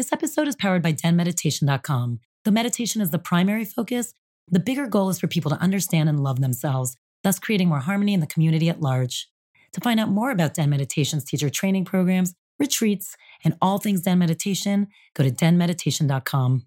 This 0.00 0.14
episode 0.14 0.48
is 0.48 0.56
powered 0.56 0.82
by 0.82 0.94
denmeditation.com. 0.94 2.20
Though 2.42 2.50
meditation 2.50 3.02
is 3.02 3.10
the 3.10 3.18
primary 3.18 3.66
focus, 3.66 4.14
the 4.50 4.58
bigger 4.58 4.86
goal 4.86 5.10
is 5.10 5.20
for 5.20 5.26
people 5.26 5.50
to 5.50 5.60
understand 5.60 6.08
and 6.08 6.18
love 6.22 6.40
themselves, 6.40 6.96
thus 7.22 7.38
creating 7.38 7.68
more 7.68 7.80
harmony 7.80 8.14
in 8.14 8.20
the 8.20 8.26
community 8.26 8.70
at 8.70 8.80
large. 8.80 9.28
To 9.74 9.80
find 9.82 10.00
out 10.00 10.08
more 10.08 10.30
about 10.30 10.54
Den 10.54 10.70
Meditation's 10.70 11.22
teacher 11.26 11.50
training 11.50 11.84
programs, 11.84 12.34
retreats, 12.58 13.14
and 13.44 13.58
all 13.60 13.76
things 13.76 14.00
Den 14.00 14.18
Meditation, 14.18 14.86
go 15.12 15.22
to 15.22 15.30
denmeditation.com. 15.30 16.64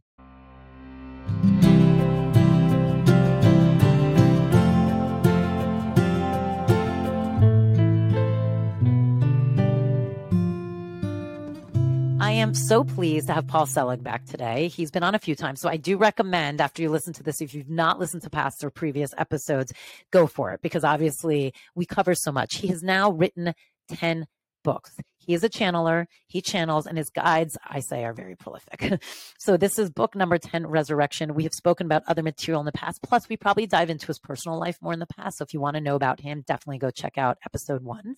am 12.44 12.54
so 12.54 12.84
pleased 12.84 13.28
to 13.28 13.34
have 13.34 13.48
Paul 13.48 13.66
Selig 13.66 14.04
back 14.04 14.26
today. 14.26 14.68
He's 14.68 14.92
been 14.92 15.02
on 15.02 15.16
a 15.16 15.20
few 15.20 15.34
times. 15.34 15.62
So 15.62 15.70
I 15.70 15.78
do 15.78 15.96
recommend 15.96 16.60
after 16.60 16.82
you 16.82 16.90
listen 16.90 17.14
to 17.14 17.24
this, 17.24 17.40
if 17.40 17.54
you've 17.54 17.70
not 17.70 18.00
listened 18.00 18.22
to 18.24 18.30
past 18.30 18.66
or 18.66 18.70
previous 18.70 19.14
episodes, 19.18 19.72
go 20.12 20.28
for 20.28 20.52
it 20.52 20.62
because 20.62 20.84
obviously 20.84 21.54
we 21.74 21.86
cover 21.86 22.14
so 22.14 22.34
much. 22.34 22.56
He 22.56 22.68
has 22.68 22.84
now 22.84 23.12
written 23.12 23.54
10 23.88 24.28
books. 24.62 24.98
He 25.26 25.34
is 25.34 25.44
a 25.44 25.50
channeler. 25.50 26.06
He 26.28 26.42
channels, 26.42 26.86
and 26.86 26.98
his 26.98 27.10
guides, 27.10 27.58
I 27.66 27.80
say, 27.80 28.04
are 28.04 28.14
very 28.14 28.36
prolific. 28.36 29.02
so, 29.40 29.58
this 29.58 29.80
is 29.80 29.90
book 29.90 30.16
number 30.16 30.38
10, 30.38 30.68
Resurrection. 30.68 31.34
We 31.34 31.44
have 31.44 31.54
spoken 31.54 31.86
about 31.86 32.04
other 32.08 32.24
material 32.24 32.62
in 32.62 32.66
the 32.66 32.72
past. 32.72 33.02
Plus, 33.02 33.30
we 33.30 33.38
probably 33.38 33.66
dive 33.66 33.90
into 33.90 34.08
his 34.08 34.20
personal 34.20 34.60
life 34.60 34.78
more 34.82 34.94
in 34.94 35.00
the 35.00 35.08
past. 35.08 35.38
So, 35.38 35.44
if 35.44 35.54
you 35.54 35.62
want 35.62 35.76
to 35.76 35.82
know 35.82 35.96
about 35.96 36.20
him, 36.20 36.44
definitely 36.46 36.80
go 36.80 36.92
check 36.92 37.18
out 37.18 37.38
episode 37.46 37.84
one. 37.84 38.16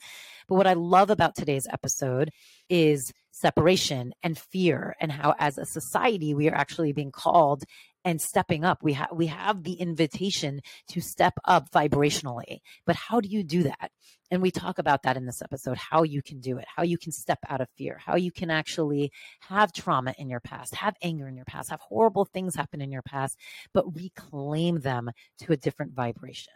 But 0.47 0.55
what 0.55 0.67
I 0.67 0.73
love 0.73 1.09
about 1.09 1.35
today's 1.35 1.67
episode 1.71 2.31
is 2.69 3.11
separation 3.31 4.13
and 4.23 4.37
fear, 4.37 4.95
and 4.99 5.11
how, 5.11 5.35
as 5.37 5.57
a 5.57 5.65
society, 5.65 6.33
we 6.33 6.49
are 6.49 6.55
actually 6.55 6.93
being 6.93 7.11
called 7.11 7.63
and 8.05 8.21
stepping 8.21 8.63
up. 8.63 8.83
We 8.83 8.93
have 8.93 9.09
we 9.11 9.25
have 9.27 9.63
the 9.63 9.73
invitation 9.73 10.61
to 10.89 11.01
step 11.01 11.33
up 11.43 11.71
vibrationally. 11.71 12.59
But 12.85 12.95
how 12.95 13.19
do 13.19 13.27
you 13.27 13.43
do 13.43 13.63
that? 13.63 13.91
And 14.31 14.41
we 14.41 14.51
talk 14.51 14.79
about 14.79 15.03
that 15.03 15.17
in 15.17 15.25
this 15.25 15.41
episode, 15.41 15.77
how 15.77 16.03
you 16.03 16.21
can 16.21 16.39
do 16.39 16.57
it, 16.57 16.65
how 16.73 16.83
you 16.83 16.97
can 16.97 17.11
step 17.11 17.39
out 17.49 17.61
of 17.61 17.67
fear, 17.75 17.99
how 18.03 18.15
you 18.15 18.31
can 18.31 18.49
actually 18.49 19.11
have 19.41 19.73
trauma 19.73 20.13
in 20.17 20.29
your 20.29 20.39
past, 20.39 20.75
have 20.75 20.95
anger 21.01 21.27
in 21.27 21.35
your 21.35 21.45
past, 21.45 21.69
have 21.71 21.81
horrible 21.81 22.25
things 22.25 22.55
happen 22.55 22.81
in 22.81 22.91
your 22.91 23.03
past, 23.03 23.37
but 23.73 23.95
reclaim 23.95 24.79
them 24.79 25.11
to 25.39 25.51
a 25.51 25.57
different 25.57 25.93
vibration. 25.93 26.53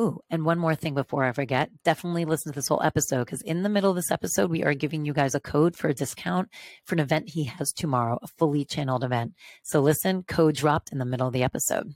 Ooh, 0.00 0.20
and 0.30 0.44
one 0.44 0.60
more 0.60 0.76
thing 0.76 0.94
before 0.94 1.24
I 1.24 1.32
forget, 1.32 1.70
definitely 1.82 2.24
listen 2.24 2.52
to 2.52 2.56
this 2.56 2.68
whole 2.68 2.80
episode 2.84 3.24
because 3.24 3.42
in 3.42 3.64
the 3.64 3.68
middle 3.68 3.90
of 3.90 3.96
this 3.96 4.12
episode, 4.12 4.48
we 4.48 4.62
are 4.62 4.72
giving 4.72 5.04
you 5.04 5.12
guys 5.12 5.34
a 5.34 5.40
code 5.40 5.74
for 5.74 5.88
a 5.88 5.94
discount 5.94 6.48
for 6.84 6.94
an 6.94 7.00
event 7.00 7.30
he 7.30 7.42
has 7.42 7.72
tomorrow, 7.72 8.16
a 8.22 8.28
fully 8.28 8.64
channeled 8.64 9.02
event. 9.02 9.32
So 9.64 9.80
listen, 9.80 10.22
code 10.22 10.54
dropped 10.54 10.92
in 10.92 10.98
the 10.98 11.04
middle 11.04 11.26
of 11.26 11.32
the 11.32 11.42
episode. 11.42 11.94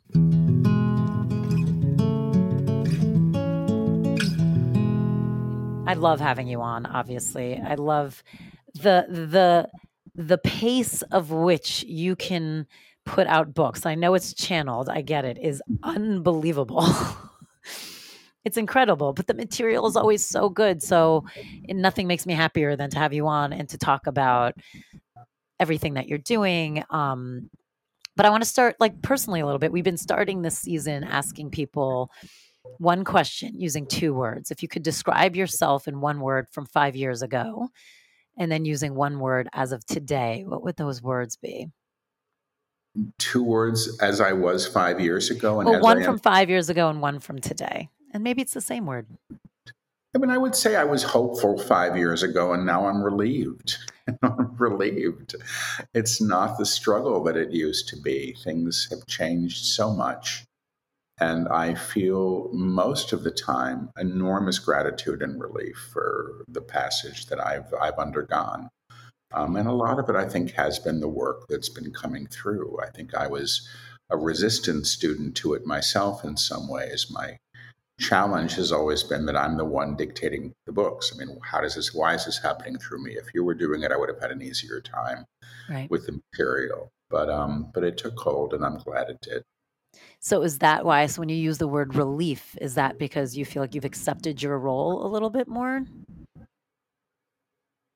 I 5.86 5.94
love 5.94 6.18
having 6.18 6.48
you 6.48 6.60
on, 6.60 6.86
obviously. 6.86 7.56
I 7.64 7.76
love 7.76 8.24
the 8.74 9.06
the 9.08 9.68
the 10.16 10.38
pace 10.38 11.02
of 11.02 11.30
which 11.30 11.84
you 11.84 12.16
can 12.16 12.66
put 13.06 13.28
out 13.28 13.54
books. 13.54 13.86
I 13.86 13.94
know 13.94 14.14
it's 14.14 14.34
channeled, 14.34 14.88
I 14.88 15.02
get 15.02 15.24
it, 15.24 15.38
is 15.40 15.62
unbelievable. 15.84 16.84
it's 18.44 18.56
incredible, 18.56 19.12
but 19.12 19.26
the 19.26 19.34
material 19.34 19.86
is 19.86 19.96
always 19.96 20.24
so 20.24 20.48
good. 20.48 20.82
So 20.82 21.24
nothing 21.68 22.06
makes 22.06 22.26
me 22.26 22.34
happier 22.34 22.76
than 22.76 22.90
to 22.90 22.98
have 22.98 23.12
you 23.12 23.26
on 23.26 23.52
and 23.52 23.68
to 23.68 23.78
talk 23.78 24.06
about 24.06 24.54
everything 25.60 25.94
that 25.94 26.08
you're 26.08 26.18
doing. 26.18 26.82
Um, 26.90 27.50
but 28.16 28.26
I 28.26 28.30
want 28.30 28.42
to 28.42 28.48
start 28.48 28.76
like 28.80 29.00
personally 29.02 29.40
a 29.40 29.44
little 29.44 29.58
bit. 29.58 29.72
We've 29.72 29.84
been 29.84 29.96
starting 29.96 30.42
this 30.42 30.58
season 30.58 31.04
asking 31.04 31.50
people 31.50 32.10
one 32.78 33.04
question 33.04 33.60
using 33.60 33.86
two 33.86 34.12
words. 34.12 34.50
If 34.50 34.62
you 34.62 34.68
could 34.68 34.82
describe 34.82 35.36
yourself 35.36 35.88
in 35.88 36.00
one 36.00 36.20
word 36.20 36.46
from 36.50 36.66
five 36.66 36.96
years 36.96 37.22
ago, 37.22 37.68
and 38.38 38.50
then 38.50 38.64
using 38.64 38.94
one 38.94 39.18
word 39.18 39.48
as 39.52 39.72
of 39.72 39.84
today, 39.84 40.44
what 40.46 40.62
would 40.62 40.76
those 40.76 41.02
words 41.02 41.36
be? 41.36 41.68
Two 43.18 43.42
words 43.42 43.98
as 44.00 44.20
I 44.20 44.32
was 44.32 44.66
five 44.66 45.00
years 45.00 45.30
ago, 45.30 45.60
and 45.60 45.68
well, 45.68 45.80
one 45.80 46.02
from 46.02 46.18
five 46.18 46.50
years 46.50 46.68
ago 46.68 46.90
and 46.90 47.00
one 47.00 47.20
from 47.20 47.40
today, 47.40 47.88
and 48.12 48.22
maybe 48.22 48.42
it's 48.42 48.54
the 48.54 48.60
same 48.60 48.86
word. 48.86 49.06
I 50.14 50.18
mean, 50.18 50.30
I 50.30 50.36
would 50.36 50.54
say 50.54 50.76
I 50.76 50.84
was 50.84 51.02
hopeful 51.02 51.58
five 51.58 51.96
years 51.96 52.22
ago, 52.22 52.52
and 52.52 52.66
now 52.66 52.86
I'm 52.86 53.02
relieved. 53.02 53.78
I'm 54.22 54.54
relieved. 54.56 55.34
It's 55.94 56.20
not 56.20 56.58
the 56.58 56.66
struggle 56.66 57.22
that 57.24 57.36
it 57.36 57.50
used 57.50 57.88
to 57.88 57.96
be. 57.96 58.36
Things 58.44 58.88
have 58.90 59.06
changed 59.06 59.64
so 59.64 59.94
much. 59.94 60.44
And 61.18 61.48
I 61.48 61.74
feel 61.74 62.50
most 62.52 63.12
of 63.12 63.22
the 63.22 63.30
time 63.30 63.90
enormous 63.98 64.58
gratitude 64.58 65.22
and 65.22 65.40
relief 65.40 65.76
for 65.92 66.44
the 66.48 66.62
passage 66.62 67.26
that 67.26 67.44
I've, 67.44 67.72
I've 67.80 67.98
undergone. 67.98 68.68
Um, 69.32 69.56
and 69.56 69.68
a 69.68 69.72
lot 69.72 69.98
of 69.98 70.10
it, 70.10 70.16
I 70.16 70.28
think, 70.28 70.52
has 70.52 70.78
been 70.78 71.00
the 71.00 71.08
work 71.08 71.46
that's 71.48 71.68
been 71.68 71.92
coming 71.92 72.26
through. 72.26 72.78
I 72.82 72.90
think 72.90 73.14
I 73.14 73.28
was 73.28 73.66
a 74.10 74.16
resistant 74.16 74.86
student 74.86 75.36
to 75.36 75.54
it 75.54 75.64
myself 75.64 76.24
in 76.24 76.36
some 76.36 76.68
ways. 76.68 77.06
My 77.10 77.38
challenge 78.02 78.54
has 78.56 78.72
always 78.72 79.02
been 79.02 79.26
that 79.26 79.36
I'm 79.36 79.56
the 79.56 79.64
one 79.64 79.96
dictating 79.96 80.52
the 80.66 80.72
books. 80.72 81.12
I 81.14 81.18
mean, 81.18 81.38
how 81.42 81.60
does 81.60 81.76
this, 81.76 81.94
why 81.94 82.14
is 82.14 82.24
this 82.26 82.42
happening 82.42 82.78
through 82.78 83.02
me? 83.02 83.12
If 83.12 83.32
you 83.34 83.44
were 83.44 83.54
doing 83.54 83.82
it, 83.82 83.92
I 83.92 83.96
would 83.96 84.08
have 84.08 84.20
had 84.20 84.32
an 84.32 84.42
easier 84.42 84.80
time 84.80 85.24
right. 85.70 85.88
with 85.90 86.06
the 86.06 86.20
material. 86.32 86.90
But, 87.08 87.30
um, 87.30 87.70
but 87.72 87.84
it 87.84 87.96
took 87.98 88.18
hold 88.18 88.54
and 88.54 88.64
I'm 88.64 88.78
glad 88.78 89.08
it 89.08 89.20
did. 89.22 89.42
So 90.20 90.42
is 90.42 90.58
that 90.58 90.84
why? 90.84 91.06
So 91.06 91.20
when 91.20 91.28
you 91.28 91.36
use 91.36 91.58
the 91.58 91.68
word 91.68 91.94
relief, 91.94 92.56
is 92.60 92.74
that 92.74 92.98
because 92.98 93.36
you 93.36 93.44
feel 93.44 93.62
like 93.62 93.74
you've 93.74 93.84
accepted 93.84 94.42
your 94.42 94.58
role 94.58 95.04
a 95.04 95.08
little 95.08 95.30
bit 95.30 95.48
more? 95.48 95.84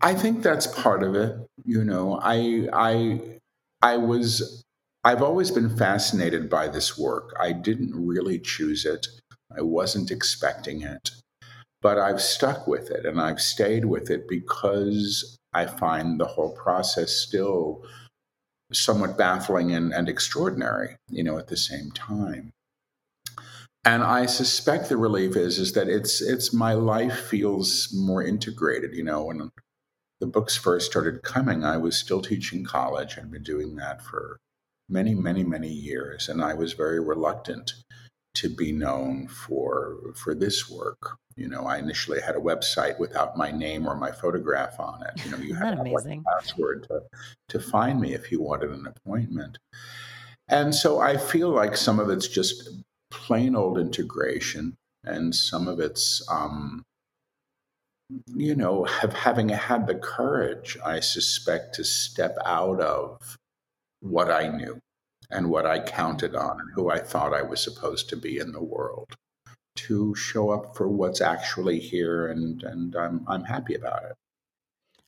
I 0.01 0.15
think 0.15 0.43
that's 0.43 0.67
part 0.67 1.03
of 1.03 1.15
it. 1.15 1.37
You 1.65 1.85
know, 1.85 2.21
I 2.23 2.69
I 2.73 3.21
I 3.81 3.97
was 3.97 4.63
I've 5.05 5.23
always 5.23 5.51
been 5.51 5.75
fascinated 5.75 6.51
by 6.51 6.69
this 6.69 6.99
work. 6.99 7.35
I 7.41 7.53
didn't 7.53 7.95
really 7.95 8.39
choose 8.39 8.85
it. 8.85 9.07
I 9.57 9.63
wasn't 9.63 10.11
expecting 10.11 10.83
it. 10.83 11.11
But 11.83 11.99
I've 11.99 12.21
stuck 12.21 12.67
with 12.67 12.91
it 12.91 13.05
and 13.05 13.21
I've 13.21 13.41
stayed 13.41 13.85
with 13.85 14.11
it 14.11 14.29
because 14.29 15.37
I 15.53 15.67
find 15.67 16.19
the 16.19 16.27
whole 16.27 16.51
process 16.51 17.13
still 17.13 17.85
somewhat 18.73 19.17
baffling 19.17 19.73
and, 19.73 19.93
and 19.93 20.09
extraordinary, 20.09 20.97
you 21.11 21.23
know, 21.23 21.39
at 21.39 21.49
the 21.49 21.57
same 21.57 21.91
time. 21.93 22.51
And 23.85 24.03
I 24.03 24.27
suspect 24.27 24.89
the 24.89 24.97
relief 24.97 25.37
is 25.37 25.61
is 25.61 25.73
that 25.75 25.89
it's 25.89 26.21
it's 26.21 26.53
my 26.53 26.73
life 26.73 27.17
feels 27.17 27.95
more 27.95 28.21
integrated. 28.23 28.95
You 28.95 29.05
know, 29.05 29.25
when 29.27 29.51
the 30.19 30.27
books 30.27 30.57
first 30.57 30.91
started 30.91 31.23
coming, 31.23 31.65
I 31.65 31.77
was 31.77 31.97
still 31.97 32.21
teaching 32.21 32.65
college. 32.65 33.17
I'd 33.17 33.31
been 33.31 33.45
doing 33.45 33.77
that 33.77 34.03
for 34.03 34.39
many, 34.89 35.15
many, 35.15 35.45
many 35.45 35.69
years, 35.69 36.29
and 36.29 36.43
I 36.43 36.55
was 36.55 36.73
very 36.73 36.99
reluctant 36.99 37.75
to 38.37 38.49
be 38.49 38.73
known 38.73 39.29
for 39.29 39.97
for 40.15 40.35
this 40.35 40.71
work. 40.71 41.19
You 41.37 41.49
know, 41.49 41.67
I 41.67 41.79
initially 41.79 42.21
had 42.21 42.37
a 42.37 42.41
website 42.41 42.99
without 42.99 43.37
my 43.37 43.51
name 43.51 43.87
or 43.87 43.95
my 43.95 44.11
photograph 44.11 44.81
on 44.81 45.03
it. 45.03 45.25
You 45.25 45.31
know, 45.33 45.37
you 45.39 45.55
had 45.63 45.79
amazing. 45.79 46.25
a 46.27 46.41
password 46.41 46.87
to, 46.89 47.03
to 47.51 47.61
find 47.61 48.01
me 48.01 48.15
if 48.15 48.33
you 48.33 48.41
wanted 48.41 48.71
an 48.71 48.87
appointment. 48.87 49.59
And 50.49 50.75
so 50.75 51.01
I 51.01 51.17
feel 51.17 51.51
like 51.51 51.77
some 51.77 51.99
of 51.99 52.09
it's 52.09 52.29
just 52.29 52.69
plain 53.11 53.57
old 53.57 53.79
integration, 53.79 54.77
and 55.05 55.35
some 55.35 55.69
of 55.69 55.81
it's, 55.81 56.27
um, 56.31 56.83
you 58.35 58.55
know, 58.55 58.85
have, 58.85 59.13
having 59.13 59.49
had 59.49 59.87
the 59.87 59.95
courage, 59.95 60.79
I 60.85 61.01
suspect, 61.01 61.75
to 61.75 61.85
step 61.85 62.37
out 62.45 62.81
of 62.81 63.37
what 64.01 64.31
I 64.31 64.49
knew 64.49 64.81
and 65.31 65.51
what 65.51 65.67
I 65.67 65.81
counted 65.81 66.35
on 66.35 66.61
and 66.61 66.71
who 66.75 66.91
I 66.91 66.99
thought 66.99 67.35
I 67.35 67.43
was 67.43 67.63
supposed 67.63 68.09
to 68.11 68.17
be 68.17 68.39
in 68.39 68.53
the 68.53 68.63
world 68.63 69.17
to 69.77 70.15
show 70.15 70.51
up 70.51 70.77
for 70.77 70.89
what's 70.89 71.21
actually 71.21 71.79
here 71.79 72.29
and 72.29 72.63
and 72.63 72.97
I'm 72.97 73.25
I'm 73.29 73.45
happy 73.45 73.75
about 73.75 74.05
it. 74.05 74.17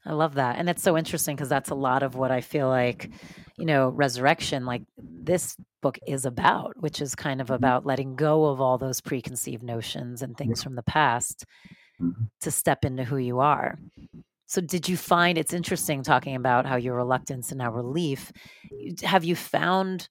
I 0.06 0.12
love 0.12 0.35
that. 0.35 0.56
And 0.56 0.70
it's 0.70 0.82
so 0.82 0.97
interesting 0.97 1.37
because 1.37 1.49
that's 1.49 1.70
a 1.70 1.75
lot 1.75 2.03
of 2.03 2.15
what 2.15 2.31
I 2.31 2.41
feel 2.41 2.69
like, 2.69 3.11
you 3.59 3.67
know, 3.67 3.91
resurrection, 3.91 4.65
like 4.65 4.82
this 4.97 5.55
book 5.82 5.99
is 6.06 6.25
about, 6.25 6.75
which 6.81 7.03
is 7.03 7.14
kind 7.14 7.41
of 7.41 7.49
mm-hmm. 7.49 7.56
about 7.56 7.85
letting 7.85 8.17
go 8.17 8.47
of 8.47 8.61
all 8.61 8.79
those 8.79 9.00
preconceived 9.03 9.62
notions 9.62 10.23
and 10.23 10.37
things 10.37 10.62
from 10.62 10.76
the 10.76 10.82
past 10.82 11.44
mm-hmm. 12.00 12.25
to 12.41 12.50
step 12.50 12.85
into 12.85 13.05
who 13.05 13.19
you 13.19 13.41
are. 13.41 13.79
So, 14.49 14.61
did 14.61 14.89
you 14.89 14.97
find 14.97 15.39
it's 15.39 15.53
interesting 15.53 16.03
talking 16.03 16.35
about 16.35 16.67
how 16.67 16.77
your 16.77 16.97
reluctance 16.97 17.50
and 17.50 17.59
now 17.59 17.71
relief? 17.71 18.33
Have 19.03 19.23
you 19.23 19.37
found 19.37 20.09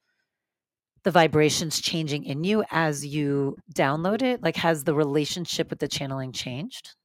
the 1.04 1.12
vibrations 1.12 1.82
changing 1.82 2.24
in 2.24 2.44
you 2.44 2.64
as 2.72 3.06
you 3.06 3.58
download 3.74 4.22
it? 4.22 4.42
Like, 4.42 4.56
has 4.58 4.84
the 4.84 4.94
relationship 4.94 5.70
with 5.70 5.80
the 5.80 5.88
channeling 5.88 6.32
changed? 6.32 6.96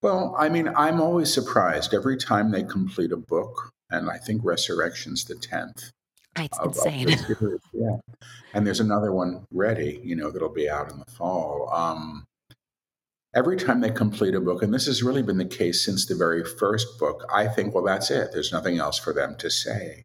Well, 0.00 0.34
I 0.38 0.48
mean, 0.48 0.68
I'm 0.76 1.00
always 1.00 1.32
surprised 1.32 1.92
every 1.92 2.16
time 2.16 2.50
they 2.50 2.62
complete 2.62 3.10
a 3.10 3.16
book 3.16 3.72
and 3.90 4.10
I 4.10 4.18
think 4.18 4.42
Resurrection's 4.44 5.24
the 5.24 5.34
tenth. 5.34 5.90
It's 6.36 6.58
of, 6.58 6.68
insane. 6.68 7.12
Of 7.12 7.60
yeah, 7.72 7.96
and 8.54 8.66
there's 8.66 8.80
another 8.80 9.12
one 9.12 9.46
ready. 9.52 10.00
You 10.02 10.16
know 10.16 10.30
that'll 10.30 10.52
be 10.52 10.68
out 10.68 10.90
in 10.90 10.98
the 10.98 11.10
fall. 11.12 11.70
Um, 11.72 12.24
every 13.34 13.56
time 13.56 13.80
they 13.80 13.90
complete 13.90 14.34
a 14.34 14.40
book, 14.40 14.62
and 14.62 14.72
this 14.72 14.86
has 14.86 15.02
really 15.02 15.22
been 15.22 15.38
the 15.38 15.44
case 15.44 15.84
since 15.84 16.06
the 16.06 16.14
very 16.14 16.44
first 16.44 16.98
book, 16.98 17.24
I 17.32 17.48
think, 17.48 17.74
well, 17.74 17.84
that's 17.84 18.10
it. 18.10 18.30
There's 18.32 18.52
nothing 18.52 18.78
else 18.78 18.98
for 18.98 19.12
them 19.12 19.36
to 19.38 19.50
say. 19.50 20.04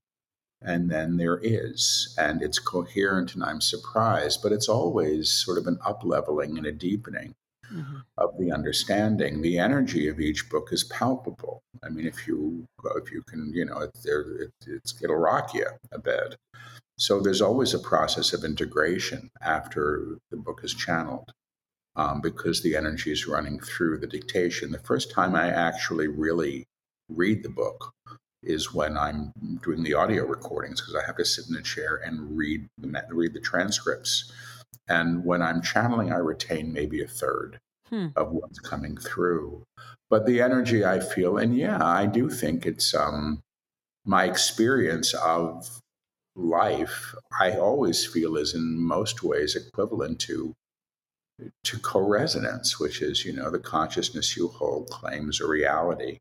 And 0.62 0.90
then 0.90 1.18
there 1.18 1.40
is, 1.42 2.14
and 2.18 2.42
it's 2.42 2.60
coherent, 2.60 3.34
and 3.34 3.44
I'm 3.44 3.62
surprised, 3.62 4.42
but 4.44 4.52
it's 4.52 4.68
always 4.68 5.32
sort 5.32 5.58
of 5.58 5.68
an 5.68 5.80
up 5.86 6.02
leveling 6.04 6.58
and 6.58 6.68
a 6.68 6.72
deepening 6.72 7.36
mm-hmm. 7.72 7.98
of 8.18 8.38
the 8.38 8.52
understanding. 8.52 9.42
The 9.42 9.58
energy 9.58 10.10
of 10.10 10.20
each 10.20 10.50
book 10.50 10.70
is 10.72 10.84
palpable. 10.84 11.62
I 11.82 11.90
mean, 11.90 12.06
if 12.06 12.28
you 12.28 12.66
if 12.98 13.10
you 13.10 13.22
can, 13.26 13.54
you 13.54 13.64
know, 13.64 13.80
it, 13.80 13.92
it, 14.04 14.52
it's, 14.68 15.02
it'll 15.02 15.16
rock 15.16 15.54
you 15.54 15.68
a 15.94 16.00
bit. 16.00 16.36
So 16.98 17.22
there's 17.22 17.42
always 17.42 17.74
a 17.74 17.80
process 17.80 18.34
of 18.34 18.44
integration 18.44 19.30
after 19.42 20.18
the 20.30 20.36
book 20.36 20.60
is 20.64 20.74
channeled 20.74 21.32
um, 22.00 22.22
because 22.22 22.62
the 22.62 22.78
energy 22.78 23.12
is 23.12 23.28
running 23.28 23.60
through 23.60 23.98
the 23.98 24.08
dictation. 24.08 24.72
The 24.72 24.80
first 24.80 25.12
time 25.12 25.36
I 25.36 25.50
actually 25.50 26.08
really 26.08 26.66
read 27.10 27.44
the 27.44 27.50
book 27.50 27.92
is 28.42 28.74
when 28.74 28.98
I'm 28.98 29.34
doing 29.62 29.84
the 29.84 29.96
audio 29.96 30.26
recordings 30.26 30.80
because 30.80 30.96
I 30.96 31.06
have 31.06 31.18
to 31.18 31.26
sit 31.26 31.50
in 31.50 31.58
a 31.58 31.62
chair 31.62 31.98
and 31.98 32.38
read 32.38 32.70
the 32.78 33.04
read 33.12 33.34
the 33.34 33.42
transcripts. 33.42 34.32
And 34.88 35.26
when 35.26 35.42
I'm 35.42 35.62
channeling, 35.62 36.14
I 36.14 36.18
retain 36.18 36.72
maybe 36.72 37.04
a 37.04 37.08
third 37.08 37.60
hmm. 37.90 38.08
of 38.16 38.32
what's 38.32 38.60
coming 38.60 38.96
through. 38.96 39.64
But 40.10 40.26
the 40.26 40.42
energy 40.42 40.86
I 40.86 41.02
feel, 41.02 41.38
and 41.38 41.56
yeah, 41.58 41.86
I 41.86 42.06
do 42.06 42.30
think 42.30 42.66
it's 42.66 42.96
um, 42.96 43.42
my 44.06 44.24
experience 44.24 45.14
of 45.14 45.82
life. 46.38 47.14
I 47.42 47.58
always 47.58 48.06
feel 48.06 48.38
is 48.38 48.56
in 48.56 48.80
most 48.80 49.22
ways 49.22 49.58
equivalent 49.58 50.20
to 50.22 50.56
to 51.64 51.80
co-resonance, 51.80 52.80
which 52.80 53.02
is, 53.02 53.26
you 53.26 53.34
know, 53.34 53.50
the 53.50 53.60
consciousness 53.60 54.36
you 54.36 54.48
hold 54.48 54.90
claims 54.90 55.42
a 55.42 55.48
reality 55.48 56.20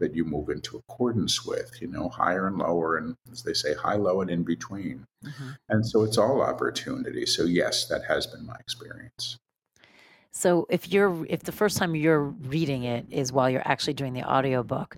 that 0.00 0.14
you 0.14 0.24
move 0.24 0.48
into 0.48 0.76
accordance 0.76 1.44
with, 1.46 1.80
you 1.80 1.86
know, 1.86 2.08
higher 2.08 2.48
and 2.48 2.58
lower, 2.58 2.96
and 2.96 3.14
as 3.30 3.42
they 3.42 3.52
say, 3.52 3.74
high, 3.74 3.94
low, 3.94 4.20
and 4.20 4.30
in 4.30 4.42
between. 4.42 5.06
Mm-hmm. 5.24 5.50
And 5.68 5.86
so 5.86 6.02
it's 6.02 6.18
all 6.18 6.42
opportunity. 6.42 7.24
So 7.24 7.44
yes, 7.44 7.86
that 7.86 8.02
has 8.04 8.26
been 8.26 8.44
my 8.44 8.56
experience. 8.58 9.38
So 10.32 10.66
if 10.70 10.90
you're 10.90 11.24
if 11.26 11.42
the 11.42 11.52
first 11.52 11.76
time 11.76 11.94
you're 11.94 12.24
reading 12.24 12.84
it 12.84 13.06
is 13.10 13.32
while 13.32 13.50
you're 13.50 13.66
actually 13.66 13.94
doing 13.94 14.14
the 14.14 14.24
audiobook, 14.24 14.96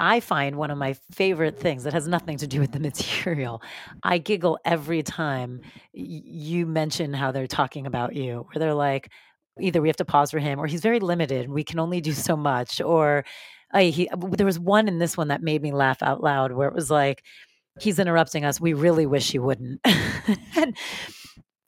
I 0.00 0.20
find 0.20 0.56
one 0.56 0.70
of 0.70 0.78
my 0.78 0.94
favorite 1.12 1.58
things 1.58 1.84
that 1.84 1.92
has 1.92 2.08
nothing 2.08 2.38
to 2.38 2.46
do 2.46 2.58
with 2.58 2.72
the 2.72 2.80
material. 2.80 3.62
I 4.02 4.16
giggle 4.18 4.58
every 4.64 5.02
time 5.02 5.60
you 5.92 6.66
mention 6.66 7.12
how 7.12 7.32
they're 7.32 7.46
talking 7.46 7.86
about 7.86 8.16
you, 8.16 8.46
where 8.46 8.58
they're 8.58 8.74
like, 8.74 9.10
either 9.60 9.82
we 9.82 9.88
have 9.88 9.96
to 9.96 10.06
pause 10.06 10.30
for 10.30 10.38
him, 10.38 10.58
or 10.58 10.66
he's 10.66 10.80
very 10.80 11.00
limited. 11.00 11.50
We 11.50 11.64
can 11.64 11.78
only 11.78 12.00
do 12.00 12.12
so 12.12 12.34
much. 12.34 12.80
Or 12.80 13.26
uh, 13.74 13.80
he, 13.80 14.08
there 14.30 14.46
was 14.46 14.58
one 14.58 14.88
in 14.88 14.98
this 14.98 15.18
one 15.18 15.28
that 15.28 15.42
made 15.42 15.60
me 15.60 15.70
laugh 15.70 16.02
out 16.02 16.22
loud, 16.22 16.52
where 16.52 16.68
it 16.68 16.74
was 16.74 16.90
like, 16.90 17.22
he's 17.78 17.98
interrupting 17.98 18.44
us. 18.44 18.58
We 18.58 18.72
really 18.72 19.04
wish 19.04 19.30
he 19.30 19.38
wouldn't. 19.38 19.80
and 20.56 20.76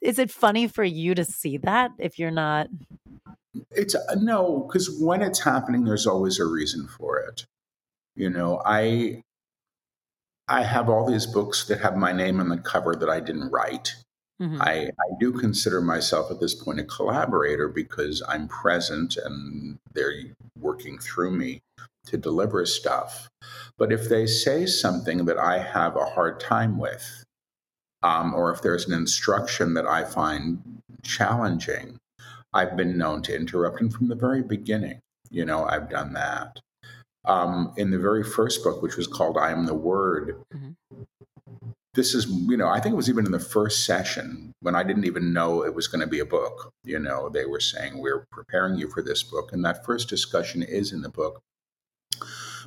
is 0.01 0.19
it 0.19 0.31
funny 0.31 0.69
for 0.69 0.85
you 0.85 1.15
to 1.15 1.25
see 1.25 1.59
that 1.59 1.91
if 1.99 2.19
you're 2.19 2.31
not? 2.31 2.69
It's 3.71 3.95
uh, 3.95 4.17
no, 4.17 4.67
because 4.67 4.99
when 4.99 5.21
it's 5.21 5.41
happening, 5.41 5.85
there's 5.85 6.07
always 6.07 6.41
a 6.41 6.47
reason 6.47 6.89
for 6.89 7.19
it. 7.21 7.45
You 8.15 8.31
know, 8.31 8.61
I 8.65 9.23
I 10.49 10.63
have 10.65 10.89
all 10.89 11.07
these 11.07 11.27
books 11.27 11.65
that 11.67 11.81
have 11.81 11.97
my 11.97 12.13
name 12.13 12.41
on 12.41 12.49
the 12.49 12.59
cover 12.59 12.95
that 12.97 13.09
I 13.09 13.21
didn't 13.21 13.51
write. 13.51 13.95
Mm-hmm. 14.41 14.61
I, 14.61 14.91
I 14.91 15.09
do 15.21 15.33
consider 15.33 15.81
myself 15.81 16.31
at 16.31 16.41
this 16.41 16.55
point 16.55 16.81
a 16.81 16.85
collaborator 16.85 17.69
because 17.69 18.23
I'm 18.29 18.49
present 18.49 19.17
and 19.17 19.79
they're 19.95 20.13
working 20.59 20.99
through 20.99 21.31
me 21.31 21.61
to 22.07 22.17
deliver 22.17 22.67
stuff. 22.67 23.29
But 23.79 23.93
if 23.93 24.09
they 24.09 24.27
say 24.27 24.67
something 24.67 25.27
that 25.27 25.39
I 25.39 25.59
have 25.59 25.97
a 25.97 26.05
hard 26.05 26.41
time 26.41 26.77
with, 26.77 27.25
um, 28.03 28.35
or 28.35 28.53
if 28.53 28.63
there's 28.63 28.89
an 28.89 28.95
instruction 28.95 29.75
that 29.75 29.87
I 29.87 30.05
find 30.05 30.61
challenging, 31.03 31.99
I've 32.53 32.77
been 32.77 32.99
known 32.99 33.23
to 33.23 33.37
interrupt. 33.37 33.81
And 33.81 33.95
from 33.95 34.09
the 34.09 34.17
very 34.17 34.43
beginning, 34.43 34.99
you 35.31 35.45
know, 35.45 35.65
I've 35.65 35.89
done 35.89 36.15
that 36.15 36.61
um, 37.25 37.73
in 37.77 37.91
the 37.91 37.99
very 37.99 38.25
first 38.25 38.65
book, 38.65 38.83
which 38.83 38.97
was 38.97 39.07
called 39.07 39.37
I 39.37 39.53
Am 39.53 39.67
the 39.67 39.75
Word. 39.75 40.37
Mm-hmm. 40.55 41.03
This 41.95 42.15
is, 42.15 42.27
you 42.27 42.57
know, 42.57 42.69
I 42.69 42.81
think 42.81 42.95
it 42.95 42.97
was 42.97 43.11
even 43.11 43.27
in 43.27 43.33
the 43.33 43.39
first 43.39 43.85
session 43.85 44.55
when 44.61 44.75
I 44.75 44.83
didn't 44.83 45.05
even 45.05 45.35
know 45.35 45.63
it 45.63 45.75
was 45.75 45.89
going 45.89 46.01
to 46.01 46.07
be 46.07 46.21
a 46.21 46.25
book. 46.25 46.73
You 46.85 46.99
know, 46.99 47.29
they 47.29 47.45
were 47.45 47.61
saying, 47.61 47.99
We're 47.99 48.27
preparing 48.31 48.77
you 48.77 48.89
for 48.89 49.03
this 49.03 49.23
book. 49.23 49.53
And 49.53 49.63
that 49.65 49.85
first 49.85 50.09
discussion 50.09 50.63
is 50.63 50.93
in 50.93 51.03
the 51.03 51.11
book. 51.11 51.43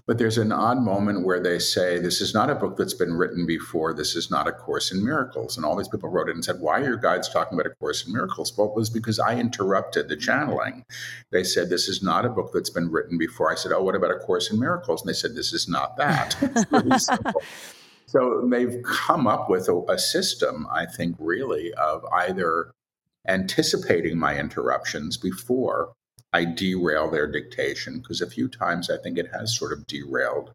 But 0.08 0.20
there's 0.20 0.38
an 0.38 0.52
odd 0.52 0.82
moment 0.82 1.26
where 1.26 1.40
they 1.40 1.58
say, 1.58 1.98
This 1.98 2.22
is 2.22 2.34
not 2.34 2.52
a 2.52 2.56
book 2.56 2.78
that's 2.78 2.94
been 2.94 3.14
written 3.14 3.48
before. 3.48 3.92
This 3.92 4.16
is 4.16 4.30
not 4.30 4.48
a 4.48 4.52
Course 4.52 4.92
in 4.92 5.04
Miracles. 5.04 5.58
And 5.58 5.66
all 5.66 5.76
these 5.76 5.88
people 5.88 6.10
wrote 6.10 6.30
it 6.30 6.36
and 6.36 6.46
said, 6.46 6.60
Why 6.60 6.80
are 6.80 6.84
your 6.84 6.98
guides 6.98 7.28
talking 7.28 7.58
about 7.58 7.72
a 7.72 7.76
Course 7.76 8.06
in 8.06 8.14
Miracles? 8.14 8.56
Well, 8.56 8.68
it 8.68 8.76
was 8.76 8.92
because 8.92 9.18
I 9.20 9.40
interrupted 9.40 10.08
the 10.08 10.16
channeling. 10.16 10.86
They 11.32 11.44
said, 11.44 11.70
This 11.70 11.88
is 11.88 12.04
not 12.04 12.26
a 12.26 12.30
book 12.30 12.52
that's 12.54 12.70
been 12.70 12.92
written 12.92 13.18
before. 13.18 13.52
I 13.52 13.56
said, 13.56 13.72
Oh, 13.72 13.82
what 13.82 13.96
about 13.96 14.12
a 14.12 14.20
Course 14.20 14.52
in 14.52 14.60
Miracles? 14.60 15.02
And 15.02 15.10
they 15.10 15.14
said, 15.14 15.34
This 15.34 15.54
is 15.54 15.68
not 15.68 15.98
that. 15.98 16.36
so 18.06 18.48
they've 18.48 18.84
come 18.84 19.26
up 19.26 19.50
with 19.50 19.68
a, 19.70 19.82
a 19.90 19.98
system, 19.98 20.68
I 20.72 20.86
think, 20.86 21.16
really, 21.18 21.74
of 21.74 22.06
either 22.14 22.72
anticipating 23.28 24.20
my 24.20 24.38
interruptions 24.38 25.18
before 25.18 25.94
I 26.36 26.44
derail 26.44 27.10
their 27.10 27.32
dictation 27.32 28.00
because 28.00 28.20
a 28.20 28.30
few 28.30 28.50
times 28.50 28.90
I 28.90 28.98
think 28.98 29.18
it 29.18 29.30
has 29.32 29.58
sort 29.58 29.72
of 29.72 29.88
derailed 29.88 30.52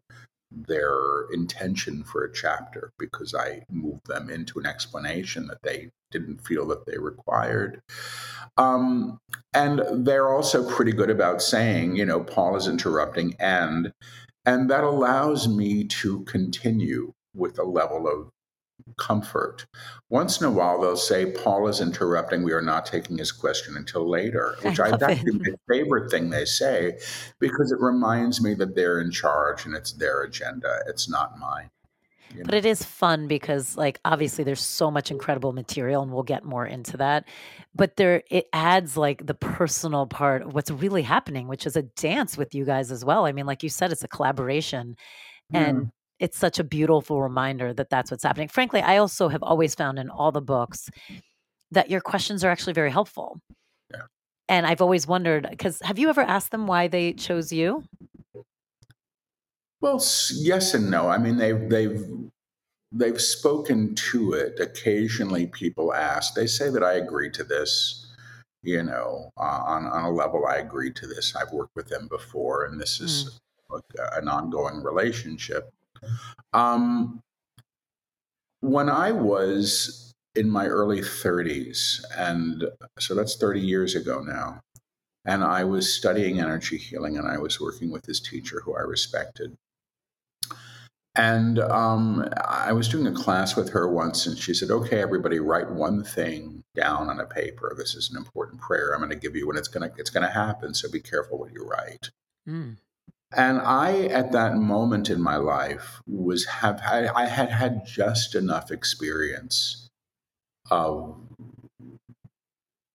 their 0.51 1.23
intention 1.33 2.03
for 2.03 2.23
a 2.23 2.31
chapter 2.31 2.91
because 2.99 3.33
I 3.33 3.63
moved 3.67 4.05
them 4.05 4.29
into 4.29 4.59
an 4.59 4.67
explanation 4.67 5.47
that 5.47 5.63
they 5.63 5.89
didn't 6.11 6.45
feel 6.45 6.67
that 6.67 6.85
they 6.85 6.99
required. 6.99 7.81
Um, 8.57 9.17
and 9.55 10.05
they're 10.05 10.29
also 10.29 10.69
pretty 10.69 10.91
good 10.91 11.09
about 11.09 11.41
saying, 11.41 11.95
you 11.95 12.05
know, 12.05 12.19
Paul 12.19 12.55
is 12.57 12.67
interrupting 12.67 13.33
and 13.39 13.91
and 14.45 14.69
that 14.69 14.83
allows 14.83 15.47
me 15.47 15.83
to 15.85 16.23
continue 16.25 17.13
with 17.33 17.57
a 17.57 17.63
level 17.63 18.07
of 18.07 18.29
comfort. 18.97 19.65
Once 20.09 20.41
in 20.41 20.47
a 20.47 20.51
while, 20.51 20.79
they'll 20.81 20.97
say, 20.97 21.31
Paul 21.31 21.67
is 21.67 21.81
interrupting. 21.81 22.43
We 22.43 22.53
are 22.53 22.61
not 22.61 22.85
taking 22.85 23.17
his 23.17 23.31
question 23.31 23.77
until 23.77 24.09
later, 24.09 24.55
which 24.61 24.79
I, 24.79 24.87
I 24.87 24.97
that's 24.97 25.23
my 25.23 25.53
favorite 25.67 26.11
thing 26.11 26.29
they 26.29 26.45
say 26.45 26.99
because 27.39 27.71
it 27.71 27.79
reminds 27.79 28.41
me 28.41 28.53
that 28.55 28.75
they're 28.75 29.01
in 29.01 29.11
charge 29.11 29.65
and 29.65 29.75
it's 29.75 29.93
their 29.93 30.23
agenda. 30.23 30.79
It's 30.87 31.09
not 31.09 31.37
mine. 31.39 31.69
You 32.33 32.39
know? 32.39 32.45
But 32.45 32.53
it 32.55 32.65
is 32.65 32.83
fun 32.83 33.27
because, 33.27 33.75
like, 33.75 33.99
obviously, 34.05 34.43
there's 34.43 34.61
so 34.61 34.89
much 34.89 35.11
incredible 35.11 35.53
material, 35.53 36.01
and 36.01 36.11
we'll 36.11 36.23
get 36.23 36.43
more 36.43 36.65
into 36.65 36.97
that. 36.97 37.27
But 37.75 37.97
there, 37.97 38.23
it 38.29 38.47
adds 38.53 38.97
like 38.97 39.25
the 39.25 39.33
personal 39.33 40.07
part 40.07 40.43
of 40.43 40.53
what's 40.53 40.71
really 40.71 41.03
happening, 41.03 41.47
which 41.47 41.65
is 41.65 41.75
a 41.75 41.81
dance 41.83 42.37
with 42.37 42.53
you 42.55 42.65
guys 42.65 42.91
as 42.91 43.03
well. 43.03 43.25
I 43.25 43.31
mean, 43.31 43.45
like 43.45 43.63
you 43.63 43.69
said, 43.69 43.91
it's 43.91 44.03
a 44.03 44.07
collaboration, 44.07 44.95
and 45.53 45.77
hmm. 45.77 45.83
It's 46.21 46.37
such 46.37 46.59
a 46.59 46.63
beautiful 46.63 47.19
reminder 47.19 47.73
that 47.73 47.89
that's 47.89 48.11
what's 48.11 48.23
happening. 48.23 48.47
Frankly, 48.47 48.79
I 48.79 48.97
also 48.97 49.27
have 49.27 49.41
always 49.41 49.73
found 49.73 49.97
in 49.97 50.09
all 50.09 50.31
the 50.31 50.41
books 50.41 50.89
that 51.71 51.89
your 51.89 51.99
questions 51.99 52.43
are 52.43 52.51
actually 52.51 52.73
very 52.73 52.91
helpful. 52.91 53.39
Yeah. 53.89 54.03
And 54.47 54.67
I've 54.67 54.81
always 54.81 55.07
wondered 55.07 55.47
because 55.49 55.81
have 55.81 55.97
you 55.97 56.09
ever 56.09 56.21
asked 56.21 56.51
them 56.51 56.67
why 56.67 56.87
they 56.87 57.13
chose 57.13 57.51
you? 57.51 57.83
Well, 59.81 60.03
yes 60.35 60.75
and 60.75 60.91
no. 60.91 61.09
I 61.09 61.17
mean, 61.17 61.37
they've 61.37 61.67
they've 61.69 62.05
they've 62.91 63.19
spoken 63.19 63.95
to 64.11 64.33
it. 64.33 64.59
Occasionally, 64.59 65.47
people 65.47 65.91
ask. 65.91 66.35
They 66.35 66.45
say 66.45 66.69
that 66.69 66.83
I 66.83 66.93
agree 66.93 67.31
to 67.31 67.43
this. 67.43 67.97
You 68.61 68.83
know, 68.83 69.31
uh, 69.37 69.63
on 69.65 69.87
on 69.87 70.03
a 70.03 70.11
level, 70.11 70.45
I 70.45 70.57
agree 70.57 70.91
to 70.91 71.07
this. 71.07 71.35
I've 71.35 71.51
worked 71.51 71.75
with 71.75 71.87
them 71.87 72.07
before, 72.07 72.65
and 72.65 72.79
this 72.79 72.99
is 72.99 73.39
mm. 73.71 74.19
an 74.19 74.27
ongoing 74.27 74.83
relationship. 74.83 75.73
Um, 76.53 77.21
when 78.61 78.89
I 78.89 79.11
was 79.11 80.13
in 80.35 80.49
my 80.49 80.67
early 80.67 81.01
30s, 81.01 82.03
and 82.15 82.65
so 82.99 83.15
that's 83.15 83.35
30 83.35 83.59
years 83.59 83.95
ago 83.95 84.21
now, 84.21 84.61
and 85.25 85.43
I 85.43 85.63
was 85.63 85.93
studying 85.93 86.39
energy 86.39 86.77
healing 86.77 87.17
and 87.17 87.27
I 87.27 87.37
was 87.37 87.59
working 87.59 87.91
with 87.91 88.03
this 88.03 88.19
teacher 88.19 88.61
who 88.63 88.75
I 88.75 88.81
respected. 88.81 89.55
And 91.13 91.59
um, 91.59 92.29
I 92.45 92.71
was 92.71 92.87
doing 92.87 93.05
a 93.05 93.11
class 93.11 93.57
with 93.57 93.69
her 93.71 93.89
once, 93.89 94.25
and 94.25 94.37
she 94.37 94.53
said, 94.53 94.71
"Okay, 94.71 95.01
everybody, 95.01 95.39
write 95.39 95.69
one 95.69 96.05
thing 96.05 96.63
down 96.73 97.09
on 97.09 97.19
a 97.19 97.25
paper. 97.25 97.73
This 97.77 97.95
is 97.95 98.09
an 98.09 98.15
important 98.15 98.61
prayer 98.61 98.93
I'm 98.93 99.01
going 99.01 99.09
to 99.09 99.17
give 99.17 99.35
you, 99.35 99.49
and 99.49 99.59
it's 99.59 99.67
going 99.67 99.89
to 99.89 99.93
it's 99.99 100.09
going 100.09 100.25
to 100.25 100.31
happen. 100.31 100.73
So 100.73 100.89
be 100.89 101.01
careful 101.01 101.37
what 101.37 101.51
you 101.51 101.67
write." 101.67 102.11
Mm. 102.47 102.77
And 103.33 103.59
I, 103.59 104.05
at 104.07 104.33
that 104.33 104.55
moment 104.55 105.09
in 105.09 105.21
my 105.21 105.37
life, 105.37 106.01
was 106.05 106.45
have 106.45 106.81
I, 106.85 107.07
I 107.07 107.25
had 107.27 107.49
had 107.49 107.85
just 107.85 108.35
enough 108.35 108.71
experience 108.71 109.89
of 110.69 111.15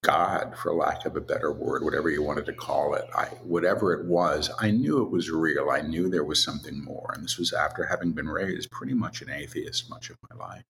God, 0.07 0.57
for 0.57 0.73
lack 0.73 1.05
of 1.05 1.17
a 1.17 1.21
better 1.21 1.53
word, 1.53 1.83
whatever 1.83 2.09
you 2.09 2.23
wanted 2.23 2.47
to 2.47 2.53
call 2.53 2.95
it, 2.95 3.07
I, 3.13 3.25
whatever 3.43 3.93
it 3.93 4.07
was, 4.07 4.51
I 4.61 4.71
knew 4.71 5.03
it 5.03 5.11
was 5.11 5.31
real. 5.31 5.69
I 5.71 5.81
knew 5.81 6.09
there 6.09 6.23
was 6.23 6.45
something 6.45 6.85
more. 6.85 7.11
And 7.13 7.25
this 7.25 7.39
was 7.39 7.53
after 7.53 7.87
having 7.87 8.13
been 8.13 8.29
raised 8.29 8.71
pretty 8.71 8.95
much 8.95 9.21
an 9.21 9.31
atheist 9.31 9.91
much 9.91 10.11
of 10.11 10.17
my 10.31 10.37
life. 10.37 10.63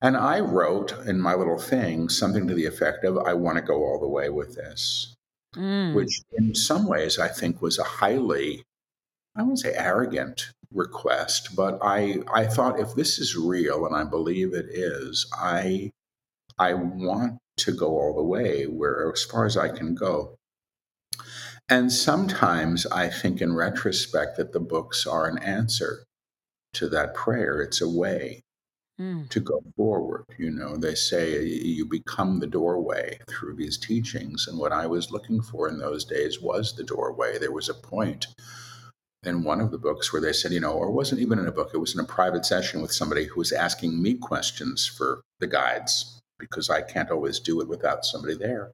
And 0.00 0.16
I 0.16 0.40
wrote 0.40 0.94
in 1.04 1.20
my 1.20 1.34
little 1.34 1.58
thing 1.58 2.08
something 2.08 2.48
to 2.48 2.54
the 2.54 2.64
effect 2.64 3.04
of, 3.04 3.18
I 3.18 3.34
want 3.34 3.58
to 3.58 3.62
go 3.62 3.84
all 3.84 4.00
the 4.00 4.08
way 4.08 4.30
with 4.30 4.54
this, 4.54 5.11
mm. 5.56 5.94
which 5.94 6.20
in 6.32 6.54
some 6.54 6.86
ways 6.86 7.18
I 7.18 7.28
think 7.28 7.62
was 7.62 7.78
a 7.78 7.84
highly, 7.84 8.64
I 9.36 9.42
won't 9.42 9.60
say 9.60 9.74
arrogant 9.74 10.52
request, 10.72 11.54
but 11.54 11.78
I, 11.82 12.22
I 12.32 12.46
thought 12.46 12.80
if 12.80 12.94
this 12.94 13.18
is 13.18 13.36
real, 13.36 13.86
and 13.86 13.94
I 13.94 14.04
believe 14.04 14.54
it 14.54 14.66
is, 14.70 15.26
I, 15.36 15.90
I 16.58 16.74
want 16.74 17.38
to 17.58 17.72
go 17.72 17.98
all 17.98 18.14
the 18.14 18.22
way, 18.22 18.64
where 18.64 19.12
as 19.12 19.24
far 19.24 19.44
as 19.44 19.56
I 19.56 19.68
can 19.68 19.94
go. 19.94 20.36
And 21.68 21.92
sometimes 21.92 22.86
I 22.86 23.08
think 23.08 23.40
in 23.40 23.54
retrospect 23.54 24.36
that 24.36 24.52
the 24.52 24.60
books 24.60 25.06
are 25.06 25.26
an 25.26 25.38
answer 25.38 26.04
to 26.74 26.88
that 26.88 27.14
prayer. 27.14 27.60
It's 27.60 27.80
a 27.80 27.88
way 27.88 28.42
mm. 29.00 29.28
to 29.28 29.40
go 29.40 29.62
forward. 29.76 30.24
You 30.38 30.50
know, 30.50 30.76
they 30.76 30.94
say 30.94 31.44
you 31.44 31.86
become 31.86 32.40
the 32.40 32.46
doorway 32.46 33.18
through 33.28 33.56
these 33.56 33.78
teachings. 33.78 34.46
And 34.48 34.58
what 34.58 34.72
I 34.72 34.86
was 34.86 35.10
looking 35.10 35.40
for 35.42 35.68
in 35.68 35.78
those 35.78 36.04
days 36.04 36.40
was 36.40 36.74
the 36.74 36.84
doorway. 36.84 37.38
There 37.38 37.52
was 37.52 37.68
a 37.68 37.74
point 37.74 38.26
in 39.24 39.44
one 39.44 39.60
of 39.60 39.70
the 39.70 39.78
books 39.78 40.12
where 40.12 40.22
they 40.22 40.32
said, 40.32 40.52
you 40.52 40.60
know, 40.60 40.72
or 40.72 40.90
wasn't 40.90 41.20
even 41.20 41.38
in 41.38 41.46
a 41.46 41.52
book, 41.52 41.70
it 41.72 41.78
was 41.78 41.94
in 41.94 42.00
a 42.00 42.04
private 42.04 42.44
session 42.44 42.82
with 42.82 42.92
somebody 42.92 43.24
who 43.24 43.36
was 43.36 43.52
asking 43.52 44.02
me 44.02 44.14
questions 44.14 44.86
for 44.86 45.22
the 45.38 45.46
guides 45.46 46.20
because 46.38 46.68
I 46.68 46.82
can't 46.82 47.10
always 47.10 47.38
do 47.38 47.60
it 47.60 47.68
without 47.68 48.04
somebody 48.04 48.36
there. 48.36 48.72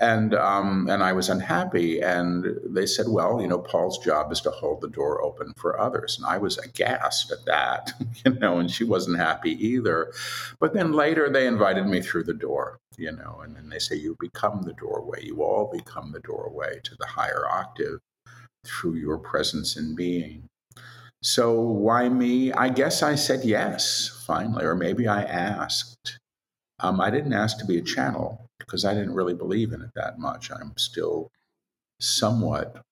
And 0.00 0.32
um, 0.34 0.88
and 0.88 1.02
I 1.02 1.12
was 1.12 1.28
unhappy, 1.28 2.00
and 2.00 2.46
they 2.64 2.86
said, 2.86 3.06
"Well, 3.08 3.40
you 3.40 3.48
know, 3.48 3.58
Paul's 3.58 3.98
job 3.98 4.30
is 4.30 4.40
to 4.42 4.50
hold 4.50 4.80
the 4.80 4.88
door 4.88 5.22
open 5.22 5.52
for 5.56 5.80
others." 5.80 6.16
And 6.16 6.26
I 6.26 6.38
was 6.38 6.56
aghast 6.58 7.32
at 7.32 7.44
that, 7.46 7.92
you 8.24 8.34
know, 8.34 8.58
and 8.58 8.70
she 8.70 8.84
wasn't 8.84 9.18
happy 9.18 9.52
either. 9.64 10.12
But 10.60 10.72
then 10.72 10.92
later, 10.92 11.28
they 11.28 11.48
invited 11.48 11.86
me 11.86 12.00
through 12.00 12.24
the 12.24 12.34
door, 12.34 12.78
you 12.96 13.10
know, 13.10 13.40
and 13.42 13.56
then 13.56 13.70
they 13.70 13.80
say, 13.80 13.96
"You 13.96 14.16
become 14.20 14.62
the 14.62 14.72
doorway. 14.74 15.24
You 15.24 15.42
all 15.42 15.68
become 15.72 16.12
the 16.12 16.20
doorway 16.20 16.78
to 16.84 16.94
the 16.96 17.06
higher 17.06 17.44
octave 17.50 17.98
through 18.64 18.94
your 18.94 19.18
presence 19.18 19.76
and 19.76 19.96
being." 19.96 20.48
So 21.22 21.60
why 21.60 22.08
me? 22.08 22.52
I 22.52 22.68
guess 22.68 23.02
I 23.02 23.16
said 23.16 23.44
yes 23.44 24.22
finally, 24.26 24.64
or 24.64 24.76
maybe 24.76 25.08
I 25.08 25.22
asked. 25.22 26.18
Um, 26.80 27.00
I 27.00 27.10
didn't 27.10 27.32
ask 27.32 27.58
to 27.58 27.66
be 27.66 27.78
a 27.78 27.82
channel 27.82 28.47
because 28.58 28.84
I 28.84 28.94
didn't 28.94 29.14
really 29.14 29.34
believe 29.34 29.72
in 29.72 29.82
it 29.82 29.90
that 29.94 30.18
much. 30.18 30.50
I'm 30.50 30.76
still 30.76 31.30
somewhat 32.00 32.82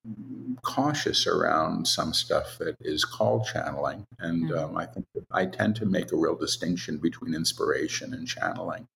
cautious 0.62 1.26
around 1.26 1.86
some 1.86 2.12
stuff 2.12 2.58
that 2.58 2.76
is 2.80 3.04
called 3.04 3.46
channeling. 3.46 4.04
And 4.18 4.50
mm-hmm. 4.50 4.58
um, 4.58 4.76
I 4.76 4.86
think 4.86 5.06
I 5.30 5.46
tend 5.46 5.76
to 5.76 5.86
make 5.86 6.12
a 6.12 6.16
real 6.16 6.34
distinction 6.34 6.98
between 6.98 7.34
inspiration 7.34 8.12
and 8.12 8.26
channeling. 8.26 8.88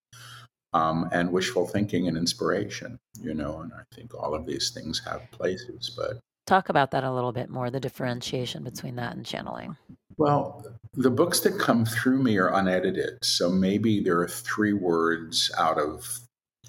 Um, 0.73 1.09
and 1.11 1.33
wishful 1.33 1.67
thinking 1.67 2.07
and 2.07 2.17
inspiration, 2.17 3.01
you 3.21 3.35
know, 3.35 3.59
and 3.59 3.73
I 3.73 3.83
think 3.93 4.15
all 4.15 4.37
of 4.37 4.47
these 4.47 4.71
things 4.71 5.03
have 5.05 5.29
places, 5.33 5.91
but 5.97 6.21
talk 6.47 6.69
about 6.69 6.93
that 6.93 7.03
a 7.03 7.13
little 7.13 7.33
bit 7.33 7.51
more 7.51 7.71
the 7.71 7.81
differentiation 7.81 8.63
between 8.63 8.95
that 8.95 9.17
and 9.17 9.27
channeling. 9.27 9.77
Well, 10.17 10.65
the 10.95 11.11
books 11.11 11.41
that 11.41 11.59
come 11.59 11.85
through 11.85 12.23
me 12.23 12.39
are 12.39 12.55
unedited. 12.55 13.19
So 13.25 13.51
maybe 13.51 14.01
there 14.01 14.21
are 14.21 14.29
three 14.29 14.73
words 14.73 15.51
out 15.59 15.79
of 15.79 16.21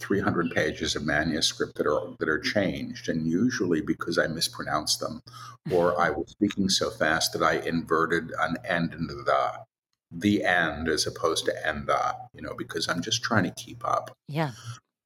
300 0.02 0.52
pages 0.52 0.96
of 0.96 1.06
manuscript 1.06 1.76
that 1.76 1.88
are 1.88 2.16
that 2.20 2.28
are 2.28 2.40
changed 2.40 3.08
and 3.08 3.28
usually 3.28 3.82
because 3.82 4.18
I 4.18 4.28
mispronounced 4.28 5.00
them 5.00 5.22
or 5.72 6.00
I 6.00 6.10
was 6.10 6.32
speaking 6.32 6.70
so 6.70 6.90
fast 6.90 7.34
that 7.34 7.44
I 7.44 7.60
inverted 7.60 8.32
an 8.40 8.58
end 8.68 8.94
into 8.94 9.16
the 9.16 9.52
the 10.12 10.44
end 10.44 10.90
as 10.90 11.08
opposed 11.08 11.46
to 11.46 11.68
end 11.68 11.88
the, 11.88 12.16
you 12.34 12.42
know, 12.42 12.54
because 12.58 12.90
I'm 12.90 13.02
just 13.02 13.24
trying 13.24 13.44
to 13.46 13.52
keep 13.52 13.86
up. 13.88 14.12
Yeah. 14.28 14.52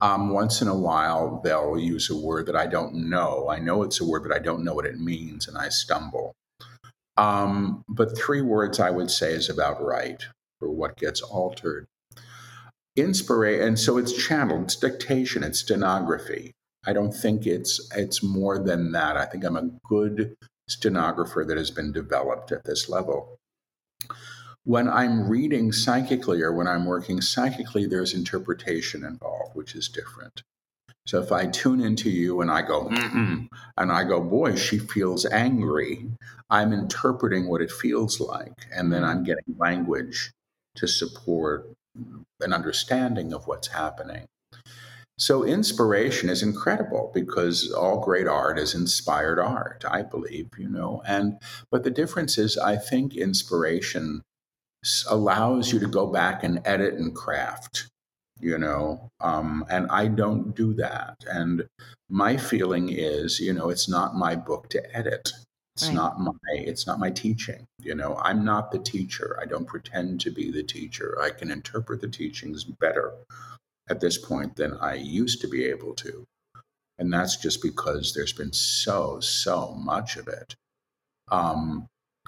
Um, 0.01 0.31
once 0.31 0.61
in 0.61 0.67
a 0.67 0.77
while, 0.77 1.41
they'll 1.43 1.77
use 1.77 2.09
a 2.09 2.17
word 2.17 2.47
that 2.47 2.55
I 2.55 2.65
don't 2.65 3.09
know. 3.09 3.47
I 3.49 3.59
know 3.59 3.83
it's 3.83 4.01
a 4.01 4.05
word, 4.05 4.23
but 4.23 4.35
I 4.35 4.39
don't 4.39 4.63
know 4.63 4.73
what 4.73 4.85
it 4.85 4.99
means, 4.99 5.47
and 5.47 5.57
I 5.57 5.69
stumble. 5.69 6.33
Um, 7.17 7.83
but 7.87 8.17
three 8.17 8.41
words 8.41 8.79
I 8.79 8.89
would 8.89 9.09
say 9.09 9.31
is 9.31 9.49
about 9.49 9.81
right 9.81 10.21
for 10.59 10.69
what 10.69 10.97
gets 10.97 11.21
altered. 11.21 11.85
Inspiration, 12.95 13.67
and 13.67 13.79
so 13.79 13.97
it's 13.97 14.13
channeled, 14.13 14.63
it's 14.63 14.75
dictation, 14.75 15.43
it's 15.43 15.59
stenography. 15.59 16.53
I 16.85 16.93
don't 16.93 17.11
think 17.11 17.45
it's 17.45 17.89
it's 17.95 18.23
more 18.23 18.57
than 18.59 18.91
that. 18.93 19.17
I 19.17 19.25
think 19.25 19.43
I'm 19.43 19.57
a 19.57 19.69
good 19.87 20.35
stenographer 20.67 21.43
that 21.45 21.57
has 21.57 21.71
been 21.71 21.91
developed 21.91 22.51
at 22.51 22.63
this 22.63 22.87
level. 22.87 23.37
When 24.63 24.87
I'm 24.87 25.29
reading 25.29 25.71
psychically 25.71 26.41
or 26.41 26.53
when 26.53 26.67
I'm 26.67 26.85
working 26.85 27.21
psychically, 27.21 27.85
there's 27.85 28.13
interpretation 28.13 29.03
involved, 29.03 29.55
which 29.55 29.75
is 29.75 29.89
different. 29.89 30.41
So 31.05 31.21
if 31.21 31.31
I 31.31 31.45
tune 31.45 31.81
into 31.81 32.09
you 32.09 32.41
and 32.41 32.49
I 32.49 32.63
go, 32.63 32.85
Mm-mm, 32.85 33.47
and 33.77 33.91
I 33.91 34.03
go, 34.05 34.19
boy, 34.21 34.55
she 34.55 34.79
feels 34.79 35.25
angry, 35.27 36.09
I'm 36.49 36.73
interpreting 36.73 37.47
what 37.47 37.61
it 37.61 37.71
feels 37.71 38.19
like. 38.19 38.65
And 38.73 38.91
then 38.91 39.03
I'm 39.03 39.23
getting 39.23 39.55
language 39.57 40.31
to 40.77 40.87
support 40.87 41.74
an 42.41 42.53
understanding 42.53 43.33
of 43.33 43.47
what's 43.47 43.69
happening. 43.69 44.25
So 45.17 45.43
inspiration 45.43 46.29
is 46.29 46.43
incredible 46.43 47.11
because 47.13 47.71
all 47.71 48.01
great 48.03 48.27
art 48.27 48.59
is 48.59 48.75
inspired 48.75 49.39
art, 49.39 49.85
I 49.87 50.01
believe, 50.01 50.49
you 50.57 50.67
know. 50.67 51.01
And 51.07 51.39
but 51.71 51.83
the 51.83 51.91
difference 51.91 52.37
is 52.37 52.57
I 52.57 52.75
think 52.75 53.15
inspiration 53.15 54.21
allows 55.09 55.71
you 55.71 55.79
to 55.79 55.87
go 55.87 56.07
back 56.07 56.43
and 56.43 56.61
edit 56.65 56.95
and 56.95 57.15
craft 57.15 57.89
you 58.39 58.57
know 58.57 59.09
um, 59.21 59.65
and 59.69 59.87
i 59.89 60.07
don't 60.07 60.55
do 60.55 60.73
that 60.73 61.15
and 61.29 61.65
my 62.09 62.37
feeling 62.37 62.89
is 62.89 63.39
you 63.39 63.53
know 63.53 63.69
it's 63.69 63.89
not 63.89 64.15
my 64.15 64.35
book 64.35 64.69
to 64.69 64.95
edit 64.95 65.31
it's 65.75 65.87
right. 65.87 65.95
not 65.95 66.19
my 66.19 66.31
it's 66.51 66.87
not 66.87 66.99
my 66.99 67.09
teaching 67.09 67.65
you 67.79 67.93
know 67.93 68.17
i'm 68.23 68.45
not 68.45 68.71
the 68.71 68.79
teacher 68.79 69.37
i 69.41 69.45
don't 69.45 69.67
pretend 69.67 70.19
to 70.21 70.31
be 70.31 70.51
the 70.51 70.63
teacher 70.63 71.17
i 71.21 71.29
can 71.29 71.51
interpret 71.51 72.01
the 72.01 72.07
teachings 72.07 72.63
better 72.63 73.13
at 73.89 73.99
this 73.99 74.17
point 74.17 74.55
than 74.55 74.73
i 74.77 74.93
used 74.93 75.41
to 75.41 75.47
be 75.47 75.65
able 75.65 75.93
to 75.93 76.23
and 76.97 77.11
that's 77.11 77.35
just 77.35 77.61
because 77.61 78.13
there's 78.13 78.33
been 78.33 78.53
so 78.53 79.19
so 79.19 79.73
much 79.73 80.15
of 80.15 80.27
it 80.27 80.55
um, 81.31 81.87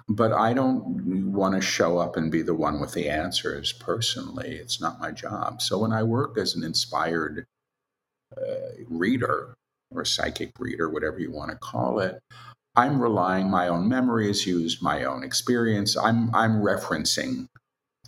but 0.10 0.32
I 0.32 0.54
don't 0.54 1.34
want 1.34 1.56
to 1.56 1.62
show 1.62 1.98
up 1.98 2.16
and 2.16 2.32
be 2.32 2.42
the 2.42 2.54
one 2.56 2.80
with 2.80 2.94
the 2.94 3.10
answers 3.10 3.74
personally. 3.74 4.56
It's 4.56 4.80
not 4.80 5.00
my 5.00 5.12
job. 5.12 5.62
So 5.62 5.80
when 5.80 5.92
I 5.92 6.04
work 6.04 6.38
as 6.38 6.56
an 6.56 6.63
inspired 6.63 7.46
uh, 8.36 8.84
reader 8.88 9.54
or 9.92 10.06
psychic 10.06 10.51
reader, 10.60 10.89
whatever 10.89 11.20
you 11.20 11.32
want 11.32 11.51
to 11.51 11.58
call 11.58 12.00
it, 12.00 12.20
I'm 12.77 13.01
relying 13.01 13.50
my 13.50 13.67
own 13.67 13.89
memories, 13.89 14.46
used 14.46 14.84
my 14.84 15.03
own 15.03 15.24
experience. 15.24 15.98
I'm 15.98 16.34
I'm 16.36 16.62
referencing 16.62 17.50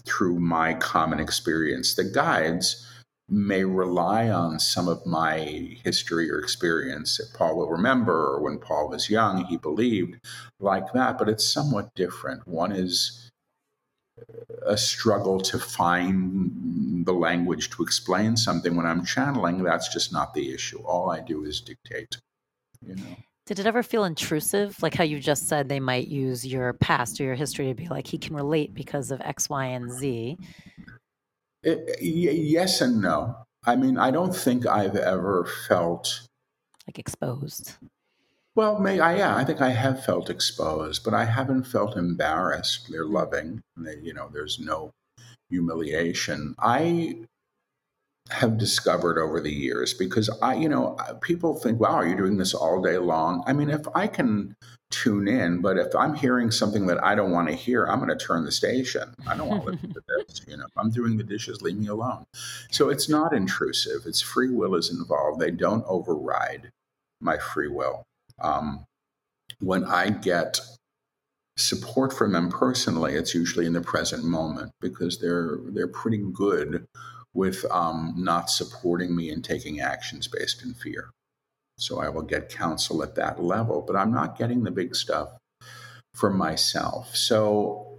through 0.06 0.40
my 0.40 0.76
common 0.76 1.20
experience. 1.20 1.96
The 1.96 2.04
guides 2.06 2.86
may 3.30 3.64
rely 3.64 4.30
on 4.30 4.60
some 4.60 4.88
of 4.88 5.06
my 5.06 5.40
history 5.84 6.32
or 6.32 6.40
experience 6.40 7.18
that 7.18 7.34
Paul 7.38 7.58
will 7.58 7.70
remember, 7.70 8.14
or 8.14 8.42
when 8.42 8.60
Paul 8.60 8.90
was 8.90 9.10
young, 9.10 9.46
he 9.46 9.58
believed 9.58 10.20
like 10.60 10.94
that, 10.94 11.18
but 11.18 11.30
it's 11.30 11.46
somewhat 11.46 11.96
different. 11.96 12.48
One 12.48 12.72
is 12.72 13.32
a 14.66 14.78
struggle 14.78 15.40
to 15.42 15.60
find 15.60 17.06
the 17.06 17.14
language 17.14 17.72
to 17.72 17.84
explain 17.84 18.38
something. 18.38 18.76
When 18.76 18.86
I'm 18.86 19.06
channeling, 19.06 19.64
that's 19.64 19.92
just 19.94 20.14
not 20.14 20.34
the 20.36 20.54
issue. 20.54 20.80
All 20.80 21.12
I 21.12 21.22
do 21.22 21.46
is 21.46 21.62
dictate, 21.62 22.18
you 22.86 22.96
know. 22.96 23.18
Did 23.50 23.58
it 23.58 23.66
ever 23.66 23.82
feel 23.82 24.04
intrusive? 24.04 24.80
Like 24.84 24.94
how 24.94 25.04
you 25.04 25.20
just 25.20 25.48
said 25.48 25.70
they 25.70 25.80
might 25.80 26.08
use 26.08 26.46
your 26.46 26.74
past 26.74 27.20
or 27.20 27.24
your 27.24 27.34
history 27.34 27.66
to 27.66 27.74
be 27.74 27.88
like, 27.88 28.06
he 28.06 28.20
can 28.20 28.36
relate 28.36 28.76
because 28.76 29.10
of 29.10 29.22
X, 29.22 29.50
Y, 29.50 29.66
and 29.66 29.92
Z. 29.92 30.38
Eh, 31.66 31.72
eh, 31.72 31.76
it, 32.00 32.36
yes 32.36 32.80
and 32.80 33.02
no. 33.02 33.36
I 33.66 33.76
mean, 33.76 33.98
I 33.98 34.12
don't 34.12 34.36
think 34.36 34.68
I've 34.68 34.96
ever 34.96 35.50
felt 35.68 36.28
like 36.86 37.00
exposed. 37.00 37.74
Well, 38.54 38.78
may 38.78 39.00
I? 39.00 39.18
Yeah, 39.18 39.36
I 39.36 39.44
think 39.44 39.62
I 39.62 39.70
have 39.72 40.06
felt 40.06 40.30
exposed, 40.30 41.04
but 41.04 41.16
I 41.16 41.26
haven't 41.26 41.64
felt 41.64 41.98
embarrassed. 41.98 42.92
They're 42.92 43.06
loving. 43.06 43.62
They, 43.76 43.96
you 44.04 44.14
know, 44.14 44.30
there's 44.32 44.60
no 44.60 44.92
humiliation. 45.50 46.54
I 46.60 47.26
have 48.32 48.58
discovered 48.58 49.18
over 49.18 49.42
the 49.42 49.52
years 49.52 49.94
because 49.94 50.30
I, 50.42 50.56
you 50.56 50.70
know, 50.70 50.98
people 51.22 51.56
think, 51.56 51.80
wow, 51.80 52.02
you're 52.02 52.16
doing 52.16 52.38
this 52.38 52.54
all 52.54 52.82
day 52.82 52.98
long? 52.98 53.44
I 53.48 53.54
mean, 53.54 53.70
if 53.70 53.88
I 53.96 54.08
can 54.08 54.56
tune 54.92 55.28
in, 55.28 55.62
but 55.62 55.78
if 55.78 55.96
I'm 55.96 56.16
hearing 56.16 56.52
something 56.52 56.88
that 56.88 57.04
I 57.04 57.16
don't 57.16 57.32
want 57.32 57.48
to 57.48 57.56
hear, 57.56 57.86
I'm 57.86 58.00
going 58.00 58.10
to 58.10 58.26
turn 58.26 58.46
the 58.46 58.52
station. 58.52 59.14
I 59.28 59.36
don't 59.36 59.48
want 59.48 59.64
to 59.64 59.72
listen 59.72 59.94
to 59.94 60.02
this. 60.08 60.42
You 60.48 60.58
know, 60.58 60.66
if 60.66 60.78
I'm 60.78 60.92
doing 60.92 61.18
the 61.18 61.24
dishes, 61.24 61.62
leave 61.62 61.78
me 61.78 61.88
alone. 61.88 62.24
So 62.72 62.90
it's 62.90 63.10
not 63.10 63.34
intrusive. 63.34 64.02
It's 64.06 64.22
free 64.22 64.50
will 64.50 64.76
is 64.76 64.92
involved. 64.92 65.40
They 65.40 65.52
don't 65.52 65.86
override 65.88 66.72
my 67.22 67.38
free 67.38 67.68
will. 67.68 68.04
Um, 68.42 68.86
when 69.60 69.84
I 69.84 70.10
get 70.10 70.60
support 71.58 72.14
from 72.14 72.32
them 72.32 72.50
personally, 72.50 73.14
it's 73.14 73.36
usually 73.36 73.66
in 73.66 73.74
the 73.74 73.82
present 73.82 74.24
moment 74.24 74.72
because 74.80 75.20
they're 75.20 75.60
they're 75.66 75.88
pretty 75.88 76.24
good 76.34 76.86
with 77.40 77.66
um, 77.72 78.14
not 78.18 78.50
supporting 78.50 79.16
me 79.16 79.30
and 79.30 79.46
taking 79.46 79.80
actions 79.80 80.28
based 80.28 80.62
in 80.62 80.74
fear. 80.74 81.10
So 81.78 82.02
I 82.02 82.10
will 82.10 82.24
get 82.24 82.50
counsel 82.50 83.02
at 83.02 83.16
that 83.16 83.42
level, 83.42 83.82
but 83.88 83.96
I'm 83.96 84.12
not 84.12 84.38
getting 84.38 84.64
the 84.64 84.72
big 84.72 84.94
stuff 84.94 85.30
for 86.14 86.30
myself. 86.30 87.16
So 87.16 87.98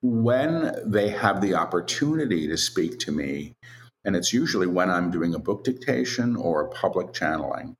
when 0.00 0.72
they 0.84 1.08
have 1.10 1.40
the 1.40 1.54
opportunity 1.54 2.46
to 2.46 2.56
speak 2.56 3.00
to 3.00 3.10
me, 3.10 3.54
and 4.04 4.14
it's 4.14 4.32
usually 4.32 4.68
when 4.68 4.90
I'm 4.90 5.10
doing 5.10 5.34
a 5.34 5.40
book 5.40 5.64
dictation 5.64 6.36
or 6.36 6.62
a 6.62 6.70
public 6.70 7.12
channeling, 7.12 7.74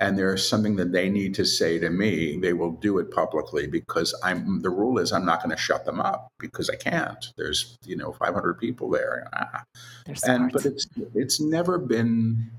and 0.00 0.16
there's 0.16 0.48
something 0.48 0.76
that 0.76 0.92
they 0.92 1.08
need 1.08 1.34
to 1.34 1.44
say 1.44 1.78
to 1.78 1.90
me, 1.90 2.38
they 2.38 2.52
will 2.52 2.70
do 2.70 2.98
it 2.98 3.10
publicly 3.10 3.66
because 3.66 4.14
I'm 4.22 4.62
the 4.62 4.70
rule 4.70 4.98
is 4.98 5.12
I'm 5.12 5.24
not 5.24 5.42
going 5.42 5.54
to 5.54 5.60
shut 5.60 5.84
them 5.84 6.00
up 6.00 6.32
because 6.38 6.70
I 6.70 6.76
can't. 6.76 7.32
There's 7.36 7.76
you 7.84 7.96
know 7.96 8.12
500 8.12 8.54
people 8.54 8.90
there, 8.90 9.28
ah. 9.32 9.64
and 10.26 10.52
but 10.52 10.64
it's 10.64 10.86
it's 11.14 11.40
never 11.40 11.78
been 11.78 12.50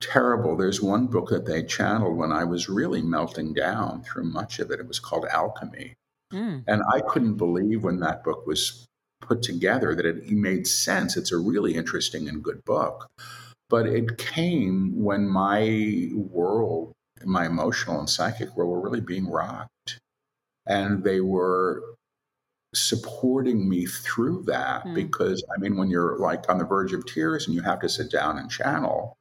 terrible. 0.00 0.56
There's 0.56 0.82
one 0.82 1.06
book 1.06 1.28
that 1.28 1.46
they 1.46 1.62
channeled 1.62 2.16
when 2.16 2.32
I 2.32 2.44
was 2.44 2.68
really 2.68 3.02
melting 3.02 3.54
down 3.54 4.02
through 4.02 4.24
much 4.24 4.58
of 4.58 4.70
it. 4.70 4.80
It 4.80 4.88
was 4.88 4.98
called 4.98 5.26
Alchemy, 5.26 5.94
mm. 6.32 6.64
and 6.66 6.82
I 6.92 7.00
couldn't 7.00 7.36
believe 7.36 7.84
when 7.84 8.00
that 8.00 8.24
book 8.24 8.46
was 8.46 8.86
put 9.20 9.42
together 9.42 9.94
that 9.94 10.06
it 10.06 10.30
made 10.30 10.66
sense. 10.66 11.16
It's 11.16 11.30
a 11.30 11.38
really 11.38 11.74
interesting 11.74 12.28
and 12.28 12.42
good 12.42 12.64
book 12.64 13.08
but 13.70 13.86
it 13.86 14.18
came 14.18 15.02
when 15.02 15.28
my 15.28 16.10
world, 16.12 16.92
my 17.24 17.46
emotional 17.46 18.00
and 18.00 18.10
psychic 18.10 18.54
world, 18.56 18.70
were 18.70 18.80
really 18.80 19.00
being 19.00 19.30
rocked. 19.30 20.00
And 20.66 21.04
they 21.04 21.20
were 21.20 21.82
supporting 22.74 23.68
me 23.68 23.86
through 23.86 24.42
that 24.46 24.84
mm. 24.84 24.94
because, 24.94 25.42
I 25.54 25.58
mean, 25.58 25.76
when 25.76 25.88
you're 25.88 26.18
like 26.18 26.50
on 26.50 26.58
the 26.58 26.64
verge 26.64 26.92
of 26.92 27.06
tears 27.06 27.46
and 27.46 27.54
you 27.54 27.62
have 27.62 27.80
to 27.80 27.88
sit 27.88 28.10
down 28.10 28.38
and 28.38 28.50
channel, 28.50 29.16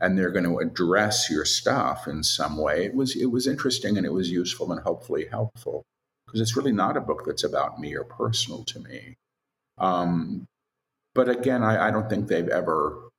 and 0.00 0.16
they're 0.16 0.30
going 0.30 0.44
to 0.44 0.58
address 0.58 1.28
your 1.30 1.44
stuff 1.44 2.08
in 2.08 2.22
some 2.22 2.56
way. 2.56 2.86
It 2.86 2.94
was 2.94 3.14
it 3.14 3.26
was 3.26 3.46
interesting 3.46 3.98
and 3.98 4.06
it 4.06 4.12
was 4.12 4.30
useful 4.30 4.72
and 4.72 4.80
hopefully 4.80 5.26
helpful 5.30 5.84
because 6.26 6.40
it's 6.40 6.56
really 6.56 6.72
not 6.72 6.96
a 6.96 7.02
book 7.02 7.24
that's 7.26 7.44
about 7.44 7.78
me 7.78 7.94
or 7.94 8.04
personal 8.04 8.64
to 8.64 8.80
me. 8.80 9.16
Um, 9.76 10.46
but 11.14 11.28
again, 11.28 11.62
I, 11.62 11.88
I, 11.88 11.90
don't 11.90 12.08
think 12.08 12.28
they've 12.28 12.48
ever 12.48 13.09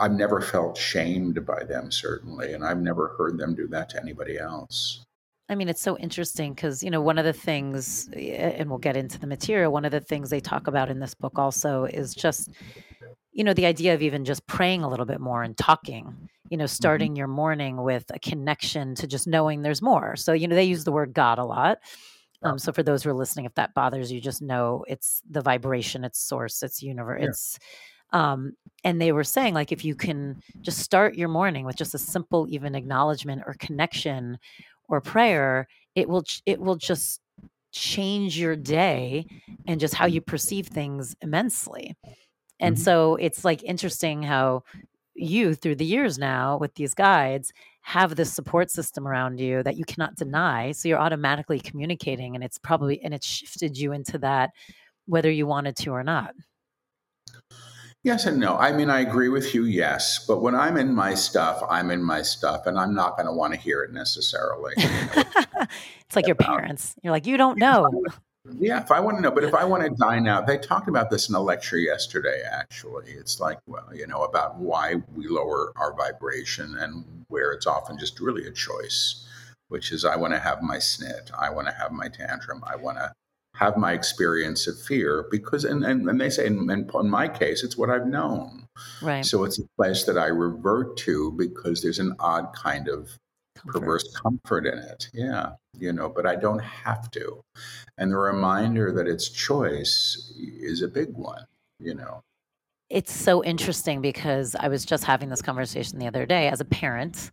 I've 0.00 0.12
never 0.12 0.40
felt 0.40 0.78
shamed 0.78 1.44
by 1.44 1.62
them, 1.64 1.92
certainly, 1.92 2.54
and 2.54 2.64
I've 2.64 2.80
never 2.80 3.14
heard 3.18 3.38
them 3.38 3.54
do 3.54 3.68
that 3.68 3.90
to 3.90 4.00
anybody 4.00 4.38
else. 4.38 5.04
I 5.50 5.56
mean, 5.56 5.68
it's 5.68 5.82
so 5.82 5.98
interesting 5.98 6.54
because, 6.54 6.82
you 6.82 6.90
know, 6.90 7.02
one 7.02 7.18
of 7.18 7.24
the 7.24 7.32
things, 7.32 8.08
and 8.16 8.70
we'll 8.70 8.78
get 8.78 8.96
into 8.96 9.18
the 9.18 9.26
material, 9.26 9.72
one 9.72 9.84
of 9.84 9.90
the 9.90 10.00
things 10.00 10.30
they 10.30 10.40
talk 10.40 10.68
about 10.68 10.90
in 10.90 11.00
this 11.00 11.14
book 11.14 11.38
also 11.38 11.84
is 11.84 12.14
just, 12.14 12.50
you 13.32 13.44
know, 13.44 13.52
the 13.52 13.66
idea 13.66 13.92
of 13.92 14.00
even 14.00 14.24
just 14.24 14.46
praying 14.46 14.82
a 14.84 14.88
little 14.88 15.06
bit 15.06 15.20
more 15.20 15.42
and 15.42 15.56
talking, 15.58 16.28
you 16.48 16.56
know, 16.56 16.64
mm-hmm. 16.64 16.70
starting 16.70 17.10
mm-hmm. 17.10 17.18
your 17.18 17.26
morning 17.26 17.82
with 17.82 18.04
a 18.14 18.20
connection 18.20 18.94
to 18.94 19.06
just 19.06 19.26
knowing 19.26 19.62
there's 19.62 19.82
more. 19.82 20.16
So, 20.16 20.32
you 20.32 20.48
know, 20.48 20.54
they 20.54 20.64
use 20.64 20.84
the 20.84 20.92
word 20.92 21.12
God 21.12 21.38
a 21.38 21.44
lot. 21.44 21.78
Um, 22.42 22.58
so 22.58 22.72
for 22.72 22.82
those 22.82 23.02
who 23.02 23.10
are 23.10 23.14
listening, 23.14 23.44
if 23.44 23.54
that 23.56 23.74
bothers 23.74 24.10
you, 24.10 24.20
just 24.20 24.40
know 24.40 24.84
it's 24.88 25.20
the 25.28 25.42
vibration, 25.42 26.04
it's 26.04 26.18
source, 26.18 26.62
it's 26.62 26.82
universe, 26.82 27.20
yeah. 27.20 27.28
it's 27.28 27.58
um, 28.12 28.54
and 28.84 29.00
they 29.00 29.12
were 29.12 29.24
saying 29.24 29.54
like 29.54 29.72
if 29.72 29.84
you 29.84 29.94
can 29.94 30.42
just 30.60 30.78
start 30.78 31.14
your 31.14 31.28
morning 31.28 31.64
with 31.64 31.76
just 31.76 31.94
a 31.94 31.98
simple 31.98 32.46
even 32.48 32.74
acknowledgement 32.74 33.42
or 33.46 33.54
connection 33.58 34.38
or 34.88 35.00
prayer 35.00 35.68
it 35.94 36.08
will 36.08 36.24
it 36.46 36.60
will 36.60 36.76
just 36.76 37.20
change 37.72 38.38
your 38.38 38.56
day 38.56 39.24
and 39.66 39.80
just 39.80 39.94
how 39.94 40.06
you 40.06 40.20
perceive 40.20 40.66
things 40.66 41.14
immensely 41.20 41.96
and 42.58 42.76
mm-hmm. 42.76 42.82
so 42.82 43.16
it's 43.16 43.44
like 43.44 43.62
interesting 43.62 44.22
how 44.22 44.62
you 45.14 45.54
through 45.54 45.74
the 45.74 45.84
years 45.84 46.18
now 46.18 46.56
with 46.56 46.74
these 46.74 46.94
guides 46.94 47.52
have 47.82 48.16
this 48.16 48.32
support 48.32 48.70
system 48.70 49.06
around 49.06 49.38
you 49.38 49.62
that 49.62 49.76
you 49.76 49.84
cannot 49.84 50.16
deny 50.16 50.72
so 50.72 50.88
you're 50.88 50.98
automatically 50.98 51.60
communicating 51.60 52.34
and 52.34 52.42
it's 52.42 52.58
probably 52.58 53.00
and 53.02 53.14
it's 53.14 53.26
shifted 53.26 53.78
you 53.78 53.92
into 53.92 54.18
that 54.18 54.50
whether 55.06 55.30
you 55.30 55.46
wanted 55.46 55.76
to 55.76 55.90
or 55.90 56.02
not 56.02 56.34
Yes 58.02 58.24
and 58.24 58.40
no. 58.40 58.56
I 58.56 58.72
mean, 58.72 58.88
I 58.88 59.00
agree 59.00 59.28
with 59.28 59.54
you, 59.54 59.64
yes. 59.64 60.24
But 60.26 60.40
when 60.40 60.54
I'm 60.54 60.78
in 60.78 60.94
my 60.94 61.14
stuff, 61.14 61.62
I'm 61.68 61.90
in 61.90 62.02
my 62.02 62.22
stuff, 62.22 62.66
and 62.66 62.78
I'm 62.78 62.94
not 62.94 63.16
going 63.16 63.26
to 63.26 63.32
want 63.32 63.52
to 63.52 63.60
hear 63.60 63.82
it 63.82 63.92
necessarily. 63.92 64.72
You 64.78 64.88
know? 64.88 65.22
it's 66.06 66.16
like 66.16 66.26
your 66.26 66.34
parents. 66.34 66.94
You're 67.02 67.12
like, 67.12 67.26
you 67.26 67.36
don't 67.36 67.58
know. 67.58 67.90
Yeah, 68.58 68.80
if 68.80 68.90
I 68.90 69.00
want 69.00 69.18
to 69.18 69.22
know, 69.22 69.30
but 69.30 69.44
if 69.44 69.54
I 69.54 69.64
want 69.64 69.84
to 69.84 69.90
dine 69.90 70.26
out, 70.26 70.46
they 70.46 70.56
talked 70.56 70.88
about 70.88 71.10
this 71.10 71.28
in 71.28 71.34
a 71.34 71.40
lecture 71.40 71.76
yesterday, 71.76 72.42
actually. 72.50 73.10
It's 73.10 73.38
like, 73.38 73.58
well, 73.66 73.90
you 73.94 74.06
know, 74.06 74.22
about 74.22 74.56
why 74.56 74.94
we 75.14 75.28
lower 75.28 75.74
our 75.76 75.94
vibration 75.94 76.74
and 76.78 77.04
where 77.28 77.52
it's 77.52 77.66
often 77.66 77.98
just 77.98 78.18
really 78.18 78.46
a 78.46 78.50
choice, 78.50 79.26
which 79.68 79.92
is 79.92 80.06
I 80.06 80.16
want 80.16 80.32
to 80.32 80.40
have 80.40 80.62
my 80.62 80.78
snit, 80.78 81.30
I 81.38 81.50
want 81.50 81.68
to 81.68 81.74
have 81.74 81.92
my 81.92 82.08
tantrum, 82.08 82.64
I 82.66 82.76
want 82.76 82.96
to 82.96 83.12
have 83.60 83.76
my 83.76 83.92
experience 83.92 84.66
of 84.66 84.80
fear 84.80 85.26
because 85.30 85.66
and, 85.66 85.84
and, 85.84 86.08
and 86.08 86.18
they 86.18 86.30
say 86.30 86.46
in, 86.46 86.70
in, 86.70 87.10
my 87.10 87.28
case 87.28 87.62
it's 87.62 87.76
what 87.76 87.90
i've 87.90 88.06
known 88.06 88.66
right 89.02 89.26
so 89.26 89.44
it's 89.44 89.58
a 89.58 89.64
place 89.76 90.04
that 90.04 90.16
i 90.16 90.26
revert 90.26 90.96
to 90.96 91.30
because 91.32 91.82
there's 91.82 91.98
an 91.98 92.14
odd 92.20 92.48
kind 92.54 92.88
of 92.88 93.10
comfort. 93.58 93.80
perverse 93.80 94.16
comfort 94.16 94.66
in 94.66 94.78
it 94.78 95.10
yeah 95.12 95.50
you 95.78 95.92
know 95.92 96.08
but 96.08 96.24
i 96.24 96.34
don't 96.34 96.62
have 96.62 97.10
to 97.10 97.42
and 97.98 98.10
the 98.10 98.16
reminder 98.16 98.90
that 98.92 99.06
it's 99.06 99.28
choice 99.28 100.32
is 100.38 100.80
a 100.80 100.88
big 100.88 101.12
one 101.12 101.44
you 101.78 101.94
know 101.94 102.22
it's 102.88 103.12
so 103.12 103.44
interesting 103.44 104.00
because 104.00 104.56
i 104.58 104.68
was 104.68 104.86
just 104.86 105.04
having 105.04 105.28
this 105.28 105.42
conversation 105.42 105.98
the 105.98 106.06
other 106.06 106.24
day 106.24 106.48
as 106.48 106.60
a 106.60 106.64
parent. 106.64 107.30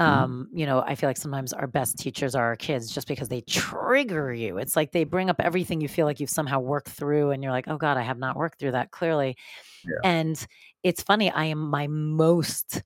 Um, 0.00 0.48
you 0.52 0.64
know, 0.64 0.80
I 0.80 0.94
feel 0.94 1.10
like 1.10 1.18
sometimes 1.18 1.52
our 1.52 1.66
best 1.66 1.98
teachers 1.98 2.34
are 2.34 2.44
our 2.44 2.56
kids 2.56 2.90
just 2.90 3.06
because 3.06 3.28
they 3.28 3.42
trigger 3.42 4.32
you. 4.32 4.56
It's 4.56 4.74
like 4.74 4.92
they 4.92 5.04
bring 5.04 5.28
up 5.28 5.40
everything 5.40 5.82
you 5.82 5.88
feel 5.88 6.06
like 6.06 6.20
you've 6.20 6.30
somehow 6.30 6.60
worked 6.60 6.88
through, 6.88 7.32
and 7.32 7.42
you're 7.42 7.52
like, 7.52 7.68
oh 7.68 7.76
God, 7.76 7.98
I 7.98 8.02
have 8.02 8.18
not 8.18 8.36
worked 8.36 8.58
through 8.58 8.72
that 8.72 8.90
clearly. 8.90 9.36
Yeah. 9.84 10.10
And 10.10 10.46
it's 10.82 11.02
funny, 11.02 11.30
I 11.30 11.44
am 11.44 11.58
my 11.58 11.86
most 11.86 12.82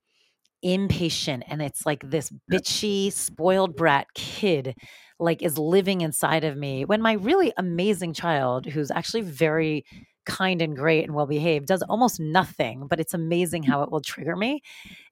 impatient, 0.63 1.45
and 1.47 1.63
it's 1.63 1.87
like 1.87 2.11
this 2.11 2.33
bitchy, 2.51 3.13
spoiled 3.13 3.77
brat 3.77 4.09
kid 4.15 4.75
like 5.21 5.43
is 5.43 5.57
living 5.57 6.01
inside 6.01 6.43
of 6.43 6.57
me 6.57 6.85
when 6.85 7.01
my 7.01 7.13
really 7.13 7.53
amazing 7.57 8.13
child 8.13 8.67
who's 8.67 8.91
actually 8.91 9.21
very 9.21 9.85
kind 10.25 10.63
and 10.63 10.77
great 10.77 11.05
and 11.05 11.15
well 11.15 11.27
behaved 11.27 11.67
does 11.67 11.83
almost 11.83 12.21
nothing 12.21 12.87
but 12.87 13.01
it's 13.01 13.15
amazing 13.15 13.63
how 13.63 13.83
it 13.83 13.91
will 13.91 14.01
trigger 14.01 14.37
me 14.37 14.63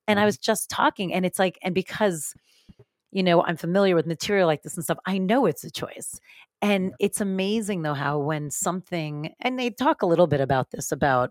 and 0.08 0.18
I 0.18 0.22
mm-hmm. 0.22 0.26
was 0.26 0.38
just 0.38 0.70
talking, 0.70 1.12
and 1.12 1.24
it's 1.24 1.38
like, 1.38 1.58
and 1.62 1.74
because, 1.74 2.34
you 3.12 3.22
know, 3.22 3.42
I'm 3.42 3.56
familiar 3.56 3.94
with 3.94 4.06
material 4.06 4.46
like 4.46 4.62
this 4.62 4.74
and 4.74 4.84
stuff, 4.84 4.98
I 5.06 5.18
know 5.18 5.46
it's 5.46 5.64
a 5.64 5.70
choice. 5.70 6.18
And 6.60 6.92
it's 7.00 7.20
amazing, 7.20 7.82
though, 7.82 7.94
how 7.94 8.18
when 8.18 8.50
something, 8.50 9.34
and 9.40 9.58
they 9.58 9.70
talk 9.70 10.02
a 10.02 10.06
little 10.06 10.26
bit 10.26 10.40
about 10.40 10.70
this, 10.70 10.92
about, 10.92 11.30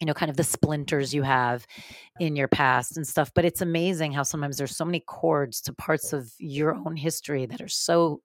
you 0.00 0.06
know, 0.06 0.14
kind 0.14 0.30
of 0.30 0.36
the 0.36 0.44
splinters 0.44 1.14
you 1.14 1.22
have 1.22 1.66
in 2.18 2.36
your 2.36 2.48
past 2.48 2.96
and 2.96 3.06
stuff. 3.06 3.32
But 3.34 3.44
it's 3.44 3.60
amazing 3.60 4.12
how 4.12 4.22
sometimes 4.22 4.58
there's 4.58 4.76
so 4.76 4.84
many 4.84 5.00
cords 5.00 5.60
to 5.62 5.72
parts 5.72 6.12
of 6.12 6.32
your 6.38 6.74
own 6.74 6.96
history 6.96 7.46
that 7.46 7.60
are 7.60 7.68
so 7.68 8.20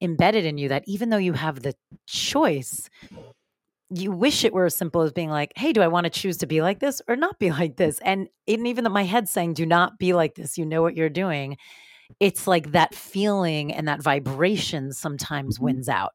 embedded 0.00 0.44
in 0.44 0.58
you 0.58 0.68
that 0.68 0.84
even 0.86 1.10
though 1.10 1.18
you 1.18 1.34
have 1.34 1.62
the 1.62 1.74
choice, 2.06 2.88
you 3.90 4.12
wish 4.12 4.44
it 4.44 4.52
were 4.52 4.66
as 4.66 4.74
simple 4.74 5.02
as 5.02 5.12
being 5.12 5.30
like, 5.30 5.52
hey, 5.56 5.72
do 5.72 5.80
I 5.80 5.88
want 5.88 6.04
to 6.04 6.10
choose 6.10 6.36
to 6.38 6.46
be 6.46 6.60
like 6.60 6.78
this 6.78 7.00
or 7.08 7.16
not 7.16 7.38
be 7.38 7.50
like 7.50 7.76
this? 7.76 7.98
And 8.00 8.28
even 8.46 8.84
though 8.84 8.90
my 8.90 9.04
head's 9.04 9.30
saying, 9.30 9.54
do 9.54 9.64
not 9.64 9.98
be 9.98 10.12
like 10.12 10.34
this, 10.34 10.58
you 10.58 10.66
know 10.66 10.82
what 10.82 10.96
you're 10.96 11.08
doing. 11.08 11.56
It's 12.20 12.46
like 12.46 12.72
that 12.72 12.94
feeling 12.94 13.72
and 13.72 13.88
that 13.88 14.02
vibration 14.02 14.92
sometimes 14.92 15.56
mm-hmm. 15.56 15.64
wins 15.64 15.88
out. 15.88 16.12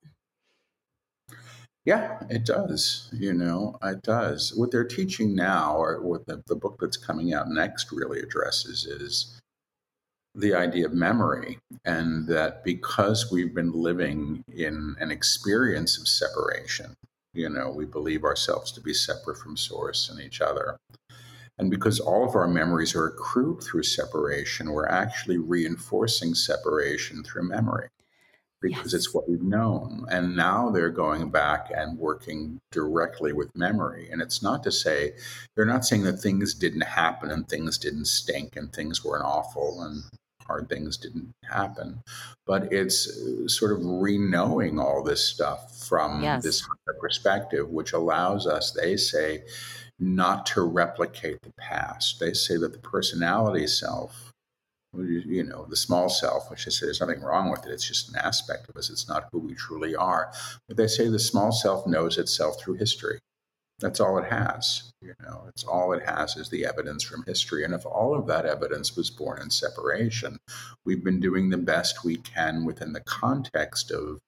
Yeah, 1.85 2.19
it 2.29 2.45
does. 2.45 3.09
You 3.11 3.33
know, 3.33 3.77
it 3.83 4.03
does. 4.03 4.53
What 4.55 4.71
they're 4.71 4.85
teaching 4.85 5.35
now, 5.35 5.75
or 5.75 6.01
what 6.01 6.25
the, 6.25 6.41
the 6.47 6.55
book 6.55 6.77
that's 6.79 6.95
coming 6.95 7.33
out 7.33 7.49
next 7.49 7.91
really 7.91 8.19
addresses, 8.19 8.85
is 8.85 9.39
the 10.33 10.53
idea 10.55 10.85
of 10.85 10.93
memory. 10.93 11.59
And 11.83 12.25
that 12.27 12.63
because 12.63 13.31
we've 13.31 13.53
been 13.53 13.73
living 13.73 14.45
in 14.55 14.95
an 14.99 15.11
experience 15.11 15.99
of 15.99 16.07
separation, 16.07 16.95
You 17.33 17.49
know, 17.49 17.71
we 17.71 17.85
believe 17.85 18.23
ourselves 18.23 18.71
to 18.73 18.81
be 18.81 18.93
separate 18.93 19.37
from 19.37 19.57
source 19.57 20.09
and 20.09 20.19
each 20.19 20.41
other. 20.41 20.77
And 21.57 21.69
because 21.69 21.99
all 21.99 22.27
of 22.27 22.35
our 22.35 22.47
memories 22.47 22.95
are 22.95 23.07
accrued 23.07 23.63
through 23.63 23.83
separation, 23.83 24.71
we're 24.71 24.87
actually 24.87 25.37
reinforcing 25.37 26.33
separation 26.33 27.23
through 27.23 27.47
memory 27.47 27.89
because 28.63 28.93
yes. 28.93 29.05
it's 29.05 29.13
what 29.13 29.29
we've 29.29 29.43
known. 29.43 30.05
And 30.09 30.35
now 30.35 30.69
they're 30.69 30.89
going 30.89 31.29
back 31.29 31.69
and 31.75 31.99
working 31.99 32.59
directly 32.71 33.33
with 33.33 33.55
memory. 33.55 34.09
And 34.09 34.21
it's 34.21 34.41
not 34.41 34.63
to 34.63 34.71
say, 34.71 35.11
they're 35.53 35.65
not 35.65 35.85
saying 35.85 36.03
that 36.03 36.19
things 36.19 36.53
didn't 36.53 36.81
happen 36.81 37.29
and 37.29 37.47
things 37.47 37.77
didn't 37.77 38.05
stink 38.05 38.55
and 38.55 38.71
things 38.71 39.03
weren't 39.03 39.25
awful 39.25 39.81
and 39.83 40.03
hard 40.53 40.69
things 40.69 40.97
didn't 40.97 41.33
happen. 41.49 41.99
But 42.45 42.71
it's 42.71 43.07
uh, 43.07 43.47
sort 43.47 43.71
of 43.71 43.79
re-knowing 43.83 44.79
all 44.79 45.03
this 45.03 45.25
stuff 45.25 45.75
from 45.87 46.21
yes. 46.21 46.43
this 46.43 46.67
perspective, 46.99 47.69
which 47.69 47.93
allows 47.93 48.45
us, 48.45 48.71
they 48.71 48.95
say, 48.97 49.43
not 49.99 50.45
to 50.47 50.61
replicate 50.61 51.41
the 51.41 51.53
past. 51.57 52.19
They 52.19 52.33
say 52.33 52.57
that 52.57 52.71
the 52.71 52.79
personality 52.79 53.65
self, 53.65 54.31
you 54.95 55.43
know, 55.43 55.65
the 55.69 55.75
small 55.75 56.07
self, 56.07 56.51
which 56.51 56.65
they 56.65 56.71
say 56.71 56.85
there's 56.85 57.01
nothing 57.01 57.21
wrong 57.21 57.49
with 57.49 57.65
it, 57.65 57.71
it's 57.71 57.87
just 57.87 58.09
an 58.09 58.15
aspect 58.17 58.69
of 58.69 58.75
us, 58.75 58.91
it's 58.91 59.09
not 59.09 59.29
who 59.31 59.39
we 59.39 59.55
truly 59.55 59.95
are. 59.95 60.31
But 60.67 60.77
they 60.77 60.87
say 60.87 61.07
the 61.07 61.17
small 61.17 61.51
self 61.51 61.87
knows 61.87 62.17
itself 62.19 62.59
through 62.59 62.75
history. 62.75 63.19
That's 63.83 63.99
all 63.99 64.17
it 64.17 64.31
has. 64.31 64.93
You 65.01 65.13
know, 65.21 65.43
it's 65.49 65.65
all 65.65 65.91
it 65.91 66.03
has 66.05 66.37
is 66.37 66.49
the 66.49 66.65
evidence 66.65 67.03
from 67.03 67.25
history. 67.27 67.65
And 67.65 67.73
if 67.73 67.85
all 67.85 68.17
of 68.17 68.27
that 68.27 68.45
evidence 68.45 68.95
was 68.95 69.09
born 69.09 69.41
in 69.41 69.49
separation, 69.49 70.37
we've 70.85 71.03
been 71.03 71.19
doing 71.19 71.49
the 71.49 71.57
best 71.57 72.05
we 72.05 72.15
can 72.15 72.63
within 72.63 72.93
the 72.93 73.01
context 73.01 73.91
of 73.91 74.19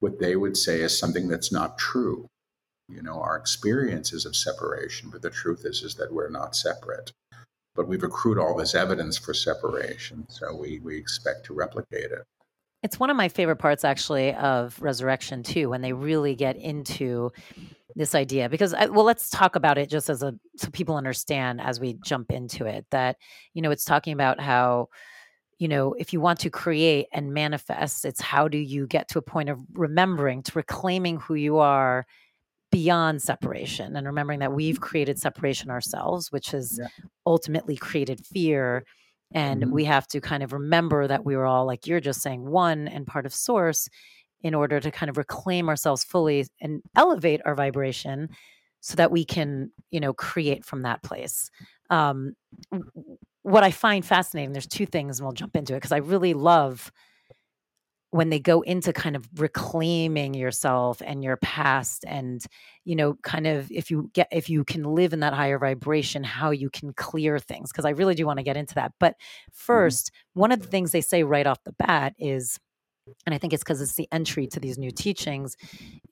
what 0.00 0.18
they 0.18 0.34
would 0.34 0.56
say 0.56 0.80
is 0.80 0.98
something 0.98 1.28
that's 1.28 1.52
not 1.52 1.78
true. 1.78 2.26
You 2.88 3.02
know, 3.02 3.20
our 3.20 3.36
experiences 3.36 4.26
of 4.26 4.34
separation, 4.34 5.10
but 5.10 5.22
the 5.22 5.30
truth 5.30 5.64
is 5.64 5.84
is 5.84 5.94
that 5.94 6.12
we're 6.12 6.28
not 6.28 6.56
separate. 6.56 7.12
But 7.76 7.86
we've 7.86 8.02
accrued 8.02 8.36
all 8.36 8.56
this 8.56 8.74
evidence 8.74 9.16
for 9.16 9.32
separation, 9.32 10.26
so 10.28 10.56
we, 10.56 10.80
we 10.80 10.98
expect 10.98 11.46
to 11.46 11.54
replicate 11.54 12.10
it. 12.10 12.24
It's 12.82 12.98
one 12.98 13.10
of 13.10 13.16
my 13.16 13.28
favorite 13.28 13.56
parts, 13.56 13.84
actually, 13.84 14.34
of 14.34 14.76
Resurrection, 14.82 15.44
too, 15.44 15.70
when 15.70 15.82
they 15.82 15.92
really 15.92 16.34
get 16.34 16.56
into 16.56 17.30
this 17.94 18.14
idea 18.14 18.48
because 18.48 18.74
I, 18.74 18.86
well 18.86 19.04
let's 19.04 19.30
talk 19.30 19.56
about 19.56 19.78
it 19.78 19.90
just 19.90 20.08
as 20.08 20.22
a 20.22 20.34
so 20.56 20.70
people 20.70 20.96
understand 20.96 21.60
as 21.60 21.80
we 21.80 21.98
jump 22.04 22.30
into 22.30 22.66
it 22.66 22.86
that 22.90 23.16
you 23.54 23.62
know 23.62 23.70
it's 23.70 23.84
talking 23.84 24.12
about 24.12 24.40
how 24.40 24.88
you 25.58 25.68
know 25.68 25.94
if 25.98 26.12
you 26.12 26.20
want 26.20 26.40
to 26.40 26.50
create 26.50 27.06
and 27.12 27.34
manifest 27.34 28.04
it's 28.04 28.20
how 28.20 28.48
do 28.48 28.58
you 28.58 28.86
get 28.86 29.08
to 29.08 29.18
a 29.18 29.22
point 29.22 29.48
of 29.48 29.60
remembering 29.74 30.42
to 30.42 30.52
reclaiming 30.54 31.18
who 31.18 31.34
you 31.34 31.58
are 31.58 32.06
beyond 32.70 33.20
separation 33.20 33.96
and 33.96 34.06
remembering 34.06 34.40
that 34.40 34.52
we've 34.52 34.80
created 34.80 35.18
separation 35.18 35.70
ourselves 35.70 36.32
which 36.32 36.50
has 36.50 36.78
yeah. 36.80 36.88
ultimately 37.26 37.76
created 37.76 38.24
fear 38.24 38.84
and 39.34 39.62
mm-hmm. 39.62 39.72
we 39.72 39.84
have 39.84 40.06
to 40.06 40.20
kind 40.20 40.42
of 40.42 40.52
remember 40.52 41.06
that 41.06 41.24
we 41.24 41.36
were 41.36 41.46
all 41.46 41.66
like 41.66 41.86
you're 41.86 42.00
just 42.00 42.22
saying 42.22 42.44
one 42.44 42.88
and 42.88 43.06
part 43.06 43.26
of 43.26 43.34
source 43.34 43.88
in 44.42 44.54
order 44.54 44.80
to 44.80 44.90
kind 44.90 45.10
of 45.10 45.16
reclaim 45.16 45.68
ourselves 45.68 46.04
fully 46.04 46.46
and 46.60 46.82
elevate 46.96 47.40
our 47.44 47.54
vibration 47.54 48.28
so 48.80 48.96
that 48.96 49.10
we 49.10 49.24
can 49.24 49.70
you 49.90 50.00
know 50.00 50.12
create 50.12 50.64
from 50.64 50.82
that 50.82 51.02
place 51.02 51.50
um, 51.90 52.34
what 53.42 53.64
i 53.64 53.70
find 53.70 54.04
fascinating 54.04 54.52
there's 54.52 54.66
two 54.66 54.86
things 54.86 55.18
and 55.18 55.26
we'll 55.26 55.32
jump 55.32 55.56
into 55.56 55.74
it 55.74 55.76
because 55.76 55.92
i 55.92 55.98
really 55.98 56.34
love 56.34 56.92
when 58.12 58.28
they 58.28 58.38
go 58.38 58.60
into 58.60 58.92
kind 58.92 59.16
of 59.16 59.26
reclaiming 59.36 60.34
yourself 60.34 61.00
and 61.02 61.24
your 61.24 61.38
past 61.38 62.04
and 62.06 62.44
you 62.84 62.94
know 62.94 63.14
kind 63.22 63.46
of 63.46 63.70
if 63.72 63.90
you 63.90 64.10
get 64.12 64.28
if 64.30 64.50
you 64.50 64.64
can 64.64 64.84
live 64.84 65.14
in 65.14 65.20
that 65.20 65.32
higher 65.32 65.58
vibration 65.58 66.22
how 66.22 66.50
you 66.50 66.68
can 66.68 66.92
clear 66.92 67.38
things 67.38 67.72
because 67.72 67.86
i 67.86 67.90
really 67.90 68.14
do 68.14 68.26
want 68.26 68.38
to 68.38 68.42
get 68.44 68.56
into 68.56 68.74
that 68.74 68.92
but 69.00 69.16
1st 69.66 70.04
mm-hmm. 70.04 70.40
one 70.40 70.52
of 70.52 70.60
the 70.60 70.68
things 70.68 70.92
they 70.92 71.00
say 71.00 71.22
right 71.22 71.46
off 71.46 71.64
the 71.64 71.72
bat 71.72 72.14
is 72.18 72.60
and 73.26 73.34
i 73.34 73.38
think 73.38 73.52
it's 73.52 73.62
because 73.62 73.80
it's 73.80 73.94
the 73.94 74.08
entry 74.12 74.46
to 74.46 74.60
these 74.60 74.78
new 74.78 74.90
teachings 74.90 75.56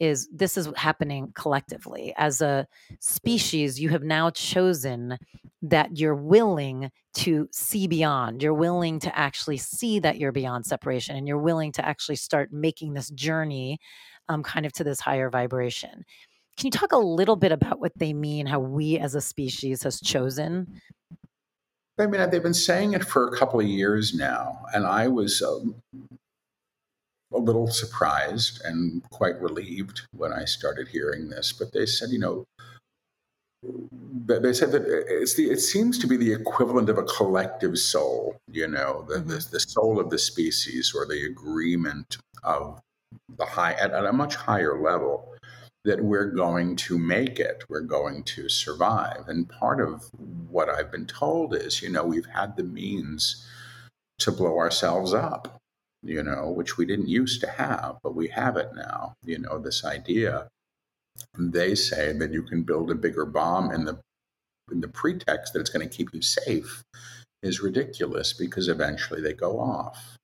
is 0.00 0.28
this 0.32 0.56
is 0.56 0.68
happening 0.76 1.30
collectively. 1.34 2.12
As 2.16 2.40
a 2.40 2.66
species 2.98 3.78
you 3.78 3.90
have 3.90 4.02
now 4.02 4.30
chosen 4.30 5.18
that 5.62 5.98
you're 5.98 6.14
willing 6.14 6.90
to 7.12 7.46
see 7.52 7.86
beyond. 7.86 8.42
You're 8.42 8.54
willing 8.54 8.98
to 9.00 9.16
actually 9.16 9.58
see 9.58 9.98
that 9.98 10.18
you're 10.18 10.32
beyond 10.32 10.64
separation 10.64 11.16
and 11.16 11.28
you're 11.28 11.38
willing 11.38 11.70
to 11.72 11.84
actually 11.84 12.16
start 12.16 12.50
making 12.50 12.94
this 12.94 13.10
journey 13.10 13.78
um, 14.30 14.42
kind 14.42 14.64
of 14.64 14.72
to 14.74 14.84
this 14.84 15.00
higher 15.00 15.28
vibration. 15.28 16.04
Can 16.56 16.66
you 16.66 16.70
talk 16.70 16.92
a 16.92 16.98
little 16.98 17.36
bit 17.36 17.52
about 17.52 17.78
what 17.78 17.92
they 17.96 18.12
mean 18.12 18.46
how 18.46 18.58
we 18.58 18.98
as 18.98 19.14
a 19.14 19.20
species 19.20 19.82
has 19.82 20.00
chosen? 20.00 20.80
I 21.98 22.06
mean, 22.06 22.30
they've 22.30 22.42
been 22.42 22.54
saying 22.54 22.94
it 22.94 23.04
for 23.04 23.28
a 23.28 23.36
couple 23.36 23.60
of 23.60 23.66
years 23.66 24.14
now, 24.14 24.64
and 24.72 24.86
I 24.86 25.08
was 25.08 25.42
um, 25.42 25.74
a 27.32 27.38
little 27.38 27.68
surprised 27.68 28.60
and 28.64 29.02
quite 29.10 29.40
relieved 29.40 30.02
when 30.12 30.32
I 30.32 30.44
started 30.44 30.88
hearing 30.88 31.28
this. 31.28 31.52
But 31.52 31.72
they 31.72 31.86
said, 31.86 32.10
you 32.10 32.18
know, 32.18 32.44
they 33.62 34.52
said 34.52 34.72
that 34.72 34.84
it's 34.86 35.34
the, 35.34 35.50
it 35.50 35.60
seems 35.60 35.98
to 35.98 36.06
be 36.06 36.16
the 36.16 36.32
equivalent 36.32 36.88
of 36.88 36.98
a 36.98 37.02
collective 37.02 37.78
soul, 37.78 38.36
you 38.50 38.66
know, 38.66 39.04
the, 39.08 39.16
mm-hmm. 39.16 39.28
the, 39.28 39.48
the, 39.52 39.60
soul 39.60 40.00
of 40.00 40.08
the 40.08 40.18
species 40.18 40.92
or 40.94 41.06
the 41.06 41.26
agreement 41.26 42.16
of 42.42 42.80
the 43.36 43.44
high, 43.44 43.72
at, 43.72 43.90
at 43.90 44.06
a 44.06 44.12
much 44.12 44.34
higher 44.34 44.80
level, 44.80 45.34
that 45.84 46.02
we're 46.02 46.30
going 46.30 46.74
to 46.76 46.98
make 46.98 47.38
it, 47.38 47.64
we're 47.68 47.80
going 47.80 48.22
to 48.22 48.48
survive. 48.48 49.28
And 49.28 49.48
part 49.48 49.80
of 49.80 50.04
what 50.48 50.68
I've 50.68 50.90
been 50.90 51.06
told 51.06 51.54
is, 51.54 51.82
you 51.82 51.90
know, 51.90 52.04
we've 52.04 52.26
had 52.26 52.56
the 52.56 52.64
means 52.64 53.46
to 54.20 54.32
blow 54.32 54.58
ourselves 54.58 55.12
up 55.12 55.59
you 56.02 56.22
know, 56.22 56.50
which 56.50 56.76
we 56.76 56.86
didn't 56.86 57.08
used 57.08 57.40
to 57.42 57.50
have, 57.50 57.98
but 58.02 58.14
we 58.14 58.28
have 58.28 58.56
it 58.56 58.70
now. 58.74 59.14
You 59.24 59.38
know, 59.38 59.58
this 59.58 59.84
idea. 59.84 60.48
They 61.38 61.74
say 61.74 62.12
that 62.14 62.32
you 62.32 62.42
can 62.42 62.62
build 62.62 62.90
a 62.90 62.94
bigger 62.94 63.26
bomb 63.26 63.70
and 63.70 63.86
the 63.86 64.00
in 64.70 64.80
the 64.80 64.88
pretext 64.88 65.52
that 65.52 65.60
it's 65.60 65.70
going 65.70 65.86
to 65.86 65.94
keep 65.94 66.14
you 66.14 66.22
safe 66.22 66.82
is 67.42 67.60
ridiculous 67.60 68.32
because 68.32 68.68
eventually 68.68 69.20
they 69.20 69.32
go 69.32 69.58
off. 69.58 70.16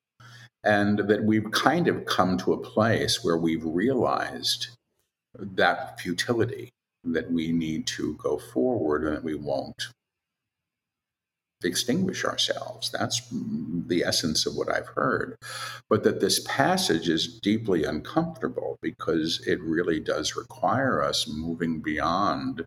And 0.63 0.99
that 0.99 1.25
we've 1.25 1.51
kind 1.51 1.89
of 1.89 2.05
come 2.07 2.39
to 2.39 2.53
a 2.53 2.63
place 2.63 3.23
where 3.23 3.37
we've 3.37 3.65
realized 3.65 4.69
that 5.39 6.01
futility, 6.01 6.71
that 7.05 7.31
we 7.31 7.53
need 7.53 7.87
to 7.89 8.15
go 8.15 8.39
forward 8.39 9.05
and 9.05 9.17
that 9.17 9.25
we 9.25 9.35
won't 9.35 9.89
extinguish 11.65 12.25
ourselves. 12.25 12.91
That's 12.91 13.23
the 13.31 14.05
essence 14.05 14.47
of 14.47 14.55
what 14.57 14.73
I've 14.73 14.89
heard. 14.89 15.37
But 15.89 16.05
that 16.05 16.21
this 16.21 16.45
passage 16.47 17.09
is 17.09 17.41
deeply 17.41 17.85
uncomfortable 17.85 18.79
because 18.83 19.43
it 19.47 19.61
really 19.61 20.01
does 20.01 20.37
require 20.37 21.03
us 21.03 21.27
moving 21.29 21.81
beyond 21.81 22.65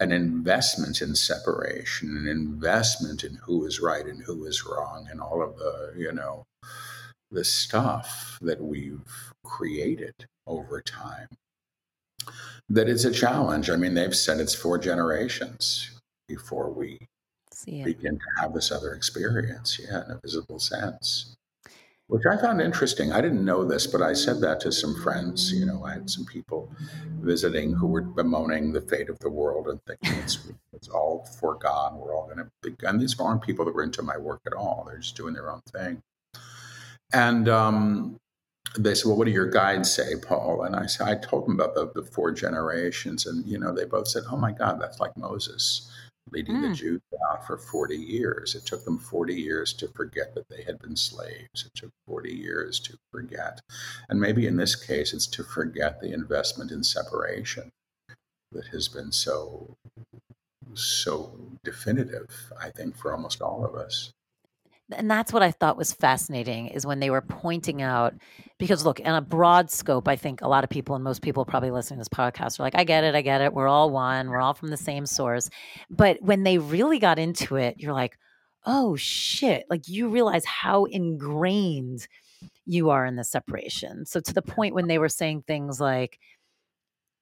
an 0.00 0.10
investment 0.10 1.00
in 1.00 1.14
separation, 1.14 2.16
an 2.16 2.26
investment 2.26 3.22
in 3.22 3.38
who 3.44 3.64
is 3.66 3.80
right 3.80 4.06
and 4.06 4.22
who 4.24 4.44
is 4.46 4.64
wrong, 4.64 5.06
and 5.10 5.20
all 5.20 5.42
of 5.42 5.56
the, 5.58 5.94
you 5.96 6.10
know, 6.12 6.44
the 7.30 7.44
stuff 7.44 8.38
that 8.40 8.60
we've 8.60 9.32
created 9.44 10.14
over 10.46 10.80
time. 10.80 11.28
That 12.68 12.88
it's 12.88 13.04
a 13.04 13.12
challenge. 13.12 13.70
I 13.70 13.76
mean, 13.76 13.94
they've 13.94 14.14
said 14.14 14.40
it's 14.40 14.54
four 14.54 14.78
generations 14.78 15.90
before 16.26 16.70
we 16.70 16.98
begin 17.84 18.18
to 18.18 18.40
have 18.40 18.54
this 18.54 18.70
other 18.70 18.92
experience, 18.92 19.80
yeah, 19.82 20.04
in 20.04 20.12
a 20.12 20.20
visible 20.22 20.58
sense. 20.58 21.36
Which 22.08 22.24
I 22.30 22.36
found 22.36 22.60
interesting. 22.60 23.10
I 23.10 23.22
didn't 23.22 23.44
know 23.44 23.64
this, 23.64 23.86
but 23.86 24.02
I 24.02 24.12
said 24.12 24.40
that 24.42 24.60
to 24.60 24.72
some 24.72 24.94
friends. 25.02 25.52
You 25.52 25.64
know, 25.64 25.84
I 25.84 25.94
had 25.94 26.10
some 26.10 26.26
people 26.26 26.70
visiting 27.20 27.72
who 27.72 27.86
were 27.86 28.02
bemoaning 28.02 28.72
the 28.72 28.82
fate 28.82 29.08
of 29.08 29.18
the 29.20 29.30
world 29.30 29.68
and 29.68 29.80
thinking 29.86 30.18
it's, 30.18 30.38
it's 30.74 30.88
all 30.88 31.26
foregone. 31.40 31.96
We're 31.96 32.14
all 32.14 32.26
going 32.26 32.38
to 32.38 32.50
be. 32.62 32.74
And 32.86 33.00
these 33.00 33.18
aren't 33.18 33.42
people 33.42 33.64
that 33.64 33.74
were 33.74 33.82
into 33.82 34.02
my 34.02 34.18
work 34.18 34.42
at 34.46 34.52
all. 34.52 34.84
They're 34.86 34.98
just 34.98 35.16
doing 35.16 35.32
their 35.32 35.50
own 35.50 35.62
thing. 35.72 36.02
And 37.14 37.48
um, 37.48 38.20
they 38.78 38.94
said, 38.94 39.08
"Well, 39.08 39.16
what 39.16 39.26
do 39.26 39.32
your 39.32 39.48
guides 39.48 39.92
say, 39.92 40.14
Paul?" 40.26 40.62
And 40.62 40.74
I 40.74 40.86
said, 40.86 41.08
"I 41.08 41.14
told 41.14 41.46
them 41.46 41.54
about 41.58 41.74
the, 41.74 41.92
the 41.94 42.02
four 42.02 42.32
generations, 42.32 43.26
and 43.26 43.46
you 43.46 43.58
know, 43.58 43.72
they 43.72 43.84
both 43.84 44.08
said, 44.08 44.24
"Oh 44.30 44.36
my 44.36 44.52
God, 44.52 44.80
that's 44.80 45.00
like 45.00 45.16
Moses." 45.16 45.90
Leading 46.32 46.56
mm. 46.56 46.68
the 46.68 46.74
Jews 46.74 47.00
out 47.30 47.46
for 47.46 47.58
40 47.58 47.96
years. 47.96 48.54
It 48.54 48.66
took 48.66 48.84
them 48.84 48.98
40 48.98 49.34
years 49.34 49.72
to 49.74 49.88
forget 49.88 50.34
that 50.34 50.48
they 50.48 50.62
had 50.62 50.78
been 50.78 50.96
slaves. 50.96 51.66
It 51.66 51.72
took 51.74 51.90
40 52.06 52.32
years 52.32 52.80
to 52.80 52.96
forget. 53.10 53.60
And 54.08 54.20
maybe 54.20 54.46
in 54.46 54.56
this 54.56 54.74
case, 54.74 55.12
it's 55.12 55.26
to 55.28 55.44
forget 55.44 56.00
the 56.00 56.12
investment 56.12 56.70
in 56.70 56.82
separation 56.82 57.70
that 58.52 58.66
has 58.68 58.88
been 58.88 59.12
so, 59.12 59.76
so 60.74 61.38
definitive, 61.64 62.52
I 62.60 62.70
think, 62.70 62.96
for 62.96 63.12
almost 63.12 63.40
all 63.42 63.64
of 63.64 63.74
us. 63.74 64.12
And 64.92 65.10
that's 65.10 65.32
what 65.32 65.42
I 65.42 65.50
thought 65.50 65.76
was 65.76 65.92
fascinating 65.92 66.68
is 66.68 66.86
when 66.86 67.00
they 67.00 67.10
were 67.10 67.20
pointing 67.20 67.82
out 67.82 68.14
because 68.58 68.84
look, 68.84 69.00
in 69.00 69.12
a 69.12 69.20
broad 69.20 69.70
scope, 69.70 70.06
I 70.06 70.16
think 70.16 70.40
a 70.40 70.48
lot 70.48 70.64
of 70.64 70.70
people 70.70 70.94
and 70.94 71.02
most 71.02 71.22
people 71.22 71.44
probably 71.44 71.70
listening 71.70 71.98
to 71.98 72.00
this 72.00 72.08
podcast 72.08 72.60
are 72.60 72.62
like, 72.62 72.76
I 72.76 72.84
get 72.84 73.04
it, 73.04 73.14
I 73.14 73.22
get 73.22 73.40
it. 73.40 73.52
We're 73.52 73.68
all 73.68 73.90
one, 73.90 74.30
we're 74.30 74.40
all 74.40 74.54
from 74.54 74.68
the 74.68 74.76
same 74.76 75.06
source. 75.06 75.50
But 75.90 76.18
when 76.22 76.42
they 76.42 76.58
really 76.58 76.98
got 76.98 77.18
into 77.18 77.56
it, 77.56 77.76
you're 77.78 77.92
like, 77.92 78.16
oh 78.64 78.96
shit. 78.96 79.64
Like 79.68 79.88
you 79.88 80.08
realize 80.08 80.44
how 80.44 80.84
ingrained 80.84 82.06
you 82.64 82.90
are 82.90 83.04
in 83.04 83.16
the 83.16 83.24
separation. 83.24 84.06
So 84.06 84.20
to 84.20 84.32
the 84.32 84.42
point 84.42 84.74
when 84.74 84.86
they 84.86 84.98
were 84.98 85.08
saying 85.08 85.42
things 85.42 85.80
like, 85.80 86.18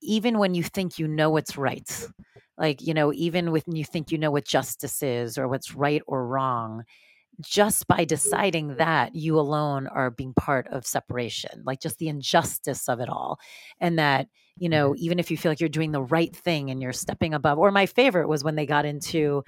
even 0.02 0.38
when 0.38 0.54
you 0.54 0.62
think 0.62 0.98
you 0.98 1.08
know 1.08 1.30
what's 1.30 1.56
right, 1.56 2.06
like, 2.60 2.82
you 2.82 2.92
know, 2.92 3.12
even 3.14 3.52
when 3.52 3.62
you 3.68 3.84
think 3.84 4.12
you 4.12 4.18
know 4.18 4.30
what 4.30 4.44
justice 4.44 5.02
is 5.02 5.38
or 5.38 5.48
what's 5.48 5.74
right 5.74 6.02
or 6.06 6.26
wrong, 6.26 6.84
just 7.40 7.86
by 7.86 8.04
deciding 8.04 8.76
that 8.76 9.14
you 9.14 9.38
alone 9.38 9.86
are 9.86 10.10
being 10.10 10.34
part 10.34 10.66
of 10.68 10.86
separation, 10.86 11.62
like 11.64 11.80
just 11.80 11.98
the 11.98 12.08
injustice 12.08 12.88
of 12.88 13.00
it 13.00 13.08
all. 13.08 13.38
And 13.80 13.98
that, 13.98 14.28
you 14.56 14.68
know, 14.68 14.94
even 14.98 15.18
if 15.18 15.30
you 15.30 15.36
feel 15.36 15.50
like 15.50 15.60
you're 15.60 15.68
doing 15.68 15.92
the 15.92 16.02
right 16.02 16.34
thing 16.34 16.70
and 16.70 16.82
you're 16.82 16.92
stepping 16.92 17.34
above, 17.34 17.58
or 17.58 17.70
my 17.70 17.86
favorite 17.86 18.28
was 18.28 18.44
when 18.44 18.56
they 18.56 18.66
got 18.66 18.84
into 18.84 19.44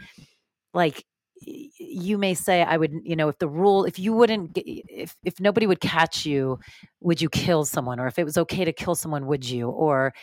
like, 0.74 1.04
you 1.44 2.18
may 2.18 2.34
say 2.34 2.62
i 2.62 2.76
would 2.76 2.92
you 3.02 3.16
know 3.16 3.28
if 3.28 3.38
the 3.38 3.48
rule 3.48 3.84
if 3.84 3.98
you 3.98 4.12
wouldn't 4.12 4.52
if 4.54 5.16
if 5.24 5.40
nobody 5.40 5.66
would 5.66 5.80
catch 5.80 6.24
you 6.24 6.58
would 7.00 7.20
you 7.20 7.28
kill 7.28 7.64
someone 7.64 7.98
or 7.98 8.06
if 8.06 8.16
it 8.18 8.24
was 8.24 8.38
okay 8.38 8.64
to 8.64 8.72
kill 8.72 8.94
someone 8.94 9.26
would 9.26 9.48
you 9.48 9.68
or 9.68 10.14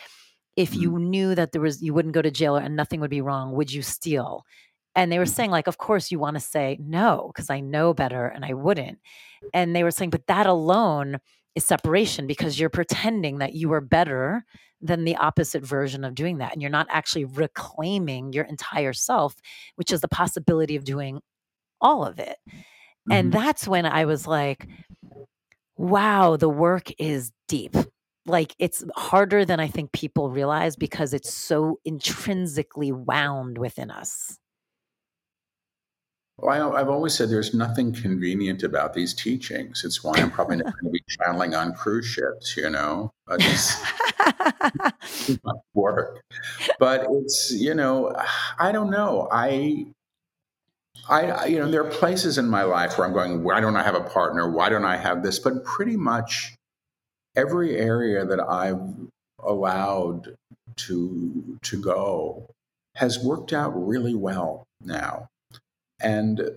if 0.56 0.70
mm-hmm. 0.70 0.80
you 0.80 0.98
knew 0.98 1.34
that 1.34 1.52
there 1.52 1.60
was 1.60 1.82
you 1.82 1.92
wouldn't 1.92 2.14
go 2.14 2.22
to 2.22 2.30
jail 2.30 2.56
and 2.56 2.74
nothing 2.74 3.00
would 3.00 3.10
be 3.10 3.20
wrong 3.20 3.52
would 3.52 3.70
you 3.70 3.82
steal 3.82 4.44
and 4.94 5.10
they 5.10 5.18
were 5.18 5.24
mm-hmm. 5.24 5.32
saying, 5.32 5.50
like, 5.50 5.66
of 5.66 5.78
course 5.78 6.10
you 6.10 6.18
want 6.18 6.34
to 6.34 6.40
say 6.40 6.78
no, 6.80 7.30
because 7.34 7.50
I 7.50 7.60
know 7.60 7.94
better 7.94 8.26
and 8.26 8.44
I 8.44 8.54
wouldn't. 8.54 8.98
And 9.54 9.74
they 9.74 9.82
were 9.82 9.90
saying, 9.90 10.10
but 10.10 10.26
that 10.26 10.46
alone 10.46 11.18
is 11.54 11.64
separation 11.64 12.26
because 12.26 12.58
you're 12.58 12.70
pretending 12.70 13.38
that 13.38 13.54
you 13.54 13.72
are 13.72 13.80
better 13.80 14.44
than 14.80 15.04
the 15.04 15.16
opposite 15.16 15.64
version 15.64 16.04
of 16.04 16.14
doing 16.14 16.38
that. 16.38 16.52
And 16.52 16.62
you're 16.62 16.70
not 16.70 16.86
actually 16.90 17.24
reclaiming 17.24 18.32
your 18.32 18.44
entire 18.44 18.92
self, 18.92 19.34
which 19.76 19.92
is 19.92 20.00
the 20.00 20.08
possibility 20.08 20.76
of 20.76 20.84
doing 20.84 21.20
all 21.80 22.04
of 22.04 22.18
it. 22.18 22.36
Mm-hmm. 22.48 23.12
And 23.12 23.32
that's 23.32 23.68
when 23.68 23.86
I 23.86 24.04
was 24.04 24.26
like, 24.26 24.66
wow, 25.76 26.36
the 26.36 26.48
work 26.48 26.90
is 26.98 27.32
deep. 27.48 27.74
Like 28.26 28.54
it's 28.58 28.84
harder 28.94 29.44
than 29.44 29.60
I 29.60 29.66
think 29.66 29.92
people 29.92 30.30
realize 30.30 30.76
because 30.76 31.14
it's 31.14 31.32
so 31.32 31.80
intrinsically 31.84 32.92
wound 32.92 33.58
within 33.58 33.90
us. 33.90 34.38
Well, 36.42 36.74
I, 36.74 36.78
have 36.78 36.88
always 36.88 37.14
said 37.14 37.28
there's 37.28 37.52
nothing 37.52 37.92
convenient 37.92 38.62
about 38.62 38.94
these 38.94 39.12
teachings. 39.12 39.84
It's 39.84 40.02
why 40.02 40.14
I'm 40.16 40.30
probably 40.30 40.56
not 40.56 40.72
going 40.80 40.84
to 40.84 40.90
be 40.90 41.04
traveling 41.08 41.54
on 41.54 41.74
cruise 41.74 42.06
ships, 42.06 42.56
you 42.56 42.70
know. 42.70 43.10
work. 45.74 46.22
But 46.78 47.06
it's, 47.10 47.52
you 47.52 47.74
know, 47.74 48.14
I 48.58 48.72
don't 48.72 48.90
know. 48.90 49.28
I, 49.30 49.86
I, 51.08 51.46
you 51.46 51.58
know, 51.58 51.70
there 51.70 51.84
are 51.84 51.90
places 51.90 52.38
in 52.38 52.48
my 52.48 52.62
life 52.62 52.96
where 52.96 53.06
I'm 53.06 53.12
going, 53.12 53.44
why 53.44 53.60
don't 53.60 53.76
I 53.76 53.82
have 53.82 53.94
a 53.94 54.02
partner? 54.02 54.50
Why 54.50 54.68
don't 54.68 54.84
I 54.84 54.96
have 54.96 55.22
this? 55.22 55.38
But 55.38 55.64
pretty 55.64 55.96
much 55.96 56.54
every 57.36 57.76
area 57.76 58.24
that 58.24 58.40
I've 58.40 58.80
allowed 59.42 60.34
to 60.76 61.58
to 61.62 61.80
go 61.80 62.46
has 62.94 63.18
worked 63.18 63.52
out 63.52 63.70
really 63.70 64.14
well 64.14 64.64
now. 64.80 65.29
And 66.02 66.50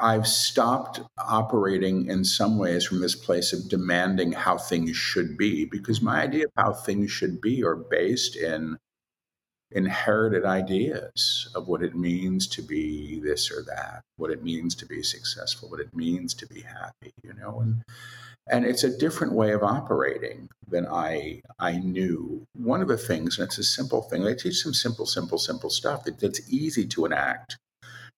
I've 0.00 0.26
stopped 0.26 1.00
operating 1.18 2.06
in 2.06 2.24
some 2.24 2.58
ways 2.58 2.84
from 2.84 3.00
this 3.00 3.14
place 3.14 3.52
of 3.52 3.68
demanding 3.68 4.32
how 4.32 4.58
things 4.58 4.96
should 4.96 5.36
be 5.36 5.64
because 5.64 6.00
my 6.00 6.22
idea 6.22 6.44
of 6.44 6.52
how 6.56 6.72
things 6.72 7.10
should 7.10 7.40
be 7.40 7.64
are 7.64 7.74
based 7.74 8.36
in 8.36 8.76
inherited 9.70 10.44
ideas 10.44 11.50
of 11.54 11.68
what 11.68 11.82
it 11.82 11.94
means 11.94 12.46
to 12.46 12.62
be 12.62 13.20
this 13.20 13.50
or 13.50 13.62
that, 13.64 14.00
what 14.16 14.30
it 14.30 14.42
means 14.42 14.74
to 14.76 14.86
be 14.86 15.02
successful, 15.02 15.68
what 15.68 15.80
it 15.80 15.94
means 15.94 16.32
to 16.34 16.46
be 16.46 16.60
happy, 16.62 17.12
you 17.22 17.34
know, 17.34 17.60
and 17.60 17.82
and 18.50 18.64
it's 18.64 18.82
a 18.82 18.96
different 18.96 19.34
way 19.34 19.52
of 19.52 19.62
operating 19.62 20.48
than 20.66 20.86
I 20.86 21.42
I 21.58 21.72
knew. 21.78 22.44
One 22.54 22.80
of 22.80 22.88
the 22.88 22.96
things, 22.96 23.38
and 23.38 23.46
it's 23.46 23.58
a 23.58 23.64
simple 23.64 24.02
thing, 24.02 24.22
they 24.24 24.34
teach 24.34 24.62
some 24.62 24.72
simple, 24.72 25.04
simple, 25.04 25.38
simple 25.38 25.70
stuff 25.70 26.04
that, 26.04 26.18
that's 26.18 26.50
easy 26.50 26.86
to 26.86 27.04
enact 27.04 27.58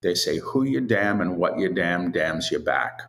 they 0.02 0.14
say, 0.14 0.38
who 0.38 0.64
you 0.64 0.80
damn 0.80 1.20
and 1.20 1.36
what 1.36 1.58
you 1.58 1.72
damn 1.72 2.10
damns 2.10 2.50
you 2.50 2.58
back. 2.58 3.02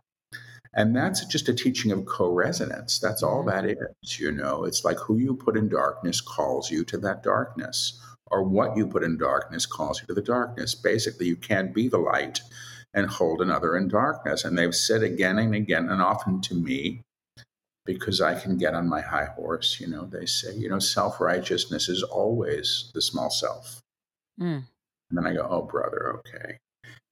And 0.74 0.96
that's 0.96 1.24
just 1.26 1.48
a 1.48 1.54
teaching 1.54 1.92
of 1.92 2.06
co 2.06 2.30
resonance. 2.32 2.98
That's 2.98 3.22
all 3.22 3.44
that 3.44 3.66
is, 3.66 4.18
you 4.18 4.32
know. 4.32 4.64
It's 4.64 4.84
like 4.84 4.98
who 4.98 5.18
you 5.18 5.34
put 5.34 5.56
in 5.56 5.68
darkness 5.68 6.20
calls 6.20 6.70
you 6.70 6.84
to 6.86 6.98
that 6.98 7.22
darkness, 7.22 8.00
or 8.30 8.42
what 8.42 8.76
you 8.76 8.86
put 8.86 9.02
in 9.02 9.18
darkness 9.18 9.66
calls 9.66 10.00
you 10.00 10.06
to 10.06 10.14
the 10.14 10.22
darkness. 10.22 10.74
Basically, 10.74 11.26
you 11.26 11.36
can't 11.36 11.74
be 11.74 11.88
the 11.88 11.98
light 11.98 12.40
and 12.94 13.06
hold 13.06 13.42
another 13.42 13.76
in 13.76 13.88
darkness. 13.88 14.44
And 14.44 14.56
they've 14.56 14.74
said 14.74 15.02
again 15.02 15.38
and 15.38 15.54
again, 15.54 15.90
and 15.90 16.00
often 16.00 16.40
to 16.42 16.54
me, 16.54 17.02
because 17.84 18.20
I 18.20 18.38
can 18.38 18.56
get 18.56 18.74
on 18.74 18.88
my 18.88 19.00
high 19.00 19.26
horse, 19.26 19.78
you 19.80 19.88
know, 19.88 20.06
they 20.06 20.26
say, 20.26 20.54
you 20.54 20.68
know, 20.68 20.78
self 20.78 21.20
righteousness 21.20 21.88
is 21.88 22.02
always 22.02 22.90
the 22.94 23.02
small 23.02 23.28
self. 23.28 23.80
Mm. 24.40 24.64
And 25.10 25.18
then 25.18 25.26
I 25.26 25.34
go, 25.34 25.46
oh, 25.50 25.62
brother, 25.62 26.18
okay. 26.18 26.58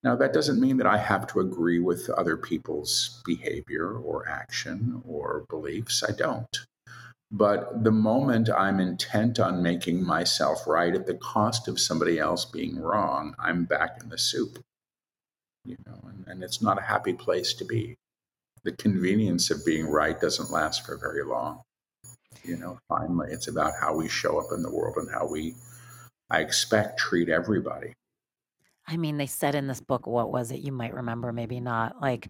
Now, 0.03 0.17
that 0.17 0.33
doesn't 0.33 0.61
mean 0.61 0.79
that 0.79 0.87
I 0.87 0.97
have 0.97 1.27
to 1.29 1.41
agree 1.41 1.79
with 1.79 2.09
other 2.11 2.37
people's 2.37 3.23
behavior 3.27 3.93
or 3.93 4.27
action 4.29 5.03
or 5.07 5.45
beliefs. 5.51 6.03
I 6.07 6.13
don't. 6.13 6.59
But 7.31 7.85
the 7.85 7.93
moment 7.93 8.51
I'm 8.51 8.81
intent 8.81 9.39
on 9.39 9.63
making 9.63 10.03
myself 10.03 10.67
right 10.67 10.95
at 10.95 11.07
the 11.07 11.15
cost 11.15 11.69
of 11.69 11.79
somebody 11.79 12.19
else 12.19 12.45
being 12.45 12.81
wrong, 12.81 13.35
I'm 13.39 13.65
back 13.65 13.99
in 14.03 14.09
the 14.09 14.19
soup. 14.19 14.59
You 15.65 15.77
know, 15.87 16.01
and, 16.09 16.25
and 16.27 16.43
it's 16.43 16.63
not 16.63 16.79
a 16.79 16.83
happy 16.83 17.13
place 17.13 17.53
to 17.55 17.65
be. 17.65 17.95
The 18.65 18.73
convenience 18.73 19.51
of 19.51 19.65
being 19.65 19.87
right 19.87 20.19
doesn't 20.19 20.51
last 20.51 20.85
for 20.85 20.97
very 20.97 21.25
long. 21.25 21.61
You 22.43 22.57
know, 22.57 22.79
finally, 22.89 23.33
it's 23.33 23.49
about 23.49 23.75
how 23.79 23.95
we 23.95 24.09
show 24.09 24.41
up 24.41 24.53
in 24.53 24.63
the 24.63 24.73
world 24.73 24.97
and 24.97 25.11
how 25.11 25.27
we, 25.27 25.55
I 26.31 26.41
expect, 26.41 26.99
treat 26.99 27.29
everybody. 27.29 27.93
I 28.91 28.97
mean, 28.97 29.19
they 29.19 29.27
said 29.27 29.55
in 29.55 29.69
this 29.69 29.81
book, 29.81 30.07
what 30.07 30.33
was 30.33 30.51
it? 30.51 30.61
You 30.61 30.73
might 30.73 30.95
remember, 30.95 31.33
maybe 31.33 31.61
not. 31.61 32.01
Like, 32.03 32.29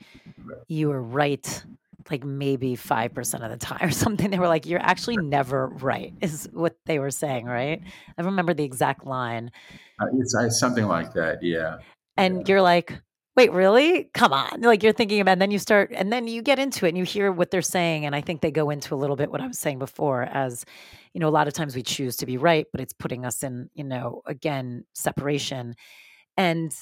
you 0.69 0.89
were 0.89 1.03
right, 1.03 1.65
like 2.11 2.23
maybe 2.23 2.77
5% 2.77 3.43
of 3.43 3.51
the 3.51 3.57
time 3.57 3.79
or 3.89 3.91
something. 3.91 4.31
They 4.31 4.39
were 4.39 4.49
like, 4.49 4.67
you're 4.67 4.83
actually 4.83 5.17
never 5.17 5.69
right, 5.69 6.13
is 6.21 6.49
what 6.53 6.77
they 6.85 6.99
were 6.99 7.11
saying, 7.11 7.47
right? 7.47 7.83
I 8.19 8.23
remember 8.23 8.53
the 8.53 8.65
exact 8.65 9.07
line. 9.07 9.51
Uh, 9.99 10.07
it's, 10.19 10.35
it's, 10.35 10.61
something 10.61 10.87
like 10.87 11.15
that, 11.15 11.43
yeah. 11.43 11.79
And 12.19 12.37
yeah. 12.37 12.45
you're 12.49 12.63
like, 12.63 13.01
wait, 13.37 13.53
really? 13.53 14.11
Come 14.13 14.35
on. 14.35 14.61
Like, 14.61 14.83
you're 14.83 14.93
thinking 14.93 15.21
about, 15.23 15.33
and 15.33 15.43
then 15.43 15.51
you 15.51 15.59
start, 15.59 15.93
and 15.95 16.13
then 16.13 16.29
you 16.29 16.43
get 16.43 16.59
into 16.59 16.85
it 16.85 16.91
and 16.91 16.99
you 16.99 17.05
hear 17.05 17.33
what 17.33 17.51
they're 17.51 17.63
saying. 17.63 18.05
And 18.05 18.15
I 18.15 18.21
think 18.21 18.43
they 18.43 18.51
go 18.51 18.69
into 18.69 18.95
a 18.95 18.97
little 18.97 19.17
bit 19.17 19.31
what 19.31 19.41
I 19.41 19.47
was 19.47 19.59
saying 19.59 19.79
before 19.79 20.25
as, 20.25 20.67
you 21.15 21.21
know, 21.21 21.29
a 21.29 21.31
lot 21.31 21.49
of 21.49 21.55
times 21.55 21.75
we 21.75 21.83
choose 21.83 22.17
to 22.17 22.27
be 22.27 22.37
right, 22.37 22.67
but 22.71 22.83
it's 22.83 22.93
putting 22.93 23.25
us 23.25 23.43
in, 23.43 23.71
you 23.73 23.85
know, 23.85 24.21
again, 24.27 24.85
separation 24.93 25.75
and 26.37 26.75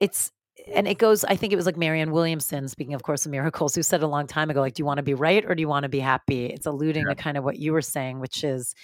it's 0.00 0.30
and 0.72 0.86
it 0.86 0.98
goes 0.98 1.24
i 1.24 1.36
think 1.36 1.52
it 1.52 1.56
was 1.56 1.66
like 1.66 1.76
marianne 1.76 2.12
williamson 2.12 2.68
speaking 2.68 2.94
of 2.94 3.02
course 3.02 3.26
of 3.26 3.32
miracles 3.32 3.74
who 3.74 3.82
said 3.82 4.02
a 4.02 4.06
long 4.06 4.26
time 4.26 4.50
ago 4.50 4.60
like 4.60 4.74
do 4.74 4.80
you 4.80 4.86
want 4.86 4.98
to 4.98 5.02
be 5.02 5.14
right 5.14 5.44
or 5.44 5.54
do 5.54 5.60
you 5.60 5.68
want 5.68 5.82
to 5.82 5.88
be 5.88 6.00
happy 6.00 6.46
it's 6.46 6.66
alluding 6.66 7.04
yeah. 7.06 7.14
to 7.14 7.20
kind 7.20 7.36
of 7.36 7.44
what 7.44 7.58
you 7.58 7.72
were 7.72 7.82
saying 7.82 8.20
which 8.20 8.44
is 8.44 8.74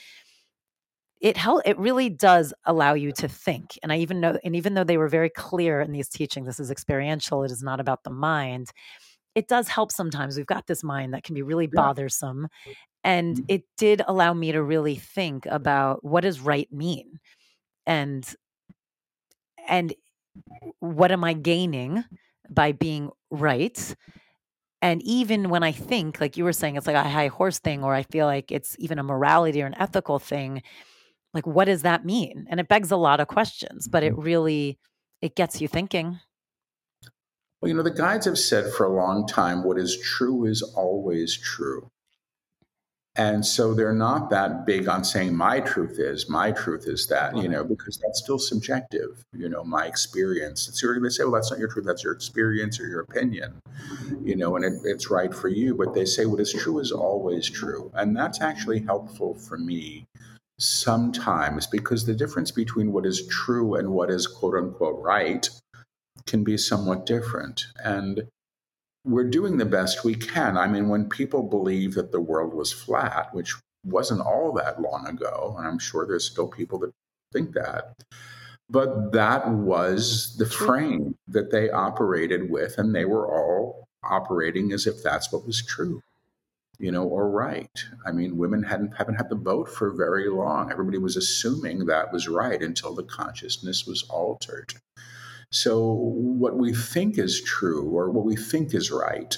it 1.21 1.37
help 1.37 1.63
it 1.65 1.79
really 1.79 2.09
does 2.09 2.55
allow 2.65 2.95
you 2.95 3.13
to 3.13 3.29
think 3.29 3.79
and 3.83 3.93
i 3.93 3.99
even 3.99 4.21
know 4.21 4.39
and 4.45 4.57
even 4.57 4.75
though 4.75 4.85
they 4.85 4.97
were 4.97 5.09
very 5.09 5.31
clear 5.31 5.81
in 5.81 5.93
these 5.93 6.09
teachings 6.09 6.47
this 6.47 6.61
is 6.61 6.71
experiential 6.71 7.45
it 7.45 7.51
is 7.51 7.63
not 7.63 7.81
about 7.81 8.03
the 8.05 8.11
mind 8.11 8.73
it 9.35 9.47
does 9.47 9.69
help 9.69 9.93
sometimes 9.93 10.37
we've 10.37 10.47
got 10.47 10.67
this 10.67 10.83
mind 10.83 11.15
that 11.15 11.23
can 11.23 11.35
be 11.35 11.43
really 11.43 11.69
yeah. 11.73 11.81
bothersome 11.81 12.49
and 13.05 13.37
mm-hmm. 13.37 13.45
it 13.49 13.63
did 13.77 14.03
allow 14.07 14.35
me 14.35 14.53
to 14.53 14.63
really 14.63 14.97
think 14.97 15.47
about 15.47 16.05
what 16.05 16.23
does 16.23 16.41
right 16.41 16.71
mean 16.73 17.19
and 17.87 18.35
and 19.69 19.95
what 20.81 21.13
am 21.13 21.25
I 21.25 21.33
gaining 21.33 22.05
by 22.49 22.73
being 22.73 23.11
right? 23.31 23.95
And 24.83 25.03
even 25.03 25.51
when 25.51 25.63
I 25.63 25.73
think, 25.73 26.21
like 26.21 26.37
you 26.37 26.45
were 26.45 26.53
saying, 26.53 26.77
it's 26.77 26.87
like 26.87 26.97
a 26.97 27.09
high 27.09 27.29
horse 27.29 27.59
thing, 27.59 27.85
or 27.85 27.95
I 27.95 28.03
feel 28.03 28.27
like 28.27 28.51
it's 28.51 28.77
even 28.79 28.99
a 28.99 29.03
morality 29.03 29.63
or 29.63 29.67
an 29.67 29.79
ethical 29.79 30.19
thing, 30.19 30.63
like 31.35 31.47
what 31.47 31.67
does 31.67 31.83
that 31.83 32.05
mean? 32.05 32.47
And 32.49 32.59
it 32.61 32.69
begs 32.69 32.91
a 32.91 32.97
lot 32.97 33.21
of 33.21 33.29
questions, 33.29 33.89
but 33.89 34.03
it 34.03 34.13
mm-hmm. 34.13 34.23
really 34.23 34.79
it 35.21 35.37
gets 35.37 35.61
you 35.61 35.69
thinking. 35.69 36.19
Well, 37.61 37.69
you 37.69 37.75
know, 37.75 37.83
the 37.83 37.91
guides 37.91 38.25
have 38.25 38.39
said 38.39 38.73
for 38.73 38.87
a 38.87 38.95
long 38.95 39.27
time 39.27 39.65
what 39.65 39.79
is 39.79 39.99
true 39.99 40.47
is 40.47 40.63
always 40.63 41.37
true. 41.37 41.91
And 43.17 43.45
so 43.45 43.75
they're 43.75 43.93
not 43.93 44.31
that 44.31 44.65
big 44.65 44.89
on 44.89 45.03
saying 45.03 45.35
my 45.35 45.61
truth 45.61 45.99
is, 45.99 46.29
my 46.29 46.53
truth 46.53 46.87
is 46.87 47.09
that, 47.09 47.37
you 47.37 47.49
know, 47.49 47.65
because 47.65 47.99
that's 47.99 48.21
still 48.21 48.39
subjective, 48.39 49.25
you 49.37 49.49
know, 49.49 49.65
my 49.65 49.87
experience. 49.87 50.69
It's 50.69 50.81
your, 50.81 50.99
they 51.01 51.09
say, 51.09 51.25
well, 51.25 51.33
that's 51.33 51.51
not 51.51 51.59
your 51.59 51.69
truth, 51.69 51.87
that's 51.87 52.05
your 52.05 52.13
experience 52.13 52.79
or 52.79 52.87
your 52.87 53.01
opinion, 53.01 53.61
you 54.23 54.37
know, 54.37 54.55
and 54.55 54.65
it, 54.65 54.75
it's 54.85 55.11
right 55.11 55.35
for 55.35 55.49
you. 55.49 55.75
But 55.75 55.93
they 55.93 56.05
say 56.05 56.25
what 56.25 56.41
is 56.41 56.53
true 56.53 56.79
is 56.79 56.93
always 56.93 57.51
true. 57.51 57.91
And 57.95 58.17
that's 58.17 58.41
actually 58.41 58.81
helpful 58.81 59.35
for 59.35 59.59
me 59.59 60.07
sometimes 60.61 61.67
because 61.67 62.07
the 62.07 62.15
difference 62.15 62.51
between 62.51 62.93
what 62.93 63.07
is 63.07 63.27
true 63.27 63.75
and 63.75 63.91
what 63.91 64.11
is 64.11 64.27
quote 64.27 64.55
unquote 64.55 65.03
right 65.03 65.49
can 66.27 66.45
be 66.45 66.57
somewhat 66.57 67.07
different. 67.07 67.65
And 67.83 68.23
we're 69.05 69.29
doing 69.29 69.57
the 69.57 69.65
best 69.65 70.05
we 70.05 70.15
can. 70.15 70.57
I 70.57 70.67
mean, 70.67 70.89
when 70.89 71.09
people 71.09 71.43
believe 71.43 71.95
that 71.95 72.13
the 72.13 72.21
world 72.21 72.55
was 72.55 72.73
flat, 72.73 73.35
which 73.35 73.55
wasn't 73.85 74.21
all 74.21 74.53
that 74.53 74.81
long 74.81 75.07
ago, 75.07 75.55
and 75.59 75.67
I'm 75.67 75.79
sure 75.79 76.07
there's 76.07 76.31
still 76.31 76.49
people 76.49 76.79
that 76.81 76.93
think 77.33 77.53
that, 77.55 77.95
but 78.69 79.13
that 79.13 79.49
was 79.49 80.37
the 80.37 80.47
frame 80.47 81.17
that 81.29 81.51
they 81.51 81.71
operated 81.71 82.51
with, 82.51 82.79
and 82.79 82.95
they 82.95 83.05
were 83.05 83.27
all 83.27 83.89
operating 84.05 84.73
as 84.73 84.87
if 84.87 85.03
that's 85.03 85.33
what 85.33 85.47
was 85.47 85.65
true, 85.65 86.03
you 86.79 86.93
know, 86.93 87.05
or 87.05 87.29
right. 87.29 87.85
I 88.07 88.13
mean, 88.13 88.37
women 88.37 88.63
hadn't 88.63 88.97
haven't 88.97 89.17
had 89.17 89.29
the 89.29 89.35
vote 89.35 89.69
for 89.69 89.91
very 89.91 90.29
long. 90.29 90.71
Everybody 90.71 90.99
was 90.99 91.17
assuming 91.17 91.87
that 91.87 92.13
was 92.13 92.29
right 92.29 92.63
until 92.63 92.95
the 92.95 93.03
consciousness 93.03 93.87
was 93.87 94.05
altered. 94.05 94.75
So, 95.53 95.93
what 95.93 96.57
we 96.57 96.73
think 96.73 97.19
is 97.19 97.43
true 97.43 97.91
or 97.91 98.11
what 98.11 98.25
we 98.25 98.37
think 98.37 98.73
is 98.75 98.91
right 98.91 99.37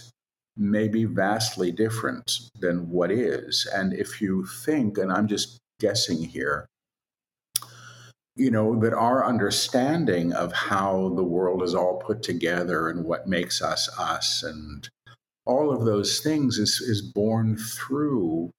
may 0.56 0.86
be 0.88 1.04
vastly 1.04 1.72
different 1.72 2.38
than 2.60 2.90
what 2.90 3.10
is. 3.10 3.66
And 3.72 3.94
if 3.94 4.20
you 4.20 4.44
think, 4.44 4.98
and 4.98 5.10
I'm 5.10 5.26
just 5.26 5.58
guessing 5.80 6.22
here, 6.22 6.66
you 8.36 8.50
know, 8.50 8.78
that 8.80 8.92
our 8.92 9.26
understanding 9.26 10.32
of 10.32 10.52
how 10.52 11.12
the 11.16 11.22
world 11.22 11.62
is 11.62 11.74
all 11.74 12.02
put 12.04 12.22
together 12.22 12.88
and 12.88 13.04
what 13.04 13.26
makes 13.26 13.62
us 13.62 13.88
us 13.98 14.42
and 14.42 14.88
all 15.44 15.72
of 15.72 15.84
those 15.84 16.20
things 16.20 16.58
is, 16.58 16.80
is 16.80 17.02
born 17.02 17.56
through 17.56 18.50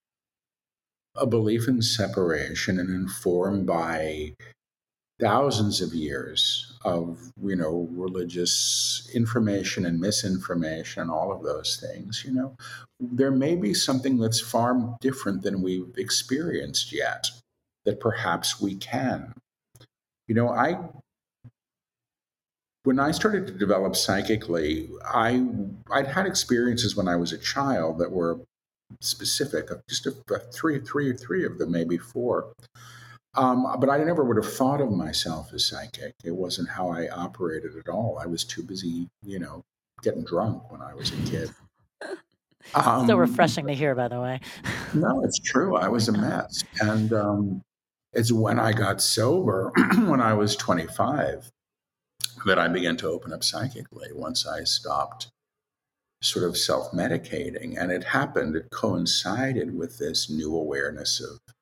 a 1.15 1.25
belief 1.25 1.67
in 1.67 1.81
separation 1.81 2.79
and 2.79 2.89
informed 2.89 3.65
by 3.65 4.33
thousands 5.19 5.79
of 5.79 5.93
years 5.93 6.72
of 6.85 7.31
you 7.41 7.55
know 7.55 7.87
religious 7.91 9.09
information 9.13 9.85
and 9.85 9.99
misinformation 9.99 11.09
all 11.09 11.31
of 11.31 11.43
those 11.43 11.77
things 11.77 12.23
you 12.25 12.31
know 12.31 12.55
there 12.99 13.31
may 13.31 13.55
be 13.55 13.73
something 13.73 14.17
that's 14.17 14.41
far 14.41 14.97
different 15.01 15.41
than 15.43 15.61
we've 15.61 15.93
experienced 15.97 16.91
yet 16.91 17.27
that 17.85 17.99
perhaps 17.99 18.61
we 18.61 18.75
can. 18.75 19.33
You 20.27 20.35
know 20.35 20.49
i 20.49 20.79
when 22.83 22.99
i 22.99 23.11
started 23.11 23.47
to 23.47 23.53
develop 23.53 23.95
psychically 23.95 24.89
i 25.05 25.45
i'd 25.91 26.07
had 26.07 26.25
experiences 26.25 26.95
when 26.95 27.07
i 27.07 27.15
was 27.15 27.31
a 27.33 27.37
child 27.37 27.97
that 27.99 28.11
were 28.11 28.39
specific 28.99 29.69
just 29.87 30.05
a, 30.05 30.13
a 30.33 30.39
three 30.39 30.79
three 30.79 31.13
three 31.13 31.45
of 31.45 31.57
them 31.57 31.71
maybe 31.71 31.97
four 31.97 32.53
um, 33.35 33.67
but 33.79 33.89
I 33.89 33.97
never 34.03 34.23
would 34.23 34.37
have 34.37 34.53
thought 34.53 34.81
of 34.81 34.91
myself 34.91 35.53
as 35.53 35.65
psychic. 35.65 36.13
It 36.23 36.35
wasn't 36.35 36.69
how 36.69 36.89
I 36.89 37.07
operated 37.09 37.75
at 37.77 37.89
all. 37.89 38.19
I 38.21 38.27
was 38.27 38.43
too 38.43 38.61
busy, 38.63 39.09
you 39.23 39.39
know, 39.39 39.63
getting 40.03 40.23
drunk 40.23 40.71
when 40.71 40.81
I 40.81 40.93
was 40.93 41.11
a 41.11 41.29
kid. 41.29 41.49
Um, 42.75 43.07
so 43.07 43.17
refreshing 43.17 43.67
to 43.67 43.73
hear, 43.73 43.93
by 43.93 44.07
the 44.07 44.21
way. 44.21 44.39
no, 44.93 45.21
it's 45.25 45.37
true. 45.37 45.75
I 45.75 45.89
was 45.89 46.07
a 46.07 46.13
mess. 46.13 46.63
And 46.79 47.11
um, 47.11 47.61
it's 48.13 48.31
when 48.31 48.57
I 48.57 48.71
got 48.71 49.01
sober, 49.01 49.73
when 50.05 50.21
I 50.21 50.33
was 50.33 50.55
25, 50.55 51.51
that 52.45 52.57
I 52.57 52.69
began 52.69 52.95
to 52.97 53.09
open 53.09 53.33
up 53.33 53.43
psychically 53.43 54.09
once 54.13 54.47
I 54.47 54.63
stopped 54.63 55.29
sort 56.21 56.45
of 56.45 56.57
self 56.57 56.91
medicating. 56.91 57.75
And 57.77 57.91
it 57.91 58.05
happened, 58.05 58.55
it 58.55 58.69
coincided 58.71 59.77
with 59.77 59.97
this 59.97 60.29
new 60.29 60.55
awareness 60.55 61.19
of 61.19 61.52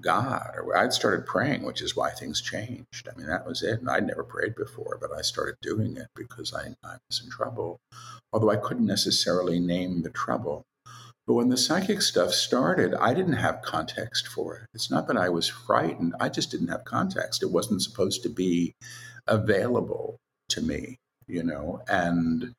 God, 0.00 0.54
or 0.56 0.76
I'd 0.76 0.92
started 0.92 1.26
praying, 1.26 1.64
which 1.64 1.82
is 1.82 1.94
why 1.94 2.10
things 2.10 2.40
changed. 2.40 3.08
I 3.08 3.16
mean, 3.16 3.26
that 3.26 3.46
was 3.46 3.62
it. 3.62 3.80
And 3.80 3.90
I'd 3.90 4.06
never 4.06 4.24
prayed 4.24 4.54
before, 4.54 4.98
but 5.00 5.12
I 5.12 5.22
started 5.22 5.56
doing 5.60 5.96
it 5.96 6.08
because 6.16 6.54
I, 6.54 6.74
I 6.84 6.96
was 7.10 7.22
in 7.22 7.30
trouble, 7.30 7.78
although 8.32 8.50
I 8.50 8.56
couldn't 8.56 8.86
necessarily 8.86 9.60
name 9.60 10.02
the 10.02 10.10
trouble. 10.10 10.64
But 11.26 11.34
when 11.34 11.50
the 11.50 11.56
psychic 11.56 12.02
stuff 12.02 12.32
started, 12.32 12.94
I 12.94 13.14
didn't 13.14 13.34
have 13.34 13.62
context 13.62 14.26
for 14.26 14.56
it. 14.56 14.66
It's 14.74 14.90
not 14.90 15.06
that 15.06 15.16
I 15.16 15.28
was 15.28 15.46
frightened, 15.46 16.14
I 16.18 16.28
just 16.28 16.50
didn't 16.50 16.68
have 16.68 16.84
context. 16.84 17.42
It 17.42 17.50
wasn't 17.50 17.82
supposed 17.82 18.22
to 18.24 18.28
be 18.28 18.74
available 19.26 20.16
to 20.48 20.62
me, 20.62 20.96
you 21.28 21.44
know? 21.44 21.82
And 21.86 22.54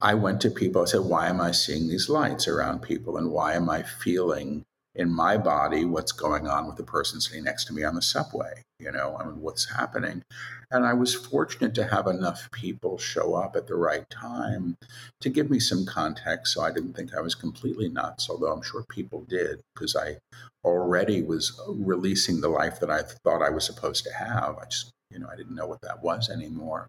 I 0.00 0.12
went 0.12 0.42
to 0.42 0.50
people, 0.50 0.82
I 0.82 0.86
said, 0.86 1.00
Why 1.00 1.28
am 1.28 1.40
I 1.40 1.52
seeing 1.52 1.88
these 1.88 2.10
lights 2.10 2.46
around 2.46 2.82
people? 2.82 3.16
And 3.16 3.30
why 3.30 3.54
am 3.54 3.70
I 3.70 3.82
feeling 3.82 4.65
in 4.96 5.12
my 5.12 5.36
body 5.36 5.84
what's 5.84 6.12
going 6.12 6.48
on 6.48 6.66
with 6.66 6.76
the 6.76 6.82
person 6.82 7.20
sitting 7.20 7.44
next 7.44 7.66
to 7.66 7.72
me 7.72 7.84
on 7.84 7.94
the 7.94 8.02
subway 8.02 8.62
you 8.78 8.90
know 8.90 9.16
i 9.18 9.24
mean 9.24 9.40
what's 9.40 9.70
happening. 9.76 10.22
And 10.70 10.84
i 10.84 10.94
was 10.94 11.14
fortunate 11.14 11.74
to 11.76 11.86
have 11.86 12.06
enough 12.06 12.48
people 12.50 12.98
show 12.98 13.34
up 13.34 13.54
at 13.54 13.68
the 13.68 13.76
right 13.76 14.08
time 14.10 14.74
to 15.20 15.28
give 15.28 15.50
me 15.50 15.60
some 15.60 15.86
context 15.86 16.54
so 16.54 16.62
i 16.62 16.72
didn't 16.72 16.94
think 16.94 17.14
i 17.14 17.20
was 17.20 17.34
completely 17.34 17.88
nuts 17.88 18.28
although 18.28 18.52
i'm 18.52 18.62
sure 18.62 18.84
people 18.88 19.24
did 19.28 19.60
because 19.74 19.94
i 19.94 20.16
already 20.64 21.22
was 21.22 21.60
releasing 21.68 22.40
the 22.40 22.48
life 22.48 22.80
that 22.80 22.90
i 22.90 23.02
thought 23.02 23.42
i 23.42 23.50
was 23.50 23.64
supposed 23.64 24.04
to 24.04 24.12
have. 24.12 24.56
I 24.60 24.64
just 24.64 24.90
you 25.10 25.18
know 25.18 25.28
i 25.30 25.36
didn't 25.36 25.54
know 25.54 25.66
what 25.66 25.82
that 25.82 26.02
was 26.02 26.28
anymore. 26.30 26.88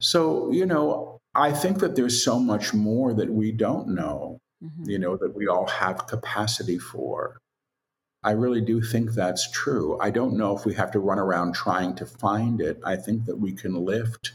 So 0.00 0.50
you 0.50 0.66
know 0.66 1.18
i 1.34 1.52
think 1.52 1.78
that 1.78 1.96
there's 1.96 2.24
so 2.24 2.38
much 2.38 2.74
more 2.74 3.14
that 3.14 3.30
we 3.30 3.52
don't 3.52 3.88
know 3.88 4.38
mm-hmm. 4.64 4.88
you 4.88 4.98
know, 4.98 5.16
that 5.16 5.34
we 5.34 5.46
all 5.46 5.66
have 5.66 6.06
capacity 6.06 6.78
for. 6.78 7.38
I 8.22 8.30
really 8.32 8.62
do 8.62 8.80
think 8.80 9.12
that's 9.12 9.50
true. 9.50 9.98
I 10.00 10.10
don't 10.10 10.36
know 10.36 10.56
if 10.56 10.64
we 10.64 10.74
have 10.74 10.90
to 10.92 10.98
run 10.98 11.18
around 11.18 11.54
trying 11.54 11.94
to 11.96 12.06
find 12.06 12.60
it. 12.60 12.80
I 12.84 12.96
think 12.96 13.26
that 13.26 13.36
we 13.36 13.52
can 13.52 13.84
lift 13.84 14.32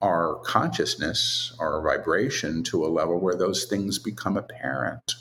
our 0.00 0.36
consciousness, 0.44 1.54
our 1.60 1.82
vibration 1.82 2.62
to 2.64 2.84
a 2.84 2.88
level 2.88 3.20
where 3.20 3.36
those 3.36 3.64
things 3.66 3.98
become 3.98 4.36
apparent 4.36 5.14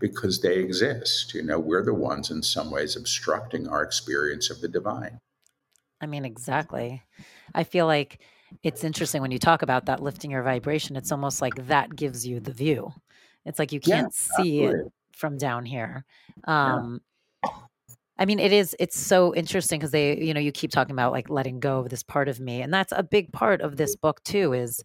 because 0.00 0.40
they 0.40 0.56
exist. 0.56 1.34
You 1.34 1.42
know, 1.42 1.58
we're 1.58 1.84
the 1.84 1.94
ones 1.94 2.30
in 2.30 2.42
some 2.42 2.70
ways 2.70 2.96
obstructing 2.96 3.68
our 3.68 3.82
experience 3.82 4.50
of 4.50 4.60
the 4.60 4.68
divine. 4.68 5.18
I 6.00 6.06
mean, 6.06 6.24
exactly. 6.24 7.02
I 7.54 7.64
feel 7.64 7.86
like 7.86 8.20
it's 8.62 8.84
interesting 8.84 9.20
when 9.20 9.30
you 9.30 9.38
talk 9.38 9.62
about 9.62 9.86
that 9.86 10.02
lifting 10.02 10.30
your 10.30 10.42
vibration, 10.42 10.96
it's 10.96 11.12
almost 11.12 11.42
like 11.42 11.66
that 11.66 11.94
gives 11.94 12.26
you 12.26 12.40
the 12.40 12.52
view. 12.52 12.92
It's 13.48 13.58
like 13.58 13.72
you 13.72 13.80
can't 13.80 14.14
yeah, 14.14 14.36
see 14.36 14.60
it 14.60 14.76
from 15.12 15.36
down 15.36 15.64
here. 15.64 16.04
Um, 16.44 17.00
yeah. 17.44 17.50
I 18.20 18.24
mean, 18.24 18.40
it 18.40 18.52
is, 18.52 18.74
it's 18.80 18.98
so 18.98 19.32
interesting 19.34 19.78
because 19.78 19.92
they, 19.92 20.18
you 20.18 20.34
know, 20.34 20.40
you 20.40 20.50
keep 20.50 20.72
talking 20.72 20.92
about 20.92 21.12
like 21.12 21.30
letting 21.30 21.60
go 21.60 21.78
of 21.78 21.88
this 21.88 22.02
part 22.02 22.28
of 22.28 22.40
me. 22.40 22.62
And 22.62 22.74
that's 22.74 22.92
a 22.96 23.02
big 23.02 23.32
part 23.32 23.60
of 23.60 23.76
this 23.76 23.94
book 23.94 24.22
too, 24.24 24.52
is 24.52 24.82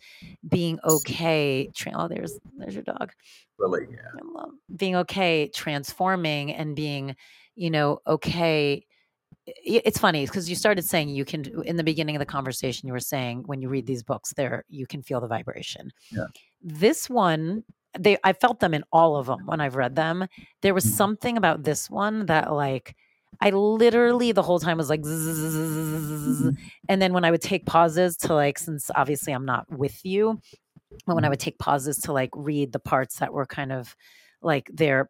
being 0.48 0.80
okay. 0.84 1.72
Tra- 1.76 1.94
oh, 1.96 2.08
there's, 2.08 2.40
there's 2.58 2.76
your 2.76 2.84
dog. 2.84 3.12
Really? 3.58 3.88
Yeah. 3.90 4.46
Being 4.76 4.96
okay, 4.98 5.50
transforming 5.54 6.54
and 6.54 6.76
being, 6.76 7.16
you 7.56 7.72
know, 7.72 8.00
okay 8.06 8.86
it's 9.46 10.00
funny 10.00 10.26
because 10.26 10.50
you 10.50 10.56
started 10.56 10.86
saying 10.86 11.10
you 11.10 11.26
can 11.26 11.64
in 11.64 11.76
the 11.76 11.84
beginning 11.84 12.16
of 12.16 12.22
the 12.22 12.26
conversation 12.26 12.88
you 12.88 12.94
were 12.94 13.00
saying 13.00 13.44
when 13.46 13.62
you 13.62 13.68
read 13.68 13.86
these 13.86 14.02
books 14.02 14.34
there 14.38 14.64
you 14.70 14.88
can 14.88 15.02
feel 15.02 15.20
the 15.20 15.28
vibration 15.28 15.92
yeah. 16.12 16.28
this 16.62 17.10
one 17.10 17.64
they 17.98 18.18
I 18.24 18.34
felt 18.34 18.60
them 18.60 18.74
in 18.74 18.84
all 18.92 19.16
of 19.16 19.28
them 19.28 19.46
when 19.46 19.62
I've 19.62 19.76
read 19.76 19.96
them. 19.96 20.28
There 20.62 20.74
was 20.74 20.86
mm-hmm. 20.86 20.96
something 20.96 21.38
about 21.38 21.64
this 21.64 21.90
one 21.90 22.26
that 22.28 22.52
like 22.52 22.96
I 23.42 23.50
literally 23.50 24.32
the 24.32 24.42
whole 24.42 24.60
time 24.60 24.78
was 24.78 24.90
like 24.90 25.02
mm-hmm. 25.02 26.50
and 26.90 27.02
then 27.02 27.14
when 27.14 27.26
I 27.26 27.32
would 27.32 27.42
take 27.42 27.66
pauses 27.66 28.18
to 28.18 28.34
like 28.34 28.60
since 28.60 28.90
obviously 28.96 29.34
I'm 29.34 29.46
not 29.46 29.70
with 29.72 30.04
you, 30.06 30.40
but 31.06 31.16
when 31.16 31.24
I 31.24 31.28
mm-hmm. 31.28 31.32
would 31.32 31.40
take 31.40 31.60
pauses 31.60 31.98
to 32.00 32.14
like 32.14 32.30
read 32.36 32.72
the 32.72 32.80
parts 32.80 33.20
that 33.20 33.34
were 33.34 33.46
kind 33.46 33.72
of 33.72 33.96
like 34.42 34.70
their 34.74 35.10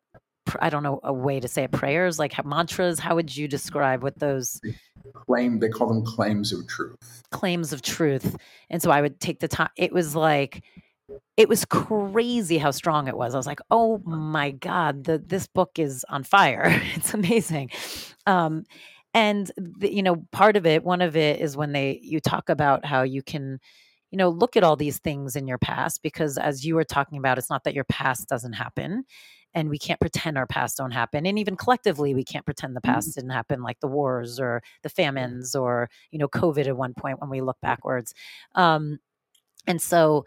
I 0.60 0.69
don't 0.69 0.84
know 0.84 1.00
a 1.04 1.13
way 1.13 1.39
to 1.39 1.48
say 1.48 1.63
it 1.63 1.72
prayers 1.72 2.19
like 2.19 2.34
mantras 2.46 3.00
how 3.00 3.15
would 3.15 3.36
you 3.36 3.48
describe 3.48 4.04
what 4.04 4.19
those 4.19 4.60
claim 5.13 5.60
they 5.60 5.69
call 5.69 5.88
them 5.88 6.04
claims 6.06 6.52
of 6.52 6.67
truth 6.67 7.24
claims 7.32 7.72
of 7.72 7.82
truth 7.82 8.36
and 8.69 8.82
so 8.82 8.91
I 8.91 9.02
would 9.02 9.19
take 9.19 9.39
the 9.39 9.48
time 9.48 9.69
it 9.78 9.93
was 9.93 10.15
like 10.15 10.63
it 11.38 11.49
was 11.49 11.66
crazy 11.66 12.57
how 12.57 12.72
strong 12.72 13.07
it 13.07 13.18
was. 13.18 13.34
I 13.34 13.38
was 13.38 13.47
like, 13.47 13.59
"Oh 13.72 13.99
my 14.05 14.51
god, 14.51 15.05
the, 15.05 15.18
this 15.20 15.47
book 15.47 15.80
is 15.80 16.05
on 16.09 16.24
fire! 16.24 16.64
it's 16.95 17.14
amazing." 17.14 17.72
Um, 18.28 18.66
and 19.14 19.51
the, 19.57 19.93
you 19.93 20.03
know, 20.03 20.26
part 20.32 20.55
of 20.57 20.66
it, 20.66 20.84
one 20.84 21.01
of 21.01 21.16
it, 21.16 21.39
is 21.41 21.57
when 21.57 21.72
they 21.74 21.99
you 22.03 22.20
talk 22.20 22.49
about 22.49 22.86
how 22.86 23.03
you 23.03 23.22
can, 23.24 23.59
you 24.11 24.18
know, 24.18 24.30
look 24.30 24.55
at 24.57 24.64
all 24.64 24.76
these 24.76 24.99
things 24.99 25.36
in 25.36 25.47
your 25.47 25.57
past 25.57 26.01
because, 26.03 26.38
as 26.38 26.66
you 26.66 26.76
were 26.76 26.84
talking 26.84 27.18
about, 27.18 27.38
it's 27.38 27.49
not 27.49 27.64
that 27.66 27.74
your 27.76 27.86
past 27.86 28.28
doesn't 28.30 28.53
happen, 28.53 29.03
and 29.53 29.70
we 29.70 29.78
can't 29.78 29.99
pretend 29.99 30.38
our 30.38 30.47
past 30.47 30.78
don't 30.78 30.91
happen 30.91 31.26
and 31.26 31.38
even 31.39 31.55
collectively 31.55 32.14
we 32.16 32.24
can't 32.24 32.45
pretend 32.45 32.76
the 32.76 32.82
Mm-hmm. 32.88 33.09
past 33.09 33.14
didn't 33.16 33.30
happen 33.30 33.61
like 33.61 33.80
the 33.82 33.88
wars 33.88 34.39
or 34.39 34.61
the 34.82 34.89
famines 34.89 35.55
or 35.55 35.89
you 36.11 36.18
know 36.20 36.28
covid 36.28 36.66
at 36.68 36.76
one 36.78 36.93
point 36.95 37.20
when 37.22 37.30
we 37.30 37.41
look 37.41 37.57
backwards 37.61 38.14
um, 38.55 38.97
and 39.68 39.82
so 39.82 40.26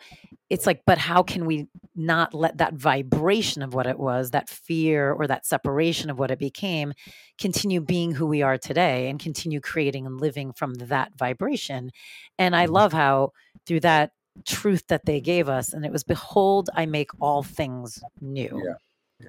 it's 0.49 0.66
like 0.66 0.82
but 0.87 0.99
how 0.99 1.22
can 1.22 1.45
we 1.47 1.66
not 1.95 2.32
let 2.34 2.59
that 2.59 2.74
vibration 2.74 3.62
of 3.62 3.74
what 3.74 3.87
it 3.87 3.99
was 3.99 4.30
that 4.30 4.49
fear 4.49 5.12
or 5.12 5.26
that 5.26 5.45
separation 5.47 6.09
of 6.11 6.18
what 6.18 6.30
it 6.30 6.39
became 6.39 6.93
continue 7.39 7.80
being 7.80 8.12
who 8.12 8.26
we 8.26 8.43
are 8.43 8.59
today 8.59 9.09
and 9.09 9.18
continue 9.20 9.61
creating 9.61 10.07
and 10.07 10.20
living 10.20 10.53
from 10.53 10.74
that 10.74 11.11
vibration 11.16 11.91
and 12.39 12.55
i 12.57 12.66
Mhm. 12.66 12.70
love 12.70 12.93
how 12.93 13.32
through 13.66 13.80
that 13.80 14.12
truth 14.45 14.87
that 14.89 15.05
they 15.07 15.20
gave 15.20 15.49
us 15.49 15.72
and 15.72 15.84
it 15.84 15.93
was 15.93 16.05
behold 16.05 16.68
i 16.74 16.84
make 16.87 17.11
all 17.20 17.43
things 17.43 18.03
new 18.20 18.62
Yeah. 18.64 18.74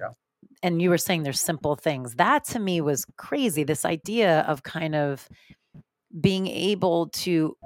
Yeah. 0.00 0.10
and 0.62 0.80
you 0.82 0.90
were 0.90 0.98
saying 0.98 1.22
there's 1.22 1.40
simple 1.40 1.74
things 1.76 2.14
that 2.16 2.44
to 2.46 2.58
me 2.58 2.80
was 2.82 3.06
crazy 3.16 3.64
this 3.64 3.84
idea 3.84 4.40
of 4.42 4.62
kind 4.62 4.94
of 4.94 5.28
being 6.20 6.46
able 6.46 7.08
to 7.08 7.56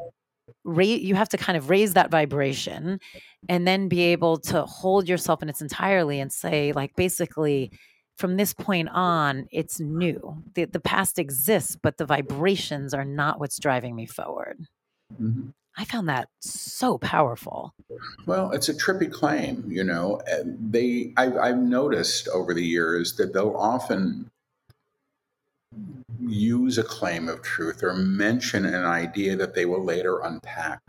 you 0.65 1.15
have 1.15 1.29
to 1.31 1.37
kind 1.37 1.57
of 1.57 1.71
raise 1.71 1.95
that 1.95 2.11
vibration 2.11 3.01
and 3.49 3.67
then 3.67 3.89
be 3.89 4.01
able 4.03 4.39
to 4.39 4.63
hold 4.65 5.09
yourself 5.09 5.43
in 5.43 5.49
its 5.49 5.61
entirely 5.61 6.21
and 6.21 6.33
say 6.33 6.73
like 6.73 6.95
basically 6.97 7.71
from 8.17 8.37
this 8.37 8.55
point 8.55 8.89
on 8.91 9.47
it's 9.51 9.81
new 9.81 10.43
the, 10.55 10.65
the 10.67 10.81
past 10.81 11.19
exists 11.19 11.77
but 11.83 11.97
the 11.99 12.07
vibrations 12.07 12.95
are 12.95 13.05
not 13.05 13.41
what's 13.41 13.59
driving 13.59 13.95
me 13.97 14.07
forward 14.07 14.59
Mhm. 15.21 15.53
i 15.77 15.85
found 15.85 16.09
that 16.09 16.29
so 16.41 16.99
powerful 16.99 17.75
Well, 18.27 18.53
it's 18.53 18.69
a 18.69 18.75
trippy 18.75 19.11
claim, 19.13 19.65
you 19.69 19.85
know. 19.85 20.21
They, 20.45 21.13
I, 21.17 21.37
I've 21.37 21.59
noticed 21.59 22.29
over 22.29 22.55
the 22.55 22.65
years 22.65 23.17
that 23.17 23.35
they'll 23.35 23.57
often 23.57 24.31
use 26.21 26.79
a 26.79 26.85
claim 26.85 27.29
of 27.29 27.43
truth 27.43 27.83
or 27.83 27.95
mention 27.95 28.65
an 28.65 28.85
idea 28.85 29.37
that 29.37 29.55
they 29.55 29.67
will 29.67 29.85
later 29.85 30.21
unpack 30.21 30.81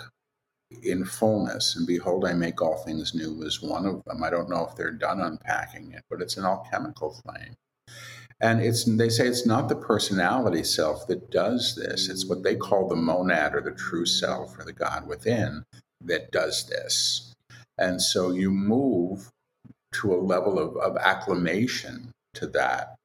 in 0.82 1.06
fullness. 1.06 1.76
And 1.76 1.86
behold, 1.86 2.26
I 2.26 2.34
make 2.34 2.62
all 2.62 2.78
things 2.78 3.14
new 3.14 3.42
is 3.44 3.62
one 3.62 3.86
of 3.86 4.04
them. 4.06 4.24
I 4.24 4.30
don't 4.30 4.50
know 4.50 4.66
if 4.66 4.76
they're 4.76 4.92
done 4.92 5.22
unpacking 5.22 5.92
it, 5.92 6.04
but 6.10 6.22
it's 6.22 6.38
an 6.38 6.46
alchemical 6.46 7.12
claim. 7.12 7.56
And 8.42 8.62
it's 8.62 8.84
they 8.84 9.10
say 9.10 9.28
it's 9.28 9.46
not 9.46 9.70
the 9.70 9.76
personality 9.76 10.64
self 10.64 11.08
that 11.08 11.32
does 11.32 11.76
this. 11.76 12.10
It's 12.10 12.26
what 12.26 12.44
they 12.44 12.56
call 12.56 12.88
the 12.88 12.96
monad 12.96 13.56
or 13.56 13.62
the 13.62 13.72
true 13.72 14.06
self 14.06 14.58
or 14.60 14.66
the 14.66 14.74
God 14.74 15.08
within 15.08 15.64
that 16.02 16.32
does 16.32 16.68
this. 16.68 17.34
And 17.78 18.02
so 18.02 18.32
you 18.32 18.52
move 18.52 19.32
to 19.94 20.14
a 20.14 20.18
level 20.18 20.60
of, 20.60 20.76
of 20.78 20.98
acclimation 20.98 22.12
to 22.34 22.48
that 22.48 22.96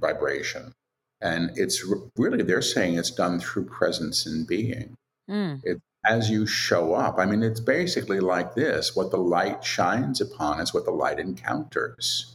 vibration. 0.00 0.72
And 1.20 1.50
it's 1.56 1.84
really, 2.16 2.42
they're 2.42 2.62
saying 2.62 2.98
it's 2.98 3.10
done 3.10 3.40
through 3.40 3.66
presence 3.66 4.26
and 4.26 4.46
being. 4.46 4.94
Mm, 5.30 5.80
As 6.06 6.28
you 6.28 6.46
show 6.46 6.92
up, 6.92 7.18
I 7.18 7.24
mean, 7.24 7.42
it's 7.42 7.60
basically 7.60 8.20
like 8.20 8.54
this 8.54 8.94
what 8.94 9.10
the 9.10 9.16
light 9.16 9.64
shines 9.64 10.20
upon 10.20 10.60
is 10.60 10.74
what 10.74 10.84
the 10.84 10.90
light 10.90 11.18
encounters. 11.18 12.34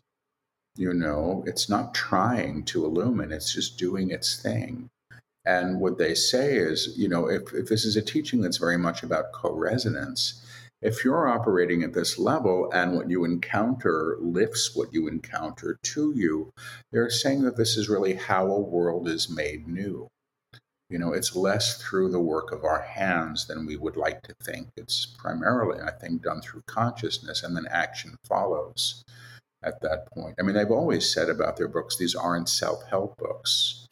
You 0.75 0.93
know, 0.93 1.43
it's 1.45 1.69
not 1.69 1.93
trying 1.93 2.63
to 2.65 2.85
illumine, 2.85 3.31
it's 3.31 3.53
just 3.53 3.77
doing 3.77 4.09
its 4.09 4.41
thing. 4.41 4.89
And 5.45 5.79
what 5.79 5.97
they 5.97 6.15
say 6.15 6.57
is, 6.57 6.95
you 6.97 7.07
know, 7.09 7.29
if, 7.29 7.53
if 7.53 7.67
this 7.67 7.85
is 7.85 7.95
a 7.95 8.01
teaching 8.01 8.41
that's 8.41 8.57
very 8.57 8.77
much 8.77 9.03
about 9.03 9.33
co 9.33 9.51
resonance, 9.53 10.45
if 10.81 11.03
you're 11.03 11.27
operating 11.27 11.83
at 11.83 11.93
this 11.93 12.17
level 12.17 12.69
and 12.73 12.93
what 12.95 13.09
you 13.09 13.25
encounter 13.25 14.17
lifts 14.19 14.75
what 14.75 14.93
you 14.93 15.07
encounter 15.07 15.77
to 15.83 16.13
you, 16.15 16.53
they're 16.91 17.09
saying 17.09 17.43
that 17.43 17.57
this 17.57 17.75
is 17.75 17.89
really 17.89 18.13
how 18.13 18.47
a 18.47 18.59
world 18.59 19.07
is 19.07 19.29
made 19.29 19.67
new. 19.67 20.07
You 20.89 20.97
know, 20.97 21.13
it's 21.13 21.35
less 21.35 21.81
through 21.81 22.09
the 22.09 22.19
work 22.19 22.51
of 22.51 22.63
our 22.63 22.81
hands 22.81 23.45
than 23.45 23.67
we 23.67 23.77
would 23.77 23.95
like 23.95 24.23
to 24.23 24.33
think. 24.41 24.69
It's 24.75 25.05
primarily, 25.05 25.79
I 25.81 25.91
think, 25.91 26.23
done 26.23 26.41
through 26.41 26.63
consciousness 26.65 27.43
and 27.43 27.55
then 27.55 27.67
action 27.69 28.15
follows 28.27 29.03
at 29.61 29.81
that 29.81 30.11
point. 30.11 30.35
I 30.39 30.43
mean, 30.43 30.55
they've 30.55 30.71
always 30.71 31.11
said 31.13 31.29
about 31.29 31.57
their 31.57 31.67
books, 31.67 31.97
these 31.97 32.15
aren't 32.15 32.49
self 32.49 32.87
help 32.89 33.17
books. 33.17 33.87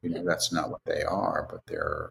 You 0.00 0.10
know, 0.10 0.24
that's 0.24 0.52
not 0.52 0.70
what 0.70 0.80
they 0.86 1.02
are, 1.02 1.46
but 1.50 1.60
they're 1.66 2.10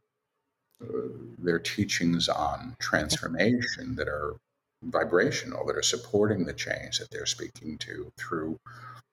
they're 1.39 1.59
teachings 1.59 2.29
on 2.29 2.75
transformation 2.79 3.95
that 3.95 4.07
are 4.07 4.35
vibrational, 4.83 5.65
that 5.65 5.75
are 5.75 5.81
supporting 5.83 6.45
the 6.45 6.53
change 6.53 6.99
that 6.99 7.09
they're 7.11 7.25
speaking 7.25 7.77
to 7.79 8.11
through 8.17 8.59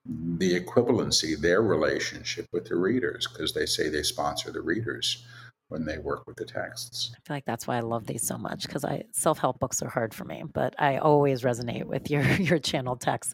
the 0.06 0.60
equivalency, 0.60 1.38
their 1.38 1.62
relationship 1.62 2.46
with 2.52 2.66
the 2.66 2.76
readers, 2.76 3.26
because 3.26 3.54
they 3.54 3.64
say 3.64 3.88
they 3.88 4.02
sponsor 4.02 4.52
the 4.52 4.60
readers 4.60 5.24
when 5.68 5.86
they 5.86 5.98
work 5.98 6.26
with 6.26 6.36
the 6.36 6.44
texts. 6.44 7.12
I 7.14 7.18
feel 7.26 7.36
like 7.36 7.44
that's 7.46 7.66
why 7.66 7.78
I 7.78 7.80
love 7.80 8.06
these 8.06 8.26
so 8.26 8.36
much 8.36 8.66
because 8.66 8.84
I 8.84 9.04
self 9.12 9.38
help 9.38 9.58
books 9.58 9.82
are 9.82 9.88
hard 9.88 10.12
for 10.12 10.24
me, 10.24 10.44
but 10.52 10.74
I 10.78 10.98
always 10.98 11.42
resonate 11.42 11.84
with 11.84 12.10
your 12.10 12.22
your 12.38 12.58
channel 12.58 12.96
texts. 12.96 13.32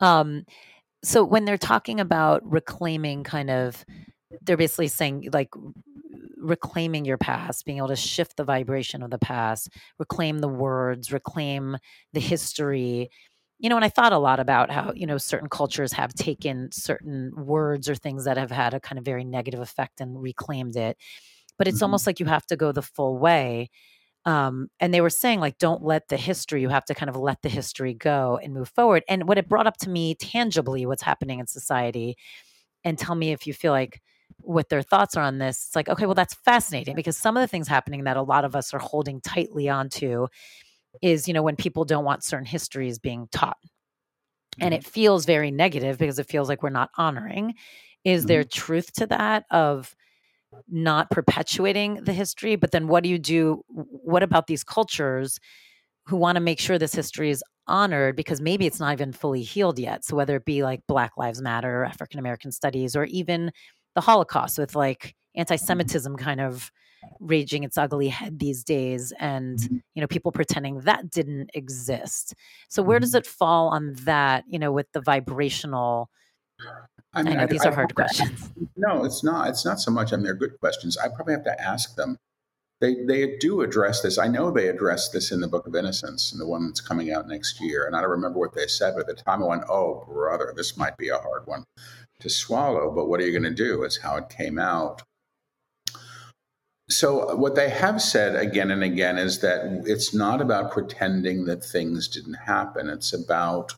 Um, 0.00 0.46
so 1.02 1.22
when 1.22 1.44
they're 1.44 1.58
talking 1.58 2.00
about 2.00 2.42
reclaiming, 2.50 3.22
kind 3.22 3.50
of, 3.50 3.84
they're 4.42 4.56
basically 4.56 4.88
saying 4.88 5.28
like 5.32 5.50
reclaiming 6.46 7.04
your 7.04 7.18
past, 7.18 7.64
being 7.64 7.78
able 7.78 7.88
to 7.88 7.96
shift 7.96 8.36
the 8.36 8.44
vibration 8.44 9.02
of 9.02 9.10
the 9.10 9.18
past, 9.18 9.68
reclaim 9.98 10.38
the 10.40 10.48
words, 10.48 11.12
reclaim 11.12 11.76
the 12.12 12.20
history. 12.20 13.10
You 13.58 13.70
know, 13.70 13.76
and 13.76 13.84
I 13.84 13.88
thought 13.88 14.12
a 14.12 14.18
lot 14.18 14.38
about 14.40 14.70
how, 14.70 14.92
you 14.94 15.06
know, 15.06 15.18
certain 15.18 15.48
cultures 15.48 15.92
have 15.92 16.14
taken 16.14 16.70
certain 16.72 17.32
words 17.36 17.88
or 17.88 17.94
things 17.94 18.24
that 18.26 18.36
have 18.36 18.50
had 18.50 18.74
a 18.74 18.80
kind 18.80 18.98
of 18.98 19.04
very 19.04 19.24
negative 19.24 19.60
effect 19.60 20.00
and 20.00 20.20
reclaimed 20.22 20.76
it. 20.76 20.98
But 21.58 21.68
it's 21.68 21.80
Mhm. 21.80 21.82
almost 21.82 22.06
like 22.06 22.20
you 22.20 22.26
have 22.26 22.46
to 22.46 22.56
go 22.56 22.72
the 22.72 22.82
full 22.82 23.18
way. 23.18 23.70
Um, 24.26 24.68
and 24.80 24.94
they 24.94 25.00
were 25.00 25.10
saying, 25.10 25.40
like, 25.40 25.58
don't 25.58 25.82
let 25.84 26.08
the 26.08 26.16
history, 26.18 26.62
you 26.62 26.68
have 26.70 26.84
to 26.86 26.94
kind 26.94 27.10
of 27.10 27.16
let 27.16 27.42
the 27.42 27.48
history 27.48 27.94
go 27.94 28.38
and 28.42 28.54
move 28.54 28.70
forward. 28.70 29.04
And 29.08 29.28
what 29.28 29.38
it 29.38 29.48
brought 29.48 29.66
up 29.68 29.78
to 29.78 29.90
me 29.90 30.14
tangibly, 30.16 30.86
what's 30.86 31.02
happening 31.02 31.40
in 31.40 31.46
society, 31.46 32.16
and 32.84 32.98
tell 32.98 33.14
me 33.14 33.32
if 33.32 33.46
you 33.46 33.54
feel 33.54 33.72
like 33.72 34.02
what 34.46 34.68
their 34.68 34.82
thoughts 34.82 35.16
are 35.16 35.22
on 35.22 35.38
this. 35.38 35.66
It's 35.66 35.76
like, 35.76 35.88
okay, 35.88 36.06
well, 36.06 36.14
that's 36.14 36.34
fascinating 36.34 36.94
because 36.94 37.16
some 37.16 37.36
of 37.36 37.40
the 37.40 37.48
things 37.48 37.66
happening 37.66 38.04
that 38.04 38.16
a 38.16 38.22
lot 38.22 38.44
of 38.44 38.54
us 38.54 38.72
are 38.72 38.78
holding 38.78 39.20
tightly 39.20 39.68
onto 39.68 40.28
is, 41.02 41.26
you 41.26 41.34
know, 41.34 41.42
when 41.42 41.56
people 41.56 41.84
don't 41.84 42.04
want 42.04 42.24
certain 42.24 42.46
histories 42.46 42.98
being 42.98 43.28
taught. 43.32 43.58
And 44.60 44.72
mm-hmm. 44.72 44.80
it 44.80 44.86
feels 44.86 45.26
very 45.26 45.50
negative 45.50 45.98
because 45.98 46.18
it 46.18 46.28
feels 46.28 46.48
like 46.48 46.62
we're 46.62 46.70
not 46.70 46.90
honoring. 46.96 47.54
Is 48.04 48.26
there 48.26 48.42
mm-hmm. 48.42 48.58
truth 48.58 48.92
to 48.94 49.06
that 49.08 49.44
of 49.50 49.94
not 50.68 51.10
perpetuating 51.10 52.04
the 52.04 52.12
history? 52.12 52.56
But 52.56 52.70
then 52.70 52.86
what 52.86 53.02
do 53.02 53.08
you 53.08 53.18
do? 53.18 53.62
What 53.68 54.22
about 54.22 54.46
these 54.46 54.64
cultures 54.64 55.40
who 56.06 56.16
want 56.16 56.36
to 56.36 56.40
make 56.40 56.60
sure 56.60 56.78
this 56.78 56.94
history 56.94 57.30
is 57.30 57.42
honored 57.66 58.14
because 58.14 58.40
maybe 58.40 58.64
it's 58.64 58.78
not 58.78 58.92
even 58.92 59.12
fully 59.12 59.42
healed 59.42 59.78
yet? 59.78 60.04
So 60.04 60.14
whether 60.14 60.36
it 60.36 60.44
be 60.44 60.62
like 60.62 60.86
Black 60.86 61.16
Lives 61.16 61.42
Matter, 61.42 61.84
African 61.84 62.20
American 62.20 62.52
studies, 62.52 62.94
or 62.94 63.04
even 63.06 63.50
the 63.96 64.00
Holocaust 64.02 64.58
with 64.58 64.76
like 64.76 65.16
anti 65.34 65.56
Semitism 65.56 66.16
kind 66.16 66.40
of 66.40 66.70
raging 67.20 67.64
its 67.64 67.76
ugly 67.78 68.08
head 68.08 68.38
these 68.38 68.62
days 68.64 69.12
and 69.18 69.58
Mhm. 69.58 69.82
you 69.94 70.00
know 70.00 70.06
people 70.08 70.32
pretending 70.32 70.80
that 70.80 71.08
didn't 71.08 71.50
exist 71.54 72.34
so 72.68 72.82
where 72.82 72.98
does 72.98 73.14
it 73.14 73.24
fall 73.26 73.68
on 73.68 73.94
that 74.04 74.42
you 74.48 74.58
know 74.58 74.72
with 74.72 74.90
the 74.92 75.00
vibrational 75.00 76.10
I 76.60 77.20
i 77.20 77.22
mean, 77.22 77.36
know 77.36 77.44
I- 77.44 77.46
these 77.46 77.64
I 77.64 77.68
are 77.68 77.74
hard 77.74 77.94
questions 77.94 78.50
No, 78.76 79.04
it's 79.04 79.24
not. 79.24 79.48
It's 79.48 79.64
not 79.64 79.80
so 79.80 79.90
much. 79.90 80.12
I 80.12 80.16
mean, 80.16 80.24
they're 80.24 80.34
good 80.34 80.60
questions. 80.60 80.98
I 80.98 81.08
probably 81.08 81.32
have 81.32 81.44
to 81.44 81.58
ask 81.62 81.94
them. 81.96 82.18
They 82.82 83.04
they 83.04 83.38
do 83.38 83.62
address 83.62 84.02
this. 84.02 84.18
I 84.18 84.28
know 84.28 84.50
they 84.50 84.68
address 84.68 85.08
this 85.08 85.32
in 85.32 85.40
the 85.40 85.48
Book 85.48 85.66
of 85.66 85.74
Innocence, 85.74 86.30
and 86.30 86.38
the 86.40 86.46
one 86.46 86.66
that's 86.66 86.82
coming 86.82 87.10
out 87.10 87.26
next 87.26 87.58
year. 87.58 87.86
And 87.86 87.96
I 87.96 88.02
don't 88.02 88.10
remember 88.10 88.38
what 88.38 88.52
they 88.54 88.66
said, 88.66 88.92
but 88.94 89.08
at 89.08 89.16
the 89.16 89.22
time 89.22 89.42
I 89.42 89.46
went, 89.46 89.64
"Oh, 89.70 90.04
brother, 90.06 90.52
this 90.54 90.76
might 90.76 90.94
be 90.98 91.08
a 91.08 91.16
hard 91.16 91.46
one 91.46 91.64
to 92.20 92.30
swallow." 92.30 92.90
But 92.90 93.06
what 93.08 93.20
are 93.20 93.26
you 93.26 93.32
going 93.32 93.54
to 93.54 93.64
do? 93.64 93.82
It's 93.82 93.98
how 93.98 94.16
it 94.16 94.28
came 94.28 94.58
out. 94.58 95.02
So 96.88 97.30
uh, 97.30 97.36
what 97.36 97.56
they 97.56 97.68
have 97.68 98.00
said 98.00 98.36
again 98.36 98.70
and 98.70 98.82
again 98.82 99.18
is 99.18 99.40
that 99.40 99.82
it's 99.86 100.14
not 100.14 100.40
about 100.40 100.70
pretending 100.70 101.44
that 101.46 101.64
things 101.64 102.06
didn't 102.06 102.34
happen. 102.34 102.88
It's 102.88 103.12
about 103.12 103.74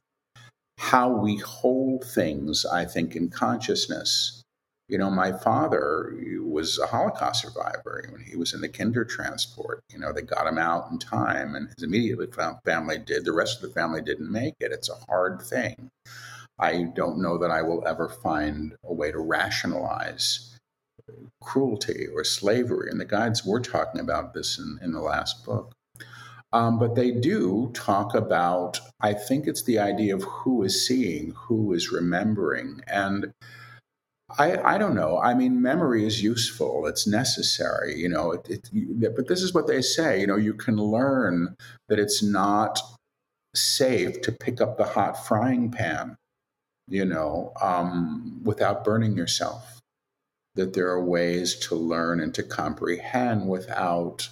how 0.78 1.08
we 1.08 1.36
hold 1.36 2.04
things. 2.04 2.66
I 2.66 2.84
think 2.84 3.16
in 3.16 3.30
consciousness. 3.30 4.42
You 4.90 4.96
know, 4.96 5.10
my 5.10 5.32
father 5.32 6.14
was 6.42 6.78
a 6.78 6.86
Holocaust 6.86 7.42
survivor. 7.42 8.08
When 8.10 8.22
he 8.22 8.36
was 8.36 8.54
in 8.54 8.62
the 8.62 8.70
kinder 8.70 9.04
transport, 9.04 9.80
you 9.92 9.98
know, 9.98 10.14
they 10.14 10.22
got 10.22 10.46
him 10.46 10.56
out 10.56 10.90
in 10.90 10.98
time, 10.98 11.54
and 11.54 11.68
his 11.68 11.84
immediate 11.84 12.34
family 12.64 12.96
did. 12.98 13.26
The 13.26 13.32
rest 13.32 13.62
of 13.62 13.68
the 13.68 13.74
family 13.74 14.00
didn't 14.00 14.32
make 14.32 14.54
it. 14.60 14.72
It's 14.72 14.88
a 14.88 15.04
hard 15.06 15.42
thing. 15.42 15.90
I 16.58 16.84
don't 16.94 17.20
know 17.20 17.38
that 17.38 17.50
I 17.50 17.62
will 17.62 17.86
ever 17.86 18.08
find 18.08 18.74
a 18.84 18.92
way 18.92 19.12
to 19.12 19.18
rationalize 19.18 20.56
cruelty 21.42 22.06
or 22.14 22.24
slavery. 22.24 22.90
And 22.90 23.00
the 23.00 23.04
guides 23.04 23.44
were 23.44 23.60
talking 23.60 24.00
about 24.00 24.34
this 24.34 24.58
in, 24.58 24.78
in 24.82 24.92
the 24.92 25.00
last 25.00 25.44
book. 25.44 25.72
Um, 26.52 26.78
but 26.78 26.94
they 26.94 27.10
do 27.10 27.70
talk 27.74 28.14
about, 28.14 28.80
I 29.00 29.12
think 29.12 29.46
it's 29.46 29.64
the 29.64 29.78
idea 29.78 30.14
of 30.14 30.22
who 30.22 30.62
is 30.62 30.86
seeing, 30.86 31.34
who 31.36 31.72
is 31.74 31.92
remembering. 31.92 32.80
And 32.86 33.32
I, 34.38 34.56
I 34.56 34.78
don't 34.78 34.94
know. 34.94 35.18
I 35.18 35.34
mean, 35.34 35.62
memory 35.62 36.06
is 36.06 36.22
useful. 36.22 36.86
It's 36.86 37.06
necessary, 37.06 37.98
you 37.98 38.08
know. 38.08 38.32
It, 38.32 38.70
it, 38.72 39.16
but 39.16 39.28
this 39.28 39.42
is 39.42 39.54
what 39.54 39.66
they 39.66 39.82
say. 39.82 40.20
You 40.20 40.26
know, 40.26 40.36
you 40.36 40.54
can 40.54 40.76
learn 40.76 41.54
that 41.88 41.98
it's 41.98 42.22
not 42.22 42.80
safe 43.54 44.20
to 44.22 44.32
pick 44.32 44.60
up 44.60 44.76
the 44.76 44.84
hot 44.84 45.26
frying 45.26 45.70
pan, 45.70 46.16
you 46.88 47.04
know, 47.04 47.52
um, 47.60 48.40
without 48.44 48.84
burning 48.84 49.16
yourself. 49.16 49.80
That 50.54 50.74
there 50.74 50.88
are 50.88 51.04
ways 51.04 51.54
to 51.68 51.76
learn 51.76 52.20
and 52.20 52.34
to 52.34 52.42
comprehend 52.42 53.48
without 53.48 54.28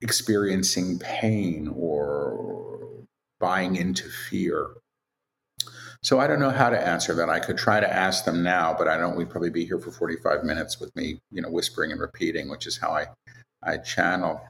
experiencing 0.00 0.98
pain 1.00 1.68
or 1.74 3.06
buying 3.40 3.76
into 3.76 4.08
fear. 4.08 4.68
So 6.02 6.20
I 6.20 6.28
don't 6.28 6.38
know 6.38 6.50
how 6.50 6.70
to 6.70 6.80
answer 6.80 7.12
that. 7.14 7.28
I 7.28 7.40
could 7.40 7.58
try 7.58 7.80
to 7.80 7.92
ask 7.92 8.24
them 8.24 8.42
now, 8.42 8.74
but 8.78 8.86
I 8.86 8.96
don't. 8.96 9.16
We'd 9.16 9.30
probably 9.30 9.50
be 9.50 9.64
here 9.64 9.80
for 9.80 9.90
45 9.90 10.44
minutes 10.44 10.78
with 10.78 10.94
me, 10.94 11.18
you 11.32 11.42
know, 11.42 11.50
whispering 11.50 11.90
and 11.90 12.00
repeating, 12.00 12.48
which 12.48 12.66
is 12.66 12.78
how 12.78 12.90
I, 12.90 13.06
I 13.62 13.78
channel. 13.78 14.40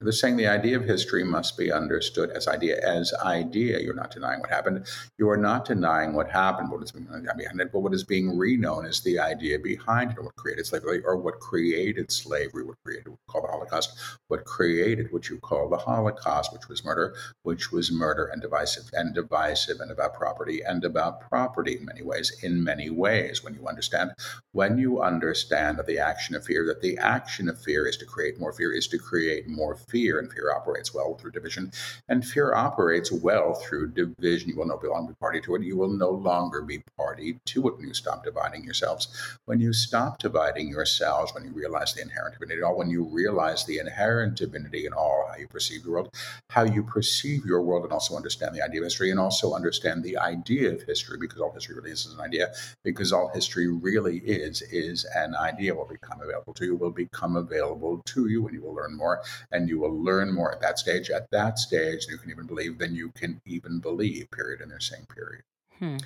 They're 0.00 0.12
saying 0.12 0.36
the 0.36 0.46
idea 0.46 0.76
of 0.76 0.84
history 0.84 1.24
must 1.24 1.58
be 1.58 1.72
understood 1.72 2.30
as 2.30 2.46
idea 2.46 2.78
as 2.86 3.12
idea. 3.14 3.80
You're 3.80 3.94
not 3.94 4.12
denying 4.12 4.38
what 4.38 4.48
happened. 4.48 4.86
You 5.18 5.28
are 5.28 5.36
not 5.36 5.64
denying 5.64 6.12
what 6.12 6.30
happened. 6.30 6.70
What 6.70 6.84
is 6.84 6.92
behind 6.92 7.26
it, 7.60 7.72
but 7.72 7.80
what 7.80 7.92
is 7.92 8.04
being 8.04 8.28
reknown 8.36 8.86
is 8.86 9.00
the 9.00 9.18
idea 9.18 9.58
behind 9.58 10.12
it, 10.12 10.22
what 10.22 10.36
created 10.36 10.66
slavery, 10.66 11.02
or 11.04 11.16
what 11.16 11.40
created 11.40 12.12
slavery, 12.12 12.62
what 12.62 12.76
created 12.84 13.08
what 13.08 13.18
call 13.26 13.42
the 13.42 13.48
Holocaust, 13.48 13.98
what 14.28 14.44
created 14.44 15.12
what 15.12 15.28
you 15.28 15.38
call 15.38 15.68
the 15.68 15.76
Holocaust, 15.76 16.52
which 16.52 16.68
was 16.68 16.84
murder, 16.84 17.16
which 17.42 17.72
was 17.72 17.90
murder 17.90 18.26
and 18.26 18.40
divisive 18.40 18.84
and 18.92 19.16
divisive 19.16 19.80
and 19.80 19.90
about 19.90 20.14
property 20.14 20.62
and 20.62 20.84
about 20.84 21.28
property 21.28 21.76
in 21.76 21.84
many 21.84 22.02
ways. 22.02 22.38
In 22.44 22.62
many 22.62 22.88
ways, 22.88 23.42
when 23.42 23.54
you 23.54 23.66
understand, 23.66 24.12
when 24.52 24.78
you 24.78 25.02
understand 25.02 25.76
that 25.78 25.86
the 25.86 25.98
action 25.98 26.36
of 26.36 26.44
fear, 26.44 26.64
that 26.68 26.82
the 26.82 26.98
action 26.98 27.48
of 27.48 27.60
fear 27.60 27.84
is 27.84 27.96
to 27.96 28.06
create 28.06 28.38
more 28.38 28.52
fear, 28.52 28.72
is 28.72 28.86
to 28.86 28.98
create 28.98 29.48
more 29.48 29.76
fear, 29.88 30.18
and 30.18 30.32
fear 30.32 30.52
operates 30.54 30.94
well 30.94 31.14
through 31.14 31.32
division. 31.32 31.72
And 32.08 32.24
fear 32.24 32.54
operates 32.54 33.10
well 33.10 33.54
through 33.54 33.92
division. 33.92 34.50
You 34.50 34.56
will 34.56 34.66
no 34.66 34.80
longer 34.82 35.12
be 35.12 35.16
party 35.18 35.40
to 35.42 35.54
it. 35.54 35.62
You 35.62 35.76
will 35.76 35.88
no 35.88 36.10
longer 36.10 36.62
be 36.62 36.82
party 36.96 37.38
to 37.46 37.68
it 37.68 37.76
when 37.76 37.88
you 37.88 37.94
stop 37.94 38.24
dividing 38.24 38.64
yourselves. 38.64 39.08
When 39.46 39.60
you 39.60 39.72
stop 39.72 40.18
dividing 40.18 40.68
yourselves, 40.68 41.32
when 41.34 41.44
you 41.44 41.52
realize 41.52 41.94
the 41.94 42.02
inherent 42.02 42.34
divinity, 42.34 42.62
all 42.62 42.76
when 42.76 42.90
you 42.90 43.04
realize 43.04 43.64
the 43.64 43.78
inherent 43.78 44.36
divinity 44.36 44.86
in 44.86 44.92
all 44.92 45.26
how 45.28 45.36
you 45.36 45.46
perceive 45.48 45.82
the 45.82 45.90
world, 45.90 46.14
how 46.50 46.64
you 46.64 46.82
perceive 46.82 47.44
your 47.44 47.62
world, 47.62 47.84
and 47.84 47.92
also 47.92 48.16
understand 48.16 48.54
the 48.54 48.62
idea 48.62 48.80
of 48.80 48.84
history, 48.84 49.10
and 49.10 49.20
also 49.20 49.54
understand 49.54 50.02
the 50.02 50.16
idea 50.18 50.72
of 50.72 50.82
history, 50.82 51.18
because 51.18 51.40
all 51.40 51.52
history 51.52 51.74
really 51.74 51.90
is 51.90 52.06
an 52.06 52.20
idea, 52.20 52.52
because 52.84 53.12
all 53.12 53.28
history 53.34 53.68
really 53.68 54.18
is 54.18 54.62
is 54.62 55.04
an 55.14 55.34
idea 55.36 55.74
will 55.74 55.86
become 55.86 56.20
available 56.20 56.54
to 56.54 56.64
you, 56.64 56.76
will 56.76 56.90
become 56.90 57.36
available 57.36 58.02
to 58.06 58.28
you, 58.28 58.46
and 58.46 58.54
you 58.54 58.62
will 58.62 58.74
learn 58.74 58.96
more 58.96 59.22
and 59.52 59.68
you 59.68 59.77
will 59.78 60.02
learn 60.02 60.32
more 60.32 60.52
at 60.52 60.60
that 60.60 60.78
stage. 60.78 61.10
At 61.10 61.30
that 61.30 61.58
stage, 61.58 62.06
you 62.08 62.18
can 62.18 62.30
even 62.30 62.46
believe, 62.46 62.78
then 62.78 62.94
you 62.94 63.10
can 63.10 63.40
even 63.46 63.80
believe, 63.80 64.30
period, 64.30 64.60
in 64.60 64.68
their 64.68 64.80
same 64.80 65.06
period. 65.06 65.42
Hmm. 65.78 65.96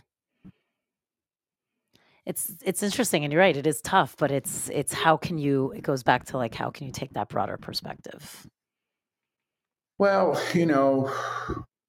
It's 2.25 2.53
it's 2.65 2.85
interesting, 2.85 3.25
and 3.25 3.33
you're 3.33 3.43
right. 3.43 3.57
It 3.57 3.67
is 3.67 3.81
tough, 3.81 4.17
but 4.17 4.31
it's 4.31 4.69
it's 4.69 4.93
how 4.93 5.17
can 5.17 5.39
you? 5.39 5.73
It 5.73 5.83
goes 5.83 6.05
back 6.05 6.27
to 6.27 6.37
like 6.37 6.55
how 6.55 6.71
can 6.71 6.87
you 6.87 6.93
take 6.93 7.15
that 7.15 7.29
broader 7.29 7.57
perspective? 7.57 8.47
Well, 9.99 10.41
you 10.55 10.67
know, 10.67 11.13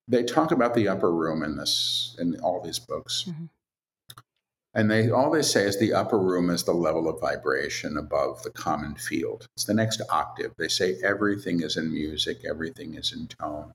they 0.07 0.23
talk 0.23 0.51
about 0.51 0.73
the 0.73 0.87
upper 0.87 1.13
room 1.13 1.43
in 1.43 1.57
this 1.57 2.15
in 2.19 2.39
all 2.39 2.61
these 2.61 2.79
books. 2.79 3.25
Mm-hmm. 3.27 3.45
And 4.73 4.89
they 4.89 5.09
all 5.11 5.29
they 5.29 5.43
say 5.43 5.65
is 5.65 5.79
the 5.79 5.93
upper 5.93 6.17
room 6.17 6.49
is 6.49 6.63
the 6.63 6.73
level 6.73 7.07
of 7.07 7.21
vibration 7.21 7.95
above 7.97 8.41
the 8.41 8.49
common 8.49 8.95
field. 8.95 9.47
It's 9.55 9.65
the 9.65 9.73
next 9.73 10.01
octave. 10.09 10.53
They 10.57 10.67
say 10.67 10.97
everything 11.03 11.61
is 11.61 11.77
in 11.77 11.93
music, 11.93 12.39
everything 12.47 12.95
is 12.95 13.13
in 13.13 13.27
tone. 13.27 13.73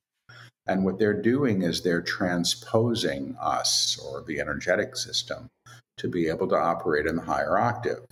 And 0.66 0.84
what 0.84 0.98
they're 0.98 1.20
doing 1.20 1.62
is 1.62 1.82
they're 1.82 2.02
transposing 2.02 3.36
us 3.40 3.98
or 4.04 4.22
the 4.22 4.40
energetic 4.40 4.96
system 4.96 5.48
to 5.96 6.08
be 6.08 6.28
able 6.28 6.48
to 6.48 6.56
operate 6.56 7.06
in 7.06 7.16
the 7.16 7.22
higher 7.22 7.58
octave. 7.58 8.04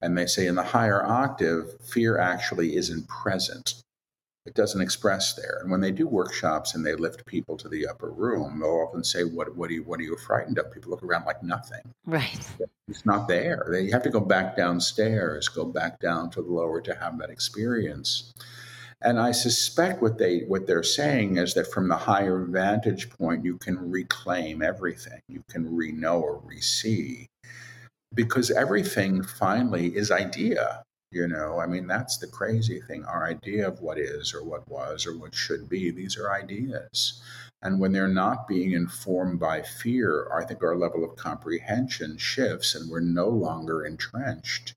And 0.00 0.16
they 0.16 0.26
say 0.26 0.46
in 0.46 0.54
the 0.54 0.62
higher 0.62 1.04
octave, 1.04 1.80
fear 1.82 2.18
actually 2.18 2.76
isn't 2.76 3.08
present 3.08 3.83
it 4.46 4.54
doesn't 4.54 4.82
express 4.82 5.34
there. 5.34 5.58
And 5.62 5.70
when 5.70 5.80
they 5.80 5.90
do 5.90 6.06
workshops 6.06 6.74
and 6.74 6.84
they 6.84 6.94
lift 6.94 7.24
people 7.24 7.56
to 7.56 7.68
the 7.68 7.86
upper 7.86 8.10
room, 8.10 8.60
they'll 8.60 8.86
often 8.86 9.02
say, 9.02 9.24
"What 9.24 9.56
what 9.56 9.70
are 9.70 9.74
you 9.74 9.82
what 9.82 10.00
are 10.00 10.02
you 10.02 10.16
frightened 10.16 10.58
of?" 10.58 10.70
People 10.70 10.90
look 10.90 11.02
around 11.02 11.24
like 11.24 11.42
nothing. 11.42 11.94
Right. 12.04 12.38
It's 12.88 13.06
not 13.06 13.26
there. 13.26 13.66
They 13.70 13.90
have 13.90 14.02
to 14.02 14.10
go 14.10 14.20
back 14.20 14.56
downstairs, 14.56 15.48
go 15.48 15.64
back 15.64 15.98
down 15.98 16.30
to 16.30 16.42
the 16.42 16.50
lower 16.50 16.80
to 16.82 16.94
have 16.94 17.18
that 17.18 17.30
experience. 17.30 18.34
And 19.00 19.18
I 19.18 19.32
suspect 19.32 20.02
what 20.02 20.18
they 20.18 20.40
what 20.40 20.66
they're 20.66 20.82
saying 20.82 21.38
is 21.38 21.54
that 21.54 21.72
from 21.72 21.88
the 21.88 21.96
higher 21.96 22.44
vantage 22.44 23.10
point, 23.10 23.44
you 23.44 23.56
can 23.56 23.90
reclaim 23.90 24.62
everything. 24.62 25.20
You 25.28 25.42
can 25.48 25.74
re-know 25.74 26.20
or 26.20 26.40
re-see. 26.44 27.28
Because 28.12 28.50
everything 28.50 29.22
finally 29.22 29.96
is 29.96 30.10
idea 30.10 30.84
you 31.14 31.28
know, 31.28 31.60
I 31.60 31.66
mean, 31.66 31.86
that's 31.86 32.18
the 32.18 32.26
crazy 32.26 32.80
thing. 32.80 33.04
Our 33.04 33.26
idea 33.26 33.68
of 33.68 33.80
what 33.80 33.98
is 33.98 34.34
or 34.34 34.42
what 34.42 34.68
was 34.68 35.06
or 35.06 35.16
what 35.16 35.34
should 35.34 35.68
be, 35.68 35.90
these 35.90 36.18
are 36.18 36.32
ideas. 36.34 37.22
And 37.62 37.80
when 37.80 37.92
they're 37.92 38.08
not 38.08 38.48
being 38.48 38.72
informed 38.72 39.40
by 39.40 39.62
fear, 39.62 40.28
I 40.36 40.44
think 40.44 40.62
our 40.62 40.76
level 40.76 41.04
of 41.04 41.16
comprehension 41.16 42.18
shifts 42.18 42.74
and 42.74 42.90
we're 42.90 43.00
no 43.00 43.28
longer 43.28 43.86
entrenched 43.86 44.74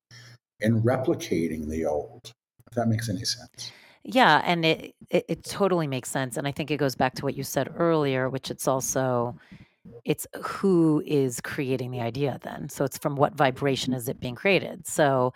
in 0.59 0.81
replicating 0.83 1.67
the 1.67 1.85
old, 1.85 2.31
if 2.69 2.75
that 2.75 2.87
makes 2.87 3.09
any 3.09 3.25
sense. 3.25 3.71
Yeah, 4.03 4.41
and 4.45 4.63
it, 4.63 4.95
it, 5.09 5.25
it 5.27 5.43
totally 5.43 5.87
makes 5.87 6.09
sense. 6.09 6.37
And 6.37 6.47
I 6.47 6.51
think 6.51 6.71
it 6.71 6.77
goes 6.77 6.95
back 6.95 7.15
to 7.15 7.25
what 7.25 7.35
you 7.35 7.43
said 7.43 7.73
earlier, 7.75 8.29
which 8.29 8.49
it's 8.49 8.67
also 8.67 9.35
it's 10.05 10.25
who 10.41 11.03
is 11.05 11.41
creating 11.41 11.91
the 11.91 12.01
idea 12.01 12.39
then. 12.43 12.69
So 12.69 12.85
it's 12.85 12.97
from 12.97 13.15
what 13.15 13.35
vibration 13.35 13.93
is 13.93 14.07
it 14.07 14.19
being 14.19 14.35
created. 14.35 14.87
So 14.87 15.33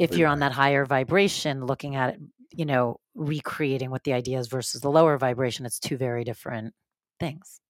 if 0.00 0.16
you're 0.16 0.28
on 0.28 0.40
that 0.40 0.52
higher 0.52 0.84
vibration, 0.84 1.64
looking 1.66 1.96
at 1.96 2.14
it, 2.14 2.20
you 2.52 2.64
know, 2.64 2.98
recreating 3.14 3.90
what 3.90 4.04
the 4.04 4.12
idea 4.12 4.38
is 4.38 4.48
versus 4.48 4.80
the 4.80 4.90
lower 4.90 5.18
vibration, 5.18 5.66
it's 5.66 5.78
two 5.78 5.96
very 5.96 6.24
different 6.24 6.74
things. 7.20 7.60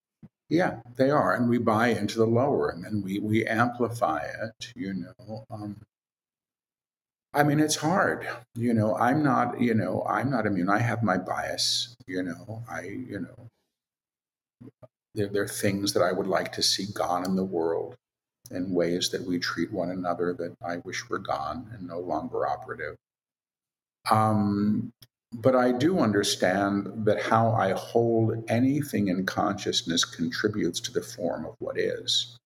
Yeah, 0.49 0.79
they 0.97 1.11
are. 1.11 1.35
And 1.35 1.49
we 1.49 1.59
buy 1.59 1.89
into 1.89 2.17
the 2.17 2.25
lower 2.25 2.69
and 2.69 2.83
then 2.83 3.01
we, 3.03 3.19
we 3.19 3.45
amplify 3.45 4.19
it, 4.23 4.73
you 4.75 4.93
know. 4.93 5.45
Um, 5.51 5.77
I 7.33 7.43
mean, 7.43 7.59
it's 7.59 7.75
hard. 7.75 8.27
You 8.55 8.73
know, 8.73 8.95
I'm 8.95 9.21
not, 9.21 9.61
you 9.61 9.75
know, 9.75 10.03
I'm 10.09 10.31
not 10.31 10.47
immune. 10.47 10.69
I 10.69 10.79
have 10.79 11.03
my 11.03 11.17
bias, 11.17 11.95
you 12.07 12.23
know, 12.23 12.63
I, 12.69 12.81
you 12.81 13.19
know, 13.19 13.49
there, 15.19 15.27
there 15.27 15.43
are 15.43 15.47
things 15.47 15.93
that 15.93 16.01
I 16.01 16.13
would 16.13 16.27
like 16.27 16.51
to 16.53 16.63
see 16.63 16.87
gone 16.93 17.25
in 17.25 17.35
the 17.35 17.43
world 17.43 17.95
in 18.51 18.71
ways 18.71 19.09
that 19.09 19.21
we 19.21 19.37
treat 19.37 19.71
one 19.71 19.91
another 19.91 20.33
that 20.33 20.55
I 20.65 20.77
wish 20.77 21.07
were 21.09 21.19
gone 21.19 21.69
and 21.73 21.85
no 21.87 21.99
longer 21.99 22.47
operative. 22.47 22.95
Um, 24.09 24.91
but 25.33 25.55
I 25.55 25.73
do 25.73 25.99
understand 25.99 27.05
that 27.05 27.21
how 27.21 27.51
I 27.51 27.73
hold 27.73 28.43
anything 28.49 29.09
in 29.09 29.25
consciousness 29.25 30.05
contributes 30.05 30.79
to 30.81 30.91
the 30.91 31.01
form 31.01 31.45
of 31.45 31.55
what 31.59 31.77
is. 31.77 32.37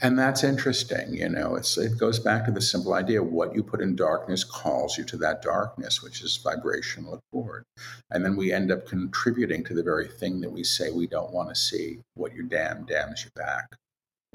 And 0.00 0.18
that's 0.18 0.42
interesting, 0.42 1.14
you 1.14 1.28
know. 1.28 1.54
It's 1.54 1.78
it 1.78 1.98
goes 1.98 2.18
back 2.18 2.44
to 2.46 2.50
the 2.50 2.60
simple 2.60 2.94
idea: 2.94 3.22
what 3.22 3.54
you 3.54 3.62
put 3.62 3.80
in 3.80 3.94
darkness 3.94 4.42
calls 4.42 4.98
you 4.98 5.04
to 5.04 5.16
that 5.18 5.40
darkness, 5.40 6.02
which 6.02 6.22
is 6.22 6.36
vibrational 6.36 7.14
accord. 7.14 7.64
And 8.10 8.24
then 8.24 8.36
we 8.36 8.52
end 8.52 8.72
up 8.72 8.86
contributing 8.86 9.62
to 9.64 9.74
the 9.74 9.84
very 9.84 10.08
thing 10.08 10.40
that 10.40 10.50
we 10.50 10.64
say 10.64 10.90
we 10.90 11.06
don't 11.06 11.32
want 11.32 11.48
to 11.50 11.54
see. 11.54 12.00
What 12.14 12.34
you 12.34 12.42
damn 12.42 12.84
damns 12.86 13.24
you 13.24 13.30
back 13.36 13.76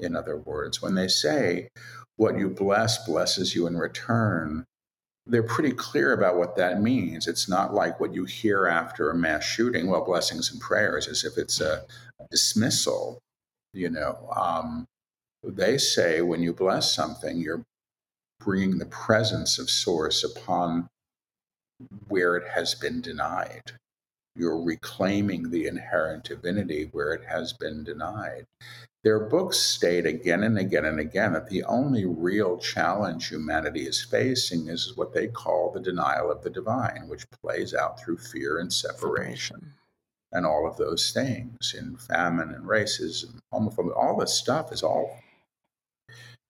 in 0.00 0.16
other 0.16 0.36
words. 0.36 0.82
When 0.82 0.94
they 0.94 1.08
say, 1.08 1.68
what 2.16 2.38
you 2.38 2.48
bless 2.50 3.04
blesses 3.06 3.54
you 3.54 3.66
in 3.66 3.76
return, 3.76 4.64
they're 5.26 5.42
pretty 5.42 5.72
clear 5.72 6.12
about 6.12 6.36
what 6.36 6.56
that 6.56 6.82
means. 6.82 7.28
It's 7.28 7.48
not 7.48 7.74
like 7.74 8.00
what 8.00 8.14
you 8.14 8.24
hear 8.24 8.66
after 8.66 9.10
a 9.10 9.14
mass 9.14 9.44
shooting, 9.44 9.88
well, 9.88 10.04
blessings 10.04 10.50
and 10.50 10.60
prayers, 10.60 11.06
as 11.06 11.24
if 11.24 11.38
it's 11.38 11.60
a, 11.60 11.84
dismissal. 12.30 13.18
You 13.72 13.88
know, 13.88 14.28
um, 14.36 14.84
they 15.44 15.78
say 15.78 16.22
when 16.22 16.42
you 16.42 16.52
bless 16.54 16.94
something, 16.94 17.38
you're 17.38 17.64
bringing 18.40 18.78
the 18.78 18.86
presence 18.86 19.58
of 19.58 19.70
Source 19.70 20.24
upon 20.24 20.88
where 22.08 22.36
it 22.36 22.48
has 22.48 22.74
been 22.74 23.00
denied. 23.02 23.72
You're 24.36 24.62
reclaiming 24.62 25.50
the 25.50 25.66
inherent 25.66 26.24
divinity 26.24 26.88
where 26.92 27.12
it 27.14 27.24
has 27.28 27.52
been 27.54 27.84
denied. 27.84 28.46
their 29.04 29.20
books 29.20 29.58
state 29.58 30.06
again 30.06 30.44
and 30.44 30.58
again 30.58 30.84
and 30.84 31.00
again 31.00 31.32
that 31.34 31.48
the 31.48 31.64
only 31.64 32.04
real 32.06 32.58
challenge 32.58 33.28
humanity 33.28 33.82
is 33.86 34.04
facing 34.04 34.68
is 34.68 34.94
what 34.96 35.14
they 35.14 35.28
call 35.28 35.72
the 35.72 35.80
denial 35.80 36.30
of 36.30 36.42
the 36.44 36.50
divine, 36.50 37.08
which 37.08 37.24
plays 37.42 37.74
out 37.74 38.00
through 38.00 38.18
fear 38.18 38.58
and 38.58 38.72
separation. 38.72 39.74
And 40.32 40.46
all 40.46 40.68
of 40.68 40.76
those 40.78 41.12
things 41.12 41.74
in 41.78 41.96
famine 41.96 42.50
and 42.54 42.66
racism, 42.66 43.40
homophobia, 43.54 43.96
all 43.96 44.18
this 44.18 44.34
stuff 44.34 44.72
is 44.72 44.82
all 44.82 45.18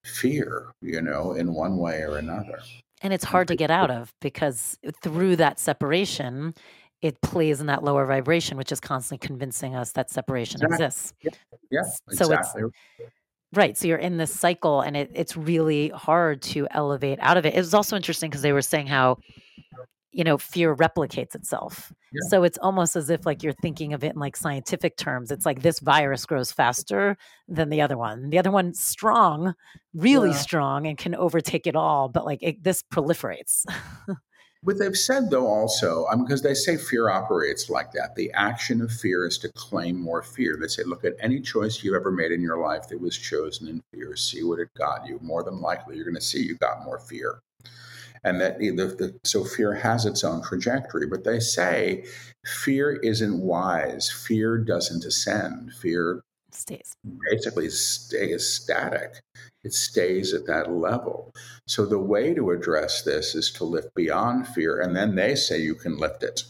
fear, 0.05 0.73
you 0.81 1.01
know, 1.01 1.33
in 1.33 1.55
one 1.55 1.77
way 1.79 2.03
or 2.03 2.17
another. 2.19 2.61
And 3.03 3.13
it's 3.13 3.25
hard 3.25 3.49
to 3.49 3.57
get 3.57 3.71
out 3.71 3.91
of 3.91 4.13
because 4.21 4.79
through 5.03 5.37
that 5.37 5.59
separation, 5.59 6.55
it 7.03 7.21
plays 7.23 7.61
in 7.61 7.67
that 7.67 7.83
lower 7.83 8.05
vibration, 8.05 8.59
which 8.59 8.73
is 8.73 8.81
constantly 8.81 9.27
convincing 9.27 9.75
us 9.75 9.93
that 9.93 10.11
separation 10.11 10.61
exactly. 10.63 10.85
exists. 10.85 11.15
Yeah, 11.23 11.31
yeah 11.71 11.83
so 12.11 12.25
exactly. 12.27 12.63
it's 12.65 13.13
right. 13.55 13.77
So 13.77 13.89
you're 13.89 13.99
in 13.99 14.19
this 14.19 14.33
cycle, 14.33 14.83
and 14.83 14.97
it, 14.97 15.11
it's 15.15 15.37
really 15.37 15.89
hard 15.89 16.43
to 16.43 16.69
elevate 16.73 17.19
out 17.23 17.39
of 17.39 17.47
it. 17.47 17.55
It 17.55 17.59
was 17.59 17.73
also 17.73 17.97
interesting 17.97 18.29
because 18.29 18.43
they 18.43 18.53
were 18.53 18.63
saying 18.63 18.87
how 18.87 19.17
you 20.13 20.25
know 20.25 20.37
fear 20.37 20.77
replicates 20.77 21.35
itself 21.35 21.93
yeah. 22.13 22.29
so 22.29 22.43
it's 22.43 22.59
almost 22.59 22.97
as 22.97 23.11
if 23.11 23.27
like 23.27 23.43
you're 23.43 23.53
thinking 23.53 23.93
of 23.93 24.05
it 24.05 24.15
in 24.15 24.19
like 24.19 24.37
scientific 24.37 24.97
terms. 24.97 25.31
It's 25.31 25.47
like 25.47 25.63
this 25.63 25.81
virus 25.81 26.27
grows 26.27 26.53
faster 26.53 27.17
than 27.49 27.71
the 27.71 27.81
other 27.81 27.97
one. 27.97 28.31
The 28.31 28.39
other 28.39 28.51
one's 28.51 28.81
strong 28.81 29.55
really 29.95 30.31
yeah. 30.31 30.37
strong 30.37 30.87
and 30.87 30.97
can 30.97 31.15
overtake 31.15 31.67
it 31.67 31.75
all 31.75 32.09
but 32.09 32.25
like 32.25 32.43
it, 32.43 32.63
this 32.63 32.83
proliferates. 32.93 33.65
What 34.63 34.79
they've 34.79 34.97
said 34.97 35.31
though 35.31 35.47
also 35.47 36.07
I 36.13 36.17
mean, 36.17 36.27
because 36.27 36.45
um, 36.45 36.49
they 36.49 36.55
say 36.55 36.77
fear 36.77 37.09
operates 37.09 37.71
like 37.71 37.93
that. 37.93 38.15
The 38.15 38.31
action 38.35 38.83
of 38.83 38.93
fear 38.93 39.27
is 39.27 39.39
to 39.39 39.49
claim 39.53 39.99
more 39.99 40.23
fear. 40.23 40.59
They 40.61 40.67
say 40.67 40.83
look 40.85 41.03
at 41.03 41.15
any 41.19 41.41
choice 41.41 41.83
you 41.83 41.97
ever 41.97 42.11
made 42.11 42.31
in 42.31 42.43
your 42.43 42.59
life 42.59 42.87
that 42.89 43.01
was 43.01 43.17
chosen 43.17 43.69
in 43.69 43.83
fear 43.91 44.17
see 44.17 44.43
what 44.45 44.59
it 44.59 44.69
got 44.77 45.07
you. 45.07 45.19
More 45.23 45.43
than 45.43 45.63
likely 45.63 45.97
you're 45.97 46.05
going 46.05 46.15
to 46.15 46.21
see 46.21 46.43
you 46.43 46.57
got 46.57 46.85
more 46.85 46.99
fear 46.99 47.41
and 48.25 48.41
that 48.41 48.59
the, 48.59 48.71
the, 48.71 49.19
so 49.25 49.45
fear 49.45 49.75
has 49.75 50.07
its 50.07 50.25
own 50.25 50.43
trajectory. 50.43 51.07
But 51.07 51.25
they 51.25 51.41
say 51.41 52.05
fear 52.45 52.93
isn't 53.03 53.41
wise. 53.41 54.11
Fear 54.11 54.59
doesn't 54.59 55.05
ascend. 55.05 55.73
Fear 55.75 56.23
stays 56.53 56.97
basically 57.31 57.71
stays 57.71 58.47
static. 58.47 59.21
It 59.63 59.73
stays 59.73 60.33
at 60.33 60.47
that 60.47 60.73
level. 60.73 61.33
So 61.67 61.87
the 61.87 61.99
way 61.99 62.35
to 62.35 62.51
address 62.51 63.03
this 63.03 63.35
is 63.35 63.51
to 63.53 63.65
lift 63.65 63.95
beyond 63.95 64.49
fear, 64.49 64.81
and 64.81 64.97
then 64.97 65.15
they 65.15 65.35
say 65.35 65.61
you 65.61 65.75
can 65.75 65.99
lift 65.99 66.23
it. 66.23 66.45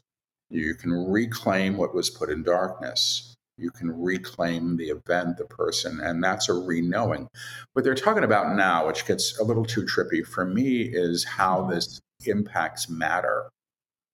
You 0.49 0.75
can 0.75 0.93
reclaim 0.93 1.77
what 1.77 1.95
was 1.95 2.11
put 2.11 2.31
in 2.31 2.43
darkness 2.43 3.30
you 3.61 3.71
can 3.71 4.01
reclaim 4.01 4.77
the 4.77 4.89
event, 4.89 5.37
the 5.37 5.45
person, 5.45 6.01
and 6.01 6.23
that's 6.23 6.49
a 6.49 6.55
re-knowing. 6.55 7.29
What 7.73 7.85
they're 7.85 7.95
talking 7.95 8.25
about 8.25 8.57
now, 8.57 8.87
which 8.87 9.07
gets 9.07 9.39
a 9.39 9.45
little 9.45 9.65
too 9.65 9.83
trippy 9.83 10.27
for 10.27 10.45
me, 10.45 10.83
is 10.83 11.25
how 11.25 11.61
mm-hmm. 11.61 11.73
this 11.73 12.01
impacts 12.27 12.89
matter, 12.89 13.51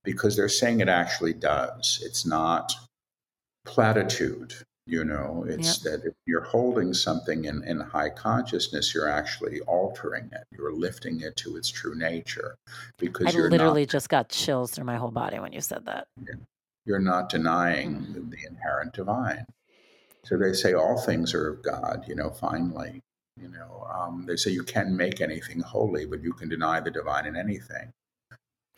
because 0.04 0.36
they're 0.36 0.48
saying 0.48 0.80
it 0.80 0.88
actually 0.88 1.34
does. 1.34 2.00
It's 2.04 2.26
not 2.26 2.72
platitude. 3.64 4.54
You 4.88 5.04
know, 5.04 5.44
it's 5.48 5.84
yep. 5.84 6.00
that 6.00 6.08
if 6.08 6.14
you're 6.26 6.44
holding 6.44 6.94
something 6.94 7.46
in, 7.46 7.64
in 7.64 7.80
high 7.80 8.10
consciousness, 8.10 8.94
you're 8.94 9.10
actually 9.10 9.58
altering 9.62 10.30
it. 10.30 10.44
You're 10.56 10.72
lifting 10.72 11.22
it 11.22 11.34
to 11.38 11.56
its 11.56 11.68
true 11.68 11.96
nature. 11.96 12.54
Because 12.96 13.34
I 13.34 13.38
literally 13.40 13.82
not, 13.82 13.90
just 13.90 14.08
got 14.08 14.28
chills 14.28 14.70
through 14.70 14.84
my 14.84 14.96
whole 14.96 15.10
body 15.10 15.40
when 15.40 15.52
you 15.52 15.60
said 15.60 15.86
that. 15.86 16.06
Yeah 16.24 16.36
you're 16.86 16.98
not 17.00 17.28
denying 17.28 17.96
mm. 17.96 18.30
the 18.30 18.46
inherent 18.48 18.94
divine. 18.94 19.46
So 20.24 20.38
they 20.38 20.52
say 20.54 20.72
all 20.72 21.00
things 21.00 21.34
are 21.34 21.48
of 21.48 21.62
God, 21.62 22.04
you 22.08 22.14
know, 22.14 22.30
finally. 22.30 23.02
You 23.40 23.48
know, 23.48 23.86
um, 23.92 24.24
they 24.26 24.36
say 24.36 24.50
you 24.50 24.64
can't 24.64 24.92
make 24.92 25.20
anything 25.20 25.60
holy, 25.60 26.06
but 26.06 26.22
you 26.22 26.32
can 26.32 26.48
deny 26.48 26.80
the 26.80 26.90
divine 26.90 27.26
in 27.26 27.36
anything. 27.36 27.92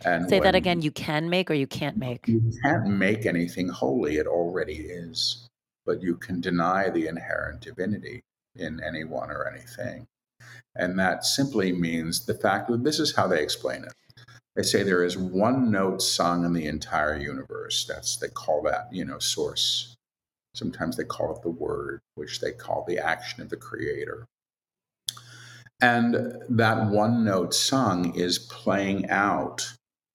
And 0.05 0.29
say 0.29 0.41
that 0.41 0.55
again. 0.55 0.83
You 0.83 0.91
can 0.91 1.29
make 1.29 1.51
or 1.51 1.55
you 1.55 1.67
can't 1.67 1.97
make. 1.97 2.27
You 2.27 2.53
can't 2.63 2.87
make 2.89 3.25
anything 3.25 3.69
holy. 3.69 4.17
It 4.17 4.27
already 4.27 4.77
is, 4.77 5.49
but 5.87 6.03
you 6.03 6.17
can 6.17 6.41
deny 6.41 6.89
the 6.89 7.07
inherent 7.07 7.61
divinity 7.61 8.23
in 8.55 8.81
anyone 8.83 9.31
or 9.31 9.49
anything, 9.49 10.07
and 10.75 10.99
that 10.99 11.25
simply 11.25 11.73
means 11.73 12.27
the 12.27 12.35
fact 12.35 12.69
that 12.69 12.85
this 12.85 12.99
is 12.99 13.15
how 13.15 13.27
they 13.27 13.43
explain 13.43 13.85
it. 13.85 13.95
They 14.59 14.65
say 14.65 14.83
there 14.83 15.05
is 15.05 15.17
one 15.17 15.71
note 15.71 16.03
sung 16.03 16.45
in 16.45 16.53
the 16.53 16.67
entire 16.67 17.17
universe. 17.17 17.85
That's 17.89 18.17
they 18.17 18.27
call 18.27 18.61
that, 18.63 18.89
you 18.91 19.05
know, 19.05 19.21
source. 19.21 19.95
Sometimes 20.53 20.97
they 20.97 21.05
call 21.05 21.37
it 21.37 21.43
the 21.43 21.49
word, 21.49 22.01
which 22.17 22.41
they 22.41 22.51
call 22.51 22.85
the 22.85 22.99
action 22.99 23.41
of 23.41 23.51
the 23.51 23.57
creator. 23.57 24.27
And 25.81 26.43
that 26.49 26.91
one 26.91 27.25
note 27.25 27.55
sung 27.55 28.13
is 28.17 28.41
playing 28.41 29.09
out 29.11 29.65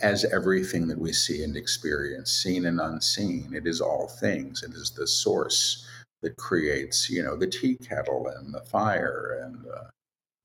as 0.01 0.25
everything 0.25 0.89
that 0.89 0.99
we 0.99 1.13
see 1.13 1.41
and 1.41 1.55
experience, 1.55 2.29
seen 2.29 2.65
and 2.65 2.81
unseen. 2.81 3.53
It 3.55 3.65
is 3.65 3.79
all 3.79 4.09
things. 4.09 4.61
It 4.61 4.73
is 4.73 4.91
the 4.91 5.07
source 5.07 5.87
that 6.21 6.35
creates, 6.35 7.09
you 7.09 7.23
know, 7.23 7.37
the 7.37 7.47
tea 7.47 7.75
kettle 7.75 8.27
and 8.27 8.53
the 8.53 8.59
fire 8.59 9.39
and 9.41 9.65
uh, 9.73 9.83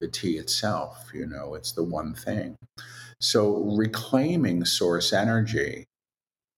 the 0.01 0.09
tea 0.09 0.39
itself. 0.39 1.11
You 1.15 1.27
know, 1.27 1.55
it's 1.55 1.73
the 1.73 1.85
one 1.85 2.15
thing. 2.15 2.57
So 3.21 3.75
reclaiming 3.77 4.65
source 4.65 5.13
energy 5.13 5.87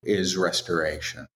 is 0.03 0.37
restoration. 0.37 1.27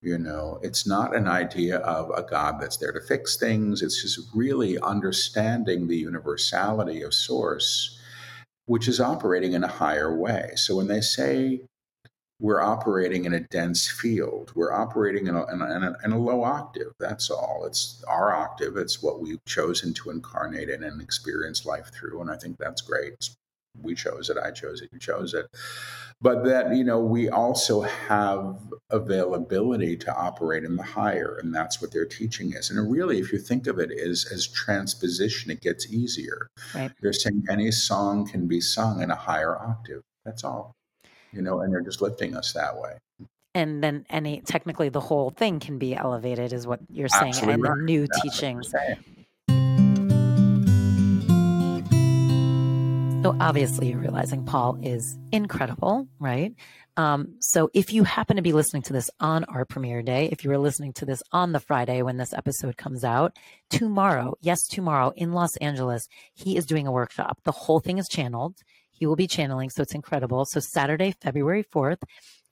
You 0.00 0.18
know, 0.18 0.60
it's 0.62 0.86
not 0.86 1.14
an 1.14 1.26
idea 1.26 1.78
of 1.78 2.10
a 2.10 2.22
God 2.22 2.60
that's 2.60 2.76
there 2.76 2.92
to 2.92 3.00
fix 3.00 3.36
things. 3.36 3.82
It's 3.82 4.00
just 4.00 4.20
really 4.32 4.78
understanding 4.78 5.88
the 5.88 5.96
universality 5.96 7.02
of 7.02 7.14
source, 7.14 7.98
which 8.66 8.86
is 8.86 9.00
operating 9.00 9.54
in 9.54 9.64
a 9.64 9.68
higher 9.68 10.16
way. 10.16 10.52
So 10.54 10.76
when 10.76 10.86
they 10.86 11.00
say 11.00 11.62
we're 12.40 12.60
operating 12.60 13.24
in 13.24 13.34
a 13.34 13.40
dense 13.40 13.88
field, 13.88 14.52
we're 14.54 14.72
operating 14.72 15.26
in 15.26 15.34
a, 15.34 15.44
in 15.52 15.60
a, 15.60 15.96
in 16.04 16.12
a 16.12 16.18
low 16.18 16.44
octave. 16.44 16.92
That's 17.00 17.30
all. 17.30 17.64
It's 17.66 18.02
our 18.06 18.34
octave. 18.34 18.76
It's 18.76 19.02
what 19.02 19.20
we've 19.20 19.44
chosen 19.44 19.92
to 19.94 20.10
incarnate 20.10 20.68
in 20.68 20.84
and 20.84 21.02
experience 21.02 21.66
life 21.66 21.90
through. 21.92 22.20
And 22.20 22.30
I 22.30 22.36
think 22.36 22.56
that's 22.58 22.80
great. 22.80 23.30
We 23.80 23.94
chose 23.94 24.28
it, 24.28 24.36
I 24.36 24.50
chose 24.50 24.80
it, 24.80 24.88
you 24.92 24.98
chose 24.98 25.34
it. 25.34 25.46
But 26.20 26.44
that, 26.46 26.74
you 26.74 26.82
know, 26.82 26.98
we 26.98 27.28
also 27.28 27.82
have 27.82 28.58
availability 28.90 29.96
to 29.98 30.12
operate 30.12 30.64
in 30.64 30.74
the 30.74 30.82
higher, 30.82 31.38
and 31.40 31.54
that's 31.54 31.80
what 31.80 31.92
they're 31.92 32.04
teaching 32.04 32.56
us. 32.56 32.70
And 32.70 32.90
really, 32.90 33.20
if 33.20 33.32
you 33.32 33.38
think 33.38 33.68
of 33.68 33.78
it 33.78 33.92
as, 33.92 34.26
as 34.32 34.48
transposition, 34.48 35.52
it 35.52 35.60
gets 35.60 35.92
easier. 35.92 36.48
Right. 36.74 36.90
They're 37.00 37.12
saying 37.12 37.44
any 37.48 37.70
song 37.70 38.26
can 38.26 38.48
be 38.48 38.60
sung 38.60 39.00
in 39.00 39.12
a 39.12 39.14
higher 39.14 39.56
octave. 39.56 40.02
That's 40.24 40.42
all. 40.42 40.74
You 41.32 41.42
know, 41.42 41.60
and 41.60 41.72
they're 41.72 41.82
just 41.82 42.00
lifting 42.00 42.34
us 42.36 42.52
that 42.52 42.76
way 42.76 42.98
and 43.54 43.82
then 43.82 44.06
any 44.08 44.40
technically 44.42 44.88
the 44.88 45.00
whole 45.00 45.30
thing 45.30 45.58
can 45.58 45.78
be 45.78 45.94
elevated 45.94 46.52
is 46.52 46.66
what 46.66 46.80
you're 46.90 47.08
saying 47.08 47.30
Absolutely 47.30 47.54
and 47.54 47.62
right. 47.62 47.76
the 47.76 47.82
new 47.82 48.06
That's 48.06 48.22
teachings 48.22 48.72
So 53.22 53.36
obviously, 53.40 53.90
you're 53.90 53.98
realizing 53.98 54.44
Paul 54.44 54.78
is 54.80 55.18
incredible, 55.32 56.06
right? 56.20 56.54
Um, 56.96 57.34
so 57.40 57.68
if 57.74 57.92
you 57.92 58.04
happen 58.04 58.36
to 58.36 58.42
be 58.42 58.52
listening 58.52 58.82
to 58.84 58.92
this 58.92 59.10
on 59.18 59.42
our 59.44 59.64
premiere 59.64 60.02
day, 60.02 60.28
if 60.30 60.44
you 60.44 60.50
were 60.50 60.58
listening 60.58 60.92
to 60.94 61.04
this 61.04 61.20
on 61.32 61.50
the 61.50 61.58
Friday 61.58 62.02
when 62.02 62.16
this 62.16 62.32
episode 62.32 62.76
comes 62.76 63.02
out, 63.02 63.36
tomorrow, 63.70 64.34
yes, 64.40 64.68
tomorrow 64.68 65.12
in 65.16 65.32
Los 65.32 65.56
Angeles, 65.56 66.06
he 66.32 66.56
is 66.56 66.64
doing 66.64 66.86
a 66.86 66.92
workshop. 66.92 67.40
The 67.42 67.52
whole 67.52 67.80
thing 67.80 67.98
is 67.98 68.06
channeled. 68.08 68.54
He 68.98 69.06
will 69.06 69.16
be 69.16 69.28
channeling, 69.28 69.70
so 69.70 69.82
it's 69.82 69.94
incredible. 69.94 70.44
So 70.44 70.58
Saturday, 70.58 71.14
February 71.20 71.62
4th 71.62 72.02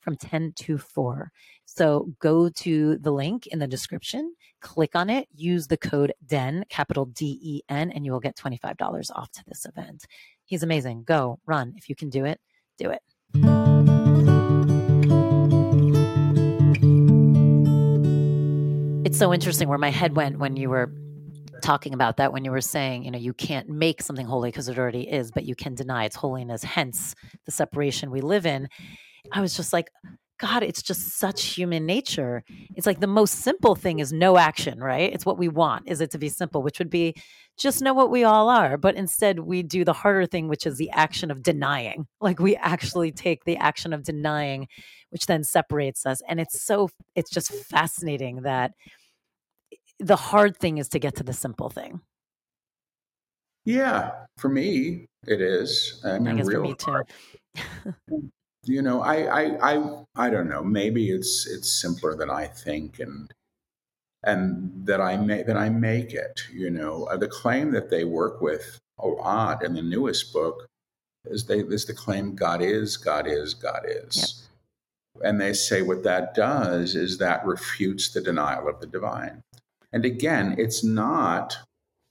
from 0.01 0.16
10 0.16 0.53
to 0.55 0.78
4. 0.78 1.32
So 1.64 2.12
go 2.20 2.49
to 2.49 2.99
the 2.99 3.11
link 3.11 3.49
in 3.49 3.59
the 3.59 3.66
description, 3.66 4.32
click 4.61 4.94
on 4.94 5.11
it, 5.11 5.26
use 5.34 5.66
the 5.66 5.76
code 5.76 6.12
DEN, 6.24 6.64
capital 6.68 7.07
D 7.07 7.40
E 7.42 7.62
N, 7.68 7.90
and 7.90 8.05
you 8.05 8.12
will 8.12 8.20
get 8.20 8.36
$25 8.36 9.11
off 9.11 9.32
to 9.32 9.42
this 9.49 9.66
event. 9.66 10.05
He's 10.44 10.62
amazing. 10.62 11.03
Go, 11.03 11.40
run. 11.47 11.74
If 11.76 11.88
you 11.88 11.97
can 11.97 12.11
do 12.11 12.24
it, 12.24 12.40
do 12.78 12.90
it. 12.90 13.03
It's 19.05 19.18
so 19.18 19.34
interesting 19.34 19.68
where 19.68 19.78
my 19.78 19.90
head 19.90 20.14
went 20.14 20.38
when 20.38 20.57
you 20.57 20.68
were 20.68 20.92
talking 21.62 21.94
about 21.94 22.16
that 22.18 22.32
when 22.32 22.44
you 22.44 22.50
were 22.50 22.61
saying, 22.61 23.04
you 23.04 23.11
know, 23.11 23.18
you 23.18 23.32
can't 23.32 23.68
make 23.68 24.02
something 24.02 24.26
holy 24.26 24.50
because 24.50 24.68
it 24.68 24.78
already 24.78 25.02
is, 25.02 25.30
but 25.30 25.44
you 25.44 25.54
can 25.54 25.74
deny 25.74 26.04
its 26.04 26.16
holiness, 26.16 26.62
hence 26.62 27.14
the 27.44 27.52
separation 27.52 28.11
we 28.11 28.20
live 28.20 28.46
in. 28.46 28.68
I 29.32 29.40
was 29.40 29.57
just 29.57 29.72
like, 29.72 29.90
God, 30.38 30.62
it's 30.62 30.82
just 30.82 31.18
such 31.18 31.42
human 31.44 31.86
nature. 31.86 32.44
It's 32.74 32.86
like 32.86 33.00
the 33.00 33.07
most 33.07 33.36
simple 33.36 33.74
thing 33.74 34.00
is 34.00 34.12
no 34.12 34.36
action, 34.36 34.80
right? 34.80 35.11
It's 35.11 35.24
what 35.24 35.38
we 35.38 35.48
want, 35.48 35.88
is 35.88 36.02
it 36.02 36.11
to 36.11 36.18
be 36.18 36.28
simple, 36.28 36.62
which 36.62 36.78
would 36.78 36.90
be 36.90 37.14
just 37.59 37.80
know 37.80 37.94
what 37.94 38.11
we 38.11 38.24
all 38.24 38.50
are. 38.50 38.76
But 38.76 38.96
instead, 38.96 39.40
we 39.40 39.62
do 39.62 39.82
the 39.82 39.94
harder 39.94 40.26
thing, 40.26 40.46
which 40.48 40.66
is 40.66 40.76
the 40.76 40.90
action 40.90 41.30
of 41.30 41.42
denying. 41.42 42.07
Like 42.20 42.38
we 42.38 42.54
actually 42.57 43.12
take 43.12 43.44
the 43.44 43.57
action 43.57 43.94
of 43.94 44.02
denying, 44.02 44.68
which 45.09 45.24
then 45.24 45.42
separates 45.42 46.04
us. 46.04 46.20
And 46.28 46.38
it's 46.38 46.61
so, 46.61 46.90
it's 47.14 47.30
just 47.30 47.50
fascinating 47.50 48.42
that 48.42 48.72
the 49.99 50.16
hard 50.16 50.57
thing 50.57 50.78
is 50.78 50.88
to 50.90 50.99
get 50.99 51.16
to 51.16 51.22
the 51.22 51.32
simple 51.32 51.70
thing. 51.70 52.01
Yeah, 53.64 54.12
for 54.38 54.49
me 54.49 55.07
it 55.26 55.40
is. 55.40 56.01
I, 56.05 56.18
mean, 56.18 56.40
I 56.40 56.44
for 56.44 56.61
me 56.61 56.74
too. 56.74 57.03
you 58.64 58.82
know, 58.82 59.03
I, 59.03 59.42
I, 59.42 59.74
I, 59.74 60.05
I 60.14 60.30
don't 60.30 60.49
know. 60.49 60.62
Maybe 60.62 61.11
it's 61.11 61.47
it's 61.47 61.80
simpler 61.80 62.16
than 62.16 62.30
I 62.30 62.47
think, 62.47 63.01
and 63.01 63.32
and 64.22 64.86
that 64.86 65.01
I 65.01 65.16
make 65.16 65.47
that 65.47 65.57
I 65.57 65.68
make 65.68 66.12
it. 66.12 66.42
You 66.53 66.70
know, 66.70 67.05
uh, 67.05 67.16
the 67.16 67.28
claim 67.28 67.72
that 67.72 67.90
they 67.90 68.05
work 68.05 68.40
with 68.40 68.78
a 68.99 69.07
lot 69.07 69.64
in 69.64 69.74
the 69.74 69.82
newest 69.82 70.32
book 70.32 70.66
is 71.24 71.47
they 71.47 71.61
is 71.61 71.86
the 71.86 71.94
claim 71.94 72.34
God 72.34 72.62
is, 72.62 72.97
God 72.97 73.26
is, 73.26 73.55
God 73.55 73.84
is. 73.86 74.16
Yep. 74.16 74.42
And 75.24 75.40
they 75.40 75.55
say 75.55 75.82
what 75.82 76.03
that 76.05 76.34
does 76.34 76.94
is 76.94 77.18
that 77.18 77.47
refutes 77.47 78.11
the 78.11 78.20
denial 78.20 78.68
of 78.68 78.80
the 78.80 78.86
divine. 78.86 79.42
And 79.93 80.05
again, 80.05 80.55
it's 80.59 80.84
not 80.84 81.59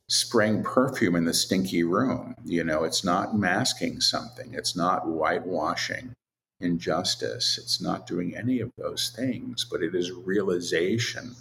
spraying 0.09 0.63
perfume 0.63 1.15
in 1.15 1.25
the 1.25 1.33
stinky 1.33 1.83
room. 1.83 2.35
You 2.45 2.63
know, 2.63 2.83
it's 2.83 3.03
not 3.03 3.37
masking 3.37 4.01
something, 4.01 4.53
it's 4.53 4.75
not 4.75 5.07
whitewashing 5.07 6.13
injustice, 6.61 7.57
it's 7.57 7.81
not 7.81 8.07
doing 8.07 8.35
any 8.35 8.59
of 8.59 8.71
those 8.77 9.11
things, 9.15 9.65
but 9.69 9.81
it 9.81 9.93
is 9.95 10.11
realization 10.11 11.35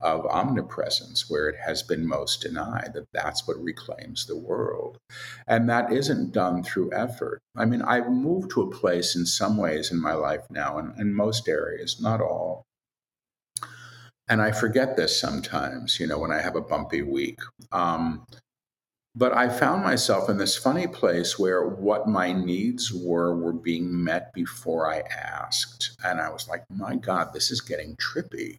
of 0.00 0.26
omnipresence 0.26 1.30
where 1.30 1.48
it 1.48 1.56
has 1.64 1.82
been 1.82 2.06
most 2.06 2.42
denied, 2.42 2.90
that 2.92 3.06
that's 3.12 3.48
what 3.48 3.62
reclaims 3.62 4.26
the 4.26 4.36
world. 4.36 4.98
And 5.46 5.68
that 5.70 5.90
isn't 5.90 6.32
done 6.32 6.62
through 6.62 6.92
effort. 6.92 7.40
I 7.56 7.64
mean, 7.64 7.80
I've 7.80 8.10
moved 8.10 8.50
to 8.50 8.62
a 8.62 8.70
place 8.70 9.16
in 9.16 9.24
some 9.24 9.56
ways 9.56 9.90
in 9.90 10.00
my 10.00 10.12
life 10.12 10.44
now, 10.50 10.78
and 10.78 10.98
in 11.00 11.14
most 11.14 11.48
areas, 11.48 12.00
not 12.00 12.20
all. 12.20 12.64
And 14.28 14.40
I 14.40 14.52
forget 14.52 14.96
this 14.96 15.20
sometimes, 15.20 16.00
you 16.00 16.06
know, 16.06 16.18
when 16.18 16.32
I 16.32 16.40
have 16.40 16.56
a 16.56 16.60
bumpy 16.60 17.02
week. 17.02 17.38
Um, 17.72 18.26
but 19.16 19.36
I 19.36 19.48
found 19.48 19.84
myself 19.84 20.28
in 20.28 20.38
this 20.38 20.56
funny 20.56 20.88
place 20.88 21.38
where 21.38 21.64
what 21.68 22.08
my 22.08 22.32
needs 22.32 22.92
were 22.92 23.36
were 23.36 23.52
being 23.52 24.02
met 24.02 24.32
before 24.32 24.92
I 24.92 25.00
asked. 25.00 25.96
And 26.04 26.20
I 26.20 26.30
was 26.30 26.48
like, 26.48 26.64
my 26.68 26.96
God, 26.96 27.32
this 27.32 27.50
is 27.50 27.60
getting 27.60 27.96
trippy. 27.96 28.58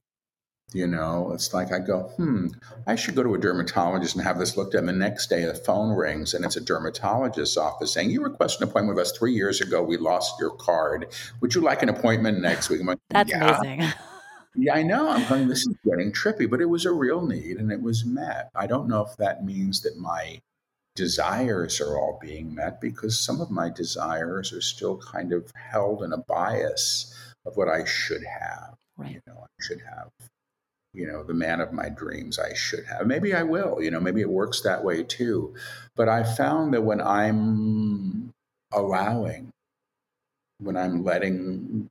You 0.74 0.88
know, 0.88 1.32
it's 1.34 1.54
like 1.54 1.72
I 1.72 1.80
go, 1.80 2.04
hmm, 2.16 2.48
I 2.88 2.96
should 2.96 3.16
go 3.16 3.24
to 3.24 3.36
a 3.36 3.38
dermatologist 3.38 4.16
and 4.16 4.24
have 4.24 4.40
this 4.40 4.58
looked 4.58 4.76
at. 4.76 4.80
And 4.80 4.90
the 4.90 4.94
next 4.94 5.28
day, 5.30 5.46
the 5.46 5.54
phone 5.54 5.96
rings 5.96 6.34
and 6.34 6.44
it's 6.44 6.58
a 6.58 6.62
dermatologist's 6.62 7.58
office 7.58 7.94
saying, 7.94 8.10
You 8.10 8.24
requested 8.24 8.64
an 8.64 8.70
appointment 8.70 8.98
with 8.98 9.06
us 9.06 9.18
three 9.18 9.34
years 9.34 9.62
ago. 9.62 9.84
We 9.84 9.98
lost 9.98 10.40
your 10.40 10.52
card. 10.52 11.08
Would 11.42 11.54
you 11.54 11.62
like 11.62 11.84
an 11.84 11.90
appointment 11.90 12.42
next 12.42 12.70
week? 12.70 12.84
Like, 12.84 12.98
That's 13.10 13.30
yeah. 13.30 13.60
amazing. 13.60 13.94
yeah, 14.58 14.76
I 14.76 14.84
know. 14.84 15.10
I'm 15.10 15.28
going, 15.28 15.48
This 15.48 15.68
is 15.68 15.76
getting 15.86 16.12
trippy, 16.12 16.50
but 16.50 16.62
it 16.62 16.66
was 16.66 16.86
a 16.86 16.92
real 16.92 17.26
need 17.26 17.58
and 17.58 17.72
it 17.72 17.82
was 17.82 18.06
met. 18.06 18.50
I 18.56 18.68
don't 18.68 18.88
know 18.88 19.02
if 19.02 19.16
that 19.18 19.44
means 19.44 19.82
that 19.82 19.98
my 19.98 20.40
desires 20.96 21.82
are 21.82 21.98
all 21.98 22.20
being 22.22 22.56
met 22.56 22.80
because 22.80 23.20
some 23.20 23.42
of 23.42 23.52
my 23.52 23.70
desires 23.70 24.54
are 24.54 24.62
still 24.62 24.98
kind 24.98 25.34
of 25.34 25.52
held 25.56 26.04
in 26.04 26.14
a 26.14 26.18
bias 26.18 27.14
of 27.46 27.58
what 27.58 27.68
I 27.68 27.84
should 27.86 28.24
have. 28.24 28.76
Right. 28.98 29.12
You 29.12 29.22
know, 29.28 29.42
I 29.44 29.64
should 29.64 29.82
have 29.82 30.10
you 30.96 31.06
know, 31.06 31.24
the 31.24 31.34
man 31.34 31.60
of 31.60 31.74
my 31.74 31.90
dreams 31.90 32.40
I 32.40 32.54
should 32.54 32.86
have. 32.86 33.06
Maybe 33.06 33.34
I 33.34 33.44
will, 33.44 33.82
you 33.82 33.92
know, 33.92 34.00
maybe 34.00 34.22
it 34.22 34.30
works 34.30 34.62
that 34.62 34.84
way 34.84 35.04
too. 35.04 35.54
But 35.96 36.08
I 36.08 36.24
found 36.24 36.74
that 36.74 36.82
when 36.82 37.02
I'm 37.02 38.32
allowing, 38.72 39.52
when 40.60 40.78
I'm 40.78 41.04
letting, 41.04 41.90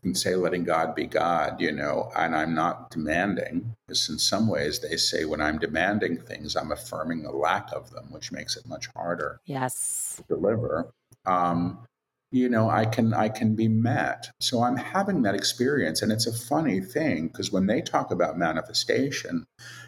can 0.00 0.14
say 0.14 0.34
letting 0.34 0.64
God 0.64 0.94
be 0.94 1.06
God, 1.06 1.60
you 1.60 1.72
know, 1.72 2.10
and 2.16 2.34
I'm 2.34 2.54
not 2.54 2.90
demanding, 2.90 3.74
because 3.86 4.08
in 4.08 4.18
some 4.18 4.48
ways 4.48 4.80
they 4.80 4.96
say 4.96 5.24
when 5.24 5.40
I'm 5.40 5.58
demanding 5.58 6.18
things, 6.18 6.56
I'm 6.56 6.72
affirming 6.72 7.22
the 7.22 7.30
lack 7.30 7.70
of 7.72 7.90
them, 7.90 8.10
which 8.10 8.32
makes 8.32 8.56
it 8.56 8.66
much 8.66 8.88
harder. 8.96 9.40
Yes. 9.44 10.14
To 10.16 10.34
deliver. 10.34 10.92
Um, 11.26 11.86
you 12.32 12.48
know 12.48 12.70
i 12.70 12.84
can 12.84 13.12
i 13.12 13.28
can 13.28 13.54
be 13.54 13.68
met 13.68 14.30
so 14.40 14.62
i'm 14.62 14.76
having 14.76 15.22
that 15.22 15.34
experience 15.34 16.00
and 16.02 16.10
it's 16.10 16.26
a 16.26 16.32
funny 16.32 16.80
thing 16.80 17.28
because 17.28 17.52
when 17.52 17.66
they 17.66 17.80
talk 17.80 18.10
about 18.10 18.38
manifestation 18.38 19.44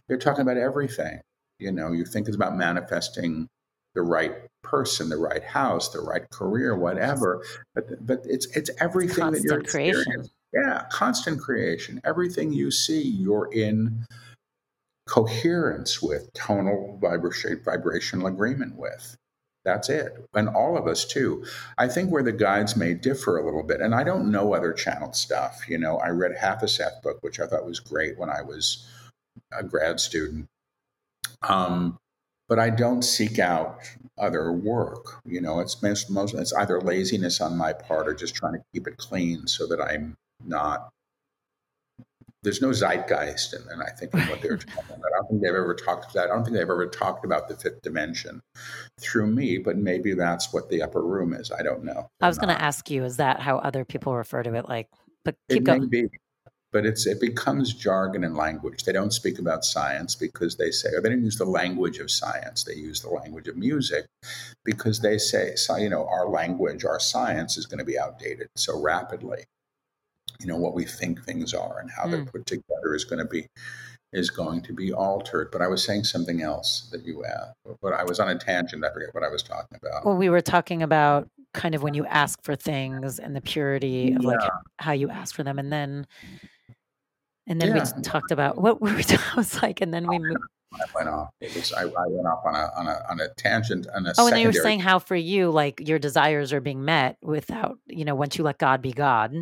they're 0.06 0.18
talking 0.18 0.42
about 0.42 0.58
everything 0.58 1.20
you 1.58 1.72
know 1.72 1.90
you 1.90 2.04
think 2.04 2.28
it's 2.28 2.36
about 2.36 2.54
manifesting 2.54 3.48
the 3.94 4.02
right 4.02 4.32
person 4.62 5.08
the 5.08 5.16
right 5.16 5.44
house 5.44 5.90
the 5.90 6.00
right 6.00 6.28
career 6.30 6.76
whatever 6.76 7.44
but 7.74 7.84
but 8.06 8.20
it's 8.24 8.46
it's 8.56 8.70
everything 8.80 9.28
it's 9.28 9.42
that 9.42 9.44
you're 9.44 9.62
creation 9.62 10.24
yeah 10.52 10.84
constant 10.90 11.40
creation 11.40 12.00
everything 12.04 12.52
you 12.52 12.70
see 12.70 13.02
you're 13.02 13.52
in 13.52 14.04
coherence 15.06 16.00
with 16.00 16.32
tonal 16.32 16.98
vibration 17.00 17.60
vibrational 17.64 18.26
agreement 18.26 18.74
with 18.76 19.16
that's 19.64 19.88
it. 19.88 20.12
And 20.34 20.48
all 20.48 20.76
of 20.76 20.86
us 20.86 21.04
too. 21.04 21.44
I 21.78 21.88
think 21.88 22.10
where 22.10 22.22
the 22.22 22.32
guides 22.32 22.76
may 22.76 22.92
differ 22.94 23.38
a 23.38 23.44
little 23.44 23.62
bit, 23.62 23.80
and 23.80 23.94
I 23.94 24.04
don't 24.04 24.30
know 24.30 24.54
other 24.54 24.72
channel 24.72 25.12
stuff. 25.14 25.64
You 25.68 25.78
know, 25.78 25.96
I 25.96 26.10
read 26.10 26.36
half 26.36 26.62
a 26.62 26.68
Seth 26.68 27.02
book, 27.02 27.18
which 27.22 27.40
I 27.40 27.46
thought 27.46 27.64
was 27.64 27.80
great 27.80 28.18
when 28.18 28.28
I 28.28 28.42
was 28.42 28.86
a 29.52 29.64
grad 29.64 30.00
student. 30.00 30.46
Um, 31.48 31.96
but 32.48 32.58
I 32.58 32.70
don't 32.70 33.02
seek 33.02 33.38
out 33.38 33.78
other 34.18 34.52
work. 34.52 35.20
You 35.24 35.40
know, 35.40 35.60
it's 35.60 35.82
most, 35.82 36.10
most 36.10 36.34
it's 36.34 36.52
either 36.52 36.80
laziness 36.80 37.40
on 37.40 37.56
my 37.56 37.72
part 37.72 38.08
or 38.08 38.14
just 38.14 38.34
trying 38.34 38.54
to 38.54 38.64
keep 38.72 38.86
it 38.86 38.96
clean 38.96 39.46
so 39.46 39.66
that 39.66 39.80
I'm 39.80 40.16
not 40.44 40.90
there's 42.44 42.60
no 42.60 42.68
zeitgeist, 42.68 43.54
and, 43.54 43.82
I 43.82 43.90
think 43.90 44.12
in 44.12 44.20
what 44.20 44.42
they're 44.42 44.56
talking 44.58 44.96
about. 44.96 45.00
I 45.06 45.18
don't 45.18 45.28
think 45.28 45.42
they've 45.42 45.54
ever 45.54 45.74
talked 45.74 46.12
about. 46.12 46.30
I 46.30 46.34
don't 46.34 46.44
think 46.44 46.54
they've 46.54 46.62
ever 46.62 46.86
talked 46.86 47.24
about 47.24 47.48
the 47.48 47.56
fifth 47.56 47.80
dimension 47.82 48.42
through 49.00 49.26
me, 49.28 49.58
but 49.58 49.78
maybe 49.78 50.12
that's 50.12 50.52
what 50.52 50.68
the 50.68 50.82
upper 50.82 51.02
room 51.02 51.32
is. 51.32 51.50
I 51.50 51.62
don't 51.62 51.82
know. 51.82 52.10
I 52.20 52.28
was 52.28 52.38
going 52.38 52.54
to 52.54 52.62
ask 52.62 52.90
you, 52.90 53.02
is 53.02 53.16
that 53.16 53.40
how 53.40 53.58
other 53.58 53.84
people 53.84 54.14
refer 54.14 54.42
to 54.42 54.54
it? 54.54 54.68
Like, 54.68 54.88
but 55.24 55.36
keep 55.48 55.62
it 55.62 55.64
going. 55.64 55.88
Be, 55.88 56.08
but 56.74 56.84
it's 56.84 57.06
it 57.06 57.20
becomes 57.20 57.72
jargon 57.72 58.24
and 58.24 58.36
language. 58.36 58.84
They 58.84 58.92
don't 58.92 59.12
speak 59.12 59.38
about 59.38 59.64
science 59.64 60.14
because 60.14 60.56
they 60.56 60.70
say, 60.70 60.90
or 60.90 61.00
they 61.00 61.08
don't 61.08 61.24
use 61.24 61.38
the 61.38 61.46
language 61.46 62.00
of 62.00 62.10
science. 62.10 62.64
They 62.64 62.74
use 62.74 63.00
the 63.00 63.08
language 63.08 63.48
of 63.48 63.56
music 63.56 64.04
because 64.64 65.00
they 65.00 65.16
say, 65.16 65.54
so, 65.54 65.76
you 65.76 65.88
know, 65.88 66.06
our 66.06 66.28
language, 66.28 66.84
our 66.84 67.00
science 67.00 67.56
is 67.56 67.64
going 67.64 67.78
to 67.78 67.84
be 67.84 67.98
outdated 67.98 68.48
so 68.56 68.78
rapidly 68.78 69.44
you 70.40 70.46
know 70.46 70.56
what 70.56 70.74
we 70.74 70.84
think 70.84 71.22
things 71.22 71.54
are 71.54 71.78
and 71.78 71.90
how 71.90 72.04
mm. 72.04 72.10
they're 72.10 72.24
put 72.24 72.44
together 72.44 72.94
is 72.94 73.04
going 73.04 73.20
to 73.20 73.24
be 73.24 73.46
is 74.14 74.30
going 74.30 74.62
to 74.62 74.72
be 74.72 74.92
altered. 74.92 75.50
But 75.50 75.60
I 75.60 75.66
was 75.66 75.84
saying 75.84 76.04
something 76.04 76.40
else 76.40 76.88
that 76.92 77.04
you 77.04 77.24
asked. 77.24 77.54
But 77.82 77.92
I 77.92 78.04
was 78.04 78.20
on 78.20 78.28
a 78.28 78.38
tangent. 78.38 78.84
I 78.84 78.92
forget 78.92 79.12
what 79.12 79.24
I 79.24 79.28
was 79.28 79.42
talking 79.42 79.76
about. 79.82 80.06
Well, 80.06 80.16
we 80.16 80.28
were 80.28 80.40
talking 80.40 80.82
about 80.82 81.28
kind 81.52 81.74
of 81.74 81.82
when 81.82 81.94
you 81.94 82.06
ask 82.06 82.42
for 82.42 82.54
things 82.56 83.18
and 83.18 83.34
the 83.34 83.40
purity 83.40 84.12
of 84.12 84.22
yeah. 84.22 84.28
like 84.28 84.50
how 84.78 84.92
you 84.92 85.10
ask 85.10 85.34
for 85.34 85.42
them, 85.42 85.58
and 85.58 85.72
then 85.72 86.06
and 87.46 87.60
then 87.60 87.74
yeah. 87.76 87.86
we 87.96 88.02
talked 88.02 88.30
about 88.30 88.58
what 88.58 88.80
we 88.80 88.92
were. 88.92 89.02
I 89.08 89.36
was 89.36 89.62
like, 89.62 89.80
and 89.80 89.92
then 89.92 90.06
we 90.06 90.18
moved. 90.18 90.40
I 90.74 90.84
went 90.94 91.08
off. 91.08 91.30
It 91.40 91.54
was 91.54 91.72
I, 91.72 91.82
I, 91.82 92.06
went 92.08 92.26
off 92.26 92.44
on 92.44 92.54
a 92.54 92.70
on 92.76 92.88
a 92.88 93.02
on 93.10 93.20
a 93.20 93.28
tangent. 93.36 93.86
On 93.94 94.06
a 94.06 94.12
oh, 94.18 94.26
and 94.26 94.38
you 94.38 94.48
were 94.48 94.52
saying 94.52 94.80
how 94.80 94.98
for 94.98 95.14
you, 95.14 95.50
like 95.50 95.86
your 95.86 95.98
desires 95.98 96.52
are 96.52 96.60
being 96.60 96.84
met 96.84 97.16
without 97.22 97.78
you 97.86 98.04
know 98.04 98.14
once 98.14 98.36
you 98.38 98.44
let 98.44 98.58
God 98.58 98.82
be 98.82 98.92
God. 98.92 99.34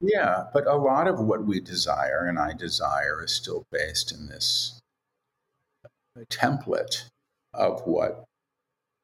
Yeah, 0.00 0.44
but 0.52 0.66
a 0.66 0.76
lot 0.76 1.06
of 1.06 1.20
what 1.20 1.44
we 1.44 1.60
desire 1.60 2.26
and 2.26 2.38
I 2.38 2.54
desire 2.54 3.22
is 3.22 3.32
still 3.32 3.64
based 3.70 4.12
in 4.12 4.28
this 4.28 4.80
template 6.30 7.04
of 7.54 7.82
what 7.82 8.24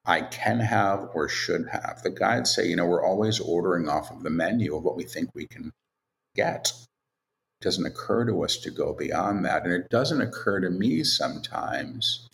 I 0.07 0.23
can 0.23 0.61
have 0.61 1.09
or 1.15 1.29
should 1.29 1.69
have. 1.69 2.01
The 2.03 2.11
guides 2.11 2.55
say, 2.55 2.67
you 2.67 2.77
know, 2.77 2.87
we're 2.87 3.05
always 3.05 3.41
ordering 3.41 3.89
off 3.89 4.11
of 4.11 4.23
the 4.23 4.31
menu 4.31 4.77
of 4.77 4.85
what 4.85 4.97
we 4.97 5.05
think 5.05 5.31
we 5.35 5.47
can 5.47 5.73
get. 6.35 6.73
It 7.61 7.65
doesn't 7.65 7.87
occur 7.87 8.25
to 8.27 8.45
us 8.45 8.57
to 8.59 8.71
go 8.71 8.93
beyond 8.93 9.45
that. 9.45 9.65
And 9.65 9.73
it 9.73 9.89
doesn't 9.89 10.21
occur 10.21 10.61
to 10.61 10.71
me 10.71 11.05
sometimes 11.05 12.29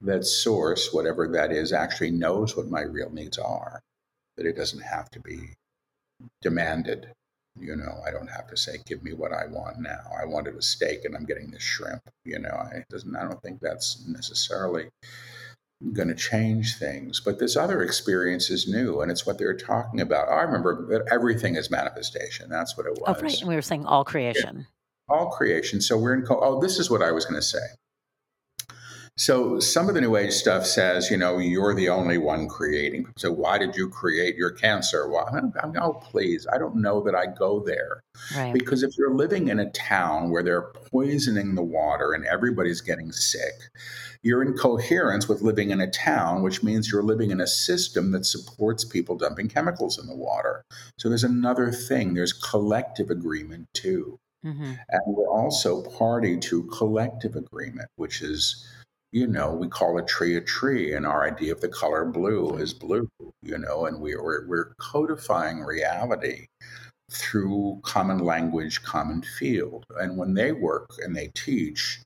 that 0.00 0.24
source, 0.24 0.92
whatever 0.92 1.28
that 1.28 1.52
is, 1.52 1.72
actually 1.72 2.10
knows 2.10 2.56
what 2.56 2.68
my 2.68 2.82
real 2.82 3.10
needs 3.10 3.38
are, 3.38 3.80
that 4.36 4.46
it 4.46 4.56
doesn't 4.56 4.82
have 4.82 5.10
to 5.10 5.20
be 5.20 5.54
demanded 6.42 7.12
you 7.58 7.76
know, 7.76 8.02
I 8.04 8.10
don't 8.10 8.30
have 8.30 8.48
to 8.48 8.56
say, 8.56 8.78
"Give 8.84 9.02
me 9.02 9.12
what 9.12 9.32
I 9.32 9.46
want 9.46 9.78
now." 9.78 10.10
I 10.16 10.24
wanted 10.24 10.56
a 10.56 10.62
steak, 10.62 11.04
and 11.04 11.14
I'm 11.14 11.24
getting 11.24 11.50
this 11.50 11.62
shrimp. 11.62 12.02
You 12.24 12.40
know, 12.40 12.50
I 12.50 12.84
doesn't. 12.88 13.14
I 13.14 13.22
don't 13.22 13.40
think 13.42 13.60
that's 13.60 14.04
necessarily 14.06 14.90
going 15.92 16.08
to 16.08 16.14
change 16.14 16.76
things. 16.78 17.20
But 17.20 17.38
this 17.38 17.56
other 17.56 17.82
experience 17.82 18.50
is 18.50 18.68
new, 18.68 19.00
and 19.00 19.10
it's 19.10 19.26
what 19.26 19.38
they're 19.38 19.56
talking 19.56 20.00
about. 20.00 20.28
Oh, 20.28 20.34
I 20.34 20.42
remember 20.42 20.86
that 20.88 21.12
everything 21.12 21.56
is 21.56 21.70
manifestation. 21.70 22.48
That's 22.48 22.76
what 22.76 22.86
it 22.86 22.92
was. 22.92 23.16
Oh, 23.18 23.22
right. 23.22 23.38
And 23.40 23.48
we 23.48 23.54
were 23.54 23.62
saying 23.62 23.86
all 23.86 24.04
creation. 24.04 24.66
Yeah. 25.08 25.16
All 25.16 25.30
creation. 25.30 25.80
So 25.80 25.98
we're 25.98 26.14
in. 26.14 26.22
Co- 26.22 26.40
oh, 26.40 26.60
this 26.60 26.78
is 26.78 26.90
what 26.90 27.02
I 27.02 27.12
was 27.12 27.24
going 27.24 27.40
to 27.40 27.46
say. 27.46 27.58
So 29.16 29.60
some 29.60 29.88
of 29.88 29.94
the 29.94 30.00
New 30.00 30.16
Age 30.16 30.32
stuff 30.32 30.66
says, 30.66 31.08
you 31.08 31.16
know, 31.16 31.38
you're 31.38 31.72
the 31.72 31.88
only 31.88 32.18
one 32.18 32.48
creating. 32.48 33.06
So 33.16 33.30
why 33.30 33.58
did 33.58 33.76
you 33.76 33.88
create 33.88 34.34
your 34.34 34.50
cancer? 34.50 35.08
Well, 35.08 35.28
I'm 35.32 35.72
no, 35.72 35.92
please, 35.92 36.48
I 36.52 36.58
don't 36.58 36.76
know 36.76 37.00
that 37.04 37.14
I 37.14 37.26
go 37.26 37.62
there. 37.64 38.02
Right. 38.36 38.52
Because 38.52 38.82
if 38.82 38.90
you're 38.98 39.14
living 39.14 39.48
in 39.48 39.60
a 39.60 39.70
town 39.70 40.30
where 40.30 40.42
they're 40.42 40.72
poisoning 40.90 41.54
the 41.54 41.62
water 41.62 42.12
and 42.12 42.26
everybody's 42.26 42.80
getting 42.80 43.12
sick, 43.12 43.54
you're 44.24 44.42
in 44.42 44.54
coherence 44.54 45.28
with 45.28 45.42
living 45.42 45.70
in 45.70 45.80
a 45.80 45.90
town, 45.90 46.42
which 46.42 46.62
means 46.62 46.90
you're 46.90 47.02
living 47.02 47.30
in 47.30 47.40
a 47.40 47.46
system 47.46 48.10
that 48.12 48.24
supports 48.24 48.84
people 48.84 49.16
dumping 49.16 49.48
chemicals 49.48 49.98
in 49.98 50.06
the 50.06 50.16
water. 50.16 50.64
So 50.98 51.08
there's 51.08 51.24
another 51.24 51.70
thing. 51.70 52.14
There's 52.14 52.32
collective 52.32 53.10
agreement 53.10 53.68
too. 53.74 54.18
Mm-hmm. 54.44 54.72
And 54.88 55.02
we're 55.06 55.28
also 55.28 55.82
party 55.82 56.38
to 56.38 56.64
collective 56.64 57.36
agreement, 57.36 57.88
which 57.96 58.22
is 58.22 58.66
you 59.12 59.28
know, 59.28 59.52
we 59.52 59.68
call 59.68 59.96
a 59.96 60.04
tree 60.04 60.34
a 60.34 60.40
tree, 60.40 60.92
and 60.92 61.06
our 61.06 61.24
idea 61.24 61.52
of 61.52 61.60
the 61.60 61.68
color 61.68 62.04
blue 62.04 62.56
is 62.56 62.74
blue, 62.74 63.08
you 63.42 63.56
know, 63.56 63.86
and 63.86 64.00
we, 64.00 64.16
we're, 64.16 64.44
we're 64.48 64.74
codifying 64.80 65.60
reality 65.60 66.46
through 67.12 67.78
common 67.84 68.18
language, 68.18 68.82
common 68.82 69.22
field. 69.22 69.86
And 70.00 70.16
when 70.16 70.34
they 70.34 70.50
work 70.50 70.90
and 70.98 71.14
they 71.14 71.30
teach, 71.36 72.02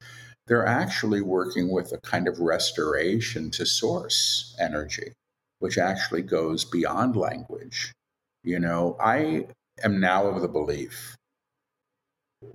they're 0.49 0.67
actually 0.67 1.21
working 1.21 1.71
with 1.71 1.93
a 1.93 1.99
kind 1.99 2.27
of 2.27 2.41
restoration 2.41 3.51
to 3.53 3.67
source 3.67 4.57
energy, 4.59 5.13
which 5.59 5.79
actually 5.79 6.23
goes 6.23 6.65
beyond 6.65 7.17
language. 7.17 7.93
You 8.43 8.59
know, 8.59 8.97
I 9.01 9.49
am 9.83 10.01
now 10.01 10.27
of 10.27 10.41
the 10.41 10.49
belief 10.49 11.17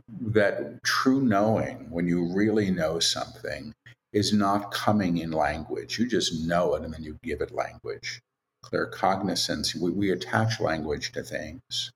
that 0.08 0.84
true 0.84 1.22
knowing, 1.22 1.90
when 1.90 2.08
you 2.08 2.34
really 2.34 2.72
know 2.72 3.00
something, 3.00 3.74
is 4.14 4.32
not 4.32 4.72
coming 4.72 5.18
in 5.18 5.32
language. 5.32 6.00
You 6.00 6.08
just 6.08 6.46
know 6.46 6.76
it 6.76 6.84
and 6.84 6.94
then 6.94 7.04
you 7.04 7.18
give 7.24 7.42
it 7.42 7.52
language. 7.52 8.22
Claircognizance, 8.64 9.76
we, 9.76 9.92
we 9.92 10.12
attach 10.12 10.60
language 10.60 11.12
to 11.14 11.24
things. 11.24 11.92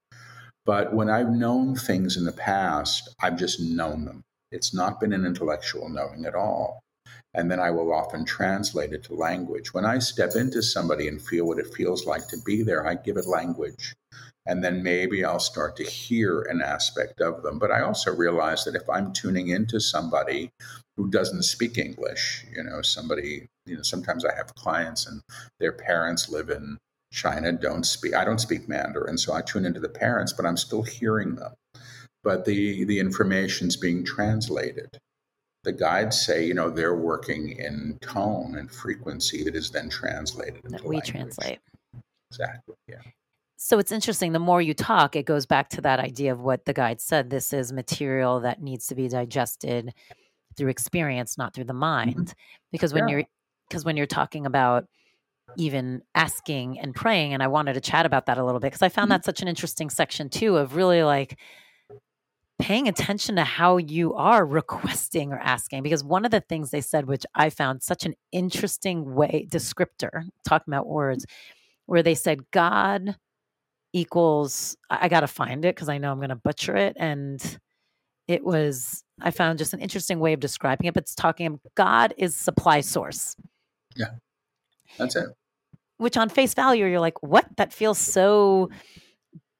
But 0.66 0.94
when 0.94 1.10
I've 1.10 1.30
known 1.30 1.76
things 1.76 2.18
in 2.18 2.26
the 2.26 2.34
past, 2.34 3.16
I've 3.22 3.38
just 3.38 3.62
known 3.62 4.04
them. 4.04 4.24
It's 4.52 4.74
not 4.74 5.00
been 5.00 5.14
an 5.14 5.26
intellectual 5.26 5.90
knowing 5.90 6.26
at 6.26 6.36
all. 6.36 6.82
And 7.34 7.52
then 7.52 7.60
I 7.60 7.70
will 7.72 7.94
often 7.94 8.26
translate 8.26 8.94
it 8.94 9.04
to 9.06 9.14
language. 9.14 9.74
When 9.74 9.86
I 9.86 10.00
step 10.00 10.36
into 10.36 10.62
somebody 10.64 11.08
and 11.08 11.22
feel 11.22 11.46
what 11.46 11.60
it 11.60 11.74
feels 11.74 12.06
like 12.06 12.28
to 12.30 12.38
be 12.46 12.64
there, 12.64 12.88
I 12.88 12.96
give 12.96 13.18
it 13.18 13.28
language 13.28 13.94
and 14.48 14.64
then 14.64 14.82
maybe 14.82 15.26
I'll 15.26 15.40
start 15.40 15.76
to 15.76 15.84
hear 15.84 16.42
an 16.44 16.62
aspect 16.62 17.20
of 17.20 17.44
them. 17.44 17.60
But 17.60 17.70
I 17.70 17.82
also 17.82 18.16
realize 18.16 18.64
that 18.64 18.76
if 18.76 18.90
I'm 18.90 19.12
tuning 19.12 19.50
into 19.50 19.80
somebody 19.80 20.52
who 20.96 21.10
doesn't 21.10 21.44
speak 21.44 21.78
English, 21.78 22.46
you 22.56 22.64
know, 22.64 22.82
somebody, 22.82 23.48
you 23.66 23.76
know, 23.76 23.82
sometimes 23.82 24.24
I 24.24 24.34
have 24.36 24.56
clients 24.56 25.06
and 25.06 25.22
their 25.60 25.74
parents 25.74 26.30
live 26.30 26.50
in 26.50 26.78
China, 27.12 27.52
don't 27.52 27.86
speak, 27.86 28.16
I 28.16 28.24
don't 28.24 28.40
speak 28.40 28.70
Mandarin, 28.70 29.18
so 29.18 29.34
I 29.34 29.42
tune 29.42 29.66
into 29.66 29.82
the 29.82 29.90
parents, 29.90 30.32
but 30.34 30.46
I'm 30.46 30.58
still 30.58 30.84
hearing 30.84 31.36
them. 31.36 31.54
But 32.28 32.44
the, 32.44 32.84
the 32.84 33.00
information's 33.00 33.78
being 33.78 34.04
translated. 34.04 35.00
The 35.64 35.72
guides 35.72 36.20
say, 36.26 36.46
you 36.46 36.54
know, 36.54 36.70
they're 36.70 36.96
working 36.96 37.52
in 37.52 37.98
tone 38.02 38.58
and 38.58 38.70
frequency 38.70 39.44
that 39.46 39.56
is 39.56 39.72
then 39.72 39.88
translated. 39.90 40.62
That 40.66 40.84
we 40.84 40.98
language. 40.98 41.10
translate. 41.10 41.60
Exactly. 42.30 42.76
Yeah 42.88 43.00
so 43.58 43.80
it's 43.80 43.92
interesting 43.92 44.32
the 44.32 44.40
more 44.40 44.62
you 44.62 44.74
talk 44.74 45.16
it 45.16 45.26
goes 45.26 45.46
back 45.46 45.70
to 45.70 45.82
that 45.82 46.00
idea 46.00 46.32
of 46.32 46.40
what 46.40 46.66
the 46.66 46.74
guide 46.74 47.02
said 47.02 47.30
this 47.30 47.52
is 47.52 47.74
material 47.74 48.40
that 48.40 48.62
needs 48.62 48.88
to 48.88 48.96
be 48.96 49.08
digested 49.08 49.94
through 50.56 50.70
experience 50.70 51.38
not 51.38 51.54
through 51.54 51.64
the 51.64 51.74
mm-hmm. 51.74 51.80
mind 51.80 52.34
because 52.72 52.94
when 52.94 53.08
yeah. 53.08 53.18
you're 53.18 53.26
because 53.68 53.84
when 53.84 53.98
you're 53.98 54.06
talking 54.06 54.46
about 54.46 54.86
even 55.58 56.02
asking 56.14 56.80
and 56.80 56.94
praying 56.94 57.34
and 57.34 57.42
i 57.42 57.48
wanted 57.48 57.74
to 57.74 57.82
chat 57.82 58.06
about 58.06 58.28
that 58.28 58.38
a 58.38 58.46
little 58.46 58.60
bit 58.60 58.68
because 58.68 58.84
i 58.84 58.90
found 58.90 59.06
mm-hmm. 59.06 59.14
that 59.14 59.26
such 59.26 59.42
an 59.42 59.48
interesting 59.48 59.90
section 59.90 60.30
too 60.30 60.56
of 60.56 60.76
really 60.76 61.04
like 61.04 61.38
paying 62.60 62.88
attention 62.88 63.36
to 63.36 63.44
how 63.44 63.78
you 63.78 64.14
are 64.16 64.46
requesting 64.46 65.32
or 65.32 65.40
asking 65.40 65.84
because 65.84 66.04
one 66.04 66.26
of 66.26 66.32
the 66.32 66.42
things 66.42 66.72
they 66.72 66.82
said 66.82 67.08
which 67.08 67.26
i 67.36 67.50
found 67.50 67.84
such 67.84 68.06
an 68.06 68.14
interesting 68.32 69.14
way 69.14 69.48
descriptor 69.50 70.24
talking 70.48 70.74
about 70.74 70.88
words 70.88 71.26
where 71.86 72.02
they 72.02 72.16
said 72.16 72.50
god 72.52 73.16
equals 73.94 74.78
I 74.90 75.10
got 75.10 75.22
to 75.22 75.28
find 75.28 75.66
it 75.66 75.76
because 75.76 75.90
I 75.90 75.98
know 75.98 76.12
I'm 76.12 76.20
going 76.20 76.30
to 76.30 76.36
butcher 76.36 76.76
it. 76.76 76.96
And 77.00 77.42
it 78.28 78.44
was, 78.44 79.04
I 79.22 79.32
found 79.32 79.58
just 79.58 79.74
an 79.74 79.80
interesting 79.80 80.20
way 80.20 80.34
of 80.34 80.40
describing 80.40 80.88
it, 80.88 80.94
but 80.94 81.04
it's 81.04 81.16
talking 81.16 81.48
about 81.48 81.62
God 81.76 82.14
is 82.18 82.36
supply 82.36 82.82
source. 82.82 83.36
Yeah. 83.96 84.12
That's 84.98 85.16
it. 85.16 85.30
Which 85.98 86.18
on 86.18 86.30
face 86.30 86.54
value, 86.54 86.86
you're 86.86 87.00
like, 87.00 87.22
what? 87.24 87.46
That 87.58 87.74
feels 87.74 87.98
so 87.98 88.70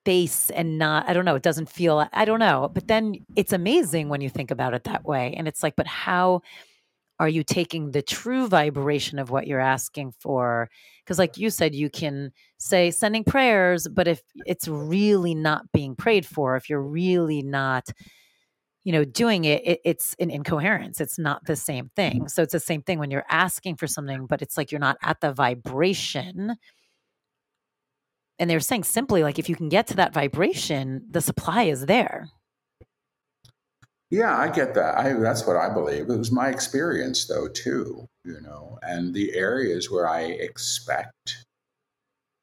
base 0.08 0.50
and 0.52 0.78
not, 0.78 1.10
I 1.10 1.12
don't 1.12 1.26
know, 1.26 1.36
it 1.36 1.44
doesn't 1.44 1.68
feel, 1.68 2.08
I 2.14 2.24
don't 2.24 2.40
know. 2.40 2.72
But 2.74 2.88
then 2.88 3.16
it's 3.36 3.52
amazing 3.52 4.08
when 4.08 4.22
you 4.22 4.30
think 4.30 4.52
about 4.52 4.74
it 4.74 4.86
that 4.86 5.04
way. 5.04 5.34
And 5.36 5.50
it's 5.50 5.62
like, 5.62 5.76
but 5.76 5.86
how 5.86 6.44
are 7.20 7.28
you 7.28 7.44
taking 7.44 7.92
the 7.92 8.02
true 8.02 8.48
vibration 8.48 9.20
of 9.20 9.30
what 9.30 9.48
you're 9.48 9.60
asking 9.60 10.14
for 10.18 10.70
because 11.04 11.20
like 11.20 11.36
you 11.36 11.50
said 11.50 11.76
you 11.76 11.90
can 11.90 12.32
say 12.58 12.90
sending 12.90 13.24
prayers 13.24 13.88
but 13.88 14.08
if 14.08 14.22
it's 14.46 14.68
really 14.68 15.36
not 15.36 15.64
being 15.74 15.96
prayed 15.96 16.26
for 16.26 16.56
if 16.56 16.70
you're 16.70 16.80
really 16.80 17.42
not 17.42 17.90
you 18.84 18.94
know 18.94 19.04
doing 19.04 19.46
it, 19.46 19.66
it 19.66 19.80
it's 19.84 20.16
an 20.20 20.30
incoherence 20.30 21.02
it's 21.02 21.18
not 21.18 21.44
the 21.48 21.56
same 21.56 21.90
thing 21.96 22.28
so 22.28 22.44
it's 22.44 22.54
the 22.54 22.60
same 22.60 22.84
thing 22.84 23.00
when 23.00 23.10
you're 23.10 23.26
asking 23.32 23.76
for 23.76 23.88
something 23.88 24.28
but 24.28 24.44
it's 24.44 24.56
like 24.56 24.72
you're 24.72 24.80
not 24.80 24.98
at 25.02 25.20
the 25.20 25.34
vibration 25.34 26.56
and 28.40 28.50
they're 28.50 28.60
saying 28.60 28.84
simply 28.84 29.24
like 29.24 29.40
if 29.40 29.50
you 29.50 29.56
can 29.56 29.70
get 29.70 29.88
to 29.88 29.96
that 29.96 30.14
vibration 30.14 31.04
the 31.10 31.22
supply 31.22 31.64
is 31.64 31.86
there 31.86 32.30
yeah, 34.10 34.38
I 34.38 34.50
get 34.50 34.74
that. 34.76 34.98
I, 34.98 35.14
that's 35.14 35.46
what 35.46 35.58
I 35.58 35.74
believe. 35.74 36.10
It 36.10 36.18
was 36.18 36.32
my 36.32 36.48
experience, 36.48 37.26
though, 37.26 37.50
too. 37.50 38.08
You 38.24 38.40
know, 38.42 38.80
and 38.82 39.14
the 39.14 39.36
areas 39.36 39.92
where 39.92 40.08
I 40.08 40.22
expect 40.22 41.46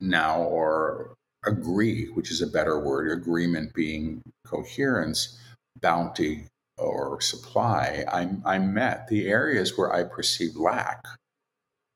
now 0.01 0.43
or 0.43 1.15
agree, 1.47 2.07
which 2.15 2.31
is 2.31 2.43
a 2.43 2.47
better 2.47 2.79
word, 2.79 3.11
agreement 3.11 3.73
being 3.75 4.23
coherence, 4.47 5.39
bounty, 5.81 6.47
or 6.79 7.21
supply, 7.21 8.05
I'm, 8.13 8.43
I'm 8.45 8.75
met. 8.75 9.09
The 9.09 9.29
areas 9.29 9.77
where 9.77 9.93
I 9.93 10.05
perceive 10.05 10.57
lack, 10.57 11.05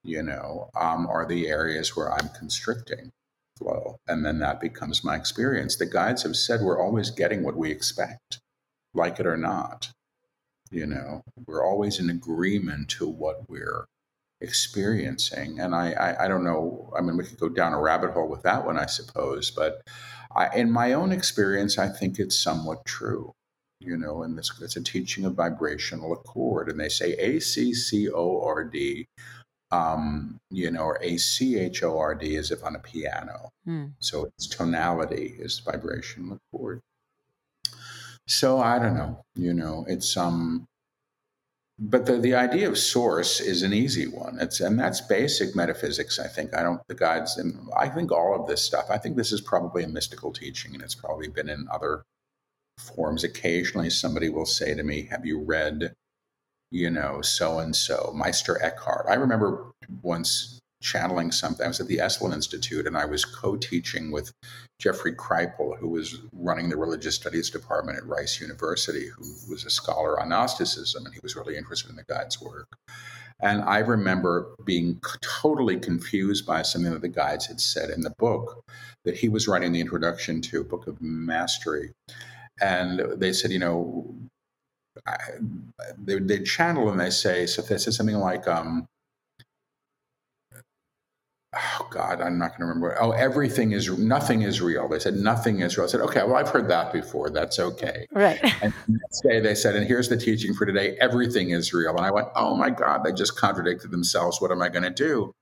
you 0.03 0.23
know, 0.23 0.71
um, 0.79 1.07
are 1.07 1.27
the 1.27 1.49
areas 1.49 1.97
where 1.97 2.13
I'm 2.13 2.29
constricting 2.31 3.11
flow. 3.59 3.97
And 4.07 4.25
then 4.25 4.39
that 4.39 4.61
becomes 4.61 5.05
my 5.05 5.17
experience. 5.17 5.77
The 5.77 5.87
guides 5.87 6.23
have 6.23 6.37
said 6.37 6.61
we're 6.61 6.83
always 6.83 7.11
getting 7.11 7.43
what 7.43 7.57
we 7.57 7.71
expect 7.71 8.41
like 8.95 9.21
it 9.21 9.27
or 9.27 9.37
not. 9.37 9.91
You 10.71 10.87
know, 10.87 11.23
we're 11.47 11.65
always 11.65 11.99
in 11.99 12.11
agreement 12.11 12.89
to 12.91 13.09
what 13.09 13.49
we're 13.49 13.87
experiencing. 14.41 15.59
And 15.59 15.75
I, 15.75 15.93
I, 15.93 16.25
I, 16.25 16.29
don't 16.29 16.45
know, 16.45 16.93
I 16.97 17.01
mean, 17.01 17.17
we 17.17 17.25
could 17.25 17.39
go 17.39 17.49
down 17.49 17.73
a 17.73 17.81
rabbit 17.81 18.13
hole 18.13 18.29
with 18.29 18.43
that 18.43 18.65
one, 18.65 18.79
I 18.79 18.87
suppose, 18.87 19.51
but 19.51 19.81
I, 20.35 20.55
in 20.55 20.71
my 20.71 20.93
own 20.93 21.11
experience, 21.11 21.79
I 21.79 21.89
think 21.89 22.19
it's 22.19 22.39
somewhat 22.39 22.85
true. 22.85 23.33
You 23.81 23.97
know, 23.97 24.25
and 24.25 24.37
this, 24.37 24.51
it's 24.61 24.77
a 24.77 24.83
teaching 24.83 25.25
of 25.25 25.35
vibrational 25.35 26.13
accord. 26.13 26.69
And 26.69 26.81
they 26.81 26.89
say 26.89 27.13
A 27.13 27.39
C 27.39 27.73
C 27.73 28.11
O 28.11 28.43
R 28.43 28.65
D, 28.65 29.07
um, 29.71 30.41
you 30.51 30.71
know, 30.71 30.83
or 30.83 30.99
A 31.03 31.17
C 31.17 31.59
H 31.59 31.83
O 31.83 31.99
R 31.99 32.15
D 32.15 32.37
as 32.37 32.51
if 32.51 32.65
on 32.65 32.77
a 32.77 32.79
piano. 32.79 33.51
Mm. 33.67 33.93
So 33.99 34.25
its 34.25 34.47
tonality 34.47 35.37
is 35.39 35.59
vibrational 35.59 36.39
accord. 36.53 36.81
So 38.27 38.59
I 38.59 38.79
don't 38.79 38.95
know, 38.95 39.25
you 39.35 39.55
know, 39.55 39.85
it's 39.89 40.17
um 40.17 40.67
but 41.81 42.07
the, 42.07 42.19
the 42.19 42.35
idea 42.35 42.69
of 42.69 42.77
source 42.77 43.41
is 43.41 43.63
an 43.63 43.73
easy 43.73 44.09
one. 44.09 44.39
It's 44.41 44.61
and 44.61 44.79
that's 44.79 45.01
basic 45.01 45.55
metaphysics, 45.55 46.19
I 46.19 46.27
think. 46.27 46.55
I 46.55 46.63
don't 46.63 46.81
the 46.89 46.95
guides 46.95 47.39
and 47.39 47.69
I 47.77 47.89
think 47.89 48.11
all 48.11 48.39
of 48.39 48.47
this 48.47 48.63
stuff, 48.63 48.87
I 48.91 48.99
think 48.99 49.17
this 49.17 49.33
is 49.33 49.41
probably 49.41 49.85
a 49.85 49.89
mystical 49.89 50.33
teaching 50.33 50.75
and 50.75 50.83
it's 50.83 50.95
probably 50.95 51.29
been 51.29 51.49
in 51.49 51.69
other 51.71 52.05
forms. 52.79 53.25
Occasionally 53.25 53.91
somebody 53.91 54.29
will 54.29 54.47
say 54.47 54.75
to 54.75 54.83
me, 54.83 55.09
Have 55.11 55.25
you 55.25 55.41
read, 55.41 55.95
you 56.71 56.91
know, 56.91 57.23
so 57.23 57.59
and 57.59 57.75
so, 57.75 58.13
Meister 58.15 58.63
Eckhart? 58.63 59.07
I 59.09 59.15
remember 59.15 59.71
once 60.03 60.59
channeling 60.81 61.33
something. 61.33 61.65
I 61.65 61.69
was 61.69 61.81
at 61.81 61.89
the 61.89 61.99
Esalen 61.99 62.33
Institute 62.33 62.87
and 62.87 62.97
I 62.97 63.05
was 63.05 63.25
co 63.25 63.57
teaching 63.57 64.13
with 64.13 64.33
Jeffrey 64.79 65.13
Kripal, 65.13 65.77
who 65.79 65.89
was 65.89 66.19
running 66.33 66.69
the 66.69 66.77
religious 66.77 67.17
studies 67.17 67.51
department 67.51 67.99
at 67.99 68.07
Rice 68.07 68.41
University, 68.41 69.09
who 69.09 69.25
was 69.51 69.65
a 69.65 69.71
scholar 69.71 70.21
on 70.21 70.29
Gnosticism, 70.29 71.05
and 71.05 71.15
he 71.15 71.21
was 71.23 71.35
really 71.35 71.57
interested 71.57 71.91
in 71.91 71.97
the 71.97 72.05
guides' 72.05 72.41
work. 72.41 72.69
And 73.41 73.63
I 73.63 73.79
remember 73.79 74.55
being 74.65 75.01
totally 75.21 75.79
confused 75.79 76.47
by 76.47 76.63
something 76.63 76.93
that 76.93 77.03
the 77.03 77.09
guides 77.09 77.47
had 77.47 77.61
said 77.61 77.91
in 77.91 78.01
the 78.01 78.15
book 78.19 78.65
that 79.05 79.17
he 79.17 79.29
was 79.29 79.47
writing 79.47 79.73
the 79.73 79.81
introduction 79.81 80.41
to, 80.43 80.65
Book 80.65 80.87
of 80.87 81.01
Mastery. 81.01 81.93
And 82.61 83.21
they 83.21 83.33
said, 83.33 83.53
you 83.53 83.61
know, 83.61 84.13
they, 85.99 86.19
they 86.19 86.41
channel 86.41 86.91
and 86.91 87.01
they 87.01 87.11
say, 87.11 87.47
so 87.47 87.63
they 87.63 87.79
say 87.79 87.91
something 87.91 88.17
like, 88.17 88.47
um, 88.49 88.87
oh 91.55 91.89
God, 91.91 92.21
I'm 92.21 92.39
not 92.39 92.51
going 92.51 92.61
to 92.61 92.67
remember. 92.67 92.97
Oh, 93.01 93.13
everything 93.13 93.73
is, 93.73 93.89
nothing 93.99 94.43
is 94.43 94.61
real. 94.61 94.89
They 94.89 94.99
said, 94.99 95.15
nothing 95.15 95.61
is 95.61 95.77
real. 95.77 95.87
I 95.87 95.91
said, 95.91 96.01
okay, 96.03 96.23
well, 96.23 96.37
I've 96.37 96.49
heard 96.49 96.69
that 96.69 96.93
before. 96.93 97.31
That's 97.31 97.59
okay. 97.59 98.07
Right. 98.13 98.39
and 98.63 98.73
next 98.89 99.21
day 99.23 99.41
they 99.41 99.55
said, 99.55 99.77
and 99.77 99.87
here's 99.87 100.09
the 100.09 100.17
teaching 100.17 100.55
for 100.55 100.67
today 100.67 100.97
everything 101.01 101.51
is 101.51 101.73
real. 101.73 101.97
And 101.97 102.05
I 102.05 102.11
went, 102.11 102.29
oh 102.35 102.55
my 102.55 102.71
God, 102.71 103.05
they 103.05 103.13
just 103.13 103.37
contradicted 103.37 103.91
themselves. 103.91 104.41
What 104.41 104.51
am 104.51 104.63
I 104.63 104.69
going 104.69 104.85
to 104.85 104.91
do? 104.91 105.35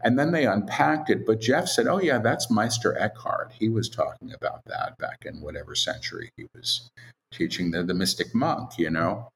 And 0.00 0.18
then 0.18 0.30
they 0.32 0.46
unpacked 0.46 1.10
it. 1.10 1.26
But 1.26 1.40
Jeff 1.40 1.68
said, 1.68 1.86
oh, 1.86 2.00
yeah, 2.00 2.18
that's 2.18 2.50
Meister 2.50 2.96
Eckhart. 2.98 3.52
He 3.58 3.68
was 3.68 3.88
talking 3.88 4.32
about 4.32 4.64
that 4.66 4.96
back 4.98 5.24
in 5.24 5.40
whatever 5.40 5.74
century 5.74 6.30
he 6.36 6.46
was 6.54 6.88
teaching 7.32 7.72
the, 7.72 7.82
the 7.82 7.94
mystic 7.94 8.34
monk, 8.34 8.78
you 8.78 8.90
know? 8.90 9.28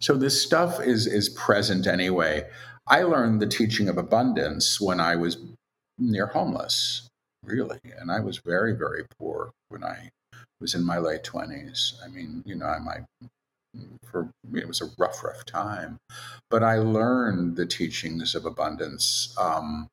So 0.00 0.16
this 0.16 0.42
stuff 0.42 0.80
is 0.80 1.06
is 1.06 1.28
present 1.28 1.86
anyway. 1.86 2.48
I 2.86 3.02
learned 3.02 3.40
the 3.40 3.46
teaching 3.46 3.88
of 3.88 3.96
abundance 3.96 4.80
when 4.80 5.00
I 5.00 5.16
was 5.16 5.38
near 5.98 6.26
homeless, 6.26 7.08
really. 7.44 7.78
And 7.98 8.10
I 8.10 8.20
was 8.20 8.38
very, 8.38 8.74
very 8.74 9.04
poor 9.18 9.52
when 9.68 9.84
I 9.84 10.10
was 10.60 10.74
in 10.74 10.84
my 10.84 10.98
late 10.98 11.22
20s. 11.22 11.94
I 12.04 12.08
mean, 12.08 12.42
you 12.44 12.56
know, 12.56 12.66
I 12.66 12.78
might, 12.78 13.04
for 14.04 14.30
it 14.54 14.68
was 14.68 14.80
a 14.80 14.90
rough, 14.98 15.22
rough 15.24 15.44
time. 15.44 15.98
But 16.50 16.62
I 16.62 16.76
learned 16.76 17.56
the 17.56 17.66
teachings 17.66 18.34
of 18.34 18.44
abundance. 18.44 19.34
Um, 19.38 19.88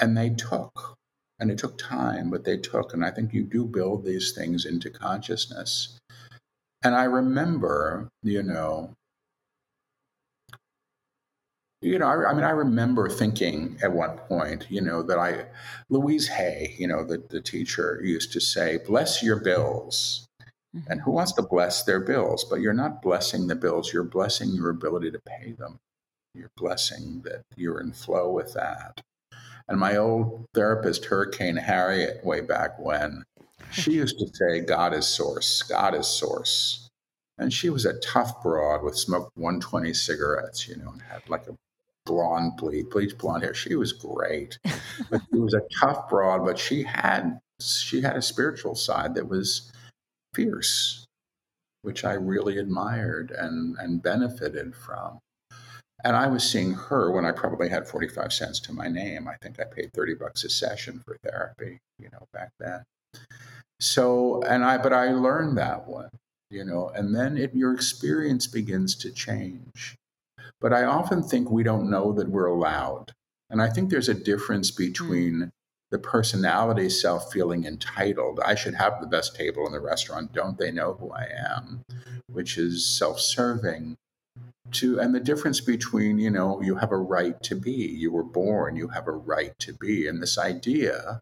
and 0.00 0.16
they 0.16 0.30
took, 0.30 0.96
and 1.38 1.50
it 1.50 1.58
took 1.58 1.78
time, 1.78 2.30
but 2.30 2.44
they 2.44 2.56
took. 2.56 2.92
And 2.92 3.04
I 3.04 3.10
think 3.10 3.32
you 3.32 3.44
do 3.44 3.64
build 3.64 4.04
these 4.04 4.32
things 4.32 4.66
into 4.66 4.90
consciousness. 4.90 5.98
And 6.82 6.94
I 6.94 7.04
remember, 7.04 8.08
you 8.22 8.42
know, 8.42 8.94
you 11.80 11.98
know, 11.98 12.06
I, 12.06 12.30
I, 12.30 12.34
mean, 12.34 12.44
I 12.44 12.50
remember 12.50 13.08
thinking 13.08 13.78
at 13.82 13.92
one 13.92 14.18
point, 14.18 14.66
you 14.68 14.80
know, 14.80 15.02
that 15.02 15.18
I, 15.18 15.46
Louise 15.88 16.26
Hay, 16.28 16.74
you 16.78 16.88
know, 16.88 17.04
the, 17.04 17.22
the 17.30 17.40
teacher 17.40 18.00
used 18.02 18.32
to 18.32 18.40
say, 18.40 18.78
bless 18.84 19.22
your 19.22 19.36
bills. 19.36 20.27
Mm-hmm. 20.78 20.92
And 20.92 21.00
who 21.00 21.12
wants 21.12 21.32
to 21.32 21.42
bless 21.42 21.82
their 21.82 22.00
bills? 22.00 22.44
But 22.44 22.60
you're 22.60 22.72
not 22.72 23.02
blessing 23.02 23.46
the 23.46 23.56
bills, 23.56 23.92
you're 23.92 24.04
blessing 24.04 24.50
your 24.50 24.70
ability 24.70 25.10
to 25.10 25.20
pay 25.20 25.52
them. 25.52 25.78
You're 26.34 26.50
blessing 26.56 27.22
that 27.24 27.42
you're 27.56 27.80
in 27.80 27.92
flow 27.92 28.30
with 28.30 28.54
that. 28.54 29.00
And 29.66 29.78
my 29.78 29.96
old 29.96 30.46
therapist, 30.54 31.06
Hurricane 31.06 31.56
Harriet, 31.56 32.24
way 32.24 32.40
back 32.40 32.78
when, 32.78 33.24
she 33.70 33.92
used 33.92 34.18
to 34.18 34.26
say, 34.32 34.60
God 34.60 34.94
is 34.94 35.06
source, 35.06 35.62
God 35.62 35.94
is 35.94 36.06
source. 36.06 36.88
And 37.36 37.52
she 37.52 37.70
was 37.70 37.84
a 37.84 37.98
tough 38.00 38.42
broad 38.42 38.82
with 38.82 38.96
smoked 38.96 39.36
120 39.36 39.92
cigarettes, 39.92 40.66
you 40.66 40.76
know, 40.76 40.90
and 40.90 41.02
had 41.02 41.28
like 41.28 41.46
a 41.48 41.54
blonde, 42.06 42.56
bleach, 42.56 42.86
bleach 42.90 43.16
blonde 43.18 43.42
hair. 43.44 43.54
She 43.54 43.76
was 43.76 43.92
great. 43.92 44.58
but 45.10 45.20
she 45.30 45.38
was 45.38 45.54
a 45.54 45.62
tough 45.80 46.08
broad, 46.08 46.44
but 46.44 46.58
she 46.58 46.82
had 46.82 47.38
she 47.60 48.00
had 48.00 48.16
a 48.16 48.22
spiritual 48.22 48.74
side 48.74 49.14
that 49.16 49.28
was 49.28 49.72
fierce, 50.38 51.04
which 51.82 52.04
I 52.04 52.12
really 52.12 52.58
admired 52.58 53.32
and 53.32 53.76
and 53.78 54.00
benefited 54.00 54.76
from. 54.76 55.18
And 56.04 56.14
I 56.14 56.28
was 56.28 56.48
seeing 56.48 56.74
her 56.74 57.10
when 57.10 57.24
I 57.24 57.32
probably 57.32 57.68
had 57.68 57.88
45 57.88 58.32
cents 58.32 58.60
to 58.60 58.72
my 58.72 58.86
name. 58.86 59.26
I 59.26 59.34
think 59.42 59.58
I 59.58 59.64
paid 59.64 59.90
30 59.92 60.14
bucks 60.14 60.44
a 60.44 60.48
session 60.48 61.02
for 61.04 61.16
therapy, 61.24 61.78
you 61.98 62.08
know, 62.12 62.24
back 62.32 62.50
then. 62.60 62.84
So, 63.80 64.40
and 64.42 64.64
I, 64.64 64.78
but 64.78 64.92
I 64.92 65.10
learned 65.10 65.58
that 65.58 65.88
one, 65.88 66.10
you 66.50 66.64
know, 66.64 66.90
and 66.94 67.14
then 67.14 67.36
it, 67.36 67.52
your 67.52 67.74
experience 67.74 68.46
begins 68.46 68.94
to 68.96 69.10
change. 69.10 69.96
But 70.60 70.72
I 70.72 70.84
often 70.84 71.20
think 71.20 71.50
we 71.50 71.64
don't 71.64 71.90
know 71.90 72.12
that 72.12 72.28
we're 72.28 72.46
allowed. 72.46 73.12
And 73.50 73.60
I 73.60 73.68
think 73.68 73.90
there's 73.90 74.08
a 74.08 74.14
difference 74.14 74.70
hmm. 74.70 74.84
between. 74.84 75.50
The 75.90 75.98
personality 75.98 76.88
self 76.88 77.32
feeling 77.32 77.64
entitled, 77.64 78.40
I 78.44 78.54
should 78.54 78.74
have 78.74 79.00
the 79.00 79.06
best 79.06 79.34
table 79.34 79.66
in 79.66 79.72
the 79.72 79.80
restaurant, 79.80 80.32
don't 80.32 80.58
they 80.58 80.70
know 80.70 80.94
who 80.94 81.10
I 81.10 81.28
am, 81.50 81.82
which 82.26 82.58
is 82.58 82.86
self 82.86 83.20
serving, 83.20 83.96
to 84.72 85.00
and 85.00 85.14
the 85.14 85.20
difference 85.20 85.60
between, 85.60 86.18
you 86.18 86.30
know, 86.30 86.60
you 86.62 86.76
have 86.76 86.92
a 86.92 86.96
right 86.96 87.42
to 87.42 87.54
be, 87.54 87.70
you 87.70 88.12
were 88.12 88.24
born, 88.24 88.76
you 88.76 88.88
have 88.88 89.08
a 89.08 89.12
right 89.12 89.58
to 89.60 89.72
be, 89.72 90.06
and 90.06 90.22
this 90.22 90.38
idea 90.38 91.20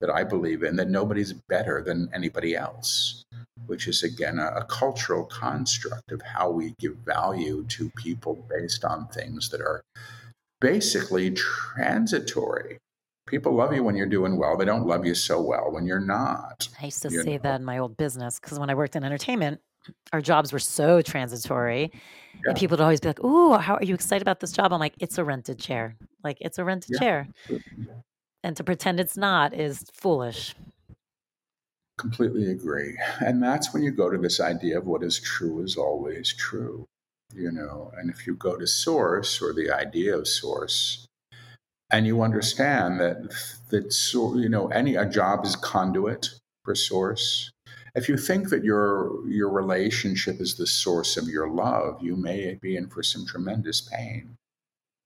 that 0.00 0.10
I 0.10 0.24
believe 0.24 0.62
in 0.62 0.76
that 0.76 0.88
nobody's 0.88 1.32
better 1.32 1.82
than 1.82 2.08
anybody 2.12 2.54
else 2.54 3.24
which 3.68 3.86
is 3.86 4.02
again 4.02 4.38
a, 4.38 4.48
a, 4.56 4.64
cultural 4.64 5.24
construct 5.24 6.10
of 6.10 6.22
how 6.22 6.50
we 6.50 6.74
give 6.80 6.96
value 7.04 7.64
to 7.68 7.90
people 7.90 8.46
based 8.48 8.84
on 8.84 9.06
things 9.08 9.50
that 9.50 9.60
are 9.60 9.82
basically 10.60 11.30
transitory. 11.30 12.78
People 13.28 13.54
love 13.54 13.74
you 13.74 13.82
when 13.84 13.96
you're 13.96 14.06
doing 14.06 14.38
well. 14.38 14.56
They 14.56 14.64
don't 14.64 14.86
love 14.86 15.04
you 15.04 15.14
so 15.14 15.40
well 15.40 15.70
when 15.70 15.84
you're 15.84 16.00
not. 16.00 16.68
I 16.80 16.86
used 16.86 17.02
to 17.02 17.10
say 17.10 17.36
know? 17.36 17.38
that 17.42 17.60
in 17.60 17.64
my 17.64 17.78
old 17.78 17.96
business 17.96 18.40
because 18.40 18.58
when 18.58 18.70
I 18.70 18.74
worked 18.74 18.96
in 18.96 19.04
entertainment, 19.04 19.60
our 20.12 20.20
jobs 20.20 20.52
were 20.52 20.58
so 20.58 21.02
transitory. 21.02 21.92
Yeah. 22.34 22.50
And 22.50 22.56
people 22.56 22.76
would 22.76 22.82
always 22.82 23.00
be 23.00 23.08
like, 23.08 23.22
Ooh, 23.22 23.54
how 23.54 23.74
are 23.74 23.84
you 23.84 23.94
excited 23.94 24.22
about 24.22 24.40
this 24.40 24.52
job? 24.52 24.72
I'm 24.72 24.80
like, 24.80 24.94
it's 24.98 25.18
a 25.18 25.24
rented 25.24 25.58
chair. 25.58 25.96
Like, 26.24 26.38
it's 26.40 26.58
a 26.58 26.64
rented 26.64 26.92
yeah. 26.94 26.98
chair. 26.98 27.28
And 28.42 28.56
to 28.56 28.64
pretend 28.64 29.00
it's 29.00 29.16
not 29.16 29.52
is 29.52 29.84
foolish. 29.92 30.54
Completely 31.98 32.50
agree. 32.50 32.96
And 33.20 33.42
that's 33.42 33.74
when 33.74 33.82
you 33.82 33.90
go 33.90 34.08
to 34.08 34.18
this 34.18 34.40
idea 34.40 34.78
of 34.78 34.86
what 34.86 35.02
is 35.02 35.20
true 35.20 35.62
is 35.62 35.76
always 35.76 36.32
true, 36.32 36.86
you 37.34 37.50
know. 37.50 37.90
And 37.98 38.08
if 38.08 38.26
you 38.26 38.36
go 38.36 38.56
to 38.56 38.66
source 38.66 39.42
or 39.42 39.52
the 39.52 39.70
idea 39.72 40.16
of 40.16 40.28
source, 40.28 41.07
and 41.90 42.06
you 42.06 42.22
understand 42.22 43.00
that 43.00 43.16
that 43.70 43.94
you 44.12 44.48
know 44.48 44.68
any 44.68 44.96
a 44.96 45.06
job 45.06 45.44
is 45.44 45.56
conduit 45.56 46.30
for 46.64 46.74
source. 46.74 47.50
If 47.94 48.08
you 48.08 48.16
think 48.16 48.50
that 48.50 48.64
your 48.64 49.26
your 49.28 49.50
relationship 49.50 50.40
is 50.40 50.54
the 50.54 50.66
source 50.66 51.16
of 51.16 51.28
your 51.28 51.48
love, 51.48 52.02
you 52.02 52.16
may 52.16 52.58
be 52.60 52.76
in 52.76 52.88
for 52.88 53.02
some 53.02 53.26
tremendous 53.26 53.80
pain. 53.80 54.36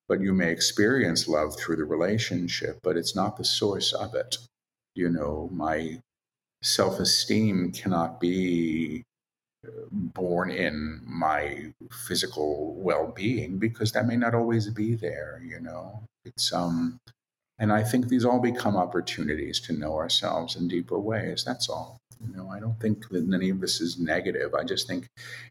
But 0.09 0.21
you 0.21 0.35
may 0.35 0.51
experience 0.51 1.29
love 1.29 1.57
through 1.57 1.77
the 1.77 1.85
relationship, 1.85 2.81
but 2.83 2.97
it's 2.97 3.15
not 3.17 3.37
the 3.37 3.45
source 3.45 3.93
of 3.93 4.15
it. 4.15 4.37
You 4.95 5.09
know, 5.09 5.49
my 5.53 6.01
self 6.63 6.99
esteem 6.99 7.73
cannot 7.73 8.21
be 8.21 9.05
uh, 9.67 9.71
born 9.91 10.51
in 10.51 11.01
my 11.05 11.73
physical 12.07 12.75
well 12.75 13.13
being 13.15 13.59
because 13.59 13.93
that 13.93 14.07
may 14.07 14.17
not 14.17 14.35
always 14.35 14.69
be 14.69 14.95
there, 14.95 15.41
you 15.45 15.61
know. 15.61 16.03
It's, 16.25 16.53
um, 16.53 16.99
and 17.59 17.73
I 17.73 17.83
think 17.83 18.09
these 18.09 18.25
all 18.25 18.41
become 18.41 18.77
opportunities 18.77 19.61
to 19.61 19.73
know 19.73 19.95
ourselves 19.95 20.57
in 20.57 20.69
deeper 20.69 20.99
ways. 20.99 21.45
That's 21.45 21.69
all. 21.69 21.99
You 22.21 22.37
know, 22.37 22.49
I 22.51 22.61
don't 22.61 22.79
think 22.81 23.09
that 23.09 23.29
any 23.35 23.51
of 23.51 23.61
this 23.61 23.81
is 23.81 23.99
negative. 23.99 24.55
I 24.55 24.65
just 24.65 24.87
think 24.87 25.09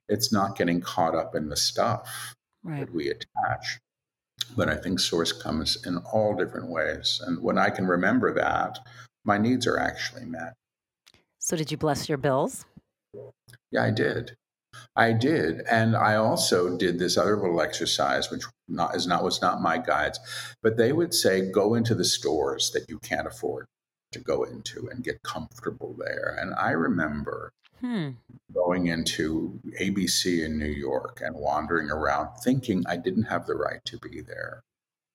it's 0.08 0.32
not 0.32 0.58
getting 0.58 0.82
caught 0.82 1.16
up 1.16 1.36
in 1.36 1.50
the 1.50 1.58
stuff 1.58 2.34
right. 2.64 2.80
that 2.80 2.94
we 2.94 3.10
attach. 3.10 3.80
But 4.56 4.70
I 4.70 4.76
think 4.76 5.00
source 5.00 5.32
comes 5.32 5.86
in 5.86 5.98
all 5.98 6.36
different 6.36 6.70
ways. 6.70 7.22
And 7.26 7.42
when 7.42 7.58
I 7.58 7.70
can 7.70 7.86
remember 7.86 8.34
that, 8.34 8.80
my 9.24 9.38
needs 9.38 9.68
are 9.68 9.78
actually 9.78 10.26
met. 10.26 10.54
So, 11.40 11.56
did 11.56 11.72
you 11.72 11.78
bless 11.78 12.08
your 12.08 12.18
bills? 12.18 12.66
Yeah, 13.72 13.84
I 13.84 13.92
did. 13.92 14.36
I 14.96 15.14
did, 15.14 15.62
and 15.70 15.96
I 15.96 16.16
also 16.16 16.78
did 16.78 17.00
this 17.00 17.18
other 17.18 17.38
little 17.38 17.62
exercise, 17.62 18.30
which 18.30 18.44
not 18.68 18.96
is 18.96 19.08
not 19.08 19.24
was 19.24 19.42
not 19.42 19.62
my 19.62 19.78
guides, 19.78 20.20
but 20.62 20.78
they 20.78 20.92
would 20.94 21.14
say 21.14 21.50
go 21.50 21.76
into 21.76 21.96
the 21.96 22.06
stores 22.06 22.72
that 22.72 22.90
you 22.90 23.00
can't 23.00 23.28
afford 23.28 23.68
to 24.12 24.20
go 24.20 24.44
into 24.44 24.90
and 24.90 25.04
get 25.04 25.24
comfortable 25.24 25.96
there. 25.98 26.38
And 26.40 26.54
I 26.56 26.72
remember 26.72 27.52
hmm. 27.80 28.10
going 28.54 28.88
into 28.88 29.60
ABC 29.80 30.46
in 30.46 30.60
New 30.60 30.66
York 30.66 31.22
and 31.24 31.36
wandering 31.36 31.90
around, 31.90 32.36
thinking 32.44 32.84
I 32.88 32.98
didn't 32.98 33.24
have 33.24 33.48
the 33.48 33.56
right 33.56 33.84
to 33.86 33.98
be 34.00 34.22
there, 34.22 34.62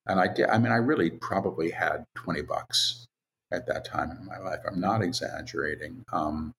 and 0.07 0.21
I 0.21 0.29
did. 0.29 0.49
I 0.49 0.59
mean, 0.59 0.73
I 0.73 0.77
really 0.77 1.11
probably 1.11 1.71
had 1.71 2.05
twenty 2.15 2.43
bucks 2.43 3.07
at 3.53 3.67
that 3.67 3.85
time 3.85 4.11
in 4.11 4.27
my 4.27 4.39
life. 4.39 4.61
I'm 4.67 4.81
not 4.81 5.03
exaggerating. 5.03 6.05
Um, 6.13 6.55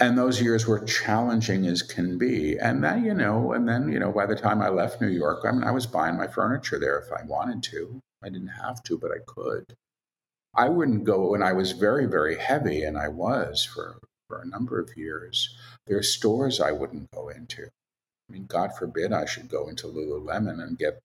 and 0.00 0.16
those 0.16 0.40
years 0.40 0.66
were 0.66 0.84
challenging 0.84 1.66
as 1.66 1.82
can 1.82 2.16
be. 2.16 2.58
And 2.58 2.82
then, 2.82 3.04
you 3.04 3.14
know, 3.14 3.52
and 3.52 3.68
then, 3.68 3.92
you 3.92 3.98
know, 3.98 4.10
by 4.10 4.26
the 4.26 4.34
time 4.34 4.62
I 4.62 4.70
left 4.70 5.00
New 5.00 5.08
York, 5.08 5.44
I 5.44 5.52
mean, 5.52 5.62
I 5.62 5.72
was 5.72 5.86
buying 5.86 6.16
my 6.16 6.26
furniture 6.26 6.78
there 6.78 6.98
if 6.98 7.12
I 7.12 7.24
wanted 7.24 7.62
to. 7.64 8.00
I 8.22 8.30
didn't 8.30 8.48
have 8.48 8.82
to, 8.84 8.98
but 8.98 9.10
I 9.10 9.18
could. 9.26 9.76
I 10.54 10.68
wouldn't 10.68 11.04
go, 11.04 11.30
when 11.30 11.42
I 11.42 11.52
was 11.52 11.72
very, 11.72 12.06
very 12.06 12.36
heavy, 12.36 12.82
and 12.82 12.98
I 12.98 13.08
was 13.08 13.64
for, 13.64 13.98
for 14.26 14.40
a 14.40 14.46
number 14.46 14.80
of 14.80 14.96
years. 14.96 15.56
There 15.86 15.98
are 15.98 16.02
stores 16.02 16.60
I 16.60 16.72
wouldn't 16.72 17.10
go 17.12 17.28
into. 17.28 17.64
I 17.64 18.32
mean, 18.32 18.46
God 18.46 18.70
forbid 18.76 19.12
I 19.12 19.26
should 19.26 19.48
go 19.48 19.68
into 19.68 19.86
Lululemon 19.86 20.62
and 20.62 20.78
get 20.78 21.00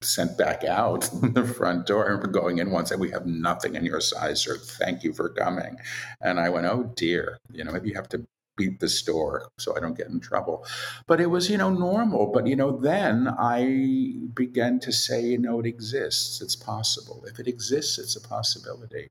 sent 0.00 0.38
back 0.38 0.64
out 0.64 1.08
the 1.22 1.44
front 1.44 1.86
door. 1.86 2.04
Remember 2.04 2.28
going 2.28 2.58
in 2.58 2.70
once 2.70 2.90
and 2.90 3.00
we 3.00 3.10
have 3.10 3.26
nothing 3.26 3.74
in 3.74 3.84
your 3.84 4.00
size, 4.00 4.42
sir. 4.42 4.56
Thank 4.56 5.02
you 5.02 5.12
for 5.12 5.28
coming. 5.28 5.76
And 6.20 6.38
I 6.38 6.48
went, 6.50 6.66
oh 6.66 6.92
dear, 6.94 7.38
you 7.52 7.64
know, 7.64 7.72
maybe 7.72 7.88
you 7.88 7.94
have 7.94 8.08
to 8.10 8.26
beat 8.56 8.80
the 8.80 8.88
store 8.88 9.48
so 9.56 9.74
I 9.76 9.80
don't 9.80 9.96
get 9.96 10.08
in 10.08 10.20
trouble. 10.20 10.66
But 11.06 11.20
it 11.20 11.26
was, 11.26 11.48
you 11.48 11.56
know, 11.56 11.70
normal. 11.70 12.30
But, 12.32 12.46
you 12.46 12.56
know, 12.56 12.76
then 12.76 13.28
I 13.28 14.14
began 14.34 14.80
to 14.80 14.92
say, 14.92 15.22
you 15.22 15.38
know, 15.38 15.60
it 15.60 15.66
exists. 15.66 16.42
It's 16.42 16.56
possible. 16.56 17.24
If 17.26 17.38
it 17.38 17.46
exists, 17.46 17.98
it's 17.98 18.16
a 18.16 18.20
possibility. 18.20 19.08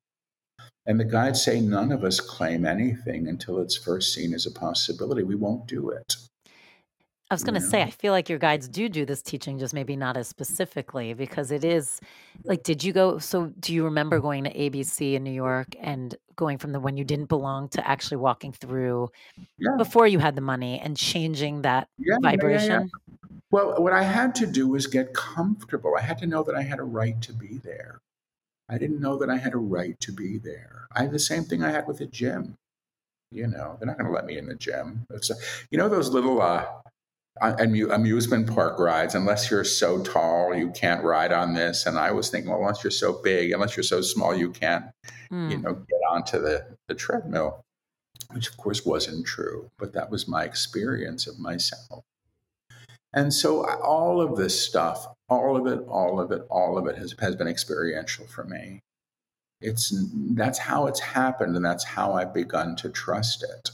And 0.85 0.99
the 0.99 1.05
guides 1.05 1.41
say 1.41 1.59
none 1.59 1.91
of 1.91 2.03
us 2.03 2.19
claim 2.19 2.65
anything 2.65 3.27
until 3.27 3.59
it's 3.59 3.77
first 3.77 4.13
seen 4.13 4.33
as 4.33 4.45
a 4.45 4.51
possibility. 4.51 5.23
We 5.23 5.35
won't 5.35 5.67
do 5.67 5.89
it. 5.89 6.15
I 7.29 7.33
was 7.33 7.43
going 7.43 7.55
to 7.55 7.61
say, 7.61 7.81
I 7.83 7.89
feel 7.89 8.13
like 8.13 8.29
your 8.29 8.39
guides 8.39 8.69
do 8.69 8.87
do 8.87 9.05
this 9.05 9.21
teaching, 9.21 9.59
just 9.59 9.73
maybe 9.73 9.97
not 9.97 10.15
as 10.15 10.27
specifically, 10.29 11.13
because 11.13 11.51
it 11.51 11.65
is 11.65 11.99
like, 12.45 12.63
did 12.63 12.83
you 12.83 12.93
go? 12.93 13.19
So, 13.19 13.47
do 13.59 13.73
you 13.73 13.83
remember 13.83 14.19
going 14.19 14.45
to 14.45 14.53
ABC 14.53 15.13
in 15.13 15.23
New 15.23 15.31
York 15.31 15.67
and 15.79 16.15
going 16.37 16.57
from 16.57 16.71
the 16.71 16.79
when 16.79 16.95
you 16.95 17.03
didn't 17.03 17.25
belong 17.25 17.67
to 17.69 17.85
actually 17.85 18.17
walking 18.17 18.53
through 18.53 19.09
Yeah. 19.57 19.75
before 19.77 20.07
you 20.07 20.19
had 20.19 20.35
the 20.35 20.41
money 20.41 20.79
and 20.79 20.95
changing 20.95 21.63
that 21.63 21.89
Yeah, 21.97 22.15
yeah, 22.21 22.29
yeah, 22.29 22.29
vibration? 22.31 22.91
Well, 23.51 23.81
what 23.81 23.93
I 23.93 24.03
had 24.03 24.35
to 24.35 24.47
do 24.47 24.67
was 24.67 24.87
get 24.87 25.13
comfortable. 25.13 25.95
I 25.97 26.01
had 26.01 26.17
to 26.19 26.27
know 26.27 26.43
that 26.43 26.55
I 26.55 26.61
had 26.61 26.79
a 26.79 26.83
right 26.83 27.21
to 27.23 27.33
be 27.33 27.57
there. 27.57 27.99
I 28.69 28.77
didn't 28.77 28.99
know 29.01 29.17
that 29.17 29.29
I 29.29 29.37
had 29.37 29.53
a 29.53 29.57
right 29.57 29.99
to 30.01 30.11
be 30.11 30.37
there. 30.37 30.87
I 30.93 31.03
had 31.03 31.11
the 31.11 31.19
same 31.19 31.43
thing 31.43 31.63
I 31.63 31.71
had 31.71 31.87
with 31.87 31.99
the 31.99 32.05
gym. 32.05 32.55
You 33.31 33.47
know, 33.47 33.77
they're 33.79 33.87
not 33.87 33.97
going 33.97 34.07
to 34.07 34.13
let 34.13 34.25
me 34.25 34.37
in 34.37 34.47
the 34.47 34.55
gym. 34.55 35.05
It's, 35.09 35.31
you 35.71 35.77
know, 35.77 35.89
those 35.89 36.09
little 36.09 36.41
uh, 36.41 36.65
amusement 37.41 38.47
park 38.53 38.79
rides, 38.79 39.15
unless 39.15 39.49
you're 39.51 39.63
so 39.63 40.01
tall, 40.03 40.55
you 40.55 40.71
can't 40.71 41.03
ride 41.03 41.31
on 41.31 41.53
this. 41.53 41.85
And 41.85 41.97
I 41.97 42.11
was 42.11 42.29
thinking, 42.29 42.51
well, 42.51 42.59
unless 42.59 42.83
you're 42.83 42.91
so 42.91 43.21
big, 43.21 43.51
unless 43.51 43.75
you're 43.75 43.83
so 43.83 44.01
small, 44.01 44.35
you 44.35 44.51
can't, 44.51 44.85
you 45.31 45.57
Mm. 45.57 45.63
know, 45.63 45.73
get 45.73 45.99
onto 46.09 46.39
the, 46.39 46.65
the 46.87 46.95
treadmill, 46.95 47.63
which 48.31 48.49
of 48.49 48.57
course 48.57 48.85
wasn't 48.85 49.25
true, 49.25 49.69
but 49.77 49.93
that 49.93 50.09
was 50.09 50.27
my 50.27 50.43
experience 50.43 51.27
of 51.27 51.37
myself. 51.39 52.03
And 53.13 53.33
so 53.33 53.65
all 53.65 54.21
of 54.21 54.37
this 54.37 54.61
stuff, 54.61 55.07
all 55.29 55.55
of 55.57 55.65
it, 55.67 55.85
all 55.87 56.19
of 56.19 56.31
it, 56.31 56.45
all 56.49 56.77
of 56.77 56.87
it 56.87 56.97
has, 56.97 57.15
has 57.19 57.35
been 57.35 57.47
experiential 57.47 58.25
for 58.27 58.43
me. 58.43 58.79
It's 59.59 59.91
that's 60.35 60.59
how 60.59 60.85
it's 60.85 60.99
happened, 60.99 61.55
and 61.55 61.65
that's 61.65 61.83
how 61.83 62.13
I've 62.13 62.33
begun 62.33 62.75
to 62.77 62.89
trust 62.89 63.43
it. 63.43 63.71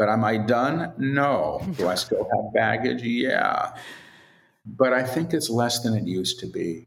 But 0.00 0.08
am 0.08 0.24
I 0.24 0.38
done? 0.38 0.94
No. 0.96 1.60
Do 1.76 1.86
I 1.86 1.94
still 1.94 2.26
have 2.34 2.54
baggage? 2.54 3.02
Yeah. 3.02 3.74
But 4.64 4.94
I 4.94 5.02
think 5.02 5.34
it's 5.34 5.50
less 5.50 5.80
than 5.82 5.94
it 5.94 6.06
used 6.06 6.40
to 6.40 6.46
be. 6.46 6.86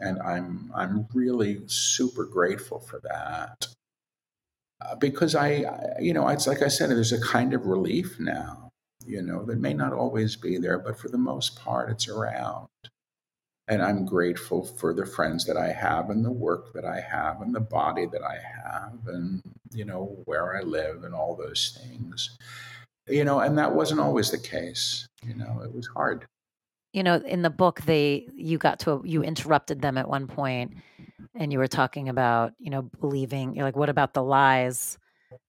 And 0.00 0.18
I'm 0.20 0.72
I'm 0.74 1.06
really 1.14 1.60
super 1.68 2.24
grateful 2.24 2.80
for 2.80 2.98
that. 3.04 3.68
Uh, 4.84 4.96
because 4.96 5.36
I, 5.36 5.48
I- 5.48 6.00
you 6.00 6.12
know, 6.12 6.26
it's 6.26 6.48
like 6.48 6.62
I 6.62 6.66
said, 6.66 6.90
there's 6.90 7.12
a 7.12 7.20
kind 7.20 7.54
of 7.54 7.66
relief 7.66 8.18
now, 8.18 8.70
you 9.06 9.22
know, 9.22 9.44
that 9.44 9.60
may 9.60 9.72
not 9.72 9.92
always 9.92 10.34
be 10.34 10.58
there, 10.58 10.80
but 10.80 10.98
for 10.98 11.08
the 11.08 11.16
most 11.16 11.60
part, 11.60 11.90
it's 11.90 12.08
around. 12.08 12.66
And 13.68 13.82
I'm 13.82 14.06
grateful 14.06 14.64
for 14.64 14.94
the 14.94 15.04
friends 15.04 15.44
that 15.44 15.56
I 15.56 15.72
have 15.72 16.10
and 16.10 16.24
the 16.24 16.32
work 16.32 16.72
that 16.72 16.84
I 16.84 17.00
have 17.00 17.42
and 17.42 17.54
the 17.54 17.60
body 17.60 18.06
that 18.06 18.22
I 18.22 18.38
have 18.64 18.98
and, 19.06 19.42
you 19.72 19.84
know, 19.84 20.16
where 20.24 20.56
I 20.56 20.62
live 20.62 21.04
and 21.04 21.14
all 21.14 21.36
those 21.36 21.78
things. 21.80 22.38
You 23.06 23.24
know, 23.24 23.40
and 23.40 23.58
that 23.58 23.74
wasn't 23.74 24.00
always 24.00 24.30
the 24.30 24.38
case. 24.38 25.06
You 25.26 25.34
know, 25.34 25.60
it 25.62 25.74
was 25.74 25.86
hard. 25.86 26.26
You 26.92 27.02
know, 27.02 27.16
in 27.16 27.42
the 27.42 27.50
book, 27.50 27.82
they 27.82 28.26
you 28.34 28.58
got 28.58 28.80
to 28.80 29.02
you 29.04 29.22
interrupted 29.22 29.80
them 29.80 29.98
at 29.98 30.08
one 30.08 30.26
point, 30.26 30.74
and 31.34 31.52
you 31.52 31.58
were 31.58 31.68
talking 31.68 32.08
about 32.08 32.52
you 32.58 32.70
know 32.70 32.82
believing. 33.00 33.54
You're 33.54 33.64
like, 33.64 33.76
what 33.76 33.88
about 33.88 34.14
the 34.14 34.22
lies 34.22 34.98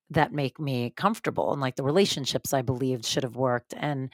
that 0.10 0.34
make 0.34 0.60
me 0.60 0.92
comfortable 0.96 1.52
and 1.52 1.62
like 1.62 1.76
the 1.76 1.84
relationships 1.84 2.54
I 2.54 2.62
believed 2.62 3.06
should 3.06 3.24
have 3.24 3.36
worked 3.36 3.74
and 3.78 4.10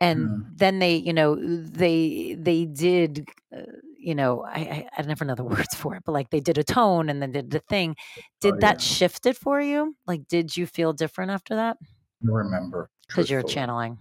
and 0.00 0.28
Mm. 0.28 0.44
then 0.56 0.78
they 0.78 0.96
you 0.96 1.12
know 1.12 1.36
they 1.36 2.34
they 2.38 2.64
did 2.64 3.28
uh, 3.56 3.62
you 3.98 4.14
know 4.14 4.44
I, 4.44 4.60
I 4.60 4.88
I 4.98 5.02
never 5.02 5.24
know 5.24 5.34
the 5.34 5.44
words 5.54 5.74
for 5.74 5.94
it 5.96 6.02
but 6.04 6.12
like 6.12 6.30
they 6.30 6.40
did 6.40 6.58
a 6.58 6.64
tone 6.64 7.08
and 7.08 7.20
then 7.22 7.32
did 7.32 7.50
the 7.50 7.60
thing 7.60 7.96
did 8.40 8.54
Oh, 8.54 8.58
that 8.60 8.80
yeah. 8.80 8.86
shift 8.86 9.26
it 9.26 9.36
for 9.36 9.60
you 9.60 9.96
like 10.06 10.26
did 10.28 10.56
you 10.56 10.66
feel 10.66 10.92
different 10.92 11.30
after 11.30 11.54
that 11.56 11.76
I 12.22 12.26
remember. 12.30 12.88
because 13.08 13.30
you're 13.30 13.42
channeling 13.42 13.98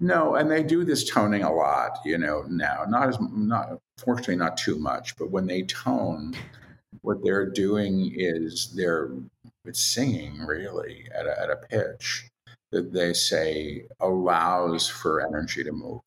No, 0.00 0.36
and 0.36 0.50
they 0.50 0.62
do 0.62 0.84
this 0.84 1.08
toning 1.08 1.42
a 1.42 1.52
lot, 1.52 1.98
you 2.04 2.18
know, 2.18 2.42
now. 2.48 2.84
Not 2.88 3.08
as 3.08 3.18
not 3.20 3.80
fortunately 3.96 4.36
not 4.36 4.56
too 4.56 4.78
much, 4.78 5.16
but 5.16 5.30
when 5.30 5.46
they 5.46 5.62
tone, 5.62 6.34
what 7.02 7.22
they're 7.24 7.50
doing 7.50 8.12
is 8.14 8.72
they're 8.76 9.10
it's 9.64 9.80
singing 9.80 10.40
really 10.40 11.06
at 11.14 11.26
a, 11.26 11.40
at 11.40 11.50
a 11.50 11.56
pitch 11.56 12.28
they 12.70 13.12
say 13.12 13.86
allows 14.00 14.88
for 14.88 15.26
energy 15.26 15.64
to 15.64 15.72
move. 15.72 16.00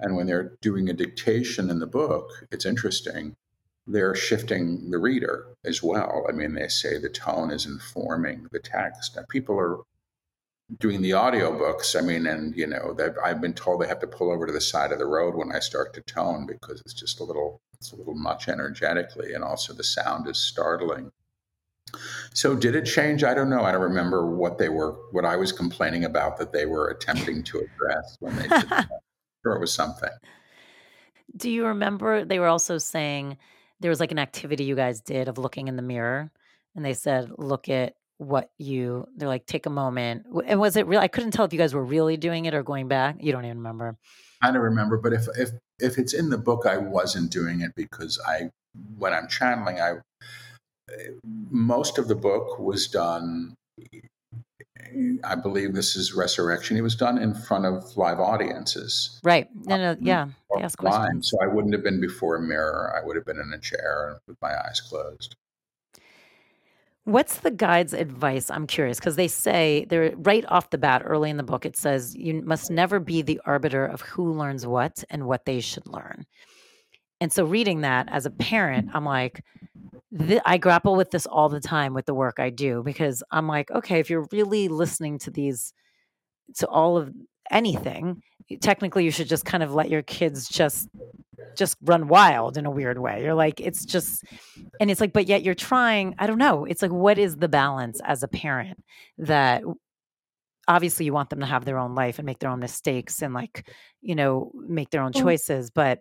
And 0.00 0.16
when 0.16 0.26
they're 0.26 0.56
doing 0.60 0.88
a 0.88 0.92
dictation 0.92 1.70
in 1.70 1.78
the 1.78 1.86
book, 1.86 2.30
it's 2.50 2.66
interesting. 2.66 3.36
They're 3.86 4.14
shifting 4.14 4.90
the 4.90 4.98
reader 4.98 5.46
as 5.64 5.82
well. 5.82 6.26
I 6.28 6.32
mean, 6.32 6.54
they 6.54 6.68
say 6.68 6.98
the 6.98 7.08
tone 7.08 7.50
is 7.50 7.66
informing 7.66 8.48
the 8.50 8.58
text. 8.58 9.16
Now, 9.16 9.24
people 9.28 9.58
are 9.58 9.78
doing 10.78 11.02
the 11.02 11.10
audiobooks. 11.10 11.96
I 11.96 12.04
mean, 12.04 12.26
and 12.26 12.56
you 12.56 12.66
know, 12.66 12.96
I've 13.22 13.40
been 13.40 13.52
told 13.52 13.80
they 13.80 13.88
have 13.88 14.00
to 14.00 14.06
pull 14.06 14.32
over 14.32 14.46
to 14.46 14.52
the 14.52 14.60
side 14.60 14.92
of 14.92 14.98
the 14.98 15.06
road 15.06 15.34
when 15.34 15.52
I 15.52 15.58
start 15.58 15.92
to 15.94 16.00
tone 16.00 16.46
because 16.46 16.80
it's 16.80 16.94
just 16.94 17.20
a 17.20 17.24
little, 17.24 17.60
it's 17.74 17.92
a 17.92 17.96
little 17.96 18.14
much 18.14 18.48
energetically, 18.48 19.34
and 19.34 19.44
also 19.44 19.74
the 19.74 19.84
sound 19.84 20.28
is 20.28 20.38
startling. 20.38 21.12
So, 22.32 22.54
did 22.56 22.74
it 22.74 22.84
change? 22.86 23.22
I 23.22 23.34
don't 23.34 23.48
know. 23.50 23.62
I 23.62 23.72
don't 23.72 23.82
remember 23.82 24.26
what 24.26 24.58
they 24.58 24.68
were, 24.68 24.92
what 25.12 25.24
I 25.24 25.36
was 25.36 25.52
complaining 25.52 26.04
about 26.04 26.36
that 26.38 26.52
they 26.52 26.66
were 26.66 26.88
attempting 26.88 27.42
to 27.44 27.58
address 27.58 28.16
when 28.20 28.34
they 28.36 28.42
did 28.48 28.50
that. 28.70 28.88
Sure, 29.44 29.54
it 29.54 29.60
was 29.60 29.72
something. 29.74 30.10
do 31.36 31.50
you 31.50 31.66
remember 31.66 32.24
they 32.24 32.38
were 32.38 32.46
also 32.46 32.78
saying 32.78 33.36
there 33.80 33.90
was 33.90 34.00
like 34.00 34.12
an 34.12 34.18
activity 34.18 34.64
you 34.64 34.74
guys 34.76 35.00
did 35.00 35.28
of 35.28 35.36
looking 35.38 35.68
in 35.68 35.76
the 35.76 35.82
mirror 35.82 36.30
and 36.74 36.84
they 36.84 36.94
said 36.94 37.30
look 37.38 37.68
at 37.68 37.94
what 38.18 38.50
you 38.58 39.06
they're 39.16 39.28
like 39.28 39.44
take 39.44 39.66
a 39.66 39.70
moment 39.70 40.24
and 40.46 40.60
was 40.60 40.76
it 40.76 40.86
real 40.86 41.00
i 41.00 41.08
couldn't 41.08 41.32
tell 41.32 41.44
if 41.44 41.52
you 41.52 41.58
guys 41.58 41.74
were 41.74 41.84
really 41.84 42.16
doing 42.16 42.44
it 42.46 42.54
or 42.54 42.62
going 42.62 42.88
back 42.88 43.16
you 43.20 43.32
don't 43.32 43.44
even 43.44 43.58
remember 43.58 43.96
I 44.42 44.50
don't 44.50 44.60
remember, 44.60 44.98
but 44.98 45.14
if 45.14 45.26
if 45.38 45.50
if 45.78 45.96
it's 45.98 46.12
in 46.12 46.28
the 46.28 46.36
book, 46.36 46.66
I 46.66 46.76
wasn't 46.76 47.30
doing 47.30 47.62
it 47.62 47.72
because 47.74 48.20
I, 48.26 48.50
when 48.98 49.14
I'm 49.14 49.26
channeling, 49.26 49.80
I 49.80 49.94
most 51.50 51.98
of 51.98 52.08
the 52.08 52.14
book 52.14 52.58
was 52.58 52.86
done. 52.88 53.54
I 55.24 55.34
believe 55.34 55.74
this 55.74 55.96
is 55.96 56.14
Resurrection. 56.14 56.76
It 56.76 56.82
was 56.82 56.94
done 56.94 57.18
in 57.18 57.34
front 57.34 57.64
of 57.66 57.96
live 57.96 58.20
audiences. 58.20 59.18
right 59.24 59.48
no 59.54 59.76
no 59.76 59.90
um, 59.92 59.96
yeah 60.00 60.28
they 60.54 60.62
ask 60.62 60.78
questions 60.78 61.30
So 61.30 61.38
I 61.42 61.52
wouldn't 61.52 61.74
have 61.74 61.82
been 61.82 62.00
before 62.00 62.36
a 62.36 62.42
mirror. 62.42 62.94
I 62.96 63.04
would 63.04 63.16
have 63.16 63.24
been 63.24 63.40
in 63.40 63.52
a 63.52 63.58
chair 63.58 64.18
with 64.28 64.36
my 64.40 64.50
eyes 64.50 64.80
closed. 64.80 65.36
What's 67.04 67.38
the 67.38 67.50
guide's 67.50 67.92
advice? 67.92 68.50
I'm 68.50 68.66
curious 68.66 68.98
because 68.98 69.16
they 69.16 69.28
say 69.28 69.84
they're 69.90 70.14
right 70.16 70.44
off 70.48 70.70
the 70.70 70.78
bat 70.78 71.02
early 71.04 71.28
in 71.28 71.36
the 71.36 71.42
book. 71.42 71.66
It 71.66 71.76
says 71.76 72.14
you 72.16 72.40
must 72.42 72.70
never 72.70 72.98
be 72.98 73.20
the 73.20 73.40
arbiter 73.44 73.84
of 73.84 74.00
who 74.00 74.32
learns 74.32 74.66
what 74.66 75.04
and 75.10 75.26
what 75.26 75.44
they 75.44 75.60
should 75.60 75.86
learn. 75.86 76.24
And 77.20 77.30
so, 77.30 77.44
reading 77.44 77.82
that 77.82 78.08
as 78.10 78.24
a 78.24 78.30
parent, 78.30 78.88
I'm 78.94 79.04
like, 79.04 79.44
th- 80.18 80.42
I 80.44 80.58
grapple 80.58 80.96
with 80.96 81.10
this 81.10 81.26
all 81.26 81.48
the 81.48 81.60
time 81.60 81.94
with 81.94 82.06
the 82.06 82.14
work 82.14 82.38
I 82.38 82.50
do 82.50 82.82
because 82.82 83.22
I'm 83.30 83.48
like, 83.48 83.70
okay, 83.70 84.00
if 84.00 84.10
you're 84.10 84.26
really 84.32 84.68
listening 84.68 85.18
to 85.20 85.30
these, 85.30 85.72
to 86.56 86.66
all 86.68 86.96
of 86.96 87.12
anything, 87.50 88.22
technically 88.60 89.04
you 89.04 89.10
should 89.10 89.28
just 89.28 89.44
kind 89.44 89.62
of 89.62 89.74
let 89.74 89.90
your 89.90 90.02
kids 90.02 90.48
just 90.48 90.88
just 91.56 91.76
run 91.82 92.08
wild 92.08 92.56
in 92.56 92.66
a 92.66 92.70
weird 92.70 92.98
way. 92.98 93.22
You're 93.22 93.34
like, 93.34 93.60
it's 93.60 93.84
just, 93.84 94.24
and 94.80 94.90
it's 94.90 95.00
like, 95.00 95.12
but 95.12 95.28
yet 95.28 95.42
you're 95.42 95.54
trying. 95.54 96.14
I 96.18 96.26
don't 96.26 96.38
know. 96.38 96.64
It's 96.64 96.82
like, 96.82 96.90
what 96.90 97.18
is 97.18 97.36
the 97.36 97.48
balance 97.48 98.00
as 98.04 98.22
a 98.22 98.28
parent 98.28 98.82
that 99.18 99.62
obviously 100.66 101.06
you 101.06 101.12
want 101.12 101.30
them 101.30 101.40
to 101.40 101.46
have 101.46 101.64
their 101.64 101.78
own 101.78 101.94
life 101.94 102.18
and 102.18 102.26
make 102.26 102.38
their 102.38 102.50
own 102.50 102.60
mistakes 102.60 103.22
and 103.22 103.34
like, 103.34 103.68
you 104.00 104.14
know, 104.14 104.50
make 104.54 104.90
their 104.90 105.02
own 105.02 105.12
choices. 105.12 105.70
But 105.70 106.00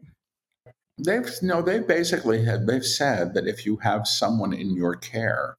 They've 0.97 1.29
no. 1.41 1.61
They 1.61 1.79
basically 1.79 2.45
had. 2.45 2.67
They've 2.67 2.85
said 2.85 3.33
that 3.33 3.47
if 3.47 3.65
you 3.65 3.77
have 3.77 4.07
someone 4.07 4.53
in 4.53 4.75
your 4.75 4.95
care 4.95 5.55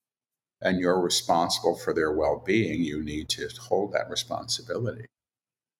and 0.62 0.78
you're 0.78 1.00
responsible 1.00 1.76
for 1.76 1.92
their 1.92 2.12
well-being, 2.12 2.82
you 2.82 3.02
need 3.02 3.28
to 3.30 3.48
hold 3.60 3.92
that 3.92 4.08
responsibility. 4.10 5.06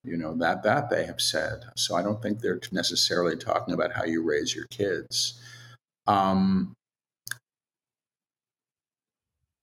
You 0.03 0.17
know 0.17 0.35
that 0.37 0.63
that 0.63 0.89
they 0.89 1.05
have 1.05 1.21
said. 1.21 1.63
So 1.77 1.95
I 1.95 2.03
don't 2.03 2.21
think 2.21 2.39
they're 2.39 2.59
necessarily 2.71 3.37
talking 3.37 3.73
about 3.73 3.93
how 3.93 4.03
you 4.03 4.23
raise 4.23 4.53
your 4.53 4.67
kids. 4.67 5.41
Um, 6.05 6.73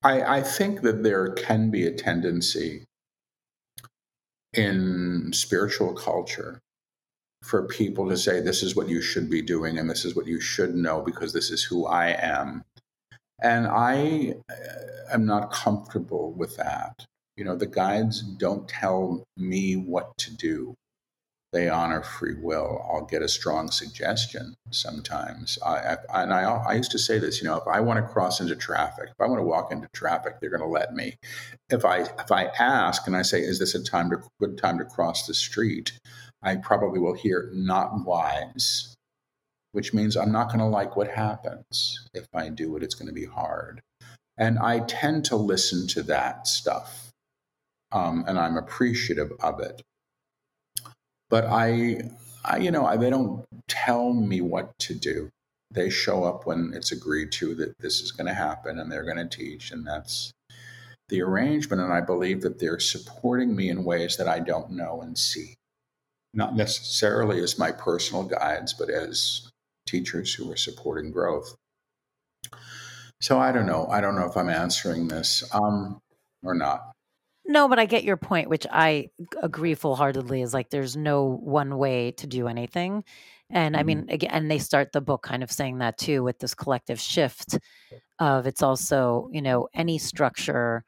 I, 0.02 0.38
I 0.38 0.42
think 0.42 0.82
that 0.82 1.02
there 1.02 1.30
can 1.32 1.70
be 1.70 1.86
a 1.86 1.92
tendency 1.92 2.84
in 4.52 5.32
spiritual 5.32 5.94
culture 5.94 6.58
for 7.42 7.66
people 7.66 8.08
to 8.08 8.16
say, 8.16 8.40
this 8.40 8.62
is 8.62 8.76
what 8.76 8.88
you 8.88 9.02
should 9.02 9.28
be 9.28 9.42
doing 9.42 9.78
and 9.78 9.90
this 9.90 10.04
is 10.04 10.14
what 10.14 10.26
you 10.26 10.40
should 10.40 10.74
know 10.74 11.02
because 11.02 11.32
this 11.32 11.50
is 11.50 11.62
who 11.62 11.86
I 11.86 12.10
am. 12.10 12.62
And 13.42 13.66
I 13.66 14.34
uh, 14.48 15.12
am 15.14 15.26
not 15.26 15.52
comfortable 15.52 16.32
with 16.32 16.56
that. 16.56 17.04
You 17.36 17.44
know, 17.44 17.56
the 17.56 17.66
guides 17.66 18.22
don't 18.22 18.68
tell 18.68 19.24
me 19.36 19.74
what 19.74 20.16
to 20.18 20.36
do. 20.36 20.74
They 21.52 21.68
honor 21.68 22.02
free 22.02 22.34
will. 22.40 22.82
I'll 22.90 23.04
get 23.04 23.20
a 23.20 23.28
strong 23.28 23.70
suggestion 23.70 24.54
sometimes. 24.70 25.58
I, 25.64 25.96
I, 26.10 26.22
and 26.22 26.32
I, 26.32 26.44
I 26.44 26.74
used 26.74 26.92
to 26.92 26.98
say 26.98 27.18
this, 27.18 27.42
you 27.42 27.48
know, 27.48 27.56
if 27.56 27.66
I 27.66 27.80
want 27.80 27.98
to 27.98 28.10
cross 28.10 28.40
into 28.40 28.56
traffic, 28.56 29.08
if 29.10 29.20
I 29.20 29.26
want 29.26 29.40
to 29.40 29.44
walk 29.44 29.70
into 29.70 29.88
traffic, 29.92 30.36
they're 30.40 30.48
going 30.48 30.62
to 30.62 30.66
let 30.66 30.94
me. 30.94 31.16
If 31.68 31.84
I 31.84 31.98
if 31.98 32.30
I 32.30 32.44
ask 32.58 33.06
and 33.06 33.14
I 33.14 33.22
say, 33.22 33.40
is 33.40 33.58
this 33.58 33.74
a 33.74 33.82
time 33.82 34.08
to 34.10 34.22
good 34.40 34.56
time 34.56 34.78
to 34.78 34.84
cross 34.86 35.26
the 35.26 35.34
street? 35.34 35.92
I 36.42 36.56
probably 36.56 36.98
will 36.98 37.14
hear 37.14 37.50
not 37.52 38.04
wise, 38.04 38.96
which 39.72 39.94
means 39.94 40.16
I'm 40.16 40.32
not 40.32 40.48
going 40.48 40.58
to 40.58 40.66
like 40.66 40.96
what 40.96 41.08
happens. 41.08 42.08
If 42.14 42.26
I 42.34 42.48
do 42.48 42.76
it, 42.76 42.82
it's 42.82 42.94
going 42.94 43.08
to 43.08 43.14
be 43.14 43.26
hard. 43.26 43.80
And 44.36 44.58
I 44.58 44.80
tend 44.80 45.24
to 45.26 45.36
listen 45.36 45.86
to 45.88 46.02
that 46.04 46.46
stuff. 46.46 47.10
Um, 47.92 48.24
and 48.26 48.38
I'm 48.38 48.56
appreciative 48.56 49.32
of 49.40 49.60
it. 49.60 49.82
But 51.28 51.44
I, 51.44 52.10
I, 52.44 52.58
you 52.58 52.70
know, 52.70 52.86
I, 52.86 52.96
they 52.96 53.10
don't 53.10 53.44
tell 53.68 54.12
me 54.12 54.40
what 54.40 54.78
to 54.80 54.94
do. 54.94 55.30
They 55.70 55.90
show 55.90 56.24
up 56.24 56.46
when 56.46 56.72
it's 56.74 56.92
agreed 56.92 57.32
to 57.32 57.54
that 57.56 57.78
this 57.78 58.00
is 58.00 58.12
going 58.12 58.26
to 58.26 58.34
happen 58.34 58.78
and 58.78 58.90
they're 58.90 59.04
going 59.04 59.16
to 59.16 59.36
teach. 59.36 59.70
And 59.70 59.86
that's 59.86 60.32
the 61.08 61.22
arrangement. 61.22 61.82
And 61.82 61.92
I 61.92 62.00
believe 62.00 62.40
that 62.42 62.58
they're 62.58 62.80
supporting 62.80 63.54
me 63.54 63.68
in 63.68 63.84
ways 63.84 64.16
that 64.16 64.28
I 64.28 64.40
don't 64.40 64.72
know 64.72 65.00
and 65.02 65.16
see. 65.16 65.54
Not 66.34 66.56
necessarily 66.56 67.40
as 67.40 67.58
my 67.58 67.72
personal 67.72 68.24
guides, 68.24 68.72
but 68.72 68.88
as 68.88 69.50
teachers 69.86 70.32
who 70.32 70.50
are 70.50 70.56
supporting 70.56 71.10
growth. 71.10 71.54
So 73.20 73.38
I 73.38 73.52
don't 73.52 73.66
know. 73.66 73.86
I 73.86 74.00
don't 74.00 74.16
know 74.16 74.26
if 74.26 74.36
I'm 74.36 74.48
answering 74.48 75.08
this 75.08 75.44
um, 75.54 76.00
or 76.42 76.54
not. 76.54 76.92
No, 77.44 77.68
but 77.68 77.78
I 77.78 77.86
get 77.86 78.04
your 78.04 78.16
point, 78.16 78.48
which 78.48 78.66
I 78.70 79.10
agree 79.42 79.74
full 79.74 79.96
heartedly. 79.96 80.42
Is 80.42 80.54
like 80.54 80.70
there's 80.70 80.96
no 80.96 81.26
one 81.26 81.76
way 81.76 82.12
to 82.12 82.26
do 82.26 82.46
anything, 82.46 83.04
and 83.50 83.74
mm-hmm. 83.74 83.80
I 83.80 83.82
mean, 83.82 84.06
again, 84.08 84.30
and 84.32 84.50
they 84.50 84.58
start 84.58 84.92
the 84.92 85.00
book 85.00 85.22
kind 85.22 85.42
of 85.42 85.50
saying 85.50 85.78
that 85.78 85.98
too 85.98 86.22
with 86.22 86.38
this 86.38 86.54
collective 86.54 87.00
shift 87.00 87.58
of 88.18 88.46
it's 88.46 88.62
also 88.62 89.28
you 89.32 89.42
know 89.42 89.68
any 89.74 89.98
structure 89.98 90.84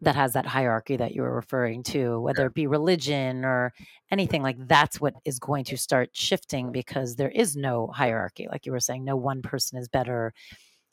that 0.00 0.16
has 0.16 0.34
that 0.34 0.46
hierarchy 0.46 0.96
that 0.96 1.14
you 1.14 1.22
were 1.22 1.34
referring 1.34 1.82
to, 1.82 2.20
whether 2.20 2.46
it 2.46 2.54
be 2.54 2.66
religion 2.66 3.44
or 3.44 3.72
anything 4.10 4.42
like 4.42 4.56
that's 4.66 5.00
what 5.00 5.14
is 5.24 5.38
going 5.38 5.64
to 5.64 5.76
start 5.76 6.10
shifting 6.12 6.72
because 6.72 7.16
there 7.16 7.30
is 7.30 7.56
no 7.56 7.88
hierarchy, 7.88 8.46
like 8.50 8.66
you 8.66 8.72
were 8.72 8.80
saying, 8.80 9.04
no 9.04 9.16
one 9.16 9.42
person 9.42 9.78
is 9.78 9.88
better 9.88 10.32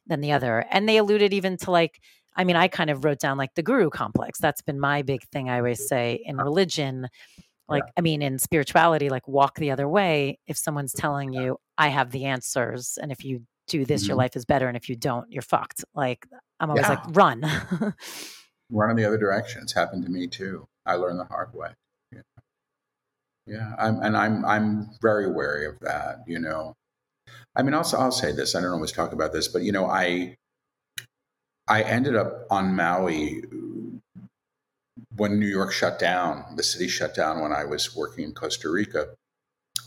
than 0.08 0.22
the 0.22 0.32
other. 0.32 0.66
And 0.72 0.88
they 0.88 0.98
alluded 0.98 1.34
even 1.34 1.58
to 1.58 1.72
like, 1.72 2.00
I 2.36 2.44
mean, 2.44 2.56
I 2.56 2.68
kind 2.68 2.90
of 2.90 3.04
wrote 3.04 3.20
down 3.20 3.38
like 3.38 3.54
the 3.56 3.64
guru 3.64 3.90
complex. 3.90 4.40
That's 4.40 4.62
been 4.62 4.80
my 4.80 5.02
big 5.02 5.24
thing. 5.32 5.50
I 5.50 5.58
always 5.58 5.88
say 5.88 6.22
in 6.26 6.38
religion, 6.38 7.08
like. 7.70 7.84
I 7.98 8.02
mean, 8.02 8.22
in 8.22 8.40
spirituality, 8.40 9.10
like 9.10 9.28
walk 9.28 9.58
the 9.58 9.72
other 9.72 9.88
way. 9.88 10.40
If 10.48 10.58
someone's 10.58 10.94
telling 10.94 11.34
you, 11.34 11.58
I 11.78 11.90
have 11.90 12.12
the 12.12 12.26
answers, 12.26 12.98
and 13.02 13.12
if 13.12 13.24
you 13.24 13.44
do 13.68 13.86
this, 13.86 14.04
mm-hmm. 14.04 14.10
your 14.10 14.18
life 14.18 14.36
is 14.36 14.46
better. 14.46 14.68
And 14.68 14.76
if 14.76 14.90
you 14.90 14.96
don't, 14.96 15.32
you're 15.32 15.42
fucked. 15.42 15.86
Like, 15.94 16.26
I'm 16.60 16.70
always 16.70 16.84
yeah. 16.84 16.90
like, 16.90 17.16
run. 17.16 17.44
run 18.74 18.90
in 18.90 18.98
the 18.98 19.06
other 19.06 19.18
direction. 19.18 19.62
It's 19.62 19.74
happened 19.74 20.04
to 20.06 20.12
me 20.12 20.28
too. 20.28 20.66
I 20.86 20.96
learned 20.96 21.20
the 21.20 21.26
hard 21.26 21.54
way. 21.54 21.70
Yeah, 22.12 22.22
yeah. 23.46 23.76
I'm, 23.78 24.02
and 24.02 24.18
I'm 24.18 24.44
I'm 24.46 24.90
very 25.02 25.32
wary 25.32 25.66
of 25.66 25.80
that. 25.82 26.24
You 26.28 26.40
know, 26.40 26.74
I 27.56 27.64
mean, 27.64 27.74
also 27.74 27.98
I'll 27.98 28.12
say 28.12 28.32
this. 28.32 28.56
I 28.56 28.62
don't 28.62 28.72
always 28.72 28.92
talk 28.92 29.14
about 29.14 29.32
this, 29.32 29.48
but 29.48 29.64
you 29.64 29.72
know, 29.72 29.86
I 29.86 30.36
I 31.68 31.84
ended 31.84 32.16
up 32.16 32.46
on 32.50 32.76
Maui 32.76 33.44
when 35.16 35.40
New 35.40 35.48
York 35.48 35.72
shut 35.72 36.00
down. 36.00 36.56
The 36.56 36.64
city 36.64 36.88
shut 36.88 37.16
down 37.16 37.42
when 37.42 37.54
I 37.54 37.64
was 37.66 37.96
working 37.96 38.26
in 38.26 38.34
Costa 38.34 38.70
Rica, 38.70 39.10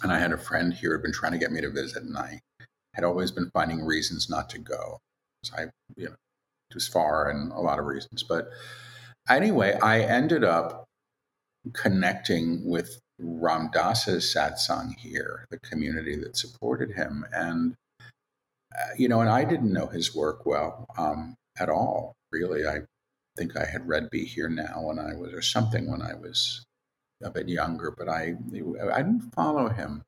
and 0.02 0.12
I 0.12 0.18
had 0.18 0.32
a 0.32 0.38
friend 0.38 0.72
here 0.72 0.90
who 0.90 0.96
had 0.96 1.02
been 1.02 1.12
trying 1.12 1.32
to 1.32 1.38
get 1.38 1.52
me 1.52 1.60
to 1.60 1.70
visit, 1.70 2.02
and 2.02 2.16
I 2.16 2.40
had 2.94 3.04
always 3.04 3.30
been 3.30 3.50
finding 3.50 3.84
reasons 3.84 4.30
not 4.30 4.48
to 4.50 4.58
go. 4.58 4.98
So 5.42 5.54
I, 5.56 5.66
you 5.96 6.08
know, 6.08 6.14
was 6.74 6.88
far 6.88 7.28
and 7.28 7.52
a 7.52 7.60
lot 7.60 7.78
of 7.78 7.86
reasons. 7.86 8.22
But 8.22 8.48
anyway, 9.28 9.78
I 9.82 10.01
ended 10.01 10.44
up 10.44 10.84
connecting 11.72 12.68
with 12.68 13.01
Ram 13.18 13.70
Dass's 13.72 14.24
satsang 14.24 14.97
here, 14.98 15.47
the 15.51 15.59
community 15.59 16.16
that 16.16 16.36
supported 16.36 16.93
him. 16.93 17.24
And, 17.32 17.74
uh, 18.02 18.94
you 18.97 19.09
know, 19.09 19.20
and 19.20 19.30
I 19.30 19.44
didn't 19.44 19.72
know 19.72 19.86
his 19.86 20.14
work 20.14 20.44
well 20.44 20.86
um, 20.98 21.34
at 21.59 21.68
all, 21.68 22.14
really. 22.30 22.66
I 22.66 22.80
think 23.36 23.56
I 23.56 23.64
had 23.64 23.88
read 23.88 24.10
Be 24.10 24.24
Here 24.24 24.48
Now 24.48 24.82
when 24.82 24.98
I 24.98 25.14
was, 25.14 25.32
or 25.32 25.43
something 25.43 25.90
when 25.90 26.02
I 26.02 26.14
was 26.14 26.64
a 27.22 27.30
bit 27.30 27.48
younger, 27.48 27.94
but 27.97 28.09
I, 28.09 28.34
I 28.93 29.02
didn't 29.02 29.32
follow 29.34 29.68
him. 29.68 30.02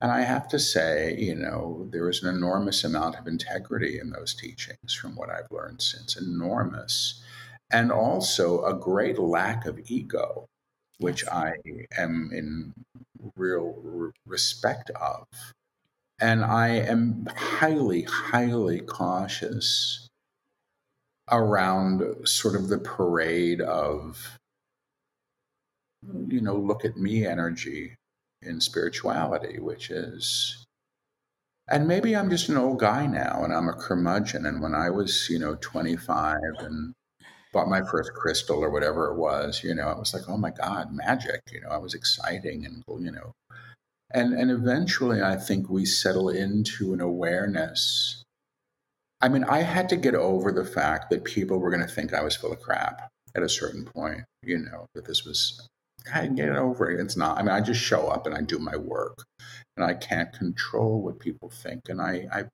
And 0.00 0.10
I 0.10 0.22
have 0.22 0.48
to 0.48 0.58
say, 0.58 1.14
you 1.18 1.34
know, 1.34 1.86
there 1.90 2.08
is 2.08 2.22
an 2.22 2.34
enormous 2.34 2.84
amount 2.84 3.16
of 3.16 3.26
integrity 3.26 3.98
in 3.98 4.10
those 4.10 4.34
teachings 4.34 4.94
from 4.94 5.14
what 5.14 5.28
I've 5.28 5.50
learned 5.50 5.82
since, 5.82 6.16
enormous. 6.16 7.22
And 7.70 7.92
also 7.92 8.64
a 8.64 8.74
great 8.74 9.18
lack 9.18 9.66
of 9.66 9.78
ego 9.90 10.46
which 11.00 11.26
I 11.26 11.54
am 11.96 12.30
in 12.32 12.72
real 13.34 14.12
respect 14.26 14.90
of. 14.90 15.26
And 16.20 16.44
I 16.44 16.68
am 16.68 17.26
highly, 17.34 18.02
highly 18.02 18.80
cautious 18.80 20.06
around 21.30 22.28
sort 22.28 22.54
of 22.54 22.68
the 22.68 22.78
parade 22.78 23.62
of, 23.62 24.38
you 26.28 26.42
know, 26.42 26.56
look 26.56 26.84
at 26.84 26.98
me 26.98 27.24
energy 27.24 27.96
in 28.42 28.60
spirituality, 28.60 29.58
which 29.58 29.90
is, 29.90 30.64
and 31.68 31.86
maybe 31.86 32.16
I'm 32.16 32.30
just 32.30 32.48
an 32.48 32.56
old 32.56 32.80
guy 32.80 33.06
now 33.06 33.42
and 33.44 33.52
I'm 33.52 33.68
a 33.68 33.74
curmudgeon. 33.74 34.46
And 34.46 34.60
when 34.60 34.74
I 34.74 34.90
was, 34.90 35.28
you 35.30 35.38
know, 35.38 35.56
25 35.60 36.36
and 36.58 36.94
bought 37.52 37.68
my 37.68 37.82
first 37.82 38.12
crystal 38.14 38.62
or 38.62 38.70
whatever 38.70 39.10
it 39.10 39.16
was, 39.16 39.62
you 39.62 39.74
know, 39.74 39.90
it 39.90 39.98
was 39.98 40.14
like, 40.14 40.28
oh 40.28 40.36
my 40.36 40.50
God, 40.50 40.92
magic. 40.92 41.40
You 41.52 41.60
know, 41.60 41.68
I 41.68 41.78
was 41.78 41.94
exciting 41.94 42.64
and, 42.64 42.82
you 43.04 43.12
know, 43.12 43.32
and, 44.12 44.32
and 44.32 44.50
eventually 44.50 45.22
I 45.22 45.36
think 45.36 45.68
we 45.68 45.84
settle 45.84 46.28
into 46.28 46.92
an 46.92 47.00
awareness. 47.00 48.22
I 49.20 49.28
mean, 49.28 49.44
I 49.44 49.60
had 49.60 49.88
to 49.90 49.96
get 49.96 50.14
over 50.14 50.50
the 50.50 50.64
fact 50.64 51.10
that 51.10 51.24
people 51.24 51.58
were 51.58 51.70
going 51.70 51.86
to 51.86 51.94
think 51.94 52.14
I 52.14 52.22
was 52.22 52.34
full 52.34 52.52
of 52.52 52.60
crap 52.60 53.08
at 53.36 53.42
a 53.42 53.48
certain 53.48 53.84
point, 53.84 54.24
you 54.42 54.58
know, 54.58 54.86
that 54.94 55.06
this 55.06 55.24
was, 55.24 55.68
I 56.12 56.26
can 56.26 56.34
get 56.34 56.50
over 56.50 56.90
it. 56.90 57.00
It's 57.00 57.16
not. 57.16 57.38
I 57.38 57.42
mean, 57.42 57.50
I 57.50 57.60
just 57.60 57.80
show 57.80 58.08
up 58.08 58.26
and 58.26 58.34
I 58.34 58.40
do 58.40 58.58
my 58.58 58.76
work 58.76 59.24
and 59.76 59.84
I 59.84 59.94
can't 59.94 60.32
control 60.32 61.02
what 61.02 61.18
people 61.18 61.50
think. 61.50 61.88
And 61.88 62.00
I, 62.00 62.26
I 62.32 62.44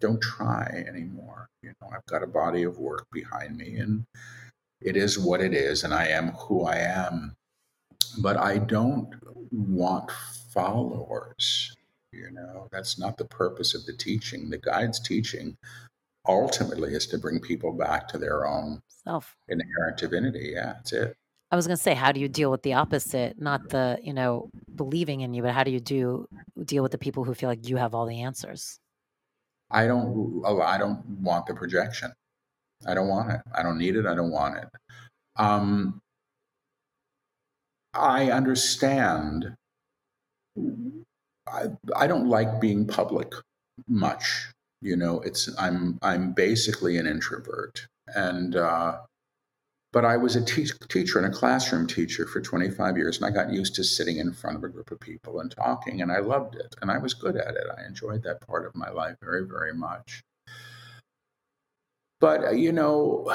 don't 0.00 0.20
try 0.20 0.84
anymore. 0.88 1.48
You 1.62 1.72
know, 1.80 1.88
I've 1.92 2.04
got 2.06 2.22
a 2.22 2.26
body 2.26 2.62
of 2.64 2.78
work 2.78 3.06
behind 3.12 3.56
me 3.56 3.76
and 3.76 4.04
it 4.80 4.96
is 4.96 5.18
what 5.18 5.40
it 5.40 5.54
is, 5.54 5.84
and 5.84 5.94
I 5.94 6.08
am 6.08 6.32
who 6.32 6.64
I 6.64 6.76
am. 6.76 7.34
But 8.18 8.36
I 8.36 8.58
don't 8.58 9.14
want 9.50 10.10
followers. 10.52 11.74
You 12.12 12.30
know, 12.30 12.68
that's 12.70 12.98
not 12.98 13.16
the 13.16 13.24
purpose 13.24 13.74
of 13.74 13.84
the 13.84 13.92
teaching. 13.92 14.50
The 14.50 14.58
guide's 14.58 15.00
teaching 15.00 15.56
ultimately 16.26 16.94
is 16.94 17.06
to 17.08 17.18
bring 17.18 17.40
people 17.40 17.72
back 17.72 18.08
to 18.08 18.18
their 18.18 18.46
own 18.46 18.80
self 19.04 19.36
inherent 19.48 19.98
divinity. 19.98 20.52
Yeah, 20.54 20.74
that's 20.74 20.92
it. 20.92 21.16
I 21.50 21.56
was 21.56 21.66
going 21.66 21.76
to 21.76 21.82
say, 21.82 21.94
how 21.94 22.12
do 22.12 22.20
you 22.20 22.28
deal 22.28 22.50
with 22.50 22.62
the 22.62 22.74
opposite? 22.74 23.40
Not 23.40 23.68
the, 23.68 23.98
you 24.02 24.12
know, 24.12 24.50
believing 24.74 25.20
in 25.20 25.32
you, 25.32 25.42
but 25.42 25.52
how 25.52 25.62
do 25.62 25.70
you 25.70 25.80
do 25.80 26.26
deal 26.64 26.82
with 26.82 26.92
the 26.92 26.98
people 26.98 27.24
who 27.24 27.34
feel 27.34 27.48
like 27.48 27.68
you 27.68 27.76
have 27.76 27.94
all 27.94 28.06
the 28.06 28.22
answers? 28.22 28.78
I 29.70 29.86
don't. 29.86 30.42
I 30.44 30.78
don't 30.78 31.04
want 31.20 31.46
the 31.46 31.54
projection. 31.54 32.12
I 32.86 32.94
don't 32.94 33.08
want 33.08 33.32
it. 33.32 33.40
I 33.54 33.62
don't 33.62 33.78
need 33.78 33.96
it. 33.96 34.06
I 34.06 34.14
don't 34.14 34.30
want 34.30 34.58
it. 34.58 34.68
Um, 35.36 36.00
I 37.94 38.30
understand. 38.30 39.54
I, 41.48 41.64
I 41.94 42.06
don't 42.06 42.28
like 42.28 42.60
being 42.60 42.86
public 42.86 43.32
much. 43.88 44.48
You 44.82 44.96
know, 44.96 45.20
it's 45.20 45.48
I'm 45.58 45.98
I'm 46.02 46.32
basically 46.32 46.96
an 46.96 47.06
introvert, 47.06 47.86
and 48.14 48.54
uh, 48.54 48.98
but 49.96 50.04
I 50.04 50.18
was 50.18 50.36
a 50.36 50.44
te- 50.44 50.68
teacher 50.90 51.18
and 51.18 51.26
a 51.26 51.34
classroom 51.34 51.86
teacher 51.86 52.26
for 52.26 52.42
25 52.42 52.98
years, 52.98 53.16
and 53.16 53.24
I 53.24 53.30
got 53.30 53.50
used 53.50 53.74
to 53.76 53.82
sitting 53.82 54.18
in 54.18 54.34
front 54.34 54.58
of 54.58 54.62
a 54.62 54.68
group 54.68 54.90
of 54.90 55.00
people 55.00 55.40
and 55.40 55.50
talking, 55.50 56.02
and 56.02 56.12
I 56.12 56.18
loved 56.18 56.54
it, 56.54 56.74
and 56.82 56.90
I 56.90 56.98
was 56.98 57.14
good 57.14 57.34
at 57.34 57.54
it. 57.54 57.64
I 57.78 57.86
enjoyed 57.86 58.22
that 58.24 58.46
part 58.46 58.66
of 58.66 58.74
my 58.74 58.90
life 58.90 59.16
very, 59.22 59.46
very 59.46 59.72
much. 59.72 60.22
But 62.20 62.44
uh, 62.44 62.50
you 62.50 62.72
know, 62.72 63.24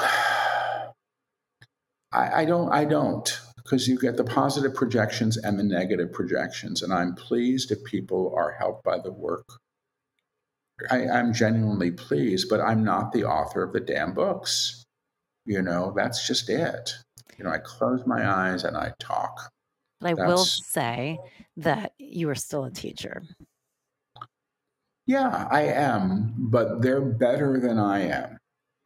I, 2.12 2.42
I 2.42 2.44
don't. 2.44 2.70
I 2.70 2.84
don't 2.84 3.40
because 3.56 3.88
you 3.88 3.98
get 3.98 4.16
the 4.16 4.22
positive 4.22 4.72
projections 4.72 5.36
and 5.36 5.58
the 5.58 5.64
negative 5.64 6.12
projections, 6.12 6.80
and 6.80 6.92
I'm 6.92 7.16
pleased 7.16 7.72
if 7.72 7.82
people 7.82 8.32
are 8.36 8.52
helped 8.52 8.84
by 8.84 9.00
the 9.00 9.10
work. 9.10 9.48
I, 10.88 11.08
I'm 11.08 11.32
genuinely 11.32 11.90
pleased, 11.90 12.48
but 12.48 12.60
I'm 12.60 12.84
not 12.84 13.10
the 13.10 13.24
author 13.24 13.64
of 13.64 13.72
the 13.72 13.80
damn 13.80 14.14
books. 14.14 14.81
You 15.44 15.62
know, 15.62 15.92
that's 15.96 16.26
just 16.26 16.48
it. 16.48 16.94
You 17.38 17.44
know, 17.44 17.50
I 17.50 17.58
close 17.58 18.06
my 18.06 18.28
eyes 18.28 18.64
and 18.64 18.76
I 18.76 18.92
talk. 19.00 19.50
But 20.00 20.20
I 20.20 20.26
will 20.26 20.44
say 20.44 21.18
that 21.56 21.92
you 21.98 22.28
are 22.28 22.34
still 22.34 22.64
a 22.64 22.70
teacher. 22.70 23.22
Yeah, 25.06 25.48
I 25.50 25.62
am, 25.62 26.34
but 26.36 26.82
they're 26.82 27.00
better 27.00 27.58
than 27.58 27.78
I 27.78 28.00
am 28.00 28.38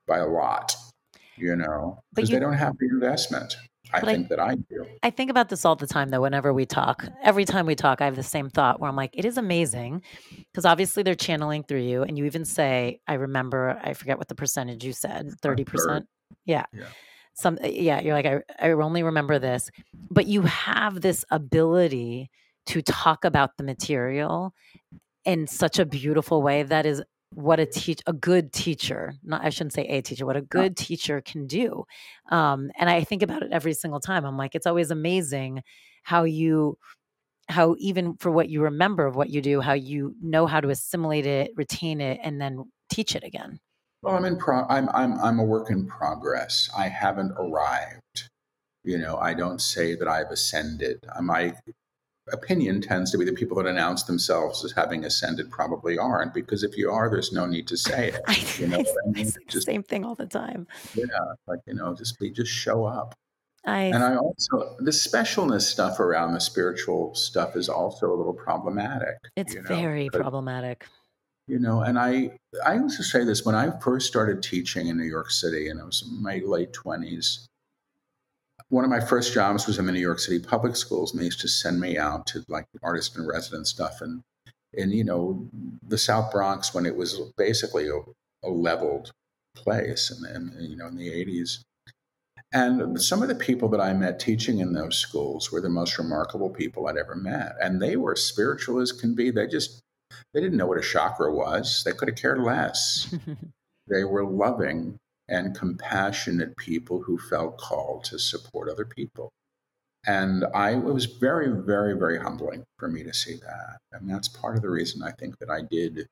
by 0.06 0.18
a 0.18 0.26
lot, 0.26 0.74
you 1.36 1.56
know, 1.56 2.00
because 2.14 2.30
they 2.30 2.38
don't 2.38 2.54
have 2.54 2.76
the 2.78 2.86
investment. 2.86 3.56
I 3.92 4.00
think 4.00 4.26
I, 4.26 4.28
that 4.30 4.40
I 4.40 4.54
do. 4.54 4.86
I 5.02 5.10
think 5.10 5.30
about 5.30 5.48
this 5.48 5.64
all 5.64 5.76
the 5.76 5.86
time, 5.86 6.08
though, 6.08 6.22
whenever 6.22 6.52
we 6.52 6.66
talk. 6.66 7.06
Every 7.22 7.44
time 7.44 7.66
we 7.66 7.74
talk, 7.76 8.00
I 8.00 8.06
have 8.06 8.16
the 8.16 8.22
same 8.22 8.50
thought 8.50 8.80
where 8.80 8.88
I'm 8.88 8.96
like, 8.96 9.10
it 9.12 9.24
is 9.24 9.36
amazing 9.36 10.02
because 10.52 10.64
obviously 10.64 11.02
they're 11.02 11.14
channeling 11.14 11.62
through 11.62 11.82
you. 11.82 12.02
And 12.02 12.18
you 12.18 12.24
even 12.24 12.44
say, 12.44 13.00
I 13.06 13.14
remember, 13.14 13.78
I 13.82 13.92
forget 13.92 14.18
what 14.18 14.28
the 14.28 14.34
percentage 14.34 14.84
you 14.84 14.92
said, 14.92 15.28
30%. 15.42 16.04
Yeah. 16.46 16.64
yeah. 16.72 16.86
Some, 17.34 17.58
yeah, 17.62 18.00
you're 18.00 18.14
like, 18.14 18.26
I, 18.26 18.40
I 18.58 18.70
only 18.70 19.02
remember 19.02 19.38
this. 19.38 19.70
But 20.10 20.26
you 20.26 20.42
have 20.42 21.02
this 21.02 21.24
ability 21.30 22.30
to 22.66 22.82
talk 22.82 23.24
about 23.24 23.56
the 23.58 23.64
material 23.64 24.54
in 25.24 25.46
such 25.46 25.78
a 25.78 25.84
beautiful 25.84 26.40
way 26.42 26.62
that 26.62 26.86
is 26.86 27.02
what 27.34 27.58
a 27.58 27.66
teach 27.66 28.00
a 28.06 28.12
good 28.12 28.52
teacher 28.52 29.12
not 29.24 29.44
i 29.44 29.50
shouldn't 29.50 29.72
say 29.72 29.82
a 29.82 30.00
teacher 30.00 30.24
what 30.24 30.36
a 30.36 30.42
good 30.42 30.76
teacher 30.76 31.20
can 31.20 31.46
do 31.46 31.84
um, 32.30 32.70
and 32.78 32.88
i 32.88 33.02
think 33.02 33.22
about 33.22 33.42
it 33.42 33.50
every 33.52 33.74
single 33.74 34.00
time 34.00 34.24
i'm 34.24 34.36
like 34.36 34.54
it's 34.54 34.66
always 34.66 34.90
amazing 34.90 35.62
how 36.04 36.22
you 36.22 36.78
how 37.48 37.74
even 37.78 38.16
for 38.16 38.30
what 38.30 38.48
you 38.48 38.62
remember 38.62 39.06
of 39.06 39.16
what 39.16 39.28
you 39.28 39.42
do 39.42 39.60
how 39.60 39.72
you 39.72 40.14
know 40.22 40.46
how 40.46 40.60
to 40.60 40.68
assimilate 40.68 41.26
it 41.26 41.50
retain 41.56 42.00
it 42.00 42.18
and 42.22 42.40
then 42.40 42.64
teach 42.88 43.16
it 43.16 43.24
again 43.24 43.58
well 44.06 44.16
i'm 44.16 44.24
in 44.24 44.36
pro 44.36 44.64
i'm 44.68 44.88
i'm 44.94 45.18
i'm 45.20 45.38
a 45.40 45.44
work 45.44 45.70
in 45.70 45.86
progress 45.86 46.70
i 46.76 46.88
haven't 46.88 47.32
arrived 47.38 48.30
you 48.84 48.96
know 48.96 49.16
i 49.18 49.34
don't 49.34 49.60
say 49.60 49.94
that 49.96 50.06
i've 50.06 50.30
ascended 50.30 51.04
uh, 51.14 51.20
my 51.20 51.52
opinion 52.32 52.80
tends 52.80 53.10
to 53.10 53.18
be 53.18 53.24
that 53.24 53.36
people 53.36 53.56
that 53.56 53.66
announce 53.66 54.04
themselves 54.04 54.64
as 54.64 54.72
having 54.72 55.04
ascended 55.04 55.50
probably 55.50 55.98
aren't 55.98 56.32
because 56.32 56.62
if 56.62 56.76
you 56.76 56.90
are 56.90 57.10
there's 57.10 57.32
no 57.32 57.46
need 57.46 57.66
to 57.66 57.76
say 57.76 58.08
it 58.08 58.20
I, 58.28 58.44
you 58.58 58.68
know 58.68 58.78
I 59.06 59.10
mean? 59.10 59.30
just 59.48 59.66
same 59.66 59.82
thing 59.82 60.04
all 60.04 60.14
the 60.14 60.26
time 60.26 60.66
yeah 60.94 61.04
like 61.46 61.60
you 61.66 61.74
know 61.74 61.94
just 61.94 62.18
be 62.18 62.30
just 62.30 62.50
show 62.50 62.84
up 62.84 63.14
I, 63.68 63.80
and 63.86 64.04
I 64.04 64.14
also 64.14 64.76
the 64.78 64.92
specialness 64.92 65.62
stuff 65.62 65.98
around 65.98 66.34
the 66.34 66.40
spiritual 66.40 67.12
stuff 67.16 67.56
is 67.56 67.68
also 67.68 68.12
a 68.12 68.14
little 68.14 68.32
problematic. 68.32 69.16
It's 69.34 69.54
you 69.54 69.62
know? 69.62 69.68
very 69.68 70.08
but, 70.08 70.20
problematic. 70.20 70.86
You 71.46 71.58
know, 71.60 71.80
and 71.80 71.98
I 71.98 72.38
I 72.64 72.74
used 72.74 72.96
to 72.96 73.04
say 73.04 73.24
this 73.24 73.44
when 73.44 73.54
I 73.54 73.78
first 73.78 74.06
started 74.06 74.42
teaching 74.42 74.88
in 74.88 74.96
New 74.96 75.04
York 75.04 75.30
City, 75.30 75.68
and 75.68 75.78
it 75.78 75.86
was 75.86 76.02
in 76.02 76.22
my 76.22 76.42
late 76.44 76.72
twenties 76.72 77.46
one 78.68 78.84
of 78.84 78.90
my 78.90 79.00
first 79.00 79.32
jobs 79.32 79.66
was 79.66 79.78
in 79.78 79.86
the 79.86 79.92
New 79.92 80.00
York 80.00 80.18
City 80.18 80.44
public 80.44 80.76
schools, 80.76 81.12
and 81.12 81.20
they 81.20 81.26
used 81.26 81.40
to 81.40 81.48
send 81.48 81.80
me 81.80 81.98
out 81.98 82.26
to 82.26 82.44
like 82.48 82.66
artist 82.82 83.16
in 83.16 83.26
residence 83.26 83.70
stuff, 83.70 84.00
and 84.00 84.22
and 84.76 84.92
you 84.92 85.04
know 85.04 85.48
the 85.86 85.98
South 85.98 86.32
Bronx 86.32 86.74
when 86.74 86.86
it 86.86 86.96
was 86.96 87.20
basically 87.36 87.88
a, 87.88 88.00
a 88.46 88.50
leveled 88.50 89.12
place, 89.54 90.10
and 90.10 90.24
then 90.24 90.56
you 90.68 90.76
know 90.76 90.86
in 90.86 90.96
the 90.96 91.08
'80s. 91.08 91.60
And 92.52 93.00
some 93.00 93.22
of 93.22 93.28
the 93.28 93.34
people 93.34 93.68
that 93.70 93.80
I 93.80 93.92
met 93.92 94.20
teaching 94.20 94.60
in 94.60 94.72
those 94.72 94.96
schools 94.96 95.50
were 95.50 95.60
the 95.60 95.68
most 95.68 95.98
remarkable 95.98 96.48
people 96.48 96.86
I'd 96.86 96.96
ever 96.96 97.14
met, 97.14 97.56
and 97.60 97.80
they 97.80 97.96
were 97.96 98.16
spiritual 98.16 98.80
as 98.80 98.92
can 98.92 99.14
be. 99.14 99.30
They 99.30 99.46
just 99.46 99.82
they 100.32 100.40
didn't 100.40 100.56
know 100.56 100.66
what 100.66 100.78
a 100.78 100.82
chakra 100.82 101.32
was. 101.32 101.82
They 101.84 101.92
could 101.92 102.08
have 102.08 102.16
cared 102.18 102.40
less. 102.40 103.14
they 103.88 104.04
were 104.04 104.24
loving 104.24 104.98
and 105.28 105.56
compassionate 105.56 106.56
people 106.56 107.02
who 107.02 107.18
felt 107.18 107.58
called 107.58 108.04
to 108.04 108.18
support 108.18 108.68
other 108.68 108.84
people. 108.84 109.32
And 110.06 110.44
I 110.54 110.70
it 110.70 110.84
was 110.84 111.06
very, 111.06 111.48
very, 111.48 111.98
very 111.98 112.18
humbling 112.18 112.64
for 112.78 112.88
me 112.88 113.02
to 113.02 113.12
see 113.12 113.36
that. 113.36 113.78
And 113.92 114.08
that's 114.08 114.28
part 114.28 114.56
of 114.56 114.62
the 114.62 114.70
reason 114.70 115.02
I 115.02 115.10
think 115.10 115.38
that 115.38 115.50
I 115.50 115.62
did 115.62 116.06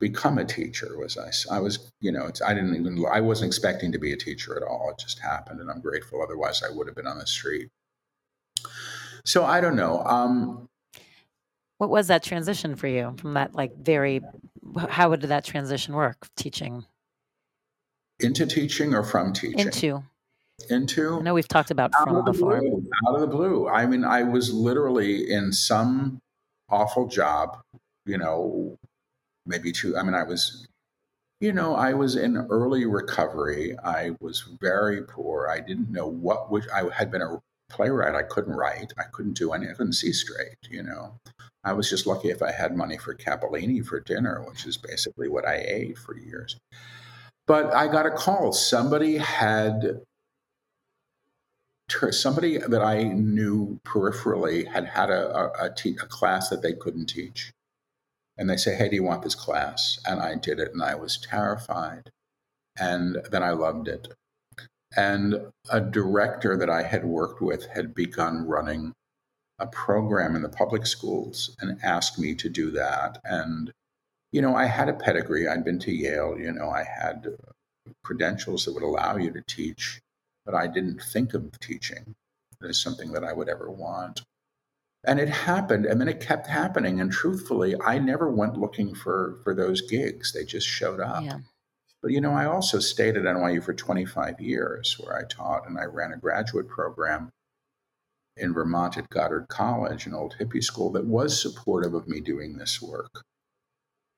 become 0.00 0.38
a 0.38 0.44
teacher 0.44 0.98
was 0.98 1.16
I, 1.16 1.56
I 1.56 1.60
was, 1.60 1.90
you 2.00 2.12
know, 2.12 2.30
I 2.46 2.54
didn't 2.54 2.74
even, 2.74 3.04
I 3.10 3.20
wasn't 3.20 3.48
expecting 3.48 3.92
to 3.92 3.98
be 3.98 4.12
a 4.12 4.16
teacher 4.16 4.56
at 4.56 4.62
all. 4.62 4.90
It 4.90 4.98
just 4.98 5.18
happened 5.18 5.60
and 5.60 5.70
I'm 5.70 5.80
grateful. 5.80 6.22
Otherwise 6.22 6.62
I 6.62 6.74
would 6.74 6.86
have 6.86 6.96
been 6.96 7.06
on 7.06 7.18
the 7.18 7.26
street. 7.26 7.68
So 9.24 9.44
I 9.44 9.60
don't 9.60 9.76
know. 9.76 10.02
Um, 10.04 10.68
what 11.80 11.88
was 11.90 12.08
that 12.08 12.22
transition 12.22 12.76
for 12.76 12.86
you 12.86 13.14
from 13.18 13.34
that 13.34 13.54
like 13.54 13.74
very, 13.76 14.20
how 14.88 15.16
did 15.16 15.30
that 15.30 15.44
transition 15.44 15.94
work 15.94 16.28
teaching? 16.36 16.84
into 18.22 18.46
teaching 18.46 18.94
or 18.94 19.02
from 19.02 19.32
teaching? 19.32 19.58
Into. 19.58 20.02
Into. 20.68 21.18
I 21.18 21.22
know 21.22 21.34
we've 21.34 21.48
talked 21.48 21.70
about 21.70 21.90
from 21.94 22.24
before. 22.24 22.60
Blue, 22.60 22.84
out 23.08 23.14
of 23.14 23.20
the 23.22 23.26
blue. 23.26 23.68
I 23.68 23.86
mean, 23.86 24.04
I 24.04 24.22
was 24.24 24.52
literally 24.52 25.30
in 25.30 25.52
some 25.52 26.20
awful 26.68 27.08
job, 27.08 27.58
you 28.04 28.18
know, 28.18 28.76
maybe 29.46 29.72
two. 29.72 29.96
I 29.96 30.02
mean, 30.02 30.14
I 30.14 30.24
was, 30.24 30.68
you 31.40 31.52
know, 31.54 31.74
I 31.74 31.94
was 31.94 32.14
in 32.14 32.36
early 32.36 32.84
recovery. 32.84 33.74
I 33.82 34.10
was 34.20 34.46
very 34.60 35.02
poor. 35.02 35.48
I 35.48 35.60
didn't 35.60 35.90
know 35.90 36.06
what 36.06 36.50
which 36.50 36.66
I 36.68 36.90
had 36.92 37.10
been 37.10 37.22
a 37.22 37.40
playwright. 37.70 38.14
I 38.14 38.22
couldn't 38.22 38.56
write. 38.56 38.92
I 38.98 39.04
couldn't 39.12 39.38
do 39.38 39.52
anything. 39.52 39.72
I 39.72 39.76
couldn't 39.76 39.94
see 39.94 40.12
straight, 40.12 40.58
you 40.68 40.82
know. 40.82 41.14
I 41.64 41.72
was 41.72 41.88
just 41.88 42.06
lucky 42.06 42.30
if 42.30 42.42
I 42.42 42.52
had 42.52 42.76
money 42.76 42.96
for 42.96 43.14
capellini 43.14 43.84
for 43.84 44.00
dinner, 44.00 44.42
which 44.46 44.66
is 44.66 44.76
basically 44.76 45.28
what 45.28 45.46
I 45.46 45.64
ate 45.66 45.98
for 45.98 46.16
years. 46.16 46.56
But 47.46 47.74
I 47.74 47.88
got 47.88 48.06
a 48.06 48.10
call. 48.10 48.52
Somebody 48.52 49.18
had 49.18 50.00
somebody 52.10 52.58
that 52.58 52.82
I 52.82 53.02
knew 53.02 53.80
peripherally 53.84 54.66
had 54.68 54.86
had 54.86 55.10
a, 55.10 55.36
a, 55.36 55.66
a, 55.66 55.74
te- 55.74 55.96
a, 56.00 56.06
class 56.06 56.48
that 56.48 56.62
they 56.62 56.72
couldn't 56.72 57.06
teach. 57.06 57.50
And 58.38 58.48
they 58.48 58.56
say, 58.56 58.76
Hey, 58.76 58.88
do 58.88 58.94
you 58.94 59.02
want 59.02 59.22
this 59.22 59.34
class? 59.34 59.98
And 60.06 60.20
I 60.20 60.36
did 60.36 60.60
it 60.60 60.72
and 60.72 60.82
I 60.82 60.94
was 60.94 61.18
terrified. 61.18 62.10
And 62.78 63.18
then 63.30 63.42
I 63.42 63.50
loved 63.50 63.88
it. 63.88 64.08
And 64.96 65.52
a 65.70 65.80
director 65.80 66.56
that 66.56 66.70
I 66.70 66.82
had 66.82 67.04
worked 67.04 67.40
with 67.40 67.66
had 67.66 67.94
begun 67.94 68.46
running 68.46 68.92
a 69.58 69.66
program 69.66 70.34
in 70.34 70.42
the 70.42 70.48
public 70.48 70.86
schools 70.86 71.54
and 71.60 71.78
asked 71.82 72.18
me 72.18 72.34
to 72.34 72.48
do 72.48 72.70
that. 72.72 73.18
And 73.24 73.72
you 74.32 74.40
know, 74.40 74.54
I 74.54 74.66
had 74.66 74.88
a 74.88 74.94
pedigree. 74.94 75.48
I'd 75.48 75.64
been 75.64 75.78
to 75.80 75.92
Yale. 75.92 76.36
You 76.38 76.52
know, 76.52 76.70
I 76.70 76.84
had 76.84 77.26
credentials 78.04 78.64
that 78.64 78.74
would 78.74 78.82
allow 78.82 79.16
you 79.16 79.32
to 79.32 79.42
teach, 79.42 80.00
but 80.44 80.54
I 80.54 80.66
didn't 80.66 81.02
think 81.02 81.34
of 81.34 81.58
teaching 81.60 82.14
as 82.62 82.80
something 82.80 83.12
that 83.12 83.24
I 83.24 83.32
would 83.32 83.48
ever 83.48 83.70
want. 83.70 84.22
And 85.04 85.18
it 85.18 85.28
happened, 85.28 85.86
and 85.86 86.00
then 86.00 86.08
it 86.08 86.20
kept 86.20 86.46
happening. 86.46 87.00
And 87.00 87.10
truthfully, 87.10 87.74
I 87.80 87.98
never 87.98 88.30
went 88.30 88.58
looking 88.58 88.94
for 88.94 89.38
for 89.42 89.54
those 89.54 89.80
gigs; 89.80 90.32
they 90.32 90.44
just 90.44 90.66
showed 90.66 91.00
up. 91.00 91.24
Yeah. 91.24 91.38
But 92.02 92.12
you 92.12 92.20
know, 92.20 92.32
I 92.32 92.46
also 92.46 92.78
stayed 92.78 93.16
at 93.16 93.24
NYU 93.24 93.62
for 93.62 93.74
25 93.74 94.40
years, 94.40 94.96
where 94.98 95.16
I 95.16 95.24
taught 95.24 95.68
and 95.68 95.78
I 95.78 95.84
ran 95.84 96.12
a 96.12 96.16
graduate 96.16 96.68
program 96.68 97.30
in 98.36 98.54
Vermont 98.54 98.96
at 98.96 99.10
Goddard 99.10 99.48
College, 99.48 100.06
an 100.06 100.14
old 100.14 100.36
hippie 100.40 100.64
school 100.64 100.90
that 100.92 101.04
was 101.04 101.40
supportive 101.40 101.94
of 101.94 102.08
me 102.08 102.20
doing 102.20 102.56
this 102.56 102.80
work 102.80 103.24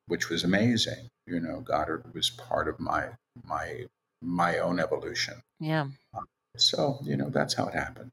which 0.07 0.29
was 0.29 0.45
amazing. 0.45 1.09
You 1.27 1.41
know, 1.41 1.61
Goddard 1.61 2.13
was 2.15 2.31
part 2.31 2.69
of 2.69 2.79
my 2.79 3.09
my 3.45 3.87
my 4.21 4.59
own 4.59 4.81
evolution. 4.81 5.41
Yeah. 5.61 5.87
So 6.57 6.99
you 7.03 7.17
know, 7.17 7.31
that's 7.31 7.55
how 7.55 7.67
it 7.69 7.75
happened. 7.75 8.11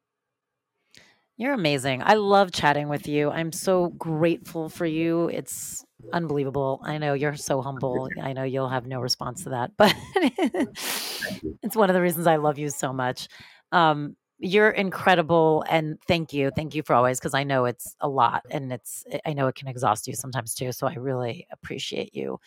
You're 1.38 1.54
amazing. 1.54 2.02
I 2.04 2.16
love 2.16 2.52
chatting 2.52 2.90
with 2.90 3.08
you. 3.08 3.30
I'm 3.30 3.52
so 3.52 3.90
grateful 3.90 4.70
for 4.70 4.86
you. 4.86 5.28
It's 5.30 5.84
unbelievable. 6.14 6.82
I 6.84 6.98
know 6.98 7.14
you're 7.14 7.36
so 7.36 7.62
humble. 7.62 8.10
I 8.22 8.34
know 8.34 8.44
you'll 8.44 8.70
have 8.70 8.88
no 8.88 9.00
response 9.00 9.44
to 9.44 9.50
that, 9.50 9.72
but 9.78 9.94
it's 10.16 11.76
one 11.76 11.90
of 11.90 11.94
the 11.94 12.02
reasons 12.02 12.28
I 12.28 12.38
love 12.38 12.58
you 12.58 12.70
so 12.70 12.94
much. 12.94 13.28
Um, 13.72 14.16
you're 14.40 14.70
incredible 14.70 15.66
and 15.70 16.00
thank 16.08 16.34
you. 16.34 16.50
Thank 16.56 16.74
you 16.74 16.82
for 16.82 16.96
always 16.96 17.20
because 17.20 17.34
i 17.34 17.44
know 17.44 17.66
it's 17.66 17.96
a 18.00 18.08
lot 18.08 18.44
and 18.50 18.72
it's 18.72 19.04
i 19.26 19.34
know 19.34 19.48
it 19.48 19.56
can 19.56 19.68
exhaust 19.68 20.08
you 20.08 20.14
sometimes 20.14 20.56
too 20.56 20.72
so 20.72 20.88
i 20.88 20.94
really 20.94 21.46
appreciate 21.52 22.16
you 22.16 22.40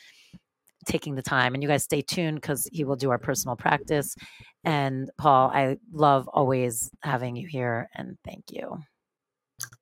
taking 0.86 1.14
the 1.14 1.22
time. 1.22 1.54
And 1.54 1.62
you 1.62 1.68
guys 1.68 1.84
stay 1.84 2.02
tuned 2.02 2.40
because 2.40 2.68
he 2.72 2.84
will 2.84 2.96
do 2.96 3.10
our 3.10 3.18
personal 3.18 3.56
practice. 3.56 4.16
And 4.64 5.10
paul 5.18 5.50
i 5.52 5.76
love 5.92 6.28
always 6.28 6.90
having 7.02 7.36
you 7.36 7.46
here 7.46 7.88
and 7.94 8.16
thank 8.24 8.44
you. 8.50 8.78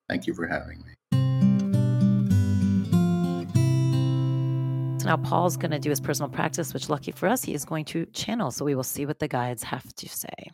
Thank 0.09 0.27
you 0.27 0.35
for 0.35 0.47
having 0.47 0.79
me 0.79 0.93
so 5.01 5.07
now 5.07 5.17
paul's 5.17 5.57
going 5.57 5.71
to 5.71 5.79
do 5.79 5.89
his 5.89 6.01
personal 6.01 6.29
practice 6.29 6.75
which 6.75 6.91
lucky 6.91 7.11
for 7.13 7.27
us 7.27 7.43
he 7.43 7.55
is 7.55 7.65
going 7.65 7.85
to 7.87 8.05
channel. 8.07 8.51
So 8.51 8.65
we 8.65 8.75
will 8.75 8.83
see 8.83 9.07
what 9.07 9.19
the 9.19 9.29
guides 9.29 9.63
have 9.63 9.95
to 9.95 10.09
say 10.09 10.51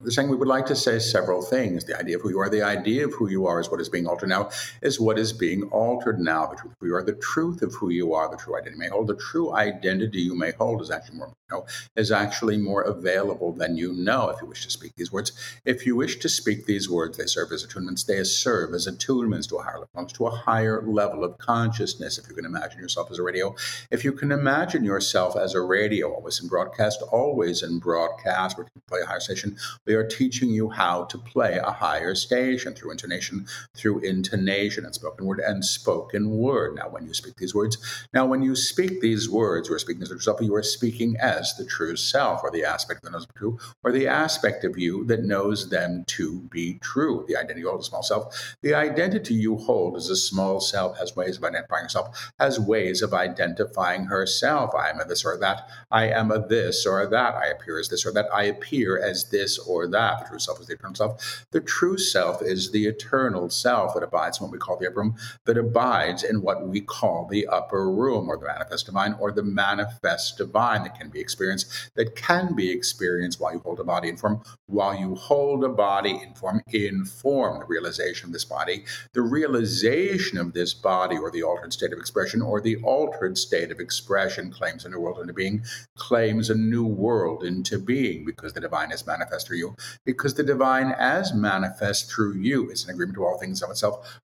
They're 0.00 0.10
saying 0.10 0.28
we 0.28 0.36
would 0.36 0.48
like 0.48 0.66
to 0.66 0.76
say 0.76 0.98
several 0.98 1.42
things. 1.42 1.84
The 1.84 1.98
idea 1.98 2.16
of 2.16 2.22
who 2.22 2.30
you 2.30 2.38
are, 2.40 2.48
the 2.48 2.62
idea 2.62 3.04
of 3.04 3.14
who 3.14 3.28
you 3.28 3.46
are 3.46 3.60
is 3.60 3.70
what 3.70 3.80
is 3.80 3.88
being 3.88 4.06
altered 4.06 4.28
now, 4.28 4.50
is 4.82 5.00
what 5.00 5.18
is 5.18 5.32
being 5.32 5.64
altered 5.64 6.18
now. 6.18 6.46
The 6.46 6.56
truth 6.56 6.72
of 6.72 6.78
who 6.78 6.86
you 6.86 6.94
are, 6.94 7.02
the 7.02 7.12
truth 7.12 7.62
of 7.62 7.74
who 7.74 7.90
you 7.90 8.14
are, 8.14 8.28
the 8.28 8.36
true 8.36 8.56
identity 8.56 8.72
you 8.72 8.78
may 8.78 8.88
hold, 8.88 9.06
the 9.08 9.16
true 9.16 9.54
identity 9.54 10.20
you 10.20 10.34
may 10.34 10.52
hold 10.52 10.82
is 10.82 10.90
actually 10.90 11.18
more 11.18 11.28
you 11.28 11.58
know, 11.58 11.66
is 11.96 12.10
actually 12.10 12.56
more 12.56 12.82
available 12.82 13.52
than 13.52 13.76
you 13.76 13.92
know 13.92 14.30
if 14.30 14.40
you 14.40 14.48
wish 14.48 14.64
to 14.64 14.70
speak 14.70 14.94
these 14.96 15.12
words. 15.12 15.32
If 15.64 15.86
you 15.86 15.96
wish 15.96 16.18
to 16.20 16.28
speak 16.28 16.66
these 16.66 16.88
words, 16.88 17.18
they 17.18 17.26
serve 17.26 17.52
as 17.52 17.66
attunements, 17.66 18.06
they 18.06 18.22
serve 18.24 18.74
as 18.74 18.86
attunements 18.86 19.48
to 19.48 19.56
a 19.56 19.62
higher 19.62 19.80
level, 19.94 20.08
to 20.08 20.26
a 20.26 20.30
higher 20.30 20.82
level 20.82 21.24
of 21.24 21.38
consciousness. 21.38 22.18
If 22.18 22.28
you 22.28 22.34
can 22.34 22.44
imagine 22.44 22.80
yourself 22.80 23.10
as 23.10 23.18
a 23.18 23.22
radio, 23.22 23.54
if 23.90 24.04
you 24.04 24.12
can 24.12 24.32
imagine 24.32 24.84
yourself 24.84 25.36
as 25.36 25.54
a 25.54 25.60
radio, 25.60 26.12
always 26.12 26.40
in 26.40 26.48
broadcast, 26.48 27.02
always 27.10 27.62
in 27.62 27.78
broadcast, 27.78 28.56
where 28.56 28.66
you 28.74 28.82
play 28.86 29.00
a 29.00 29.06
higher 29.06 29.20
station, 29.20 29.56
they 29.84 29.94
are 29.94 30.06
teaching 30.06 30.50
you 30.50 30.70
how 30.70 31.04
to 31.04 31.18
play 31.18 31.58
a 31.58 31.70
higher 31.70 32.14
station 32.14 32.74
through 32.74 32.92
intonation, 32.92 33.46
through 33.76 34.00
intonation 34.00 34.84
and 34.84 34.94
spoken 34.94 35.26
word 35.26 35.40
and 35.40 35.64
spoken 35.64 36.30
word. 36.30 36.74
Now, 36.76 36.88
when 36.88 37.06
you 37.06 37.14
speak 37.14 37.36
these 37.36 37.54
words, 37.54 37.78
now 38.12 38.26
when 38.26 38.42
you 38.42 38.54
speak 38.54 39.00
these 39.00 39.28
words, 39.28 39.68
you 39.68 39.74
are 39.74 39.78
speaking 39.78 40.02
as 40.02 40.10
yourself, 40.10 40.40
you 40.40 40.54
are 40.54 40.62
speaking 40.62 41.16
as 41.20 41.54
the 41.56 41.64
true 41.64 41.96
self, 41.96 42.42
or 42.42 42.50
the 42.50 42.64
aspect 42.64 43.02
that 43.02 43.12
knows 43.12 43.26
the 43.26 43.32
true, 43.32 43.58
or 43.82 43.92
the 43.92 44.06
aspect 44.06 44.64
of 44.64 44.78
you 44.78 45.04
that 45.06 45.24
knows 45.24 45.70
them 45.70 46.04
to 46.06 46.40
be 46.50 46.78
true. 46.80 47.24
The 47.28 47.36
identity 47.36 47.62
hold, 47.62 47.80
a 47.80 47.84
small 47.84 48.02
self. 48.02 48.56
The 48.62 48.74
identity 48.74 49.34
you 49.34 49.56
hold 49.56 49.96
as 49.96 50.08
a 50.08 50.16
small 50.16 50.60
self 50.60 50.98
has 50.98 51.16
ways 51.16 51.36
of 51.36 51.44
identifying 51.44 51.84
yourself, 51.84 52.32
has 52.38 52.60
ways 52.60 53.02
of 53.02 53.14
identifying 53.14 54.04
herself. 54.04 54.74
I 54.74 54.90
am 54.90 55.00
a 55.00 55.04
this 55.04 55.24
or 55.24 55.38
that. 55.38 55.68
I 55.90 56.08
am 56.08 56.30
a 56.30 56.46
this 56.46 56.86
or 56.86 57.06
that. 57.06 57.34
I 57.34 57.46
appear 57.46 57.78
as 57.78 57.88
this 57.88 58.06
or 58.06 58.12
that. 58.12 58.26
I 58.32 58.44
appear 58.44 58.98
as 58.98 59.30
this 59.30 59.58
or 59.66 59.86
that. 59.88 60.20
The 60.20 60.28
true 60.28 60.38
self 60.38 60.60
is 60.60 60.66
the 60.66 60.74
eternal 60.74 60.94
self. 60.94 61.46
The 61.50 61.60
true 61.60 61.98
self 61.98 62.42
is 62.42 62.70
the 62.70 62.86
eternal 62.86 63.50
self 63.50 63.94
that 63.94 64.02
abides 64.02 64.38
in 64.38 64.44
what 64.44 64.52
we 64.52 64.58
call 64.58 64.76
the 64.76 64.86
upper 64.86 65.00
room, 65.00 65.16
that 65.44 65.58
abides 65.58 66.22
in 66.22 66.42
what 66.42 66.66
we 66.66 66.80
call 66.80 67.26
the 67.30 67.46
upper 67.46 67.90
room, 67.90 68.28
or 68.28 68.36
the 68.36 68.46
manifest 68.46 68.86
divine, 68.86 69.14
or 69.18 69.32
the 69.32 69.42
manifest 69.42 70.38
divine 70.38 70.82
that 70.82 70.98
can 70.98 71.08
be 71.08 71.20
experienced, 71.20 71.90
that 71.94 72.16
can 72.16 72.54
be 72.54 72.70
experienced 72.70 73.40
while 73.40 73.52
you 73.52 73.60
hold 73.60 73.80
a 73.80 73.84
body 73.84 74.08
in 74.08 74.16
form, 74.16 74.42
while 74.66 74.94
you 74.94 75.14
hold 75.14 75.64
a 75.64 75.68
body 75.68 76.20
in 76.22 76.34
form, 76.34 76.62
in 76.72 77.04
form, 77.04 77.58
the 77.60 77.66
realization 77.66 78.28
of 78.28 78.32
this 78.32 78.44
body, 78.44 78.84
the 79.12 79.22
realization 79.22 80.38
of 80.38 80.52
this 80.52 80.74
body, 80.74 81.16
or 81.16 81.30
the 81.30 81.42
altered 81.42 81.72
state 81.72 81.92
of 81.92 81.98
expression, 81.98 82.42
or 82.42 82.60
the 82.60 82.76
altered 82.82 83.36
state 83.38 83.70
of 83.70 83.80
expression 83.80 84.50
claims 84.50 84.84
a 84.84 84.88
new 84.88 84.98
world 84.98 85.18
into 85.20 85.32
being, 85.32 85.62
claims 85.96 86.50
a 86.50 86.54
new 86.54 86.86
world 86.86 87.44
into 87.44 87.78
being, 87.78 88.24
because 88.24 88.52
the 88.52 88.60
divine 88.60 88.92
is 88.92 89.06
manifest 89.06 89.50
you 89.54 89.76
because 90.04 90.34
the 90.34 90.42
divine, 90.42 90.92
as 90.98 91.34
manifest 91.34 92.10
through 92.10 92.34
you, 92.34 92.70
is 92.70 92.84
an 92.84 92.90
agreement 92.90 93.16
to 93.16 93.24
all 93.24 93.38
things 93.38 93.62
of 93.62 93.70
itself, 93.70 94.20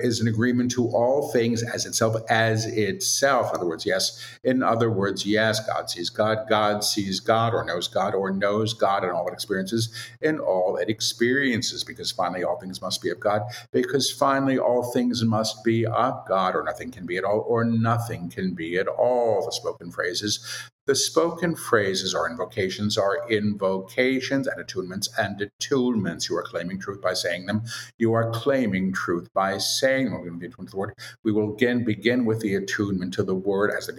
is 0.00 0.20
an 0.20 0.28
agreement 0.28 0.70
to 0.72 0.88
all 0.88 1.30
things 1.32 1.62
as 1.62 1.86
itself, 1.86 2.16
as 2.28 2.66
itself. 2.66 3.50
In 3.50 3.56
other 3.56 3.66
words, 3.66 3.86
yes. 3.86 4.38
In 4.44 4.62
other 4.62 4.90
words, 4.90 5.26
yes, 5.26 5.64
God 5.66 5.90
sees 5.90 6.10
God, 6.10 6.48
God 6.48 6.84
sees 6.84 7.20
God, 7.20 7.54
or 7.54 7.64
knows 7.64 7.88
God, 7.88 8.14
or 8.14 8.30
knows 8.30 8.74
God 8.74 9.04
in 9.04 9.10
all 9.10 9.26
it 9.28 9.32
experiences, 9.32 9.92
in 10.20 10.38
all 10.38 10.76
it 10.76 10.88
experiences, 10.88 11.84
because 11.84 12.10
finally 12.10 12.44
all 12.44 12.58
things 12.58 12.80
must 12.80 13.02
be 13.02 13.10
of 13.10 13.20
God, 13.20 13.42
because 13.72 14.10
finally 14.10 14.58
all 14.58 14.92
things 14.92 15.24
must 15.24 15.64
be 15.64 15.86
of 15.86 16.26
God, 16.28 16.54
or 16.54 16.62
nothing 16.62 16.90
can 16.90 17.06
be 17.06 17.16
at 17.16 17.24
all, 17.24 17.44
or 17.46 17.64
nothing 17.64 18.28
can 18.28 18.54
be 18.54 18.76
at 18.76 18.88
all. 18.88 19.44
The 19.44 19.52
spoken 19.52 19.90
phrases 19.90 20.70
the 20.90 20.96
spoken 20.96 21.54
phrases 21.54 22.14
or 22.14 22.28
invocations 22.28 22.98
are 22.98 23.30
invocations 23.30 24.48
and 24.48 24.66
attunements 24.66 25.08
and 25.16 25.38
attunements. 25.38 26.28
You 26.28 26.36
are 26.36 26.42
claiming 26.42 26.80
truth 26.80 27.00
by 27.00 27.14
saying 27.14 27.46
them. 27.46 27.62
You 27.96 28.12
are 28.14 28.30
claiming 28.32 28.92
truth 28.92 29.32
by 29.40 29.56
saying 29.56 30.08
be 30.38 30.46
attuned 30.48 30.68
to 30.68 30.72
the 30.72 30.76
word. 30.76 30.92
We 31.24 31.32
will 31.32 31.54
again 31.54 31.82
begin 31.82 32.26
with 32.26 32.40
the 32.40 32.56
attunement 32.56 33.14
to 33.14 33.22
the 33.22 33.34
word 33.34 33.70
as 33.70 33.86
the, 33.86 33.94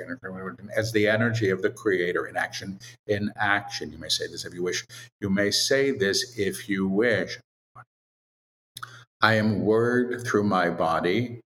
as 0.78 0.92
the 0.92 1.08
energy 1.08 1.50
of 1.50 1.64
the 1.64 1.72
creator 1.72 2.28
in 2.28 2.38
action. 2.38 2.78
In 3.08 3.34
action. 3.38 3.92
You 3.92 3.98
may 3.98 4.10
say 4.10 4.28
this 4.28 4.46
if 4.46 4.54
you 4.54 4.62
wish. 4.62 4.86
You 5.20 5.32
may 5.32 5.50
say 5.50 5.90
this 5.90 6.38
if 6.38 6.70
you 6.70 6.88
wish. 6.88 7.40
I 9.20 9.34
am 9.34 9.62
word 9.62 10.28
through 10.28 10.44
my 10.44 10.70
body. 10.70 11.42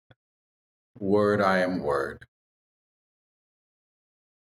Word, 1.01 1.43
I 1.43 1.59
am 1.59 1.81
word. 1.81 2.25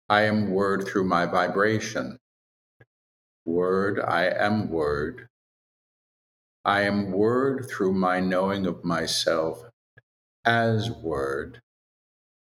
I 0.08 0.22
am 0.22 0.52
word 0.52 0.86
through 0.86 1.08
my 1.16 1.26
vibration. 1.26 2.18
Word, 3.44 3.98
I 3.98 4.26
am 4.26 4.70
word. 4.70 5.26
I 6.64 6.82
am 6.82 7.12
word 7.12 7.68
through 7.68 7.92
my 7.92 8.20
knowing 8.20 8.66
of 8.66 8.84
myself 8.84 9.64
as 10.44 10.90
word. 10.90 11.60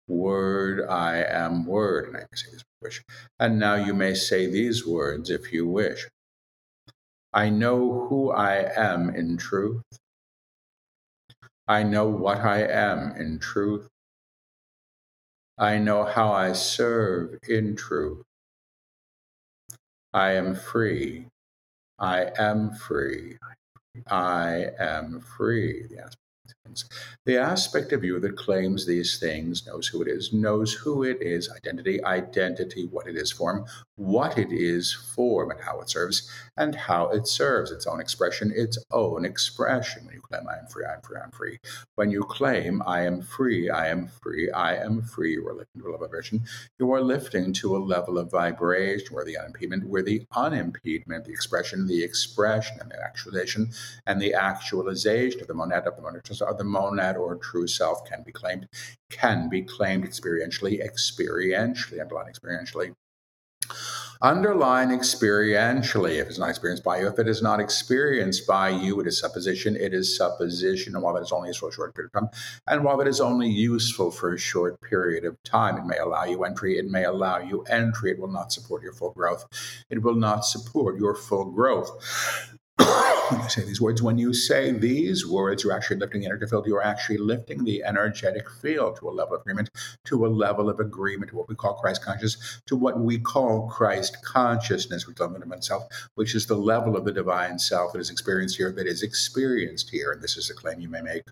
Word, 0.06 0.86
I 0.86 1.22
am 1.22 1.64
word. 1.64 2.08
And 2.08 2.16
I 2.18 2.20
can 2.20 2.36
say 2.36 2.50
this 2.52 2.64
wish. 2.82 3.02
And 3.40 3.58
now 3.58 3.76
you 3.76 3.94
may 3.94 4.14
say 4.14 4.46
these 4.46 4.86
words 4.86 5.30
if 5.30 5.52
you 5.52 5.66
wish. 5.66 6.08
I 7.32 7.48
know 7.48 8.06
who 8.08 8.30
I 8.30 8.70
am 8.76 9.10
in 9.10 9.38
truth. 9.38 9.82
I 11.66 11.82
know 11.82 12.06
what 12.06 12.40
I 12.40 12.60
am 12.62 13.16
in 13.16 13.38
truth. 13.38 13.88
I 15.58 15.78
know 15.78 16.04
how 16.04 16.32
I 16.32 16.52
serve 16.52 17.38
in 17.48 17.74
truth. 17.74 18.22
I 20.12 20.32
am 20.32 20.54
free. 20.54 21.26
I 21.98 22.30
am 22.38 22.74
free. 22.74 23.38
I 24.08 24.68
am 24.78 25.20
free. 25.20 25.86
The. 25.88 26.23
The 27.24 27.38
aspect 27.38 27.92
of 27.92 28.04
you 28.04 28.20
that 28.20 28.36
claims 28.36 28.84
these 28.84 29.18
things 29.18 29.66
knows 29.66 29.86
who 29.86 30.02
it 30.02 30.08
is, 30.08 30.32
knows 30.32 30.72
who 30.72 31.04
it 31.04 31.18
is, 31.22 31.48
identity, 31.50 32.04
identity, 32.04 32.86
what 32.90 33.06
it 33.06 33.16
is 33.16 33.30
form, 33.30 33.64
what 33.96 34.36
it 34.36 34.50
is 34.50 34.92
form, 34.92 35.50
and 35.50 35.60
how 35.60 35.80
it 35.80 35.88
serves, 35.88 36.28
and 36.56 36.74
how 36.74 37.08
it 37.08 37.26
serves 37.26 37.70
its 37.70 37.86
own 37.86 38.00
expression, 38.00 38.52
its 38.54 38.76
own 38.90 39.24
expression. 39.24 40.04
When 40.04 40.14
you 40.14 40.20
claim, 40.20 40.48
I 40.48 40.58
am 40.58 40.66
free, 40.66 40.84
I 40.84 40.94
am 40.94 41.02
free, 41.02 41.16
I 41.20 41.24
am 41.24 41.30
free. 41.30 41.60
When 41.94 42.10
you 42.10 42.22
claim, 42.24 42.82
I 42.86 43.02
am 43.02 43.22
free, 43.22 43.70
I 43.70 43.88
am 43.88 44.08
free, 44.08 44.50
I 44.50 44.74
am 44.76 45.02
free, 45.02 45.32
you 45.32 45.46
are 45.46 45.54
lifting 45.54 45.80
to 45.80 45.88
a 45.88 45.92
level 45.92 45.94
of 45.94 46.10
vibration. 46.10 46.42
You 46.78 46.92
are 46.92 47.00
lifting 47.00 47.52
to 47.54 47.76
a 47.76 47.78
level 47.78 48.18
of 48.18 48.30
vibration 48.30 49.14
where 49.14 49.24
the 49.24 49.38
unimpediment, 49.38 49.86
where 49.86 50.02
the 50.02 50.26
unimpediment, 50.32 51.24
the 51.24 51.32
expression, 51.32 51.86
the 51.86 52.02
expression, 52.02 52.78
and 52.80 52.90
the 52.90 53.00
actualization, 53.02 53.70
and 54.06 54.20
the 54.20 54.34
actualization 54.34 55.40
of 55.40 55.46
the 55.46 55.54
monad 55.54 55.86
of 55.86 55.96
the 55.96 56.02
monad 56.02 56.24
of 56.40 56.58
the 56.58 56.64
monad 56.64 57.16
or 57.16 57.36
true 57.36 57.66
self 57.66 58.04
can 58.04 58.22
be 58.22 58.32
claimed, 58.32 58.68
can 59.10 59.48
be 59.48 59.62
claimed 59.62 60.04
experientially, 60.04 60.82
experientially, 60.84 62.00
underlying 62.00 62.32
experientially. 62.32 62.94
Underline 64.22 64.88
experientially, 64.88 66.20
if 66.20 66.28
it's 66.28 66.38
not 66.38 66.48
experienced 66.48 66.84
by 66.84 67.00
you. 67.00 67.08
If 67.08 67.18
it 67.18 67.28
is 67.28 67.42
not 67.42 67.60
experienced 67.60 68.46
by 68.46 68.70
you, 68.70 69.00
it 69.00 69.06
is 69.06 69.18
supposition. 69.18 69.76
It 69.76 69.92
is 69.92 70.16
supposition. 70.16 70.94
And 70.94 71.02
while 71.02 71.14
that 71.14 71.22
is 71.22 71.32
only 71.32 71.52
for 71.52 71.68
a 71.68 71.72
short 71.72 71.94
period 71.94 72.06
of 72.06 72.12
time, 72.12 72.30
and 72.66 72.84
while 72.84 72.96
that 72.96 73.08
is 73.08 73.20
only 73.20 73.50
useful 73.50 74.10
for 74.10 74.32
a 74.32 74.38
short 74.38 74.80
period 74.80 75.24
of 75.24 75.42
time, 75.42 75.76
it 75.76 75.84
may 75.84 75.98
allow 75.98 76.24
you 76.24 76.44
entry. 76.44 76.78
It 76.78 76.86
may 76.86 77.04
allow 77.04 77.38
you 77.38 77.62
entry. 77.64 78.12
It 78.12 78.18
will 78.18 78.32
not 78.32 78.52
support 78.52 78.82
your 78.82 78.92
full 78.92 79.10
growth. 79.10 79.44
It 79.90 80.02
will 80.02 80.14
not 80.14 80.46
support 80.46 80.98
your 80.98 81.14
full 81.14 81.46
growth 81.46 81.90
when 82.78 83.42
you 83.42 83.48
say 83.48 83.64
these 83.64 83.80
words, 83.80 84.02
when 84.02 84.18
you 84.18 84.32
say 84.34 84.70
these 84.72 85.26
words, 85.26 85.64
you're 85.64 85.72
actually 85.72 85.96
lifting 85.96 86.20
the 86.20 86.26
energy 86.26 86.46
field. 86.46 86.66
You're 86.66 86.82
actually 86.84 87.18
lifting 87.18 87.64
the 87.64 87.82
energetic 87.84 88.50
field 88.50 88.96
to 88.96 89.08
a 89.08 89.10
level 89.10 89.34
of 89.34 89.40
agreement, 89.40 89.70
to 90.06 90.26
a 90.26 90.28
level 90.28 90.68
of 90.68 90.80
agreement, 90.80 91.30
to 91.30 91.36
what 91.36 91.48
we 91.48 91.54
call 91.54 91.74
Christ 91.74 92.04
consciousness, 92.04 92.60
to 92.66 92.76
what 92.76 92.98
we 92.98 93.18
call 93.18 93.68
Christ 93.68 94.22
consciousness, 94.24 95.06
which 95.06 95.20
is 95.20 95.26
the 95.26 95.58
self, 95.60 95.84
which 96.14 96.34
is 96.34 96.46
the 96.46 96.56
level 96.56 96.96
of 96.96 97.04
the 97.04 97.12
divine 97.12 97.58
self 97.58 97.92
that 97.92 98.00
is 98.00 98.10
experienced 98.10 98.56
here, 98.56 98.72
that 98.72 98.86
is 98.86 99.02
experienced 99.02 99.90
here. 99.90 100.12
And 100.12 100.22
this 100.22 100.36
is 100.36 100.48
the 100.48 100.54
claim 100.54 100.80
you 100.80 100.88
may 100.88 101.02
make. 101.02 101.24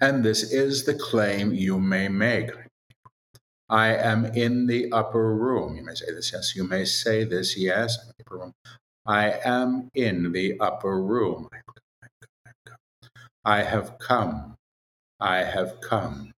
And 0.00 0.24
this 0.24 0.52
is 0.52 0.84
the 0.84 0.94
claim 0.94 1.52
you 1.52 1.78
may 1.78 2.08
make. 2.08 2.50
I 3.68 3.94
am 3.94 4.26
in 4.26 4.66
the 4.66 4.90
upper 4.90 5.34
room. 5.34 5.76
You 5.76 5.84
may 5.84 5.94
say 5.94 6.12
this, 6.12 6.32
yes. 6.32 6.56
You 6.56 6.64
may 6.64 6.84
say 6.84 7.24
this, 7.24 7.56
yes. 7.56 7.96
upper 8.20 8.38
room. 8.38 8.54
I 9.06 9.40
am 9.44 9.90
in 9.94 10.32
the 10.32 10.58
upper 10.60 11.02
room. 11.02 11.48
I 13.44 13.62
have 13.62 13.98
come. 13.98 14.56
I 15.20 15.38
have 15.38 15.80
come. 15.82 16.32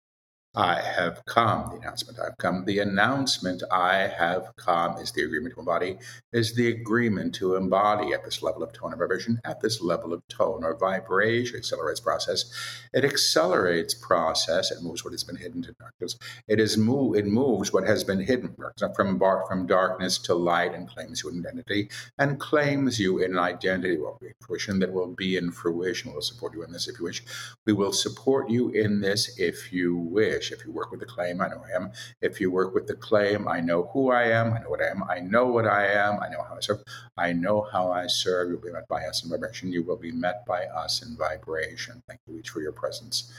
I 0.54 0.80
have 0.80 1.24
come. 1.24 1.70
The 1.70 1.76
announcement 1.78 2.18
I 2.18 2.24
have 2.24 2.38
come. 2.38 2.64
The 2.66 2.78
announcement 2.80 3.62
I 3.72 4.08
have 4.18 4.54
come 4.56 4.98
is 4.98 5.12
the 5.12 5.24
agreement 5.24 5.54
to 5.54 5.60
embody, 5.60 5.98
is 6.32 6.54
the 6.54 6.68
agreement 6.68 7.34
to 7.36 7.56
embody 7.56 8.12
at 8.12 8.24
this 8.24 8.42
level 8.42 8.62
of 8.62 8.72
tone 8.72 8.92
or 8.92 8.96
vibration, 8.96 9.40
at 9.44 9.60
this 9.60 9.80
level 9.80 10.12
of 10.12 10.26
tone 10.28 10.64
or 10.64 10.76
vibration. 10.76 11.56
Accelerates 11.56 12.00
process. 12.00 12.52
It 12.92 13.04
accelerates 13.04 13.94
process. 13.94 14.70
It 14.70 14.82
moves 14.82 15.04
what 15.04 15.12
has 15.12 15.24
been 15.24 15.36
hidden 15.36 15.62
to 15.62 15.72
darkness. 15.72 16.18
It 16.48 16.60
is 16.60 16.76
move. 16.76 17.16
It 17.16 17.26
moves 17.26 17.72
what 17.72 17.86
has 17.86 18.04
been 18.04 18.20
hidden 18.20 18.54
from 18.94 19.18
bar, 19.18 19.44
from 19.48 19.66
darkness 19.66 20.18
to 20.18 20.34
light 20.34 20.74
and 20.74 20.88
claims 20.88 21.22
you 21.22 21.30
an 21.30 21.38
identity 21.46 21.88
and 22.18 22.38
claims 22.38 23.00
you 23.00 23.18
in 23.18 23.32
an 23.32 23.38
identity 23.38 23.96
will 23.96 24.18
be 24.20 24.28
fruition 24.40 24.78
that 24.80 24.92
will 24.92 25.14
be 25.14 25.36
in 25.36 25.50
fruition. 25.50 26.12
We'll 26.12 26.22
support 26.22 26.54
you 26.54 26.62
in 26.62 26.72
this 26.72 26.88
if 26.88 26.98
you 26.98 27.04
wish. 27.04 27.22
We 27.66 27.72
will 27.72 27.92
support 27.92 28.50
you 28.50 28.70
in 28.70 29.00
this 29.00 29.38
if 29.38 29.72
you 29.72 29.96
wish. 29.96 30.41
If 30.50 30.64
you 30.64 30.72
work 30.72 30.90
with 30.90 31.00
the 31.00 31.06
claim, 31.06 31.40
I 31.40 31.48
know 31.48 31.62
I 31.64 31.76
am. 31.76 31.92
If 32.20 32.40
you 32.40 32.50
work 32.50 32.74
with 32.74 32.86
the 32.86 32.94
claim, 32.94 33.46
I 33.46 33.60
know 33.60 33.90
who 33.92 34.10
I 34.10 34.24
am. 34.24 34.52
I 34.52 34.58
know 34.58 34.70
what 34.70 34.82
I 34.82 34.88
am. 34.88 35.04
I 35.04 35.20
know 35.20 35.46
what 35.46 35.66
I 35.66 35.86
am. 35.86 36.20
I 36.20 36.28
know 36.28 36.42
how 36.42 36.56
I 36.56 36.60
serve. 36.60 36.82
I 37.16 37.32
know 37.32 37.68
how 37.70 37.92
I 37.92 38.06
serve. 38.06 38.50
You'll 38.50 38.60
be 38.60 38.72
met 38.72 38.88
by 38.88 39.04
us 39.04 39.22
in 39.22 39.30
vibration. 39.30 39.70
You 39.70 39.82
will 39.84 39.96
be 39.96 40.12
met 40.12 40.44
by 40.46 40.64
us 40.66 41.02
in 41.02 41.16
vibration. 41.16 42.02
Thank 42.08 42.20
you 42.26 42.38
each 42.38 42.48
for 42.48 42.60
your 42.60 42.72
presence. 42.72 43.32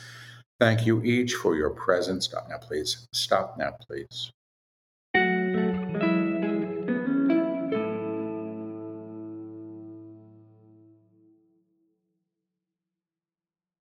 Thank 0.59 0.85
you 0.85 1.03
each 1.03 1.33
for 1.33 1.55
your 1.55 1.71
presence. 1.71 2.25
Stop 2.25 2.47
now, 2.49 2.57
please. 2.57 3.07
Stop 3.11 3.57
now, 3.57 3.71
please. 3.71 4.31